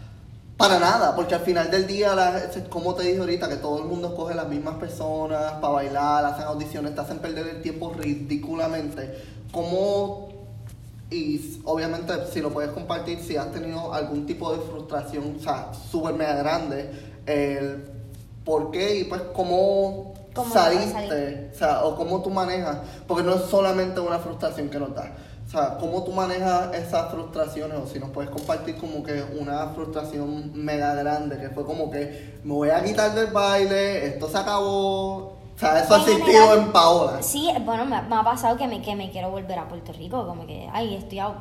para 0.60 0.78
nada, 0.78 1.16
porque 1.16 1.36
al 1.36 1.40
final 1.42 1.72
del 1.72 1.88
día, 1.88 2.14
la- 2.14 2.42
como 2.70 2.94
te 2.94 3.04
dije 3.04 3.20
ahorita, 3.20 3.48
que 3.48 3.56
todo 3.56 3.80
el 3.80 3.86
mundo 3.86 4.10
escoge 4.10 4.36
las 4.36 4.50
mismas 4.50 4.76
personas 4.76 5.54
para 5.54 5.74
bailar, 5.74 6.26
hacen 6.26 6.44
audiciones, 6.44 6.94
te 6.94 7.00
hacen 7.00 7.20
perder 7.20 7.48
el 7.48 7.62
tiempo 7.62 7.94
ridículamente. 7.98 9.24
¿Cómo, 9.54 10.28
y 11.10 11.62
obviamente 11.64 12.14
si 12.30 12.42
lo 12.42 12.50
puedes 12.52 12.72
compartir, 12.72 13.20
si 13.24 13.38
has 13.38 13.54
tenido 13.54 13.94
algún 13.94 14.26
tipo 14.26 14.52
de 14.54 14.60
frustración, 14.60 15.38
o 15.40 15.42
sea, 15.42 15.72
súper 15.90 16.14
mega 16.16 16.36
grande, 16.36 16.92
el 17.26 17.86
por 18.44 18.70
qué 18.72 18.98
y 18.98 19.04
pues 19.06 19.22
cómo, 19.34 20.14
¿Cómo 20.36 20.54
saliste, 20.54 21.52
o 21.54 21.58
sea, 21.58 21.86
o 21.86 21.96
cómo 21.96 22.22
tú 22.22 22.30
manejas, 22.32 22.80
porque 23.08 23.24
no 23.24 23.34
es 23.36 23.44
solamente 23.44 24.02
una 24.02 24.20
frustración 24.20 24.70
que 24.70 24.78
nos 24.78 24.94
da. 24.94 25.10
O 25.50 25.52
sea, 25.52 25.80
¿cómo 25.80 26.04
tú 26.04 26.12
manejas 26.12 26.76
esas 26.76 27.10
frustraciones? 27.10 27.76
O 27.80 27.88
si 27.88 27.98
nos 27.98 28.12
puedes 28.12 28.30
compartir 28.30 28.78
como 28.78 29.02
que 29.02 29.24
una 29.40 29.70
frustración 29.70 30.52
mega 30.54 30.94
grande, 30.94 31.40
que 31.40 31.50
fue 31.50 31.66
como 31.66 31.90
que 31.90 32.40
me 32.44 32.54
voy 32.54 32.70
a 32.70 32.84
quitar 32.84 33.16
del 33.16 33.34
baile, 33.34 34.06
esto 34.06 34.30
se 34.30 34.38
acabó. 34.38 35.16
O 35.16 35.34
sea, 35.58 35.80
eso 35.80 35.96
ha 35.96 35.98
existido 36.02 36.54
en 36.54 36.72
Paola. 36.72 37.24
Sí, 37.24 37.52
bueno, 37.66 37.84
me, 37.86 38.00
me 38.04 38.16
ha 38.18 38.24
pasado 38.24 38.58
que 38.58 38.68
me, 38.68 38.84
que 38.84 38.96
me 38.96 39.10
quiero 39.10 39.32
volver 39.32 39.58
a 39.58 39.68
Puerto 39.68 39.92
Rico, 39.92 40.28
como 40.28 40.46
que, 40.46 40.70
ay, 40.72 40.94
estoy 40.94 41.18
a- 41.18 41.34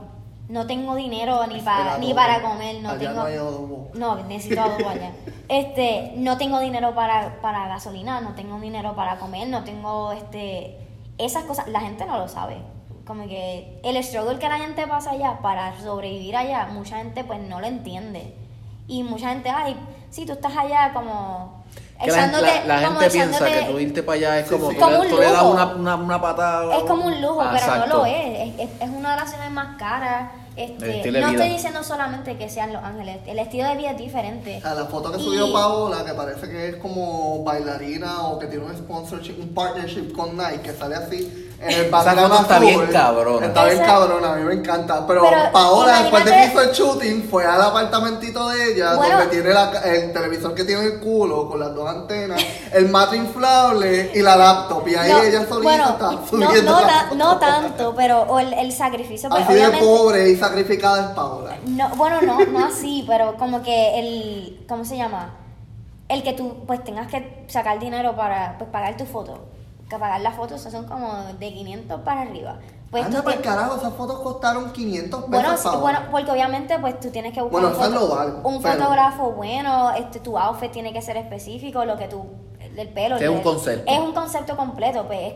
no 0.48 0.66
tengo 0.66 0.94
dinero 0.94 1.46
ni, 1.46 1.60
para 1.60 1.98
ni 1.98 2.14
para 2.14 2.40
comer, 2.40 2.80
no 2.82 2.88
Allá 2.88 2.98
tengo... 3.10 3.12
no 3.12 3.22
hay 3.24 3.34
adobo. 3.34 3.88
No, 3.92 4.14
necesito 4.24 4.62
adobo 4.62 4.88
allá. 4.88 5.12
Este, 5.50 6.14
no 6.16 6.38
tengo 6.38 6.60
dinero 6.60 6.94
para, 6.94 7.42
para 7.42 7.68
gasolina, 7.68 8.22
no 8.22 8.34
tengo 8.34 8.58
dinero 8.58 8.94
para 8.96 9.18
comer, 9.18 9.48
no 9.48 9.64
tengo, 9.64 10.12
este, 10.12 10.78
esas 11.18 11.44
cosas, 11.44 11.68
la 11.68 11.80
gente 11.80 12.06
no 12.06 12.16
lo 12.18 12.26
sabe. 12.26 12.56
Como 13.08 13.26
que 13.26 13.80
el 13.82 14.04
struggle 14.04 14.38
que 14.38 14.48
la 14.48 14.58
gente 14.58 14.86
pasa 14.86 15.12
allá 15.12 15.38
para 15.42 15.76
sobrevivir 15.80 16.36
allá, 16.36 16.66
mucha 16.70 16.98
gente 16.98 17.24
pues 17.24 17.40
no 17.40 17.58
lo 17.60 17.66
entiende. 17.66 18.34
Y 18.86 19.02
mucha 19.02 19.30
gente, 19.30 19.48
ay, 19.50 19.76
sí, 20.10 20.26
tú 20.26 20.32
estás 20.32 20.54
allá 20.56 20.92
como 20.92 21.64
la, 22.06 22.14
gente- 22.14 22.40
la- 22.66 22.80
la 22.80 22.86
como 22.88 23.00
gente 23.00 23.12
piensa 23.18 23.46
que 23.46 23.62
tú 23.62 23.78
irte 23.80 24.02
para 24.02 24.16
allá 24.16 24.38
es 24.40 24.50
como 24.50 24.68
sí. 24.70 24.76
tú, 24.76 24.80
Como 24.82 24.92
le, 24.92 25.00
un 25.00 25.08
tú 25.08 25.16
le 25.16 25.24
das 25.24 25.32
lujo. 25.42 25.50
una, 25.50 25.66
una, 25.74 25.96
una 25.96 26.20
patada. 26.20 26.76
Es 26.76 26.84
como 26.84 27.06
un 27.06 27.20
lujo, 27.20 27.40
Ah, 27.40 27.50
pero 27.54 27.64
exacto. 27.64 27.86
no 27.88 27.96
lo 27.96 28.06
es. 28.06 28.48
Es, 28.50 28.60
es- 28.60 28.82
es 28.82 28.88
una 28.90 29.10
de 29.12 29.16
las 29.20 29.30
ciudades 29.30 29.52
más 29.52 29.76
caras. 29.78 30.30
Este, 30.54 30.86
no 31.06 31.12
vida. 31.12 31.30
estoy 31.30 31.48
diciendo 31.50 31.82
solamente 31.84 32.36
que 32.36 32.48
sean 32.50 32.72
Los 32.72 32.82
Ángeles. 32.82 33.18
El 33.26 33.38
estilo 33.38 33.68
de 33.68 33.76
vida 33.76 33.92
es 33.92 33.98
diferente. 33.98 34.60
A 34.64 34.74
la 34.74 34.84
foto 34.86 35.12
que 35.12 35.18
Y- 35.18 35.24
subió 35.24 35.52
Paola, 35.52 36.04
que 36.04 36.12
parece 36.14 36.48
que 36.48 36.68
es 36.70 36.76
como 36.76 37.42
bailarina 37.44 38.22
o 38.26 38.38
que 38.38 38.48
tiene 38.48 38.64
un 38.66 38.76
sponsorship, 38.76 39.38
un 39.40 39.54
partnership 39.54 40.12
con 40.14 40.36
Nike, 40.36 40.60
que 40.62 40.72
sale 40.72 40.96
así 40.96 41.47
en 41.60 41.70
el 41.70 41.90
foto 41.90 41.98
está 42.40 42.54
azul. 42.56 42.66
bien 42.66 42.86
cabrona. 42.92 43.46
Está 43.46 43.64
bien 43.64 43.78
cabrona, 43.78 44.32
a 44.32 44.36
mí 44.36 44.44
me 44.44 44.54
encanta. 44.54 45.04
Pero, 45.06 45.22
Pero 45.28 45.52
Paola, 45.52 46.02
después 46.02 46.24
de 46.24 46.30
que 46.30 46.44
hizo 46.46 46.60
el 46.60 46.70
shooting, 46.70 47.28
fue 47.28 47.44
al 47.44 47.60
apartamentito 47.60 48.48
de 48.48 48.72
ella, 48.74 48.94
Bueno. 48.94 49.18
donde 49.18 49.34
tiene 49.34 49.52
la- 49.54 49.70
el 49.80 50.12
televisor 50.12 50.54
que 50.54 50.64
tiene 50.64 50.84
el 50.84 51.00
culo 51.00 51.48
con 51.48 51.58
las 51.58 51.74
dos 51.74 51.88
antenas, 51.88 52.40
el 52.72 52.88
mate 52.88 53.16
inflable 53.16 54.12
y 54.14 54.22
la 54.22 54.36
laptop. 54.36 54.86
Y 54.86 54.94
ahí 54.94 55.10
No, 55.10 55.22
ella 55.22 55.46
solita 55.48 55.62
bueno, 55.62 55.88
está 55.90 56.10
no, 56.12 56.26
subiendo 56.26 56.72
no, 56.72 56.80
la 56.86 57.10
no 57.16 57.38
tanto, 57.38 57.94
pero 57.96 58.22
o 58.22 58.38
el, 58.38 58.52
el 58.52 58.72
sacrificio, 58.72 59.28
pues, 59.28 59.44
Así 59.44 59.54
de 59.54 59.70
pobre 59.78 60.30
y 60.30 60.36
sacrificada 60.36 61.00
es 61.00 61.16
Paola. 61.16 61.56
No, 61.66 61.88
bueno, 61.96 62.20
no, 62.22 62.38
no 62.38 62.64
así, 62.66 63.04
pero 63.08 63.36
como 63.36 63.62
que 63.62 63.98
el, 63.98 64.64
¿cómo 64.68 64.84
se 64.84 64.96
llama? 64.96 65.34
El 66.08 66.22
que 66.22 66.32
tú 66.34 66.64
pues 66.66 66.82
tengas 66.84 67.08
que 67.08 67.44
sacar 67.48 67.78
dinero 67.80 68.14
para 68.14 68.56
pues, 68.58 68.70
pagar 68.70 68.96
tu 68.96 69.04
foto. 69.04 69.40
Que 69.88 69.96
pagar 69.98 70.20
las 70.20 70.34
fotos 70.36 70.60
son 70.60 70.84
como 70.86 71.12
de 71.38 71.52
500 71.54 72.00
para 72.02 72.22
arriba. 72.22 72.56
Pues 72.90 73.04
Anda 73.04 73.22
para 73.22 73.36
te- 73.36 73.42
carajo, 73.42 73.76
esas 73.76 73.92
fotos 73.94 74.20
costaron 74.20 74.72
500 74.72 75.24
pesos. 75.24 75.30
Bueno, 75.30 75.56
sí, 75.56 75.68
bueno, 75.80 75.98
porque 76.10 76.30
obviamente 76.30 76.78
pues 76.78 76.98
tú 77.00 77.10
tienes 77.10 77.32
que 77.34 77.42
buscar 77.42 77.60
Bueno, 77.62 77.76
un, 77.76 77.82
foto- 77.82 78.14
valen, 78.16 78.34
un 78.44 78.62
pero- 78.62 78.74
fotógrafo 78.80 79.30
bueno, 79.32 79.90
este 79.92 80.20
tu 80.20 80.38
outfit 80.38 80.70
tiene 80.70 80.92
que 80.92 81.02
ser 81.02 81.16
específico, 81.16 81.84
lo 81.84 81.96
que 81.96 82.08
tú 82.08 82.26
del 82.74 82.88
pelo. 82.88 83.16
Que 83.18 83.24
es 83.24 83.30
un 83.30 83.40
concepto. 83.42 83.90
Es 83.90 83.98
un 84.00 84.12
concepto 84.12 84.56
completo, 84.56 85.04
pues. 85.06 85.20
es- 85.32 85.34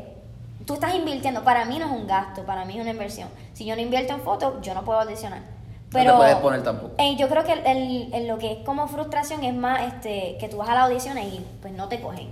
Tú 0.67 0.75
estás 0.75 0.95
invirtiendo, 0.95 1.43
para 1.43 1.65
mí 1.65 1.79
no 1.81 1.87
es 1.87 1.91
un 1.93 2.07
gasto, 2.07 2.45
para 2.45 2.65
mí 2.65 2.75
es 2.77 2.81
una 2.83 2.91
inversión. 2.93 3.29
Si 3.53 3.65
yo 3.65 3.75
no 3.75 3.83
invierto 3.83 4.13
en 4.13 4.21
fotos, 4.21 4.55
yo 4.63 4.75
no 4.75 4.83
puedo 4.85 5.01
audicionar. 5.01 5.41
te 5.41 5.99
Pero 5.99 6.17
puedes 6.17 6.37
poner 6.37 6.63
tampoco. 6.63 6.95
eh, 6.99 7.17
yo 7.17 7.29
creo 7.29 7.45
que 7.45 7.53
el, 7.53 7.67
el- 7.67 8.15
el- 8.15 8.27
lo 8.29 8.39
que 8.39 8.53
es 8.53 8.59
como 8.65 8.87
frustración 8.89 9.43
es 9.45 9.55
más 9.55 9.83
este 9.83 10.39
que 10.39 10.49
tú 10.49 10.57
vas 10.59 10.69
a 10.71 10.75
la 10.75 10.85
audición 10.85 11.19
y 11.19 11.45
pues 11.61 11.75
no 11.75 11.89
te 11.89 12.01
cogen. 12.01 12.29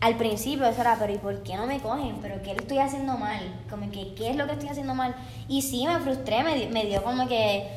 Al 0.00 0.16
principio 0.16 0.66
eso 0.66 0.80
era, 0.80 0.96
pero 0.98 1.12
¿y 1.12 1.18
por 1.18 1.42
qué 1.42 1.56
no 1.56 1.66
me 1.66 1.78
cogen? 1.78 2.16
¿Pero 2.22 2.40
qué 2.42 2.54
le 2.54 2.60
estoy 2.60 2.78
haciendo 2.78 3.18
mal? 3.18 3.40
Como 3.68 3.90
que, 3.90 4.14
¿qué 4.14 4.30
es 4.30 4.36
lo 4.36 4.46
que 4.46 4.52
estoy 4.52 4.70
haciendo 4.70 4.94
mal? 4.94 5.14
Y 5.46 5.60
sí, 5.60 5.86
me 5.86 5.98
frustré, 5.98 6.42
me, 6.42 6.68
me 6.68 6.86
dio 6.86 7.02
como 7.02 7.28
que 7.28 7.68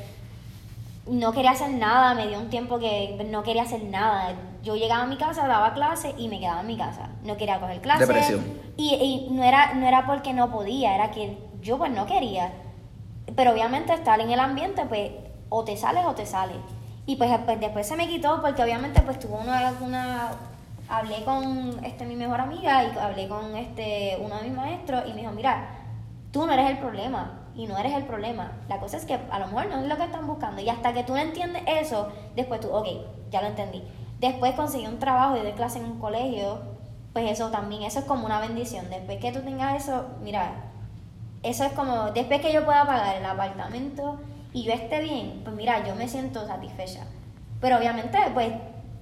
no 1.06 1.34
quería 1.34 1.52
hacer 1.52 1.72
nada, 1.72 2.14
me 2.14 2.28
dio 2.28 2.40
un 2.40 2.50
tiempo 2.50 2.80
que 2.80 3.22
no 3.30 3.44
quería 3.44 3.64
hacer 3.64 3.84
nada. 3.84 4.36
Yo 4.64 4.76
llegaba 4.78 5.04
a 5.04 5.08
mi 5.08 5.18
casa, 5.18 5.48
daba 5.48 5.74
clase 5.74 6.16
y 6.18 6.30
me 6.30 6.40
quedaba 6.40 6.62
en 6.62 6.68
mi 6.68 6.78
casa. 6.78 7.10
No 7.24 7.36
quería 7.36 7.60
coger 7.60 7.82
clases. 7.82 8.08
Depresión. 8.08 8.44
Y, 8.78 8.94
y 8.96 9.28
no, 9.32 9.44
era, 9.44 9.74
no 9.74 9.86
era 9.86 10.06
porque 10.06 10.34
no 10.34 10.50
podía, 10.50 10.96
era 10.96 11.12
que 11.12 11.38
yo 11.62 11.78
pues 11.78 11.92
no 11.92 12.06
quería. 12.06 12.54
Pero 13.36 13.52
obviamente 13.52 13.94
estar 13.94 14.22
en 14.22 14.32
el 14.32 14.40
ambiente, 14.40 14.86
pues, 14.86 15.12
o 15.50 15.66
te 15.66 15.76
sales 15.76 16.06
o 16.06 16.14
te 16.14 16.26
sales. 16.26 16.58
Y 17.06 17.18
pues, 17.18 17.30
pues, 17.46 17.60
después 17.60 17.86
se 17.86 17.98
me 17.98 18.08
quitó 18.08 18.42
porque 18.42 18.64
obviamente 18.64 19.02
pues 19.02 19.20
tuve 19.20 19.34
una, 19.34 19.74
una 19.82 20.32
hablé 20.94 21.24
con 21.24 21.84
este 21.84 22.06
mi 22.06 22.16
mejor 22.16 22.40
amiga 22.40 22.84
y 22.84 22.98
hablé 22.98 23.28
con 23.28 23.56
este 23.58 24.18
uno 24.22 24.38
de 24.38 24.44
mis 24.44 24.54
maestros 24.54 25.04
y 25.08 25.14
me 25.14 25.22
dijo, 25.22 25.32
mira, 25.32 25.70
tú 26.32 26.46
no 26.46 26.54
eres 26.54 26.70
el 26.70 26.78
problema 26.78 27.40
y 27.56 27.66
no 27.66 27.78
eres 27.78 27.94
el 27.94 28.04
problema. 28.04 28.52
La 28.68 28.80
cosa 28.80 28.98
es 28.98 29.06
que 29.06 29.20
a 29.30 29.40
lo 29.40 29.48
mejor 29.48 29.68
no 29.68 29.80
es 29.80 29.88
lo 29.88 29.98
que 29.98 30.04
están 30.04 30.28
buscando 30.28 30.62
y 30.62 30.70
hasta 30.70 30.94
que 30.94 31.04
tú 31.04 31.14
no 31.14 31.20
entiendes 31.20 31.64
eso, 31.68 32.10
después 32.36 32.60
tú, 32.60 32.70
ok, 32.70 32.88
ya 33.32 33.42
lo 33.42 33.48
entendí. 33.48 33.84
Después 34.20 34.54
conseguí 34.54 34.86
un 34.86 35.00
trabajo 35.00 35.36
y 35.36 35.42
doy 35.42 35.54
clase 35.54 35.80
en 35.80 35.86
un 35.86 36.00
colegio, 36.00 36.62
pues 37.12 37.30
eso 37.30 37.50
también, 37.50 37.84
eso 37.84 38.00
es 38.00 38.06
como 38.06 38.26
una 38.26 38.40
bendición. 38.40 38.90
Después 38.90 39.18
que 39.18 39.32
tú 39.32 39.42
tengas 39.42 39.84
eso, 39.84 40.06
mira, 40.22 40.52
eso 41.42 41.64
es 41.64 41.74
como, 41.74 42.12
después 42.12 42.40
que 42.40 42.54
yo 42.54 42.66
pueda 42.66 42.86
pagar 42.86 43.16
el 43.16 43.26
apartamento 43.26 44.20
y 44.54 44.64
yo 44.64 44.74
esté 44.74 45.02
bien, 45.02 45.42
pues 45.44 45.56
mira, 45.56 45.84
yo 45.86 45.96
me 45.96 46.08
siento 46.08 46.46
satisfecha. 46.46 47.06
Pero 47.60 47.78
obviamente, 47.78 48.18
pues 48.34 48.54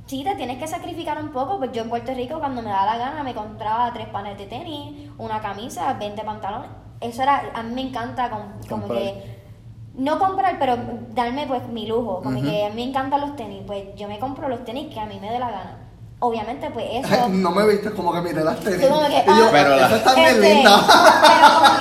sí, 0.05 0.23
te 0.23 0.35
tienes 0.35 0.57
que 0.57 0.67
sacrificar 0.67 1.21
un 1.21 1.29
poco, 1.31 1.57
pues 1.57 1.71
yo 1.71 1.83
en 1.83 1.89
Puerto 1.89 2.13
Rico 2.13 2.39
cuando 2.39 2.61
me 2.61 2.69
da 2.69 2.85
la 2.85 2.97
gana 2.97 3.23
me 3.23 3.33
compraba 3.33 3.91
tres 3.93 4.07
panes 4.07 4.37
de 4.37 4.45
tenis, 4.45 5.09
una 5.17 5.41
camisa, 5.41 5.93
20 5.93 6.23
pantalones. 6.23 6.69
Eso 6.99 7.23
era, 7.23 7.51
a 7.53 7.63
mí 7.63 7.73
me 7.73 7.81
encanta 7.81 8.29
com- 8.29 8.51
como 8.69 8.87
que, 8.99 9.41
no 9.95 10.19
comprar, 10.19 10.57
pero 10.59 10.77
darme 11.09 11.47
pues 11.47 11.67
mi 11.67 11.85
lujo, 11.87 12.21
como 12.23 12.37
que 12.49 12.65
a 12.65 12.69
mí 12.69 12.75
me 12.75 12.83
encantan 12.83 13.21
los 13.21 13.35
tenis, 13.35 13.63
pues 13.65 13.83
yo 13.95 14.07
me 14.07 14.19
compro 14.19 14.47
los 14.49 14.63
tenis 14.63 14.93
que 14.93 14.99
a 14.99 15.05
mí 15.05 15.17
me 15.19 15.29
dé 15.31 15.39
la 15.39 15.49
gana. 15.51 15.77
Obviamente, 16.23 16.69
pues 16.69 16.85
eso... 16.91 17.29
No 17.29 17.49
me 17.51 17.65
viste 17.67 17.89
como 17.91 18.13
que 18.13 18.21
miré 18.21 18.43
las 18.43 18.59
tenis. 18.59 18.79
Tú 18.81 18.87
como 18.93 19.07
que, 19.07 19.13
y 19.13 19.25
yo, 19.25 19.45
ah, 19.45 19.49
Pero 19.51 19.75
la- 19.75 19.87
esa 19.87 19.95
está 19.97 20.13
bien 20.13 20.27
Este, 20.29 20.53
linda. 20.53 20.79
Pero 21.21 21.47
como 21.55 21.77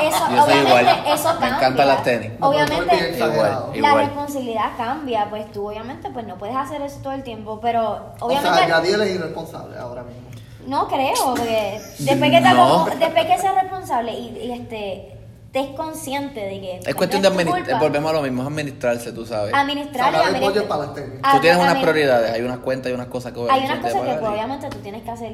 que 0.00 0.06
eso, 0.08 0.18
Yo 0.30 0.42
soy 0.42 0.52
obviamente, 0.52 0.68
igual. 0.68 1.02
eso 1.06 1.28
Me 1.34 1.38
cambia. 1.40 1.56
encantan 1.56 1.88
las 1.88 2.02
tenis. 2.02 2.32
Obviamente, 2.40 3.10
exagerado. 3.10 3.70
la 3.72 3.76
Igual. 3.78 3.98
responsabilidad 4.06 4.70
cambia, 4.76 5.26
pues 5.30 5.52
tú 5.52 5.68
obviamente 5.68 6.10
pues 6.10 6.26
no 6.26 6.36
puedes 6.38 6.56
hacer 6.56 6.82
eso 6.82 6.98
todo 7.02 7.12
el 7.12 7.22
tiempo, 7.22 7.60
pero 7.60 8.12
O 8.20 8.26
obviamente 8.26 8.58
sea, 8.58 8.68
Yadiel 8.68 9.00
es 9.02 9.14
irresponsable 9.14 9.78
ahora 9.78 10.02
mismo. 10.02 10.22
no 10.66 10.88
creo, 10.88 11.14
porque 11.36 11.80
después 12.00 12.30
que 12.32 12.40
te 12.40 12.50
No. 12.50 12.84
después 12.98 13.26
que 13.26 13.38
seas 13.38 13.54
responsable 13.62 14.12
y, 14.12 14.38
y, 14.42 14.52
este 14.52 15.17
te 15.52 15.60
es 15.60 15.70
consciente 15.70 16.40
de 16.40 16.60
que 16.60 16.76
Es 16.76 16.84
pues, 16.84 16.94
cuestión 16.94 17.22
de 17.22 17.28
administrar, 17.28 17.80
volvemos 17.80 18.10
a 18.10 18.14
lo 18.14 18.22
mismo, 18.22 18.42
es 18.42 18.48
administrarse, 18.48 19.12
tú 19.12 19.24
sabes. 19.24 19.54
administrar 19.54 20.12
y 20.12 20.16
administrar- 20.16 20.68
para 20.68 20.86
las 20.86 20.94
Tú 20.94 21.40
tienes 21.40 21.58
unas 21.60 21.76
prioridades, 21.76 22.32
hay 22.32 22.42
unas 22.42 22.58
cuentas 22.58 22.92
y 22.92 22.94
unas 22.94 23.06
cosas 23.06 23.32
que 23.32 23.40
Hay 23.50 23.64
unas 23.64 23.78
cosas 23.78 24.02
que 24.02 24.14
pues, 24.14 24.30
obviamente 24.30 24.68
tú 24.68 24.78
tienes 24.78 25.02
que 25.02 25.10
hacer 25.10 25.32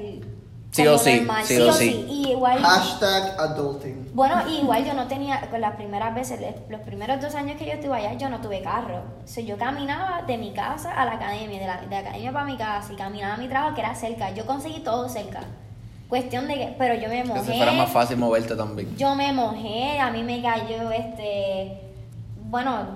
Sí 0.75 0.85
o 0.89 0.99
sí, 0.99 1.25
sí 1.45 1.61
o 1.61 1.73
sí. 1.73 2.05
Y 2.09 2.31
igual 2.33 2.59
Hashtag 2.59 3.39
adulting. 3.39 4.11
Bueno, 4.13 4.43
y 4.49 4.59
igual 4.59 4.85
yo 4.85 4.93
no 4.95 5.07
tenía, 5.07 5.49
con 5.49 5.61
las 5.61 5.77
primeras 5.77 6.13
veces, 6.17 6.41
los 6.69 6.81
primeros 6.81 7.21
dos 7.21 7.37
años 7.37 7.57
que 7.57 7.67
yo 7.67 7.73
estuve 7.75 7.95
allá, 7.95 8.15
yo 8.15 8.29
no 8.29 8.41
tuve 8.41 8.61
carro. 8.61 9.05
O 9.23 9.29
sea, 9.29 9.45
yo 9.45 9.57
caminaba 9.57 10.23
de 10.23 10.37
mi 10.37 10.53
casa 10.53 10.93
a 10.93 11.05
la 11.05 11.13
academia, 11.13 11.61
de 11.61 11.67
la, 11.69 11.81
de 11.83 11.91
la 11.91 11.99
academia 11.99 12.33
para 12.33 12.45
mi 12.45 12.57
casa, 12.57 12.93
y 12.93 12.97
caminaba 12.97 13.35
a 13.35 13.37
mi 13.37 13.47
trabajo 13.47 13.77
que 13.77 13.83
era 13.83 13.95
cerca. 13.95 14.31
Yo 14.35 14.47
conseguí 14.47 14.81
todo 14.81 15.09
cerca. 15.09 15.43
Cuestión 16.15 16.47
de 16.47 16.55
que, 16.55 16.75
pero 16.79 16.95
yo 16.95 17.09
me 17.09 17.23
Que 17.23 17.27
se 17.29 17.35
mojé. 17.35 17.57
fuera 17.57 17.73
más 17.73 17.91
fácil 17.91 18.17
moverte 18.19 18.55
también. 18.55 18.97
Yo 18.97 19.17
me 19.17 19.33
mojé, 19.33 19.99
a 19.99 20.11
mí 20.13 20.23
me 20.23 20.41
cayó 20.41 20.93
este. 20.93 21.81
Bueno, 22.45 22.87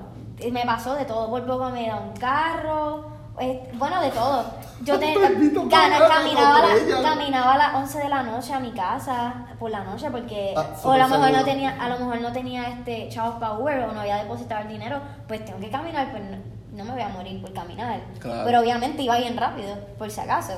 me 0.52 0.64
pasó 0.64 0.94
de 0.94 1.04
todo. 1.04 1.28
Por 1.28 1.44
poco 1.44 1.68
me 1.70 1.86
da 1.88 1.96
un 1.96 2.12
carro. 2.12 3.06
eh, 3.40 3.68
Bueno, 3.74 4.00
de 4.00 4.10
todo. 4.10 4.44
Yo 4.82 4.98
te, 5.00 5.12
gana- 5.14 5.98
carro, 5.98 6.08
caminaba, 6.08 6.56
a 6.58 6.62
la- 6.76 7.02
caminaba 7.02 7.54
a 7.54 7.58
las 7.58 7.74
11 7.74 7.98
de 7.98 8.08
la 8.08 8.22
noche 8.22 8.52
a 8.54 8.60
mi 8.60 8.70
casa 8.70 9.46
por 9.58 9.70
la 9.72 9.82
noche 9.82 10.08
porque 10.12 10.54
Ah, 10.56 10.66
o 10.84 10.92
a 10.92 10.98
lo 10.98 11.08
mejor 11.08 11.32
no 11.32 11.42
tenía 11.44 11.70
a 11.82 11.88
lo 11.88 11.98
mejor 11.98 12.20
no 12.20 12.30
tenía 12.32 12.68
este 12.68 13.08
chavos 13.08 13.34
para 13.40 13.54
Uber 13.54 13.80
o 13.80 13.92
no 13.92 14.00
había 14.02 14.18
depositado 14.18 14.62
el 14.62 14.68
dinero 14.68 15.00
pues 15.26 15.44
tengo 15.44 15.58
que 15.58 15.68
caminar 15.70 16.12
pues 16.12 16.22
no, 16.22 16.36
no 16.76 16.84
me 16.84 16.92
voy 16.92 17.02
a 17.02 17.08
morir 17.08 17.40
por 17.42 17.52
caminar 17.52 18.00
Claro. 18.20 18.42
pero 18.44 18.60
obviamente 18.60 19.02
iba 19.02 19.16
bien 19.18 19.36
rápido 19.36 19.74
por 19.98 20.08
si 20.12 20.20
acaso 20.20 20.52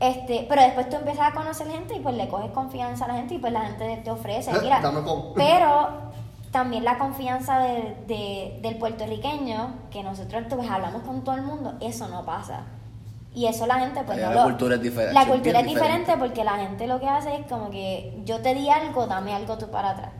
este 0.00 0.44
pero 0.48 0.62
después 0.62 0.88
tú 0.90 0.96
empiezas 0.96 1.32
a 1.32 1.34
conocer 1.34 1.68
gente 1.68 1.94
y 1.96 2.00
pues 2.00 2.14
le 2.16 2.28
coges 2.28 2.50
confianza 2.52 3.06
a 3.06 3.08
la 3.08 3.14
gente 3.14 3.34
y 3.34 3.38
pues 3.38 3.52
la 3.52 3.60
gente 3.62 4.00
te 4.04 4.10
ofrece 4.10 4.50
Eh, 4.50 4.54
mira 4.62 4.80
pero 5.34 5.88
también 6.52 6.84
la 6.84 6.98
confianza 6.98 7.58
de- 7.58 7.96
de- 8.06 8.58
del 8.62 8.76
puertorriqueño 8.76 9.74
que 9.90 10.02
nosotros 10.02 10.44
pues 10.48 10.70
hablamos 10.70 11.02
con 11.02 11.22
todo 11.24 11.34
el 11.34 11.42
mundo 11.42 11.74
eso 11.80 12.08
no 12.08 12.24
pasa 12.24 12.60
y 13.34 13.46
eso 13.46 13.66
la 13.66 13.78
gente 13.80 14.02
pues 14.04 14.18
Allá 14.18 14.28
no 14.28 14.34
la 14.34 14.40
lo- 14.42 14.46
cultura 14.48 14.74
es 14.76 14.82
diferente, 14.82 15.14
la 15.14 15.26
cultura 15.26 15.60
es 15.60 15.66
diferente 15.66 15.98
diferente. 15.98 16.16
porque 16.18 16.44
la 16.44 16.56
gente 16.56 16.86
lo 16.86 17.00
que 17.00 17.08
hace 17.08 17.34
es 17.36 17.46
como 17.46 17.70
que 17.70 18.20
yo 18.24 18.40
te 18.40 18.54
di 18.54 18.68
algo, 18.70 19.06
dame 19.06 19.34
algo 19.34 19.56
tú 19.58 19.68
para 19.70 19.90
atrás. 19.90 20.10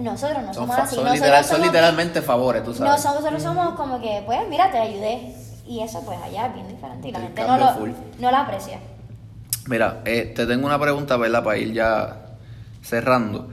Nosotros 0.00 0.42
no 0.42 0.52
somos 0.54 0.76
así. 0.78 0.96
son 0.96 1.04
somos- 1.06 1.60
literalmente 1.60 2.20
favores, 2.22 2.64
tú 2.64 2.74
sabes. 2.74 2.90
Nosotros 3.04 3.40
somos 3.42 3.74
como 3.74 4.00
que, 4.00 4.22
pues, 4.26 4.40
mira, 4.48 4.70
te 4.72 4.78
ayudé. 4.78 5.34
Y 5.66 5.80
eso, 5.80 6.00
pues, 6.04 6.18
allá 6.20 6.46
es 6.46 6.54
bien 6.54 6.66
diferente 6.66 7.08
y 7.08 7.12
la 7.12 7.18
El 7.18 7.24
gente 7.26 7.44
no 7.46 7.56
lo, 7.58 7.68
full. 7.74 7.90
no 8.18 8.30
la 8.32 8.40
aprecia. 8.40 8.80
Mira, 9.66 10.02
eh, 10.04 10.32
te 10.34 10.46
tengo 10.46 10.66
una 10.66 10.78
pregunta, 10.78 11.16
¿verdad? 11.16 11.42
Para 11.42 11.58
ir 11.58 11.72
ya 11.72 12.16
cerrando. 12.82 13.48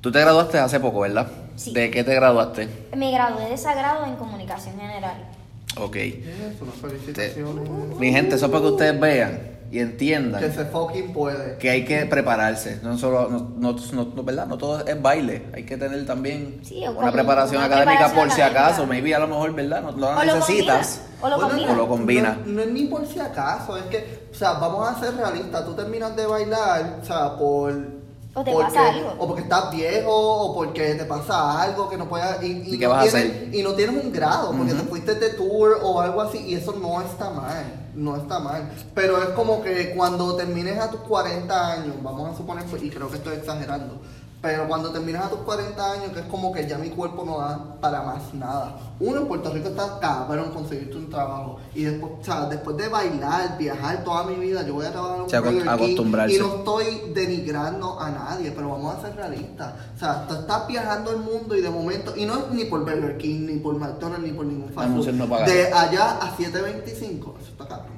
Tú 0.00 0.10
te 0.10 0.20
graduaste 0.20 0.58
hace 0.58 0.80
poco, 0.80 1.00
¿verdad? 1.00 1.28
Sí. 1.56 1.72
¿De 1.72 1.90
qué 1.90 2.02
te 2.02 2.14
graduaste? 2.14 2.68
Me 2.96 3.12
gradué 3.12 3.48
de 3.50 3.56
sagrado 3.56 4.04
en 4.06 4.16
comunicación 4.16 4.76
general. 4.78 5.28
Ok. 5.76 5.96
Eso, 5.96 6.64
unas 6.64 6.74
felicitaciones. 6.76 7.68
Mi 7.98 8.12
gente, 8.12 8.34
eso 8.34 8.46
es 8.46 8.52
para 8.52 8.62
que 8.62 8.70
ustedes 8.70 9.00
vean 9.00 9.38
y 9.72 9.78
entiendan 9.80 10.40
Que 10.42 10.52
se 10.52 10.66
fucking 10.66 11.14
puede. 11.14 11.56
que 11.56 11.70
hay 11.70 11.84
que 11.86 12.04
prepararse. 12.04 12.78
No 12.82 12.98
solo, 12.98 13.28
no, 13.30 13.52
no, 13.56 13.72
no- 13.92 14.12
no, 14.14 14.22
¿verdad? 14.22 14.46
No 14.46 14.58
todo 14.58 14.86
es 14.86 15.00
baile. 15.02 15.46
Hay 15.54 15.64
que 15.64 15.78
tener 15.78 16.04
también 16.04 16.60
Sí, 16.62 16.84
una 16.86 17.10
preparación 17.10 17.56
una 17.56 17.66
académica 17.66 18.04
preparación 18.06 18.28
por 18.28 18.34
si 18.36 18.42
acaso. 18.42 18.86
Maybe 18.86 19.14
a 19.14 19.18
lo 19.18 19.28
mejor, 19.28 19.54
¿verdad? 19.54 19.82
No, 19.82 19.92
la 20.14 20.24
lo 20.26 20.34
necesitas. 20.36 21.00
o 21.22 21.28
lo 21.30 21.40
combinas. 21.40 21.70
O 21.70 21.74
lo 21.74 21.88
combina. 21.88 22.38
No, 22.44 22.52
no 22.52 22.60
es 22.62 22.70
ni 22.70 22.84
por 22.84 23.06
si 23.06 23.18
acaso, 23.18 23.78
es 23.78 23.84
que, 23.84 24.28
o 24.30 24.34
sea, 24.34 24.52
vamos 24.52 24.86
a 24.86 25.00
ser 25.00 25.16
realistas. 25.16 25.64
Tú 25.64 25.72
terminas 25.74 26.14
de 26.16 26.26
bailar, 26.26 26.98
o 27.00 27.04
sea, 27.04 27.36
por. 27.38 28.01
O 28.34 28.42
te 28.42 28.50
porque- 28.52 28.64
pasa 28.66 28.88
algo. 28.90 29.14
O 29.18 29.26
porque 29.28 29.42
estás 29.42 29.70
viejo, 29.70 30.10
o 30.10 30.54
porque 30.54 30.94
te 30.94 31.04
pasa 31.04 31.60
algo 31.62 31.88
que 31.90 31.96
no 31.98 32.08
puedas. 32.08 32.42
Y, 32.42 32.62
¿Y 32.74 32.78
qué 32.78 32.86
no 32.86 32.90
vas 32.92 33.08
a 33.08 33.10
tienes, 33.10 33.30
hacer? 33.36 33.54
Y 33.54 33.62
no 33.62 33.72
tienes 33.74 34.02
un 34.04 34.10
grado, 34.12 34.52
porque 34.56 34.72
te 34.72 34.82
fuiste 34.84 35.14
de 35.16 35.30
tour 35.30 35.78
o 35.82 36.00
algo 36.00 36.20
así, 36.22 36.38
y 36.38 36.54
eso 36.54 36.72
no 36.72 37.00
está 37.02 37.30
mal. 37.30 37.90
No 37.94 38.16
está 38.16 38.38
mal. 38.38 38.70
Pero 38.94 39.22
es 39.22 39.28
como 39.30 39.62
que 39.62 39.92
cuando 39.94 40.34
termines 40.36 40.78
a 40.78 40.90
tus 40.90 41.00
40 41.00 41.72
años, 41.72 41.94
vamos 42.02 42.32
a 42.32 42.36
suponer, 42.36 42.64
pues, 42.64 42.82
y 42.82 42.88
creo 42.90 43.10
que 43.10 43.16
estoy 43.16 43.36
exagerando. 43.36 44.00
Pero 44.42 44.66
cuando 44.66 44.90
terminas 44.90 45.26
a 45.26 45.30
tus 45.30 45.38
40 45.42 45.92
años, 45.92 46.10
que 46.12 46.18
es 46.18 46.26
como 46.26 46.50
que 46.52 46.66
ya 46.66 46.76
mi 46.76 46.88
cuerpo 46.90 47.24
no 47.24 47.38
da 47.38 47.76
para 47.80 48.02
más 48.02 48.34
nada. 48.34 48.76
Uno, 48.98 49.20
en 49.20 49.28
Puerto 49.28 49.50
Rico 49.52 49.68
está 49.68 50.00
cabrón 50.00 50.50
conseguirte 50.50 50.96
un 50.96 51.08
trabajo. 51.08 51.60
Y 51.76 51.84
después, 51.84 52.12
o 52.20 52.24
sea, 52.24 52.46
después 52.46 52.76
de 52.76 52.88
bailar, 52.88 53.56
viajar 53.56 54.02
toda 54.02 54.24
mi 54.24 54.34
vida, 54.34 54.66
yo 54.66 54.74
voy 54.74 54.86
a 54.86 54.90
trabajar 54.90 55.16
en 55.18 55.22
un 55.22 55.30
Se 55.30 55.36
acos- 55.38 55.44
Burger 55.44 55.62
King 55.62 55.68
acostumbrarse. 55.70 56.34
Y 56.34 56.38
no 56.40 56.56
estoy 56.56 56.84
denigrando 57.14 58.00
a 58.00 58.10
nadie, 58.10 58.50
pero 58.50 58.70
vamos 58.70 58.96
a 58.96 59.00
ser 59.02 59.14
realistas. 59.14 59.74
O 59.94 59.98
sea, 60.00 60.26
tú 60.26 60.34
estás 60.34 60.66
viajando 60.66 61.12
el 61.12 61.18
mundo 61.18 61.54
y 61.54 61.60
de 61.60 61.70
momento, 61.70 62.12
y 62.16 62.26
no 62.26 62.38
es 62.38 62.50
ni 62.50 62.64
por 62.64 62.80
Burger 62.80 63.16
King, 63.18 63.46
ni 63.46 63.60
por 63.60 63.76
McDonald's, 63.78 64.26
ni 64.26 64.32
por 64.32 64.44
ningún 64.46 64.70
fast 64.70 64.88
food. 64.92 65.06
No. 65.12 65.26
De 65.46 65.72
allá 65.72 66.18
a 66.20 66.36
7.25, 66.36 67.34
eso 67.40 67.52
está 67.52 67.68
cabrón. 67.68 67.92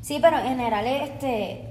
Sí, 0.00 0.18
pero 0.20 0.38
en 0.38 0.44
general 0.48 0.86
este 0.86 1.67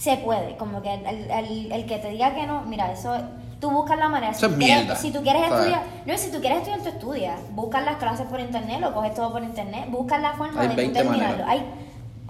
se 0.00 0.16
puede, 0.16 0.56
como 0.56 0.80
que 0.82 0.92
el, 0.94 1.30
el- 1.30 1.72
el 1.72 1.86
que 1.86 1.98
te 1.98 2.08
diga 2.08 2.34
que 2.34 2.46
no, 2.46 2.62
mira, 2.62 2.90
eso 2.90 3.14
tú 3.60 3.70
buscas 3.70 3.98
la 3.98 4.08
manera. 4.08 4.32
Eso 4.32 4.46
tú 4.48 4.52
es 4.54 4.58
quieres- 4.58 4.76
mierda, 4.78 4.96
si 4.96 5.10
tú 5.12 5.22
quieres 5.22 5.42
¿sabes? 5.42 5.58
estudiar, 5.58 5.82
no, 6.06 6.16
si 6.18 6.30
tú 6.32 6.40
quieres 6.40 6.58
estudiar, 6.58 6.80
tú 6.80 6.88
estudias. 6.88 7.40
Buscas 7.52 7.84
las 7.84 7.96
clases 7.96 8.26
por 8.26 8.40
internet, 8.40 8.80
lo 8.80 8.94
coges 8.94 9.14
todo 9.14 9.30
por 9.30 9.42
internet, 9.42 9.84
buscas 9.90 10.22
la 10.22 10.32
forma 10.32 10.62
Hay 10.62 10.68
de 10.68 10.74
tú 10.74 10.78
20 10.78 10.98
terminarlo. 11.02 11.44
maneras. 11.44 11.48
Hay 11.50 11.66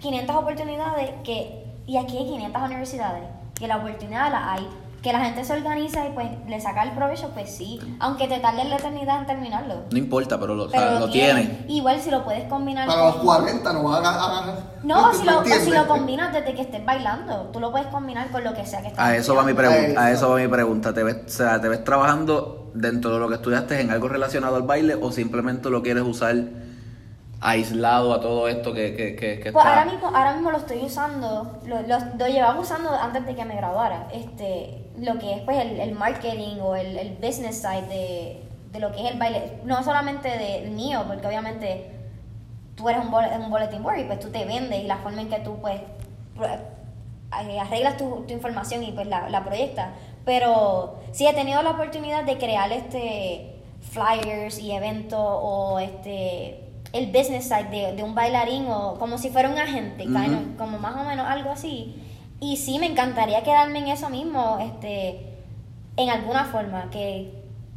500 0.00 0.36
oportunidades 0.36 1.10
que 1.24 1.64
y 1.86 1.96
aquí 1.96 2.18
hay 2.18 2.24
500 2.26 2.62
universidades, 2.62 3.22
que 3.54 3.66
la 3.68 3.76
oportunidad 3.76 4.30
la 4.30 4.52
hay. 4.52 4.68
Que 5.02 5.12
la 5.14 5.20
gente 5.20 5.44
se 5.44 5.54
organiza 5.54 6.06
y 6.06 6.12
pues 6.12 6.28
le 6.46 6.60
saca 6.60 6.82
el 6.82 6.90
provecho, 6.92 7.30
pues 7.32 7.50
sí. 7.56 7.80
Aunque 8.00 8.28
te 8.28 8.38
tarde 8.38 8.64
la 8.64 8.76
eternidad 8.76 9.20
en 9.20 9.26
terminarlo. 9.26 9.84
No 9.90 9.96
importa, 9.98 10.38
pero 10.38 10.54
lo, 10.54 10.64
o 10.64 10.68
sea, 10.68 10.80
Pero 10.88 11.00
lo 11.00 11.10
tiene. 11.10 11.40
tiene. 11.46 11.64
Igual 11.68 12.00
si 12.00 12.10
lo 12.10 12.22
puedes 12.22 12.44
combinar 12.48 12.86
Para 12.86 13.06
los 13.06 13.16
con- 13.16 13.24
40 13.24 13.72
no 13.72 13.82
van 13.84 14.04
a... 14.04 14.10
a- 14.10 14.54
No, 14.82 15.08
¿me 15.08 15.14
si 15.14 15.24
lo, 15.24 15.38
o 15.40 15.44
si 15.44 15.70
lo 15.70 15.86
combinas 15.88 16.34
desde 16.34 16.54
que 16.54 16.60
estés 16.62 16.84
bailando, 16.84 17.48
tú 17.52 17.60
lo 17.60 17.70
puedes 17.70 17.86
combinar 17.86 18.30
con 18.30 18.44
lo 18.44 18.52
que 18.52 18.66
sea 18.66 18.82
que 18.82 18.88
estés 18.88 18.98
A 19.00 19.16
eso 19.16 19.34
va 19.34 19.42
mi 19.42 19.54
pregunta. 19.54 20.02
A 20.02 20.10
Eso. 20.10 20.26
eso 20.26 20.30
va 20.32 20.36
mi 20.36 20.48
pregunta. 20.48 20.92
¿Te 20.92 21.02
ves, 21.02 21.16
o 21.26 21.28
sea, 21.30 21.58
¿te 21.60 21.68
ves 21.70 21.82
trabajando 21.82 22.70
dentro 22.74 23.10
de 23.14 23.18
lo 23.20 23.28
que 23.28 23.36
estudiaste 23.36 23.80
en 23.80 23.90
algo 23.90 24.06
relacionado 24.08 24.56
al 24.56 24.62
baile 24.64 24.96
o 25.00 25.10
simplemente 25.12 25.70
lo 25.70 25.82
quieres 25.82 26.02
usar 26.02 26.36
aislado 27.42 28.12
a 28.12 28.20
todo 28.20 28.48
esto 28.48 28.74
que, 28.74 28.94
que, 28.94 29.16
que, 29.16 29.40
que 29.40 29.50
Pues 29.52 29.64
está- 29.64 29.78
ahora 29.80 29.90
mismo, 29.90 30.06
ahora 30.08 30.34
mismo 30.34 30.50
lo 30.50 30.58
estoy 30.58 30.84
usando, 30.84 31.58
lo, 31.66 31.80
lo, 31.82 31.98
lo 32.18 32.26
llevaba 32.26 32.60
usando 32.60 32.90
antes 32.94 33.24
de 33.24 33.34
que 33.34 33.44
me 33.46 33.56
graduara, 33.56 34.08
este, 34.12 34.89
lo 35.00 35.18
que 35.18 35.34
es 35.34 35.40
pues 35.42 35.58
el, 35.58 35.80
el 35.80 35.92
marketing 35.92 36.56
o 36.60 36.76
el, 36.76 36.98
el 36.98 37.10
business 37.16 37.56
side 37.62 37.86
de, 37.88 38.42
de 38.72 38.78
lo 38.80 38.92
que 38.92 39.04
es 39.04 39.10
el 39.12 39.18
baile, 39.18 39.58
no 39.64 39.82
solamente 39.82 40.28
de 40.28 40.64
el 40.64 40.70
mío, 40.70 41.04
porque 41.06 41.26
obviamente 41.26 41.90
tú 42.76 42.88
eres 42.88 43.02
un, 43.04 43.10
bolet- 43.10 43.36
un 43.38 43.50
bulletin 43.50 43.82
board 43.82 43.98
y 44.00 44.04
pues 44.04 44.20
tú 44.20 44.28
te 44.30 44.44
vendes 44.44 44.82
y 44.82 44.86
la 44.86 44.96
forma 44.98 45.22
en 45.22 45.28
que 45.28 45.38
tú 45.40 45.56
pues 45.60 45.80
eh, 46.42 47.58
arreglas 47.60 47.96
tu, 47.96 48.24
tu 48.26 48.32
información 48.34 48.82
y 48.82 48.92
pues 48.92 49.06
la, 49.06 49.28
la 49.28 49.44
proyectas. 49.44 49.88
Pero 50.24 51.00
sí 51.12 51.26
he 51.26 51.32
tenido 51.32 51.62
la 51.62 51.70
oportunidad 51.70 52.24
de 52.24 52.36
crear 52.38 52.70
este 52.72 53.56
flyers 53.80 54.58
y 54.58 54.72
eventos 54.72 55.18
o 55.20 55.78
este 55.78 56.64
el 56.92 57.06
business 57.06 57.44
side 57.44 57.68
de, 57.70 57.92
de 57.94 58.02
un 58.02 58.14
bailarín 58.14 58.66
o 58.68 58.94
como 58.98 59.16
si 59.16 59.30
fuera 59.30 59.48
un 59.48 59.56
agente, 59.58 60.04
kind 60.04 60.16
of, 60.34 60.40
Ujú. 60.48 60.56
como 60.58 60.78
más 60.78 60.96
o 60.96 61.04
menos 61.08 61.26
algo 61.26 61.50
así. 61.50 61.94
Y 62.40 62.56
sí 62.56 62.78
me 62.78 62.86
encantaría 62.86 63.42
quedarme 63.42 63.80
en 63.80 63.88
eso 63.88 64.08
mismo, 64.08 64.58
este, 64.60 65.36
en 65.96 66.08
alguna 66.10 66.46
forma, 66.46 66.88
que, 66.90 67.34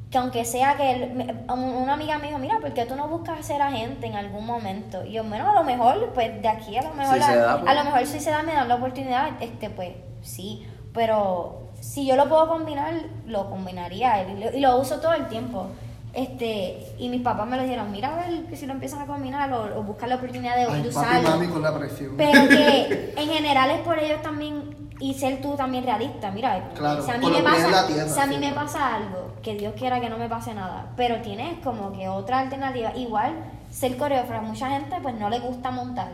que 0.10 0.18
aunque 0.18 0.46
sea 0.46 0.78
que 0.78 0.92
el- 0.92 1.36
una 1.50 1.94
amiga 1.94 2.18
me 2.18 2.28
dijo, 2.28 2.40
mira, 2.40 2.60
¿por 2.60 2.74
qué 2.74 2.86
tú 2.86 2.96
no 2.96 3.08
buscas 3.10 3.46
ser 3.46 3.62
agente 3.62 4.08
en 4.08 4.16
algún 4.16 4.46
momento? 4.46 5.04
Y 5.06 5.14
yo, 5.14 5.24
bueno, 5.26 5.50
a 5.52 5.56
lo 5.56 5.64
mejor, 5.64 6.12
pues 6.14 6.42
de 6.42 6.48
aquí 6.48 6.78
a 6.78 6.84
lo 6.84 6.94
mejor, 6.94 7.16
Si 7.16 7.20
la- 7.20 7.26
se 7.28 7.36
da, 7.36 7.60
pues. 7.60 7.72
a 7.72 7.74
lo 7.76 7.84
mejor 7.84 8.06
si 8.06 8.20
se 8.20 8.30
da, 8.32 8.42
me 8.44 8.54
dan 8.54 8.68
la 8.70 8.76
oportunidad, 8.76 9.32
este, 9.42 9.70
pues 9.70 9.92
sí, 10.22 10.66
pero 10.94 11.64
si 11.82 12.06
yo 12.06 12.16
lo 12.16 12.30
puedo 12.30 12.48
combinar, 12.48 12.94
lo 13.26 13.50
combinaría 13.50 14.24
y 14.30 14.40
lo, 14.40 14.52
y 14.58 14.60
lo 14.62 14.78
uso 14.78 15.02
todo 15.02 15.14
el 15.14 15.28
tiempo. 15.28 15.68
Este, 16.14 16.78
y 17.00 17.10
mis 17.10 17.22
papás 17.22 17.48
me 17.48 17.58
lo 17.58 17.64
dijeron, 17.64 17.92
mira 17.92 18.14
a 18.14 18.28
ver 18.28 18.46
que 18.46 18.56
si 18.56 18.68
lo 18.68 18.74
empiezan 18.74 19.02
a 19.02 19.08
combinar 19.08 19.52
o, 19.52 19.80
o 19.80 19.84
buscar 19.84 20.08
la 20.10 20.16
oportunidad 20.16 20.56
de, 20.56 20.62
Ay, 20.64 20.84
de 20.84 20.90
papi 20.90 21.08
usarlo. 21.08 21.30
mami 21.30 21.48
con 21.48 21.62
la 21.64 21.76
presión. 21.78 22.14
Pero 22.18 22.48
que 22.50 23.14
en 23.18 23.30
general 23.30 23.72
es 23.72 23.80
por 23.82 23.98
ellos 23.98 24.22
también 24.22 24.76
y 25.00 25.16
ser 25.16 25.42
tú 25.42 25.56
también 25.56 25.84
realista. 25.86 26.30
Mira, 26.30 26.70
Claro, 26.76 27.04
si 27.04 27.10
a 27.10 27.18
mí 27.18 27.26
me 27.32 27.42
pasa, 27.42 27.88
tierra, 27.88 28.08
si 28.08 28.20
a 28.20 28.26
mí 28.28 28.36
sí. 28.36 28.40
me 28.42 28.52
pasa 28.54 28.96
algo, 28.96 29.34
que 29.42 29.56
Dios 29.56 29.74
quiera 29.76 30.00
que 30.00 30.10
no 30.10 30.18
me 30.20 30.30
pase 30.30 30.54
nada, 30.54 30.92
pero 30.96 31.20
tienes 31.22 31.58
como 31.64 31.92
que 31.92 32.08
otra 32.08 32.40
alternativa. 32.42 32.96
Igual 32.96 33.34
ser 33.72 33.98
coreógrafo, 33.98 34.44
mucha 34.44 34.70
gente 34.70 34.96
pues 35.02 35.16
no 35.16 35.30
le 35.32 35.40
gusta 35.40 35.72
montar. 35.72 36.12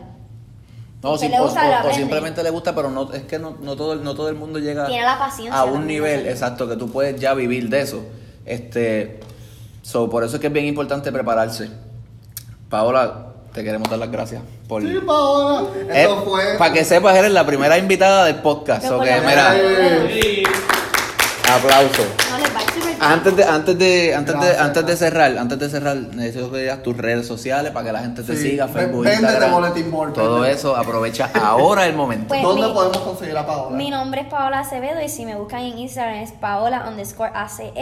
No, 1.02 1.16
sí, 1.18 1.28
le 1.28 1.38
o, 1.40 1.44
gusta, 1.44 1.82
o- 1.86 1.92
simplemente 1.94 2.42
le 2.42 2.50
gusta, 2.50 2.74
pero 2.74 2.90
no 2.90 3.12
es 3.12 3.22
que 3.24 3.38
no, 3.38 3.56
no 3.60 3.76
todo 3.76 3.92
el- 3.92 4.02
no 4.02 4.14
todo 4.14 4.28
el 4.30 4.34
mundo 4.34 4.58
llega 4.58 4.86
Tiene 4.86 5.04
la 5.04 5.18
paciencia 5.18 5.58
a 5.60 5.64
un 5.64 5.86
nivel 5.86 6.26
exacto 6.26 6.66
que 6.68 6.76
tú 6.76 6.90
puedes 6.90 7.20
ya 7.20 7.34
vivir 7.34 7.68
de 7.68 7.80
eso. 7.82 8.02
Este, 8.46 9.20
so, 9.82 10.08
por 10.10 10.24
eso 10.24 10.36
es 10.36 10.40
que 10.40 10.46
es 10.48 10.52
bien 10.52 10.66
importante 10.66 11.10
prepararse. 11.12 11.70
Paola, 12.68 13.26
te 13.52 13.64
queremos 13.64 13.88
dar 13.90 13.98
las 13.98 14.10
gracias 14.10 14.42
por 14.68 14.82
Sí, 14.82 14.94
Paola. 15.04 15.68
Eh, 15.76 16.02
Esto 16.02 16.22
fue... 16.24 16.42
para 16.58 16.72
que 16.72 16.84
sepas 16.84 17.16
eres 17.16 17.32
la 17.32 17.44
primera 17.44 17.76
invitada 17.78 18.24
del 18.26 18.36
podcast. 18.36 18.86
So 18.86 19.00
que, 19.00 19.20
mira, 19.20 19.54
Sí. 20.08 20.42
aplauso. 21.52 22.02
Antes 23.02 23.34
de, 23.34 23.44
antes 23.44 23.78
de, 23.78 24.14
antes 24.14 24.38
de, 24.40 24.58
antes 24.58 24.86
de 24.86 24.96
cerrar, 24.96 25.38
antes 25.38 25.58
de 25.58 25.70
cerrar, 25.70 25.96
necesito 25.96 26.52
que 26.52 26.58
digas 26.58 26.82
tus 26.82 26.94
redes 26.96 27.26
sociales 27.26 27.72
para 27.72 27.86
que 27.86 27.92
la 27.92 28.00
gente 28.00 28.22
te 28.22 28.36
Sí, 28.36 28.50
siga, 28.50 28.68
Facebook, 28.68 29.04
véndete 29.04 29.32
Instagram, 29.32 29.90
Board, 29.90 30.12
todo 30.12 30.44
eso, 30.44 30.76
aprovecha 30.76 31.30
ahora 31.42 31.86
el 31.86 31.94
momento. 31.96 32.28
Pues, 32.28 32.42
¿Dónde 32.42 32.66
mi- 32.66 32.74
podemos 32.74 32.98
conseguir 32.98 33.38
a 33.38 33.46
Paola? 33.46 33.74
Mi 33.74 33.88
nombre 33.88 34.20
es 34.20 34.26
Paola 34.28 34.60
Acevedo 34.60 35.00
y 35.02 35.08
si 35.08 35.24
me 35.24 35.34
buscan 35.36 35.60
en 35.62 35.78
Instagram 35.78 36.16
es 36.16 36.32
paola 36.32 36.84
underscore 36.90 37.32
ACE 37.34 37.72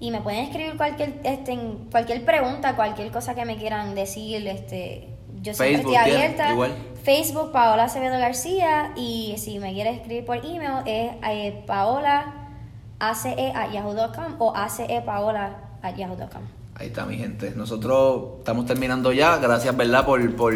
y 0.00 0.10
me 0.10 0.22
pueden 0.22 0.46
escribir 0.46 0.76
cualquier, 0.76 1.20
este, 1.24 1.58
cualquier 1.90 2.24
pregunta, 2.24 2.74
cualquier 2.74 3.10
cosa 3.10 3.34
que 3.34 3.44
me 3.44 3.58
quieran 3.58 3.94
decir, 3.94 4.46
este, 4.48 5.08
yo 5.42 5.54
siempre 5.54 5.76
Facebook, 5.76 5.94
estoy 5.94 6.12
abierta. 6.12 6.52
Igual. 6.52 6.72
Facebook 7.02 7.52
Paola 7.52 7.84
Acevedo 7.84 8.18
García 8.18 8.92
y 8.96 9.34
si 9.38 9.58
me 9.58 9.72
quieres 9.72 9.96
escribir 9.96 10.24
por 10.24 10.36
email 10.38 10.82
es 10.86 11.12
eh, 11.26 11.64
paola 11.66 12.34
ace 12.98 13.52
at 13.54 13.72
yahoo.com 13.72 14.36
o 14.38 14.54
acepaola 14.54 15.56
at 15.82 15.96
yahoo.com. 15.96 16.42
Ahí 16.74 16.88
está 16.88 17.04
mi 17.04 17.16
gente. 17.16 17.52
Nosotros 17.54 18.38
estamos 18.38 18.66
terminando 18.66 19.12
ya. 19.12 19.36
Gracias, 19.36 19.76
¿verdad? 19.76 20.04
Por, 20.04 20.34
por 20.34 20.54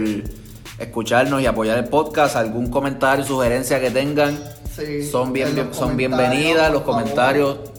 escucharnos 0.79 1.43
y 1.43 1.47
apoyar 1.47 1.79
el 1.79 1.85
podcast. 1.87 2.37
Algún 2.37 2.71
comentario, 2.71 3.25
sugerencia 3.25 3.81
que 3.81 3.91
tengan. 3.91 4.39
Sí, 4.75 5.07
son 5.07 5.33
bien, 5.33 5.55
son 5.55 5.91
comentarios, 5.91 5.97
bienvenidas. 5.97 6.73
Los 6.73 6.83
favor. 6.83 7.75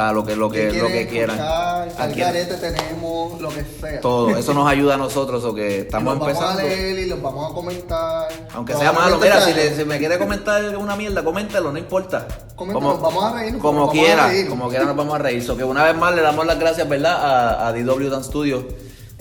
Sea, 0.00 0.12
lo 0.12 0.24
que, 0.24 0.36
lo 0.36 0.50
que, 0.50 0.68
¿Qué 0.68 0.78
lo 0.80 0.86
que 0.88 1.06
quieran. 1.08 1.36
escuchar? 1.36 1.88
¿Qué 1.96 2.02
Aquí- 2.02 2.20
carete 2.20 2.54
tenemos? 2.54 3.40
Lo 3.40 3.48
que 3.50 3.64
sea. 3.80 4.00
todo. 4.00 4.36
Eso 4.36 4.54
nos 4.54 4.68
ayuda 4.68 4.94
a 4.94 4.96
nosotros. 4.96 5.44
O 5.44 5.54
que 5.54 5.80
estamos 5.80 6.16
los 6.18 6.26
empezando. 6.28 6.46
vamos 6.56 6.60
a 6.62 6.64
leer 6.64 6.98
y 6.98 7.06
los 7.06 7.20
vamos 7.22 7.50
a 7.50 7.54
comentar. 7.54 8.28
Aunque 8.54 8.74
sea 8.74 8.92
malo, 8.92 9.18
mira, 9.18 9.40
si, 9.40 9.52
le- 9.54 9.74
si 9.76 9.84
me 9.84 9.98
quiere 9.98 10.18
comentar 10.18 10.76
una 10.76 10.96
mierda, 10.96 11.22
coméntalo, 11.24 11.72
no 11.72 11.78
importa. 11.78 12.26
Coméntalo, 12.56 12.98
vamos 12.98 13.24
a 13.24 13.32
reírnos, 13.34 13.62
Como 13.62 13.84
a 13.88 13.92
quiera, 13.92 14.26
reír. 14.28 14.48
como 14.48 14.68
quiera 14.68 14.84
nos 14.84 14.96
vamos 14.96 15.14
a 15.14 15.18
reír. 15.18 15.42
So 15.44 15.56
que 15.56 15.64
una 15.64 15.84
vez 15.84 15.96
más 15.96 16.14
le 16.14 16.22
damos 16.22 16.44
las 16.46 16.58
gracias, 16.58 16.88
¿verdad? 16.88 17.14
A, 17.14 17.68
a 17.68 17.72
DW 17.72 18.08
Dance 18.10 18.28
Studio, 18.28 18.66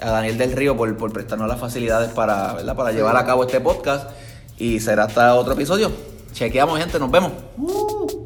a 0.01 0.09
Daniel 0.11 0.37
del 0.37 0.51
Río 0.53 0.75
por, 0.77 0.95
por 0.97 1.11
prestarnos 1.13 1.47
las 1.47 1.59
facilidades 1.59 2.09
para, 2.11 2.53
¿verdad? 2.53 2.75
Para 2.75 2.91
llevar 2.91 3.15
a 3.17 3.25
cabo 3.25 3.43
este 3.43 3.59
podcast. 3.59 4.09
Y 4.57 4.79
será 4.79 5.03
hasta 5.03 5.35
otro 5.35 5.53
episodio. 5.53 5.91
Chequeamos, 6.33 6.79
gente, 6.79 6.99
nos 6.99 7.11
vemos. 7.11 7.31
Uh. 7.57 8.16